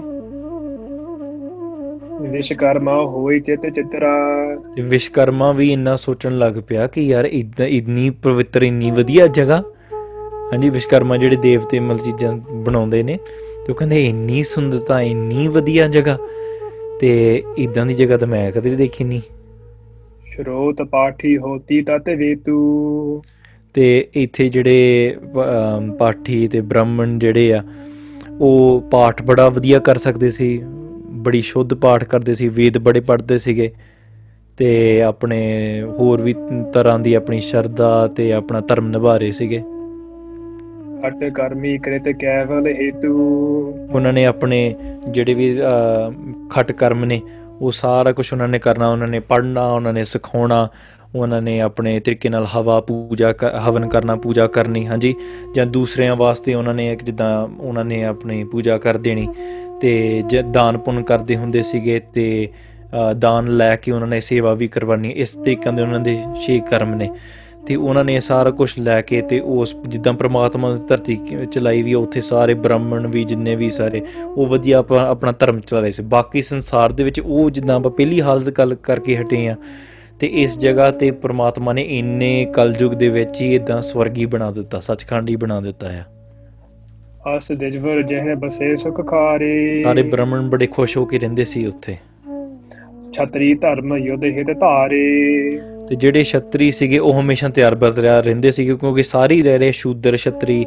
ਵਿਸ਼ਕਰਮਾ 2.22 2.96
ਹੋਈ 3.04 3.40
ਚਿਤ 3.40 3.66
ਚਿਤਰਾ 3.70 4.14
ਤੇ 4.76 4.82
ਵਿਸ਼ਕਰਮਾ 4.82 5.52
ਵੀ 5.52 5.72
ਇੰਨਾ 5.74 5.96
ਸੋਚਣ 5.96 6.38
ਲੱਗ 6.38 6.54
ਪਿਆ 6.68 6.88
ਕਿ 6.88 7.02
ਯਾਰ 7.02 7.26
ਇਦਾਂ 7.26 7.68
ਇੰਨੀ 7.68 8.10
ਪਵਿੱਤਰ 8.24 8.64
ਇੰਨੀ 8.64 8.92
ਵਧੀਆ 8.92 9.28
ਜਗ੍ਹਾ 9.28 9.62
ਹਾਂਜੀ 10.52 10.70
ਵਿਸ਼ਕਰਮਾ 10.70 11.18
ਜਿਹੜੇ 11.18 11.36
ਦੇਵਤੇ 11.36 11.80
ਮਲ 11.80 11.98
ਚੀਜ਼ਾਂ 11.98 12.32
ਬਣਾਉਂਦੇ 12.64 13.04
ਨੇ 13.04 13.18
ਤੇ 13.66 13.72
ਉਹ 13.72 13.76
ਕਹਿੰਦੇ 13.76 14.06
ਇੰਨੀ 14.06 14.44
ਸੁੰਦਰਤਾ 14.44 15.02
ਇੰਨੀ 15.02 15.48
ਵਧੀਆ 15.48 15.88
ਜਗ੍ਹਾ 15.88 16.18
ਤੇ 17.00 17.44
ਇਦਾਂ 17.58 17.86
ਦੀ 17.86 17.94
ਜਗ੍ਹਾ 17.94 18.18
ਤਾਂ 18.18 18.28
ਮੈਂ 18.28 18.52
ਕਦੇ 18.52 18.76
ਦੇਖੀ 18.76 19.04
ਨਹੀਂ 19.04 19.22
ਸ਼ਰੋਤ 20.36 20.82
ਪਾਠੀ 20.82 21.38
ਹੋਤੀ 21.38 21.82
ਤਤ 21.82 22.10
ਵੇਤੂ 22.10 23.22
ਤੇ 23.76 23.86
ਇੱਥੇ 24.16 24.48
ਜਿਹੜੇ 24.50 25.16
ਪਾਠੀ 26.00 26.48
ਤੇ 26.48 26.62
ਬ੍ਰਾਹਮਣ 26.62 27.18
ਜਿਹੜੇ 27.20 27.54
ਆ 27.54 27.64
ਉਹ 28.40 28.82
ਪਾਠ 28.92 29.22
ਬੜਾ 29.22 29.48
ਵਧੀਆ 29.50 29.80
ਕਰ 29.80 29.98
ਸਕਦੇ 29.98 30.30
ਸੀ 30.30 30.48
ਬੜੀ 31.24 31.42
ਸ਼ੁੱਧ 31.42 31.74
ਪਾਠ 31.74 32.04
ਕਰਦੇ 32.04 32.34
ਸੀ 32.34 32.48
ਵੇਦ 32.48 32.78
ਬੜੇ 32.78 33.00
ਪੜ੍ਹਦੇ 33.00 33.38
ਸੀਗੇ 33.38 33.72
ਤੇ 34.58 35.02
ਆਪਣੇ 35.02 35.40
ਹੋਰ 36.00 36.22
ਵੀ 36.22 36.34
ਤਰ੍ਹਾਂ 36.74 36.98
ਦੀ 37.00 37.14
ਆਪਣੀ 37.14 37.40
ਸ਼ਰਧਾ 37.40 38.08
ਤੇ 38.08 38.32
ਆਪਣਾ 38.34 38.62
ਧਰਮ 38.62 38.88
ਨਿਭਾ 38.88 39.18
ਰਹੇ 39.18 39.32
ਸੀਗੇ 39.32 39.62
ਅਟ 41.08 41.24
ਕਰਮੀ 41.36 41.78
ਕ੍ਰਿਤ 41.78 42.10
ਕੇਵਲ 42.20 42.68
ਹੇਤੂ 42.68 43.16
ਉਹਨਾਂ 43.92 44.14
ਨੇ 44.14 44.26
ਆਪਣੇ 44.26 44.60
ਜਿਹੜੇ 45.10 45.34
ਵੀ 45.34 45.54
ਖਟ 46.50 46.72
ਕਰਮ 46.72 47.06
ਨੇ 47.06 47.22
ਉਹ 47.62 47.72
ਸਾਰਾ 47.72 48.12
ਕੁਝ 48.12 48.34
ਉਹਨਾਂ 48.34 48.48
ਨੇ 48.48 48.60
ਕਰਨਾ 48.60 48.88
ਉਹਨਾਂ 48.88 49.08
ਨੇ 49.08 49.20
ਪੜਨਾ 49.20 49.68
ਉਹਨਾਂ 49.68 49.94
ਨੇ 49.94 50.04
ਸਿਖਾਉਣਾ 50.04 50.68
ਉਹਨਾਂ 51.16 51.42
ਨੇ 51.42 51.60
ਆਪਣੇ 51.62 52.00
ਤਰੀਕੇ 52.00 52.30
ਨਾਲ 52.30 52.46
ਹਵਾ 52.56 52.80
ਪੂਜਾ 52.80 53.34
ਹਵਨ 53.68 53.88
ਕਰਨਾ 53.90 54.16
ਪੂਜਾ 54.16 54.48
ਕਰਨੀ 54.48 54.88
ਹਾਂਜੀ 54.88 55.16
ਜਾਂ 55.56 55.66
ਦੂਸਰਿਆਂ 55.66 56.16
ਵਾਸਤੇ 56.16 56.54
ਉਹਨਾਂ 56.54 56.74
ਨੇ 56.74 56.96
ਜਿੱਦਾਂ 57.04 57.48
ਉਹਨਾਂ 57.60 57.86
ਨੇ 57.86 58.04
ਆਪਣੀ 58.04 58.44
ਪੂਜਾ 58.44 58.78
ਕਰ 58.78 58.98
ਦੇਣੀ 58.98 59.28
ਤੇ 59.82 60.24
ਜੇ 60.28 60.42
ਦਾਨ 60.42 60.78
ਪੁੰਨ 60.78 61.04
ਕਰਦੇ 61.04 61.36
ਹੁੰਦੇ 61.36 61.62
ਸੀਗੇ 61.62 62.00
ਤੇ 62.14 62.50
ਦਾਨ 63.16 63.48
ਲੈ 63.48 63.76
ਕੇ 63.76 63.92
ਉਹਨਾਂ 63.92 64.08
ਨੇ 64.08 64.20
ਸੇਵਾ 64.20 64.54
ਵੀ 64.54 64.68
ਕਰਵਾਨੀ 64.68 65.10
ਇਸ 65.10 65.32
ਤਰੀਕੇ 65.32 65.72
ਦੇ 65.72 65.82
ਉਹਨਾਂ 65.82 66.00
ਦੇ 66.00 66.18
ਛੇ 66.46 66.60
ਕਰਮ 66.60 66.94
ਨੇ 66.94 67.10
ਤੇ 67.68 67.76
ਉਹਨਾਂ 67.76 68.04
ਨੇ 68.06 68.20
ਸਾਰਾ 68.20 68.52
ਕੁਝ 68.52 68.70
ਲੈ 68.80 69.02
ਕੇ 69.02 69.22
ਤੇ 69.22 69.40
ਉਸ 69.40 69.76
ਜਿੱਦਾਂ 69.88 70.14
ਪ੍ਰਮਾਤਮਾ 70.14 70.74
ਦੀ 70.76 70.82
ਧਰਤੀ 70.88 71.18
ਚਲਾਈ 71.52 71.82
ਵੀ 71.82 71.94
ਉੱਥੇ 71.94 72.22
ਸਾਰੇ 72.22 72.54
ਬ੍ਰਾਹਮਣ 72.54 73.08
ਵੀ 73.08 73.24
ਜਿੰਨੇ 73.24 73.56
ਵੀ 73.56 73.70
ਸਾਰੇ 73.70 74.02
ਉਹ 74.26 74.48
ਵਧੀਆ 74.48 74.84
ਆਪਣਾ 75.00 75.32
ਧਰਮ 75.32 75.60
ਚਲਾ 75.60 75.82
ਰਹੇ 75.82 75.92
ਸੀ 75.92 76.04
ਬਾਕੀ 76.04 76.42
ਸੰਸਾਰ 76.42 76.92
ਦੇ 76.92 77.04
ਵਿੱਚ 77.04 77.20
ਉਹ 77.20 77.50
ਜਿੱਦਾਂ 77.50 77.76
ਆਪਾਂ 77.76 77.92
ਪਹਿਲੀ 77.92 78.22
ਹਾਲਤ 78.22 78.50
ਗੱਲ 78.50 78.76
ਕਰਕੇ 78.76 79.18
ਹਟੇ 79.18 79.48
ਆ 79.48 79.56
ਤੇ 80.20 80.28
ਇਸ 80.44 80.58
ਜਗ੍ਹਾ 80.60 80.90
ਤੇ 80.92 81.12
ਪ੍ਰਮਾਤਮਾ 81.12 81.74
ਨੇ 81.74 81.82
ਇੰਨੇ 81.90 82.34
ਕਲਯੁਗ 82.54 82.92
ਦੇ 82.94 83.10
ਵਿੱਚ 83.10 83.42
ਹੀ 83.42 83.54
ਇਦਾਂ 83.56 83.82
ਸਵਰਗੀ 83.82 84.26
ਬਣਾ 84.26 84.52
ਦਿੱਤਾ 84.52 84.80
ਸੱਚਖੰਡ 84.80 85.30
ਹੀ 85.30 85.36
ਬਣਾ 85.36 85.60
ਦਿੱਤਾ 85.62 85.88
ਆ 85.88 86.04
ਆਸ 87.28 87.52
ਦੇਜਵਰ 87.52 88.02
ਜਹ 88.02 88.36
ਬਸੇ 88.36 88.76
ਸੁਖਕਾਰੇ 88.76 89.84
ਸਾਰੇ 89.84 90.04
ਬ੍ਰਾਹਮਣ 90.04 90.50
ਬੜੇ 90.50 90.68
ਖੁਸ਼ 90.68 90.98
ਹੋ 90.98 91.06
ਕੇ 91.06 91.20
ਰਹਿੰਦੇ 91.20 91.46
ਸੀ 91.46 91.66
ਉੱਥੇ 91.66 91.96
ਛਤਰੀ 93.16 93.54
ਧਰਮ 93.54 93.96
ਯੁੱਧ 93.98 94.24
ਹਿਤ 94.24 94.52
ਧਾਰੇ 94.60 95.58
ਤੇ 95.88 95.96
ਜਿਹੜੇ 95.96 96.24
ਛਤਰੀ 96.24 96.72
ਸੀਗੇ 96.72 96.98
ਉਹ 96.98 97.20
ਹਮੇਸ਼ਾ 97.22 97.50
ਤਿਆਰ 97.50 97.76
ਬਰ 97.76 97.92
ਰਿਆ 97.92 98.20
ਰਹਿੰਦੇ 98.22 98.52
ਸੀ 98.52 98.66
ਕਿਉਂਕਿ 98.66 99.04
ਸਾਰੇ 99.04 99.42
ਰਹਿ 99.42 99.58
ਰਹੇ 99.58 99.72
ਸ਼ੂਦਰ 99.72 100.18
ਛਤਰੀ 100.18 100.66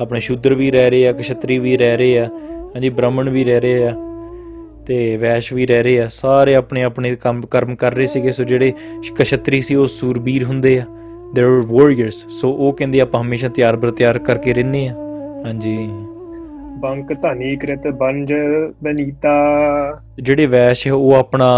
ਆਪਣੇ 0.00 0.20
ਸ਼ੂਦਰ 0.20 0.54
ਵੀ 0.54 0.70
ਰਹਿ 0.70 0.90
ਰਹੇ 0.90 1.08
ਆ 1.08 1.12
ਕਸ਼ਤਰੀ 1.12 1.58
ਵੀ 1.58 1.76
ਰਹਿ 1.76 1.96
ਰਹੇ 1.96 2.18
ਆ 2.18 2.24
ਹਾਂਜੀ 2.74 2.88
ਬ੍ਰਾਹਮਣ 2.88 3.30
ਵੀ 3.30 3.44
ਰਹਿ 3.44 3.60
ਰਹੇ 3.60 3.86
ਆ 3.86 3.94
ਤੇ 4.86 5.16
ਵੈਸ਼ 5.16 5.52
ਵੀ 5.52 5.66
ਰਹਿ 5.66 5.82
ਰਹੇ 5.82 6.00
ਆ 6.00 6.08
ਸਾਰੇ 6.08 6.54
ਆਪਣੇ 6.54 6.82
ਆਪਣੇ 6.82 7.16
ਕੰਮ 7.16 7.40
ਕਰਮ 7.46 7.74
ਕਰ 7.74 7.94
ਰਹੇ 7.94 8.06
ਸੀਗੇ 8.06 8.32
ਸੋ 8.32 8.44
ਜਿਹੜੇ 8.44 8.72
ਕਸ਼ਤਰੀ 9.16 9.60
ਸੀ 9.60 9.74
ਉਹ 9.74 9.86
ਸੂਰਬੀਰ 9.86 10.44
ਹੁੰਦੇ 10.44 10.78
ਆ 10.78 10.84
ਦੇ 11.34 11.42
ਆਰ 11.42 11.48
ਵਾਰੀਅਰਸ 11.48 12.24
ਸੋ 12.28 12.52
ਉਹ 12.52 12.72
ਕਹਿੰਦੇ 12.72 13.00
ਆਪਾਂ 13.00 13.22
ਹਮੇਸ਼ਾ 13.22 13.48
ਤਿਆਰ 13.48 13.76
ਬਰ 13.76 13.90
ਤਿਆਰ 13.90 14.18
ਕਰਕੇ 14.18 14.54
ਰਹਿੰਨੇ 14.54 14.88
ਆ 14.88 14.94
ਹਾਂਜੀ 15.46 15.76
ਬੰਕ 16.80 17.12
ਧਨੀਕ੍ਰਿਤ 17.12 17.86
ਬੰਜ 17.88 18.32
ਬਨੀਤਾ 18.82 19.30
ਜਿਹੜੇ 20.20 20.46
ਵੈਸ਼ 20.46 20.86
ਉਹ 20.88 21.14
ਆਪਣਾ 21.14 21.48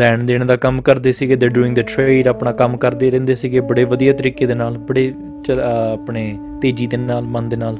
ਲੈਣ 0.00 0.24
ਦੇਣ 0.24 0.44
ਦਾ 0.44 0.56
ਕੰਮ 0.56 0.80
ਕਰਦੇ 0.82 1.12
ਸੀਗੇ 1.12 1.36
ਦੇ 1.36 1.48
ਡੂਇੰਗ 1.48 1.76
ਦ 1.76 1.80
ਟ੍ਰੇਡ 1.80 2.28
ਆਪਣਾ 2.28 2.52
ਕੰਮ 2.52 2.76
ਕਰਦੇ 2.76 3.10
ਰਹਿੰਦੇ 3.10 3.34
ਸੀਗੇ 3.34 3.60
ਬੜੇ 3.60 3.84
ਵਧੀਆ 3.84 4.12
ਤਰੀਕੇ 4.12 4.46
ਦੇ 4.46 4.54
ਨਾਲ 4.54 4.78
ਬੜੇ 4.78 5.12
ਆਪਣੇ 5.92 6.38
ਤੇਜ਼ੀ 6.62 6.86
ਦੇ 6.86 6.96
ਨਾਲ 6.96 7.24
ਮਨ 7.24 7.48
ਦੇ 7.48 7.56
ਨਾਲ 7.56 7.78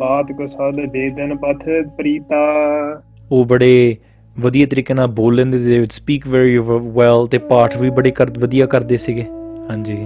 ਬਾਤ 0.00 0.32
ਕੋ 0.32 0.70
ਦੇ 0.72 0.86
ਬੇਦਨ 0.86 1.36
ਪਥ 1.36 1.68
ਪ੍ਰੀਤਾ 1.96 2.36
ਉਹ 3.32 3.44
ਬੜੇ 3.44 3.96
ਵਧੀਆ 4.36 4.66
ਤਰੀਕੇ 4.66 4.94
ਨਾਲ 4.94 5.06
ਬੋਲ 5.06 5.34
ਲੈਂਦੇ 5.34 5.58
ਦੇ 5.58 5.84
ਸਪੀਕ 5.90 6.28
ਵੈਰੀ 6.28 6.58
ਵੈਲ 6.58 7.26
ਤੇ 7.26 7.38
ਪਾਠ 7.38 7.76
ਵੀ 7.76 7.90
ਬੜੇ 7.90 8.10
ਕਰ 8.10 8.30
ਵਧੀਆ 8.38 8.66
ਕਰਦੇ 8.66 8.96
ਸੀਗੇ 8.96 9.24
ਹਾਂਜੀ 9.70 10.05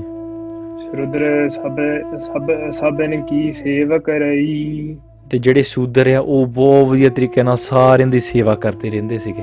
ਰੁਦਰ 0.97 1.49
ਸਭ 1.49 1.79
ਸਭ 2.19 2.51
ਸਭਨ 2.71 3.21
ਕੀ 3.23 3.53
ਸੇਵਾ 3.53 3.99
ਕਰਈ 3.99 4.97
ਤੇ 5.31 5.39
ਜਿਹੜੇ 5.39 5.63
ਸੂਦਰ 5.63 6.09
ਆ 6.09 6.21
ਉਹ 6.21 6.47
ਬਹੁਤ 6.47 6.89
ਵਧੀਆ 6.89 7.11
ਤਰੀਕੇ 7.11 7.43
ਨਾਲ 7.43 7.57
ਸਾਰਿਆਂ 7.57 8.09
ਦੀ 8.09 8.21
ਸੇਵਾ 8.21 8.55
ਕਰਦੇ 8.55 8.91
ਰਹਿੰਦੇ 8.91 9.19
ਸੀਗੇ 9.19 9.43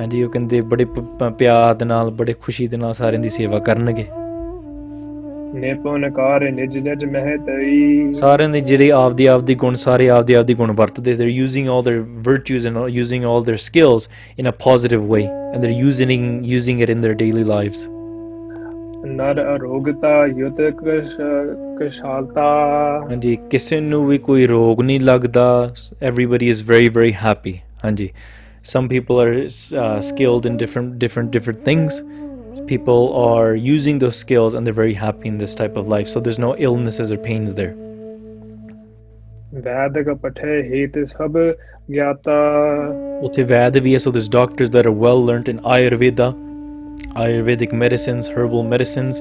ਹਾਂਜੀ 0.00 0.22
ਉਹ 0.22 0.30
ਕਹਿੰਦੇ 0.30 0.60
ਬੜੇ 0.60 0.86
ਪਿਆਰ 1.38 1.74
ਦੇ 1.74 1.84
ਨਾਲ 1.84 2.10
ਬੜੇ 2.10 2.32
ਖੁਸ਼ੀ 2.32 2.66
ਦੇ 2.66 2.76
ਨਾਲ 2.76 2.92
ਸਾਰਿਆਂ 2.92 3.20
ਦੀ 3.20 3.28
ਸੇਵਾ 3.28 3.58
ਕਰਨਗੇ 3.58 4.04
ਕਾਰ 6.10 6.50
ਨਿਜ 6.50 6.78
ਨਿਜ 6.78 7.04
ਮਹਤਈ 7.04 8.12
ਸਾਰਿਆਂ 8.14 8.48
ਦੀ 8.48 8.60
ਜਿਹੜੇ 8.60 8.90
ਆਪਦੀ 8.90 9.26
ਆਪਦੀ 9.26 9.54
ਗੁਣ 9.54 9.74
ਸਾਰੇ 9.74 10.08
ਆਪਦੀ 10.08 10.34
ਆਪਦੀ 10.34 10.54
ਗੁਣ 10.54 10.72
ਵਰਤਦੇ 10.72 11.14
they 11.14 11.24
using 11.24 11.68
all 11.68 11.82
their 11.82 12.02
virtues 12.28 12.66
and 12.68 12.78
using 12.88 13.24
all 13.24 13.42
their 13.42 13.56
skills 13.56 14.08
in 14.38 14.48
a 14.48 14.52
positive 14.64 15.12
way 15.12 15.22
and 15.24 15.60
they 15.60 15.70
using 15.70 16.46
using 16.46 16.80
it 16.80 16.90
in 16.90 17.00
their 17.00 17.14
daily 17.14 17.44
lives 17.44 17.88
And 19.06 19.20
ਅਰੋਗਤਾ 19.20 20.26
ਯੁਤ 20.26 20.60
ਕਸ਼ਾਲਤਾ 21.78 22.44
ਹਾਂਜੀ 23.10 23.36
ਕਿਸੇ 23.50 23.80
ਨੂੰ 23.80 24.04
ਵੀ 24.06 24.18
ਕੋਈ 24.18 24.46
everybody 26.08 26.48
is 26.52 26.62
very 26.70 26.88
very 26.96 27.12
happy 27.24 27.52
ਹਾਂਜੀ 27.84 28.08
some 28.72 28.88
people 28.92 29.20
are 29.24 29.34
uh, 29.44 30.00
skilled 30.00 30.48
in 30.50 30.56
different 30.62 30.98
different 31.04 31.30
different 31.36 31.60
things 31.68 31.98
people 32.70 33.04
are 33.24 33.54
using 33.54 34.00
those 34.04 34.16
skills 34.22 34.54
and 34.54 34.66
they're 34.66 34.80
very 34.82 34.96
happy 35.02 35.28
in 35.32 35.38
this 35.42 35.54
type 35.60 35.76
of 35.82 35.92
life 35.94 36.08
so 36.14 36.22
there's 36.26 36.40
no 36.46 36.54
illnesses 36.68 37.12
or 37.16 37.20
pains 37.28 37.54
there 37.60 37.74
ਵੈਦਿਕ 39.64 40.10
ਪਠੇ 40.22 40.62
ਹੀਤ 40.62 40.98
ਸਭ 41.08 41.36
ਗਿਆਤਾ 41.92 42.40
ਉਥੇ 43.22 43.42
ਵੈਦ 43.42 43.76
ਵੀ 43.76 43.94
ਹੈ 43.94 43.98
so 43.98 44.12
there's 44.16 44.32
doctors 44.40 44.74
that 44.76 44.90
are 44.90 44.96
well 45.04 45.22
learned 45.28 45.54
in 45.54 45.62
ayurveda 45.76 46.45
Ayurvedic 47.16 47.72
medicines, 47.74 48.28
herbal 48.28 48.62
medicines. 48.64 49.20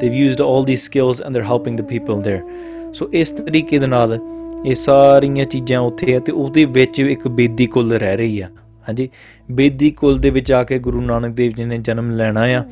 They've 0.00 0.14
used 0.14 0.40
all 0.40 0.64
these 0.64 0.82
skills 0.82 1.20
and 1.20 1.34
they're 1.34 1.44
helping 1.44 1.76
the 1.76 1.84
people 1.84 2.22
there. 2.22 2.42
ਸੋ 2.92 3.08
ਇਸ 3.12 3.30
ਤਰੀਕੇ 3.32 3.78
ਦੇ 3.78 3.86
ਨਾਲ 3.86 4.18
ਇਹ 4.64 4.74
ਸਾਰੀਆਂ 4.74 5.44
ਚੀਜ਼ਾਂ 5.44 5.80
ਉੱਥੇ 5.80 6.12
ਹੈ 6.12 6.20
ਤੇ 6.20 6.32
ਉਹਦੇ 6.32 6.64
ਵਿੱਚ 6.66 7.00
ਇੱਕ 7.00 7.26
ਬੇਦੀ 7.30 7.66
ਕੁੱਲ 7.66 7.92
ਰਹਿ 7.94 8.16
ਰਹੀ 8.16 8.40
ਆ 8.40 8.48
ਹਾਂਜੀ 8.86 9.08
ਬੇਦੀ 9.50 9.90
ਕੁੱਲ 9.90 10.18
ਦੇ 10.18 10.30
ਵਿੱਚ 10.30 10.52
ਆ 10.52 10.62
ਕੇ 10.64 10.78
ਗੁਰੂ 10.78 11.00
ਨਾਨਕ 11.02 11.34
ਦੇਵ 11.34 11.52
ਜੀ 11.56 11.64
ਨੇ 11.64 11.78
ਜਨਮ 11.78 12.10
ਲੈਣਾ 12.16 12.44
ਆ 12.56 12.64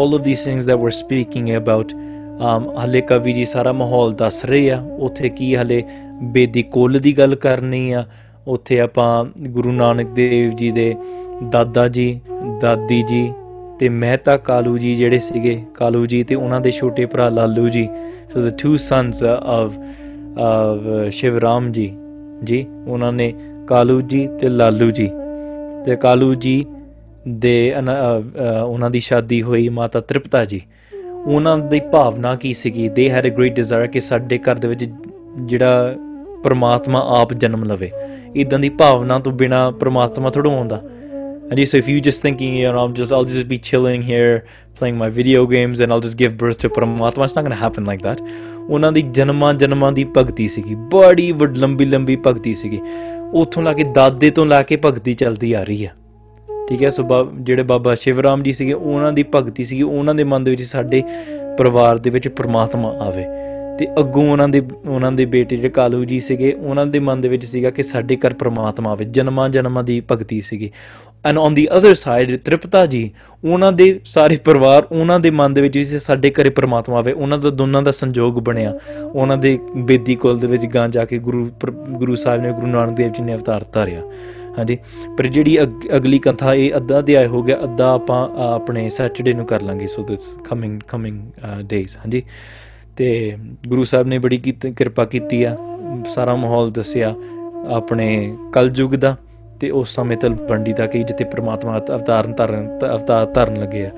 ਆਲ 0.00 0.14
of 0.14 0.24
these 0.24 0.44
things 0.44 0.64
that 0.66 0.78
we're 0.78 0.90
speaking 0.92 1.56
about 1.56 1.92
um 2.48 2.68
ਹਲੇ 2.78 3.00
ਕਵੀ 3.00 3.32
ਜੀ 3.32 3.44
ਸਾਰਾ 3.46 3.72
ਮਾਹੌਲ 3.72 4.12
ਦੱਸ 4.14 4.44
ਰਹੇ 4.44 4.70
ਆ 4.70 4.82
ਉੱਥੇ 5.00 5.28
ਕੀ 5.30 5.54
ਹਲੇ 5.56 5.82
ਬੇਦੀ 6.32 6.62
ਕੁੱਲ 6.72 6.98
ਦੀ 6.98 7.16
ਗੱਲ 7.18 7.34
ਕਰਨੀ 7.36 7.90
ਆ 7.92 8.04
ਉੱਥੇ 8.46 8.80
ਆਪਾਂ 8.80 9.24
ਗੁਰੂ 9.48 9.72
ਨਾਨਕ 9.72 10.08
ਦੇਵ 10.14 10.50
ਜੀ 10.56 10.70
ਦੇ 10.70 10.94
ਦਾਦਾ 11.52 11.86
ਜੀ 11.88 12.08
ਦਾਦੀ 12.62 13.02
ਜੀ 13.02 13.28
ਤੇ 13.80 13.88
ਮਹਿਤਾ 13.88 14.36
ਕਾਲੂ 14.36 14.78
ਜੀ 14.78 14.94
ਜਿਹੜੇ 14.94 15.18
ਸੀਗੇ 15.18 15.62
ਕਾਲੂ 15.74 16.06
ਜੀ 16.06 16.22
ਤੇ 16.22 16.34
ਉਹਨਾਂ 16.34 16.60
ਦੇ 16.60 16.70
ਛੋਟੇ 16.70 17.06
ਭਰਾ 17.06 17.28
Lalu 17.28 17.68
ji 17.68 17.88
so 18.34 18.40
the 18.40 18.50
two 18.50 18.76
sons 18.76 19.22
of 19.24 19.78
of 20.38 21.10
Shivram 21.10 21.72
ji 21.72 21.92
ji 22.44 22.66
ਉਹਨਾਂ 22.86 23.12
ਨੇ 23.12 23.32
ਕਾਲੂ 23.66 24.00
ਜੀ 24.00 24.28
ਤੇ 24.40 24.48
ਲਾਲੂ 24.48 24.90
ਜੀ 24.90 25.10
ਤੇ 25.84 25.96
ਕਾਲੂ 25.96 26.34
ਜੀ 26.34 26.64
ਦੇ 27.28 27.74
ਉਹਨਾਂ 28.64 28.90
ਦੀ 28.90 29.00
ਸ਼ਾਦੀ 29.00 29.42
ਹੋਈ 29.42 29.68
ਮਾਤਾ 29.68 30.00
ਤ੍ਰਿਪਤਾ 30.00 30.44
ਜੀ 30.44 30.60
ਉਹਨਾਂ 31.26 31.58
ਦੀ 31.58 31.80
ਭਾਵਨਾ 31.80 32.34
ਕੀ 32.36 32.52
ਸੀਗੀ 32.54 32.88
ਦੇ 32.88 33.10
ਹੈਡ 33.10 33.26
ਅ 33.26 33.30
ਗ੍ਰੇਟ 33.30 33.54
ਡਿਜ਼ਾਇਰ 33.54 33.86
ਕਿ 33.86 34.00
ਸਾਡੇ 34.00 34.38
ਘਰ 34.38 34.54
ਦੇ 34.54 34.68
ਵਿੱਚ 34.68 34.84
ਜਿਹੜਾ 35.38 35.94
ਪਰਮਾਤਮਾ 36.44 37.02
ਆਪ 37.20 37.32
ਜਨਮ 37.32 37.64
ਲਵੇ 37.64 37.90
ਇਦਾਂ 38.36 38.58
ਦੀ 38.58 38.68
ਭਾਵਨਾ 38.68 39.18
ਤੋਂ 39.18 39.32
ਬਿਨਾ 39.32 39.70
ਪਰਮਾਤਮਾ 39.70 40.30
ਥੜੋਂ 40.30 40.56
ਆਉਂਦਾ 40.58 40.82
And 41.50 41.66
so 41.66 41.78
if 41.78 41.88
you 41.88 42.00
just 42.00 42.20
thinking, 42.20 42.54
you 42.54 42.70
know, 42.70 42.84
I'm 42.84 42.94
just 42.94 43.10
I'll 43.10 43.24
just 43.24 43.48
be 43.48 43.58
chilling 43.58 44.02
here 44.02 44.44
playing 44.74 44.98
my 44.98 45.08
video 45.08 45.46
games 45.46 45.80
and 45.80 45.90
I'll 45.90 46.00
just 46.00 46.18
give 46.18 46.36
birth 46.36 46.58
to 46.58 46.68
Paramatma, 46.68 47.24
it's 47.24 47.34
not 47.34 47.44
going 47.46 47.56
to 47.56 47.62
happen 47.62 47.86
like 47.86 48.02
that. 48.02 48.20
ਉਹਨਾਂ 48.70 48.90
ਦੀ 48.92 49.02
ਜਨਮਾਂ 49.16 49.52
ਜਨਮਾਂ 49.54 49.90
ਦੀ 49.92 50.04
ਭਗਤੀ 50.16 50.48
ਸੀਗੀ 50.48 50.74
ਬੜੀ 50.94 51.30
ਵੱਡ 51.32 51.56
ਲੰਬੀ 51.56 51.84
ਲੰਬੀ 51.84 52.16
ਭਗਤੀ 52.26 52.54
ਸੀਗੀ 52.54 52.80
ਉਥੋਂ 53.42 53.62
ਲਾ 53.62 53.72
ਕੇ 53.72 53.84
ਦਾਦੇ 53.94 54.30
ਤੋਂ 54.30 54.44
ਲਾ 54.46 54.62
ਕੇ 54.62 54.76
ਭਗਤੀ 54.84 55.14
ਚੱਲਦੀ 55.14 55.52
ਆ 55.52 55.62
ਰਹੀ 55.64 55.84
ਆ 55.84 55.90
ਠੀਕ 56.68 56.82
ਹੈ 56.82 56.90
ਸੋ 56.90 57.04
ਜਿਹੜੇ 57.40 57.62
ਬਾਬਾ 57.62 57.94
ਸ਼ਿਵਰਾਮ 57.94 58.42
ਜੀ 58.42 58.52
ਸੀਗੇ 58.52 58.72
ਉਹਨਾਂ 58.72 59.12
ਦੀ 59.12 59.24
ਭਗਤੀ 59.34 59.64
ਸੀਗੀ 59.64 59.82
ਉਹਨਾਂ 59.82 60.14
ਦੇ 60.14 60.24
ਮਨ 60.24 60.44
ਦੇ 60.44 60.50
ਵਿੱਚ 60.50 60.62
ਸਾਡੇ 60.62 61.02
ਪਰਿਵਾਰ 61.58 61.98
ਦੇ 61.98 62.10
ਵਿੱਚ 62.10 62.28
ਪ੍ਰਮਾਤਮਾ 62.28 62.90
ਆਵੇ 63.00 63.24
ਤੇ 63.78 63.86
ਅੱਗੋਂ 64.00 64.22
ਉਹਨਾਂ 64.30 64.48
ਦੇ 64.48 64.62
ਉਹਨਾਂ 64.86 65.10
ਦੇ 65.12 65.24
ਬੇਟੇ 65.26 65.56
ਜਿਹੜੇ 65.56 65.68
ਕਾਲੂ 65.68 66.04
ਜੀ 66.04 66.20
ਸੀਗੇ 66.20 66.52
ਉਹਨਾਂ 66.52 66.86
ਦੇ 66.86 66.98
ਮਨ 66.98 67.20
ਦੇ 67.20 67.28
ਵਿੱਚ 67.28 67.44
ਸੀਗਾ 67.44 67.70
ਕਿ 67.70 67.82
ਸਾਡੇ 67.82 68.16
ਘਰ 68.16 68.34
ਪ੍ਰਮਾਤਮਾ 68.34 68.90
ਆਵੇ 68.90 69.04
ਜਨਮਾਂ 69.04 69.48
ਜਨਮਾਂ 69.48 69.84
ਦੀ 69.84 70.00
ਭਗਤੀ 70.12 70.40
ਸੀਗੀ 70.40 70.70
and 71.26 71.38
on 71.38 71.54
the 71.54 71.66
other 71.78 71.94
side 71.94 72.36
Tripta 72.36 72.84
ji 72.86 73.10
ਉਹਨਾਂ 73.44 73.72
ਦੇ 73.72 73.88
ਸਾਰੇ 74.04 74.36
ਪਰਿਵਾਰ 74.36 74.86
ਉਹਨਾਂ 74.92 75.20
ਦੇ 75.20 75.30
ਮਨ 75.30 75.54
ਦੇ 75.54 75.60
ਵਿੱਚ 75.60 75.78
ਸੀ 75.78 75.98
ਸਾਡੇ 75.98 76.30
ਘਰੇ 76.30 76.50
ਪ੍ਰਮਾਤਮਾ 76.50 76.98
ਆਵੇ 76.98 77.12
ਉਹਨਾਂ 77.12 77.38
ਦਾ 77.38 77.50
ਦੋਨਾਂ 77.50 77.82
ਦਾ 77.82 77.90
ਸੰਜੋਗ 77.90 78.38
ਬਣਿਆ 78.38 78.78
ਉਹਨਾਂ 79.04 79.36
ਦੇ 79.36 79.58
ਬੇਦੀ 79.76 80.14
ਕੋਲ 80.14 80.38
ਦੇ 80.38 80.46
ਵਿੱਚ 80.46 80.66
ਗਾਂ 80.66 80.88
ਜਾ 80.88 81.04
ਕੇ 81.04 81.18
ਗੁਰੂ 81.18 81.48
ਗੁਰੂ 81.90 82.14
ਸਾਹਿਬ 82.14 82.42
ਨੇ 82.42 82.52
ਗੁਰੂ 82.52 82.66
ਨਾਨਕ 82.66 82.96
ਦੇਵ 82.96 83.12
ਜੀ 83.12 83.22
ਨੇ 83.22 83.34
ਅਵਤਾਰ 83.34 83.64
ਧਾਰਿਆ 83.72 84.02
ਹਾਂਜੀ 84.58 84.78
ਪਰ 85.18 85.26
ਜਿਹੜੀ 85.26 85.58
ਅਗਲੀ 85.96 86.18
ਕਥਾ 86.18 86.54
ਇਹ 86.54 86.76
ਅੱਧਾ 86.76 87.00
ਦੇ 87.00 87.16
ਆਏ 87.16 87.26
ਹੋ 87.26 87.42
ਗਿਆ 87.42 87.58
ਅੱਧਾ 87.64 87.92
ਆਪਾਂ 87.94 88.28
ਆਪਣੇ 88.44 88.88
ਸੈਟਰਡੇ 88.90 89.32
ਨੂੰ 89.32 89.46
ਕਰ 89.46 89.62
ਲਾਂਗੇ 89.62 89.86
ਸੋ 89.86 90.02
ਦਿਸ 90.02 90.36
ਕਮਿੰਗ 90.44 90.80
ਕਮਿੰਗ 90.88 91.20
ਹਾਂਜੀ 91.96 92.22
ਤੇ 92.98 93.36
ਗੁਰੂ 93.68 93.84
ਸਾਹਿਬ 93.84 94.06
ਨੇ 94.06 94.18
ਬੜੀ 94.18 94.36
ਕਿਰਪਾ 94.76 95.04
ਕੀਤੀ 95.04 95.42
ਆ 95.44 95.56
ਸਾਰਾ 96.08 96.34
ਮਾਹੌਲ 96.34 96.70
ਦੱਸਿਆ 96.70 97.14
ਆਪਣੇ 97.68 98.08
ਕਲਯੁਗ 98.52 98.94
ਦਾ 98.94 99.16
ਤੇ 99.60 99.70
ਉਸ 99.70 99.94
ਸਮੇਂ 99.94 100.16
ਤਲਵੰਡੀ 100.16 100.72
ਦਾ 100.72 100.86
ਕਿ 100.86 101.02
ਜਿੱਥੇ 101.02 101.24
ਪ੍ਰਮਾਤਮਾ 101.24 101.78
ਅਵਤਾਰਨ 101.78 102.34
ਧਾਰਨ 102.34 102.66
ਅਵਤਾਰ 102.86 103.26
ਧਰਨ 103.26 103.60
ਲੱਗੇ 103.60 103.84
ਆ 103.86 103.90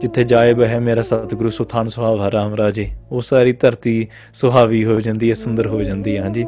ਜਿੱਥੇ 0.00 0.24
ਜਾਏ 0.24 0.52
ਬਹਿ 0.54 0.78
ਮੇਰਾ 0.80 1.02
ਸਤਿਗੁਰੂ 1.02 1.50
ਸੁਥਾਨ 1.50 1.88
ਸੁਹਾਵਾ 1.88 2.28
ਹਰਾਮ 2.28 2.54
ਰਾਜੇ 2.54 2.88
ਉਹ 3.12 3.20
ਸਾਰੀ 3.20 3.52
ਧਰਤੀ 3.52 4.06
ਸੁਹਾਵੀ 4.34 4.84
ਹੋ 4.84 5.00
ਜਾਂਦੀ 5.00 5.28
ਹੈ 5.28 5.34
ਸੁੰਦਰ 5.34 5.66
ਹੋ 5.66 5.82
ਜਾਂਦੀ 5.82 6.16
ਹੈ 6.16 6.22
ਹਾਂਜੀ 6.22 6.46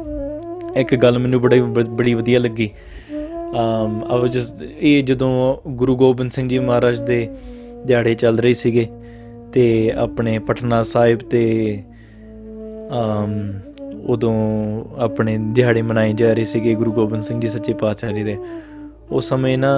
ਇੱਕ 0.77 0.95
ਗੱਲ 0.95 1.19
ਮੈਨੂੰ 1.19 1.41
ਬੜੀ 1.41 1.61
ਬੜੀ 1.61 2.13
ਵਧੀਆ 2.13 2.39
ਲੱਗੀ 2.39 2.69
ਅਮ 3.11 4.01
ਆ 4.03 4.17
ਵਾਸ 4.17 4.29
ਜਸਟ 4.29 4.63
ਇਹ 4.79 5.03
ਜਦੋਂ 5.03 5.31
ਗੁਰੂ 5.75 5.95
ਗੋਬਿੰਦ 5.95 6.31
ਸਿੰਘ 6.31 6.47
ਜੀ 6.49 6.59
ਮਹਾਰਾਜ 6.59 7.01
ਦੇ 7.01 7.27
ਦਿਹਾੜੇ 7.85 8.13
ਚੱਲ 8.13 8.39
ਰਹੇ 8.39 8.53
ਸੀਗੇ 8.53 8.87
ਤੇ 9.53 9.91
ਆਪਣੇ 9.97 10.39
ਪਟਨਾ 10.39 10.81
ਸਾਹਿਬ 10.81 11.19
ਤੇ 11.19 11.83
ਅਮ 12.93 13.51
ਉਦੋਂ 14.05 14.33
ਆਪਣੇ 14.97 15.37
ਦਿਹਾੜੇ 15.37 15.81
ਮਨਾਏ 15.81 16.13
ਜਾ 16.13 16.33
ਰਹੇ 16.33 16.43
ਸੀਗੇ 16.43 16.75
ਗੁਰੂ 16.75 16.91
ਗੋਬਿੰਦ 16.91 17.23
ਸਿੰਘ 17.23 17.39
ਜੀ 17.41 17.47
ਸੱਚੇ 17.47 17.73
ਪਾਤਸ਼ਾਹ 17.73 18.11
ਜੀ 18.11 18.23
ਦੇ 18.23 18.37
ਉਸ 19.11 19.29
ਸਮੇਂ 19.29 19.57
ਨਾ 19.57 19.78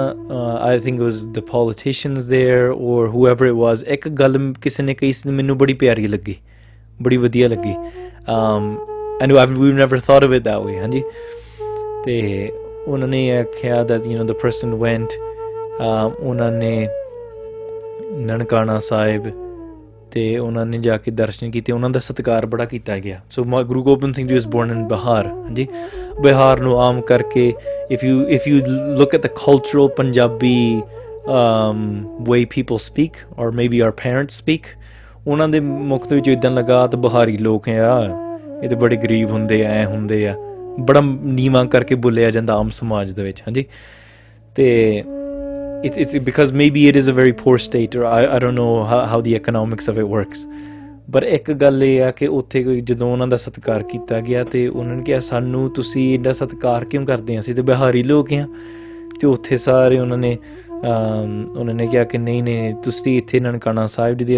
ਆਈ 0.61 0.79
think 0.79 0.99
it 0.99 1.05
was 1.05 1.25
the 1.25 1.39
politicians 1.39 2.29
there 2.29 2.71
or 2.71 3.07
whoever 3.07 3.45
it 3.45 3.53
was 3.53 3.83
ਇੱਕ 3.83 4.09
ਗੱਲ 4.09 4.53
ਕਿਸੇ 4.61 4.83
ਨੇ 4.83 4.93
ਕਹੀ 4.93 5.11
ਸੀ 5.13 5.29
ਮੈਨੂੰ 5.29 5.57
ਬੜੀ 5.57 5.73
ਪਿਆਰੀ 5.73 6.07
ਲੱਗੀ 6.07 6.35
ਬੜੀ 7.01 7.17
ਵਧੀਆ 7.17 7.47
ਲੱਗੀ 7.47 7.73
um 8.31 8.77
and 9.21 9.57
we 9.57 9.71
never 9.73 9.99
thought 9.99 10.23
of 10.23 10.31
it 10.31 10.43
that 10.43 10.65
way 10.65 10.79
ਹਾਂਜੀ 10.79 11.03
ਤੇ 12.05 12.51
ਉਹਨਾਂ 12.87 13.07
ਨੇ 13.07 13.37
ਆਖਿਆ 13.37 13.83
that 13.83 14.05
you 14.05 14.19
know 14.19 14.27
the 14.27 14.31
person 14.31 14.73
went 14.73 15.13
ਉਹਨਾਂ 16.19 16.51
ਨੇ 16.51 16.87
ਨਨਕਾਣਾ 18.11 18.79
ਸਾਹਿਬ 18.79 19.27
ਤੇ 20.13 20.37
ਉਹਨਾਂ 20.37 20.65
ਨੇ 20.65 20.77
ਜਾ 20.77 20.97
ਕੇ 20.97 21.11
ਦਰਸ਼ਨ 21.11 21.51
ਕੀਤੇ 21.51 21.73
ਉਹਨਾਂ 21.73 21.89
ਦਾ 21.89 21.99
ਸਤਿਕਾਰ 21.99 22.45
ਬੜਾ 22.45 22.65
ਕੀਤਾ 22.65 22.97
ਗਿਆ 22.99 23.19
ਸੋ 23.29 23.43
ਗੁਰੂ 23.63 23.83
ਗੋਬਿੰਦ 23.83 24.15
ਸਿੰਘ 24.15 24.27
ਜੀ 24.27 24.35
ਇਸ 24.35 24.47
ਬੋਰਨ 24.47 24.71
ਇਨ 24.71 24.83
ਬਿਹਾਰ 24.87 25.27
ਹਾਂਜੀ 25.27 25.67
ਬਿਹਾਰ 26.21 26.59
ਨੂੰ 26.59 26.79
ਆਮ 26.81 27.01
ਕਰਕੇ 27.01 27.53
if 27.91 28.03
you 28.03 28.21
if 28.27 28.47
you 28.47 28.61
look 28.97 29.15
at 29.15 29.21
the 29.21 29.27
cultural 29.27 29.87
Punjabi 29.87 30.81
um 31.29 31.81
way 32.29 32.43
people 32.45 32.77
speak 32.77 33.17
or 33.41 33.51
maybe 33.51 33.79
our 33.79 33.91
parents 33.91 34.37
speak 34.37 34.65
ਉਹਨਾਂ 35.27 35.47
ਦੇ 35.49 35.59
ਮੁਖ 35.59 36.07
ਤੋਂ 36.07 36.17
ਵਿੱਚ 36.17 36.27
ਇਦਾਂ 36.27 36.51
ਲੱਗਾ 36.51 36.85
ਤਾਂ 36.87 36.99
ਬਿਹਾਰੀ 36.99 37.37
ਲੋਕ 37.37 37.69
ਆ 37.69 37.99
ਇਹ 38.63 38.69
ਤੇ 38.69 38.75
ਬੜੇ 38.75 38.95
ਗਰੀਬ 38.95 39.29
ਹੁੰਦੇ 39.29 39.65
ਆ 39.65 39.69
ਐ 39.69 39.85
ਹੁੰਦੇ 39.85 40.27
ਆ 40.27 40.35
ਬੜਾ 40.79 41.01
ਨੀਵਾ 41.23 41.63
ਕਰਕੇ 41.65 41.95
ਬੁੱਲਿਆ 41.95 42.31
ਜਾਂਦਾ 42.31 42.53
ਆਮ 42.53 42.69
ਸਮਾਜ 42.69 43.11
ਦੇ 43.11 43.23
ਵਿੱਚ 43.23 43.41
ਹਾਂਜੀ 43.41 43.65
ਤੇ 44.55 45.03
it's 45.83 45.97
it's 45.97 46.15
because 46.19 46.51
maybe 46.53 46.87
it 46.87 46.95
is 46.95 47.07
a 47.07 47.13
very 47.13 47.33
poor 47.33 47.57
state 47.57 47.95
or 47.95 48.05
I 48.05 48.21
I 48.35 48.39
don't 48.39 48.55
know 48.55 48.83
how 48.85 49.01
how 49.05 49.19
the 49.21 49.35
economics 49.35 49.87
of 49.87 49.97
it 49.97 50.13
works 50.17 50.47
ਪਰ 51.11 51.23
ਇੱਕ 51.23 51.51
ਗੱਲ 51.51 51.83
ਇਹ 51.83 52.03
ਆ 52.03 52.09
ਕਿ 52.11 52.27
ਉੱਥੇ 52.27 52.63
ਕੋਈ 52.63 52.79
ਜਦੋਂ 52.79 53.11
ਉਹਨਾਂ 53.11 53.27
ਦਾ 53.27 53.37
ਸਤਿਕਾਰ 53.37 53.83
ਕੀਤਾ 53.83 54.19
ਗਿਆ 54.19 54.43
ਤੇ 54.43 54.67
ਉਹਨਾਂ 54.67 54.95
ਨੇ 54.95 55.03
ਕਿਹਾ 55.03 55.19
ਸਾਨੂੰ 55.19 55.69
ਤੁਸੀਂ 55.69 56.13
ਇੰਨਾ 56.15 56.31
ਸਤਿਕਾਰ 56.31 56.85
ਕਿਉਂ 56.85 57.05
ਕਰਦੇ 57.05 57.37
ਆ 57.37 57.41
ਸੀ 57.41 57.53
ਤੇ 57.53 57.61
ਬਿਹਾਰੀ 57.61 58.03
ਲੋਕ 58.03 58.33
ਆ 58.33 58.45
ਤੇ 59.21 59.27
ਉੱਥੇ 59.27 59.57
ਸਾਰੇ 59.57 59.99
ਉਹਨਾਂ 59.99 60.17
ਨੇ 60.17 60.37
ਉਹਨਾਂ 60.83 61.73
ਨੇ 61.73 61.87
ਕਿਹਾ 61.87 62.03
ਕਿ 62.03 62.17
ਨਹੀਂ 62.17 62.43
ਨਹੀਂ 62.43 62.73
ਤੁਸੀਂ 62.83 63.17
ਇੱਥੇ 63.17 63.39
ਨਨਕਾਣਾ 63.39 63.85
ਸਾਹਿਬ 63.87 64.17
ਦੀ 64.17 64.37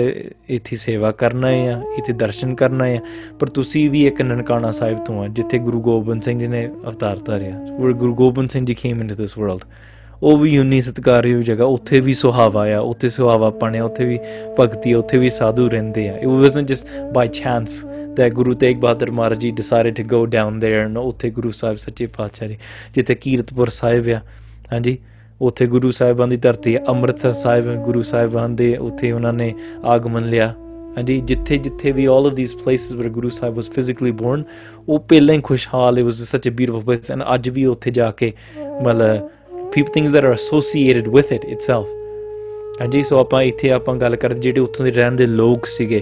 ਇੱਥੇ 0.49 0.75
ਸੇਵਾ 0.75 1.11
ਕਰਨਾ 1.11 1.51
ਹੈ 1.51 1.73
ਆ 1.73 1.81
ਇੱਥੇ 1.97 2.13
ਦਰਸ਼ਨ 2.13 2.55
ਕਰਨਾ 2.55 2.87
ਹੈ 2.87 3.01
ਪਰ 3.39 3.49
ਤੁਸੀਂ 3.49 3.89
ਵੀ 3.89 4.05
ਇੱਕ 4.07 4.21
ਨਨਕਾਣਾ 4.21 4.71
ਸਾਹਿਬ 4.71 5.03
ਤੋਂ 5.05 5.23
ਆ 5.23 5.27
ਜਿੱਥੇ 5.27 5.59
ਗੁਰੂ 5.59 5.81
ਗੋਬਿੰਦ 5.81 6.21
ਸਿੰਘ 6.21 6.39
ਜੀ 6.39 6.47
ਨੇ 6.47 6.67
ਅਵਤਾਰ 6.67 7.17
ਧਾਰਿਆ 7.25 7.65
Guru 7.79 8.13
Gobind 8.15 8.49
Singh 8.49 8.65
ji 8.65 8.73
came 8.73 9.01
into 9.01 9.15
this 9.15 9.37
world 9.37 9.63
ਉਹ 10.23 10.37
ਵੀ 10.37 10.57
ਉਨੀ 10.57 10.81
ਸਤਕਾਰਯੋਗ 10.81 11.41
ਜਗ੍ਹਾ 11.41 11.65
ਉੱਥੇ 11.65 11.99
ਵੀ 11.99 12.13
ਸੁਹਾਵਾ 12.13 12.65
ਆ 12.67 12.79
ਉੱਥੇ 12.79 13.09
ਸੁਹਾਵਾ 13.09 13.49
ਪਣਿਆ 13.49 13.83
ਉੱਥੇ 13.83 14.05
ਵੀ 14.05 14.19
ਭਗਤੀ 14.59 14.93
ਉੱਥੇ 14.93 15.17
ਵੀ 15.17 15.29
ਸਾਧੂ 15.29 15.69
ਰਹਿੰਦੇ 15.69 16.09
ਆ 16.09 16.17
it 16.17 16.27
wasn't 16.27 16.67
just 16.67 16.87
by 17.13 17.27
chance 17.27 17.85
the 18.15 18.29
Guru 18.29 18.53
Tegh 18.53 18.77
Bahadur 18.77 19.11
Maharaj 19.11 19.39
ji 19.39 19.51
decided 19.51 19.95
to 19.95 20.03
go 20.03 20.25
down 20.25 20.59
there 20.59 20.87
ਨਾ 20.87 20.99
ਉੱਥੇ 20.99 21.29
ਗੁਰੂ 21.29 21.51
ਸਾਹਿਬ 21.51 21.77
ਸੱਚੇ 21.77 22.07
ਪਾਤਸ਼ਾਹ 22.07 22.47
ਜੀ 22.47 22.57
ਜਿੱਥੇ 22.93 23.15
ਕੀਰਤਪੁਰ 23.15 23.69
ਸਾਹਿਬ 23.69 24.09
ਆ 24.09 24.21
ਹਾਂਜੀ 24.73 24.97
ਉੱਥੇ 25.41 25.65
ਗੁਰੂ 25.65 25.91
ਸਾਹਿਬਾਂ 25.91 26.27
ਦੀ 26.27 26.37
ਧਰਤੀ 26.37 26.77
ਅੰਮ੍ਰਿਤਸਰ 26.77 27.31
ਸਾਹਿਬ 27.31 27.83
ਗੁਰੂ 27.83 28.01
ਸਾਹਿਬਾਂ 28.01 28.49
ਦੇ 28.49 28.77
ਉੱਥੇ 28.77 29.11
ਉਹਨਾਂ 29.11 29.33
ਨੇ 29.33 29.53
ਆਗਮਨ 29.85 30.29
ਲਿਆ 30.29 30.53
ਹਾਂਜੀ 30.97 31.21
ਜਿੱਥੇ 31.21 31.57
ਜਿੱਥੇ 31.57 31.91
ਵੀ 31.91 32.07
올 32.07 32.25
ਆਫ 32.27 32.33
ðiਸ 32.33 32.55
ਪਲੇਸਿਸ 32.55 32.91
ਵੇਰ 32.91 33.09
ਗੁਰੂ 33.09 33.29
ਸਾਹਿਬ 33.29 33.55
ਵਾਸ 33.55 33.69
ਫਿਜ਼ੀਕਲੀ 33.71 34.11
ਬੋਰਨ 34.11 34.43
ਉਹ 34.89 34.99
ਪਹਿਲਾਂ 34.99 35.35
ਹੀ 35.35 35.41
ਖੁਸ਼ਹਾਲ 35.41 35.99
ਇਟ 35.99 36.03
ਵਾਸ 36.03 36.13
ਸੱਚ 36.15 36.49
ਅ 36.49 36.51
ਬਿਊਟੀਫੁਲ 36.51 36.83
ਪਲੇਸ 36.83 37.11
ਐਂਡ 37.11 37.23
ਅੱਜ 37.33 37.49
ਵੀ 37.49 37.65
ਉੱਥੇ 37.65 37.91
ਜਾ 37.91 38.11
ਕੇ 38.11 38.33
ਮਤਲਬ 38.81 39.29
people 39.71 39.93
things 39.93 40.11
that 40.11 40.25
are 40.25 40.33
associated 40.33 41.07
with 41.07 41.31
it 41.37 41.45
itself 41.55 41.93
ਜੀ 42.89 43.03
ਸੋ 43.03 43.17
ਆਪਾਂ 43.17 43.41
ਇੱਥੇ 43.43 43.71
ਆਪਾਂ 43.71 43.95
ਗੱਲ 43.95 44.15
ਕਰਦੇ 44.15 44.39
ਜਿਹੜੇ 44.39 44.59
ਉੱਥੋਂ 44.59 44.85
ਦੇ 44.85 44.91
ਰਹਿਣ 44.91 45.15
ਦੇ 45.15 45.25
ਲੋਕ 45.25 45.65
ਸੀਗੇ 45.65 46.01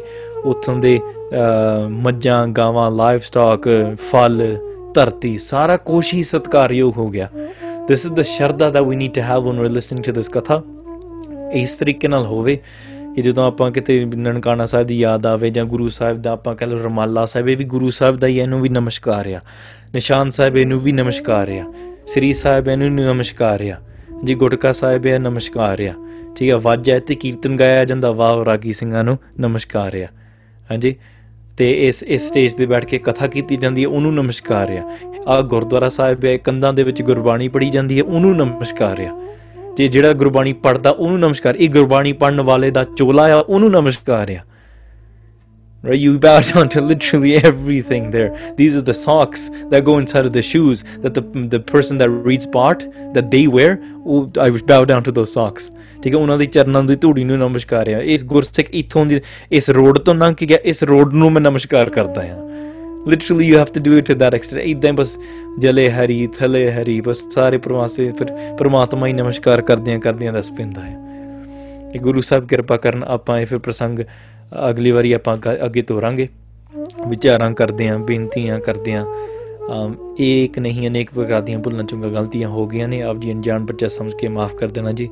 ਉੱਥੋਂ 0.45 0.76
ਦੇ 0.76 1.00
ਮੱਝਾਂ 1.90 2.48
ਗਾਵਾਂ 2.48 2.91
ਲਾਈਵ 2.91 3.20
ਸਟਾਕ 3.20 3.68
ਫਲ 4.12 4.58
ਧਰਤੀ 4.94 5.38
ਸਾਰਾ 5.38 5.78
ਕੁਝ 5.78 6.14
ਹੀ 6.14 6.24
ਸਤਕਾਰਯੋਗ 6.24 6.98
ਹੋ 6.98 7.08
ਗਿਆ 7.10 7.30
this 7.88 8.06
is 8.06 8.14
the 8.14 8.22
Shraddha 8.22 8.70
the 8.70 8.82
we 8.82 8.95
need 8.95 9.14
to 9.14 9.22
have 9.22 9.44
one 9.44 9.60
we 9.60 9.70
listening 9.70 10.06
to 10.06 10.14
this 10.14 10.30
ਕਥਾ 10.30 10.62
ਇਸ 11.54 11.78
ਤਰੀਕੇ 11.78 12.08
ਨਾਲ 12.08 12.26
ਹੋਵੇ 12.26 12.60
ਕਿ 13.16 13.22
ਜਦੋਂ 13.22 13.45
ਆਪਾਂ 13.48 13.72
ਕਿਤੇ 13.72 14.06
ਨਨਕਾਣਾ 14.06 14.66
ਸਾਹਿਬ 14.66 14.88
ਦੀ 14.88 14.98
ਯਾਦ 15.00 15.26
ਆਵੇ 15.26 15.50
ਜਾਂ 15.50 15.66
ਗੁਰੂ 15.66 15.90
ਸਾਹਿਬ 15.90 16.22
ਦਾ 16.22 16.32
ਆਪਾਂ 16.32 16.56
ਕਹ 16.56 16.66
ਲੋ 16.66 16.78
ਰਮਾਲਾ 16.84 17.26
ਸਾਹਿਬ 17.26 17.50
ਇਹ 17.50 17.58
ਵੀ 17.58 17.66
ਗੁਰੂ 17.66 17.90
ਸਾਹਿਬ 17.90 18.18
ਦਾ 18.18 18.28
ਹੀ 18.28 18.40
ਇਹਨੂੰ 18.40 18.62
ਵੀ 18.62 18.70
ਨਮਸਕਾਰ 18.70 19.28
ਆ 19.34 19.40
ਨਿਸ਼ਾਨ 19.94 20.30
ਸਾਹਿਬ 20.30 20.58
ਇਹਨੂੰ 20.58 20.80
ਵੀ 20.80 20.91
ਨਮਸਕਾਰ 20.91 21.50
ਆ 21.52 21.66
ਸ੍ਰੀ 22.08 22.32
ਸਾਹਿਬ 22.34 22.68
ਇਹਨੂੰ 22.68 22.90
ਨਮਸਕਾਰ 22.95 23.62
ਆ 23.72 23.76
ਜੀ 24.24 24.36
ਗੁਟਕਾ 24.36 24.72
ਸਾਹਿਬ 24.72 25.06
ਇਹ 25.06 25.20
ਨਮਸਕਾਰ 25.20 25.82
ਆ 25.82 25.94
ਠੀਕ 26.36 26.50
ਹੈ 26.50 26.56
ਵਾਜਾ 26.58 26.98
ਤੇ 27.00 27.16
ਕੀਰਤਨ 27.16 27.56
ਗਾਇਆ 27.56 27.86
ਜਾਂਦਾ 27.86 28.12
ਵਾਹ 28.12 28.44
ਰਾਗੀ 28.45 28.74
ਸਿੰਘਾਂ 28.74 29.04
ਨੂੰ 29.04 29.18
ਨਮਸਕਾਰ 29.40 29.95
ਆ 29.95 30.08
ਹਾਂਜੀ 30.70 30.95
ਤੇ 31.58 31.70
ਇਸ 31.88 32.04
ਇਸ 32.04 32.28
ਸਟੇਜ 32.28 32.54
ਤੇ 32.54 32.66
ਬੈਠ 32.66 32.86
ਕੇ 32.86 32.98
ਕਥਾ 32.98 33.28
ਕੀਤੀ 33.28 33.56
ਜਾਂਦੀ 33.56 33.84
ਹੈ 33.84 33.88
ਉਹਨੂੰ 33.88 34.14
ਨਮਸਕਾਰ 34.14 34.72
ਆ 34.72 34.84
ਆ 35.28 35.41
ਗੁਰਦੁਆਰਾ 35.41 35.90
ਸਾਹਿਬ 35.90 36.20
ਦੇ 36.20 36.38
ਕੰਧਾਂ 36.38 36.74
ਦੇ 36.74 36.84
ਵਿੱਚ 36.84 37.02
ਗੁਰਬਾਣੀ 37.02 37.48
ਪੜੀ 37.48 37.70
ਜਾਂਦੀ 37.70 37.98
ਹੈ 37.98 38.04
ਉਹਨੂੰ 38.04 38.36
ਨਮਸਕਾਰ 38.38 39.02
ਆ 39.02 39.12
ਤੇ 39.78 39.88
ਜਿਹੜਾ 39.88 40.14
ਗੁਰਬਾਣੀ 40.14 40.54
ਪੜਦਾ 40.64 40.90
ਉਹਨੂੰ 40.90 41.20
ਨਮਸਕਾਰ 41.20 41.56
ਇਹ 41.56 41.70
ਗੁਰਬਾਣੀ 41.70 42.14
ਪੜਨ 42.14 42.41
ਵਾਲੇ 42.41 42.72
ਦਾ 42.72 42.84
ਚੋਲਾ 42.98 43.28
ਆ 43.28 43.38
ਉਹਨੂੰ 43.40 43.72
ਨਮਸਕਾਰ 43.72 44.32
ਆ 44.32 44.40
Right? 45.84 46.00
You 46.00 46.18
bow 46.18 46.40
down 46.52 46.70
to 46.70 46.82
literally 46.82 47.36
everything 47.38 48.10
there. 48.10 48.30
These 48.56 48.78
are 48.78 48.82
the 48.82 48.94
socks 48.95 49.50
that 49.70 49.84
go 49.84 49.98
inside 49.98 50.26
of 50.26 50.32
the 50.32 50.41
shoes 50.41 50.84
that 50.98 51.14
the 51.14 51.24
the 51.50 51.60
person 51.62 51.98
that 51.98 52.10
reads 52.28 52.48
part 52.48 52.86
that 53.14 53.32
they 53.32 53.48
wear. 53.50 53.74
Oh, 54.06 54.32
I 54.40 54.50
bow 54.66 54.86
down 54.86 55.04
to 55.04 55.12
those 55.12 55.34
socks. 55.34 55.72
ਠੀਕ 56.04 56.14
ਹੈ 56.14 56.20
ਉਹਨਾਂ 56.20 56.38
ਦੇ 56.38 56.45
ਚਰਨਾਂ 56.45 56.84
ਦੀ 56.84 56.95
ਧੂੜੀ 56.95 57.24
ਨੂੰ 57.24 57.38
ਨਮਸਕਾਰ 57.40 57.90
ਆ 57.90 58.00
ਇਸ 58.14 58.24
ਗੁਰਸਿੱਖ 58.32 58.70
ਇਥੋਂ 58.76 59.06
ਦੀ 59.06 59.20
ਇਸ 59.52 59.70
ਰੋਡ 59.70 60.00
ਤੋਂ 60.00 60.16
ਲੰਘ 60.16 60.34
ਕੇ 60.36 60.45
ਗਿਆ 60.45 60.58
ਇਸ 60.72 60.84
ਰੋਡ 60.84 61.14
ਨੂੰ 61.14 61.32
ਮੈਂ 61.32 61.41
ਨਮਸਕਾਰ 61.41 61.90
ਕਰਦਾ 61.90 62.22
ਆ 62.24 62.41
literally 63.10 63.45
you 63.45 63.58
have 63.60 63.68
to 63.74 63.82
do 63.82 63.98
it 63.98 64.08
to 64.08 64.14
that 64.16 64.36
extent 64.36 64.66
ਇਦਾਂ 64.66 64.94
ਬਸ 64.94 65.18
ਜਲੇ 65.60 65.90
ਹਰੀ 65.91 66.28
ਥਲੇ 66.40 66.70
ਹਰੀ 66.72 67.00
ਬਸ 67.02 67.24
ਸਾਰੇ 67.34 67.58
ਪ੍ਰਵਾਸੇ 67.58 68.10
ਫਿਰ 68.20 68.34
ਪ੍ਰਮਾਤਮਾ 68.58 69.08
ਹੀ 69.08 69.14
ਨਮਸਕਾਰ 69.14 69.62
ਕਰਦਿਆਂ 69.62 70.00
ਕਰਦਿਆਂ 70.00 70.34
ਦੱਸ 70.34 70.52
ਪੈਂਦਾ 70.52 70.82
ਹੈ 70.82 70.98
ਇਹ 71.95 72.00
ਗੁਰੂ 72.00 72.22
ਸਾਹਿਬ 72.22 72.48
ਕਿਰਪਾ 72.48 72.78
ਕਰਨ 72.78 73.04
ਆਪਾਂ 73.08 73.40
ਇਹ 73.40 73.45
ਫਿਰ 73.45 73.60
ਪ੍ਰਸੰਗ 73.60 74.00
ਅਗਲੀ 74.70 74.91
ਵਾਰੀ 74.91 75.14
ਆਪਾਂ 75.14 75.38
ਅੱਗੇ 75.66 75.82
ਤੋਰਾਂਗੇ 75.82 76.28
ਵਿਚਾਰਾਂ 77.08 77.52
ਕਰਦੇ 77.52 77.88
ਆਂ 77.88 78.00
ਬੇਨਤੀਆਂ 78.00 78.60
ਕਰਦੇ 78.60 78.94
ਆਂ 78.94 79.06
ਇੱਕ 80.18 80.60
ਨਹੀਂ 80.60 80.88
ਅਨੇਕ 80.88 81.14
ਪ੍ਰਕਾਰ 81.14 81.41
ਦੀਆਂ 81.41 81.60
ਭੁੱਲਾਂ 81.60 81.84
ਚੁੰਗਾ 81.84 82.08
ਗਲਤੀਆਂ 82.08 82.50
ਹੋ 82.50 82.68
ਗਈਆਂ 82.68 82.88
ਨੇ 82.88 83.02
ਆਪ 83.02 83.18
ਜੀ 83.18 83.32
ਅਣਜਾਣ 83.32 83.66
ਬੱਚਾ 83.66 83.88
ਸਮਝ 83.88 84.14
ਕੇ 84.16 84.28
ਮਾਫ 84.28 84.56
ਕਰ 84.56 84.68
ਦੇਣਾ 84.68 84.91
ਜੀ 84.91 85.10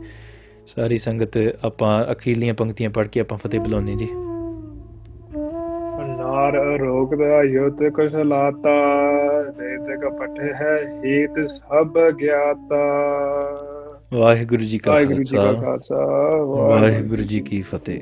ਸਾਰੀ 0.67 0.97
ਸੰਗਤ 0.97 1.37
ਆਪਾਂ 1.63 2.11
ਅਖੀਲੀਆਂ 2.11 2.53
ਪੰਕਤੀਆਂ 2.53 2.89
ਪੜ੍ਹ 2.89 3.07
ਕੇ 3.07 3.19
ਆਪਾਂ 3.19 3.37
ਫਤਿਹ 3.37 3.59
ਬੁਲਾਉਨੇ 3.59 3.95
ਜੀ 3.95 4.07
ਨਾਰ 6.17 6.55
ਰੋਗ 6.79 7.13
ਦਾ 7.13 7.43
ਯੋਤ 7.43 7.83
ਕੁਛ 7.83 8.15
ਲਾਤਾ 8.15 8.77
ਦੇ 9.51 9.97
ਕਪਟੇ 9.97 10.53
ਹੈ 10.53 10.77
ਹੀਤ 11.05 11.49
ਸਭ 11.49 11.97
ਗਿਆਤਾ 12.11 12.83
ਵਾਹਿਗੁਰੂ 14.13 14.63
ਜੀ 14.63 14.77
ਕਾ 14.77 14.91
ਖਾਲਸਾ 14.93 16.05
ਵਾਹਿਗੁਰੂ 16.45 17.23
ਜੀ 17.23 17.39
ਕੀ 17.39 17.61
ਫਤਿਹ 17.61 18.01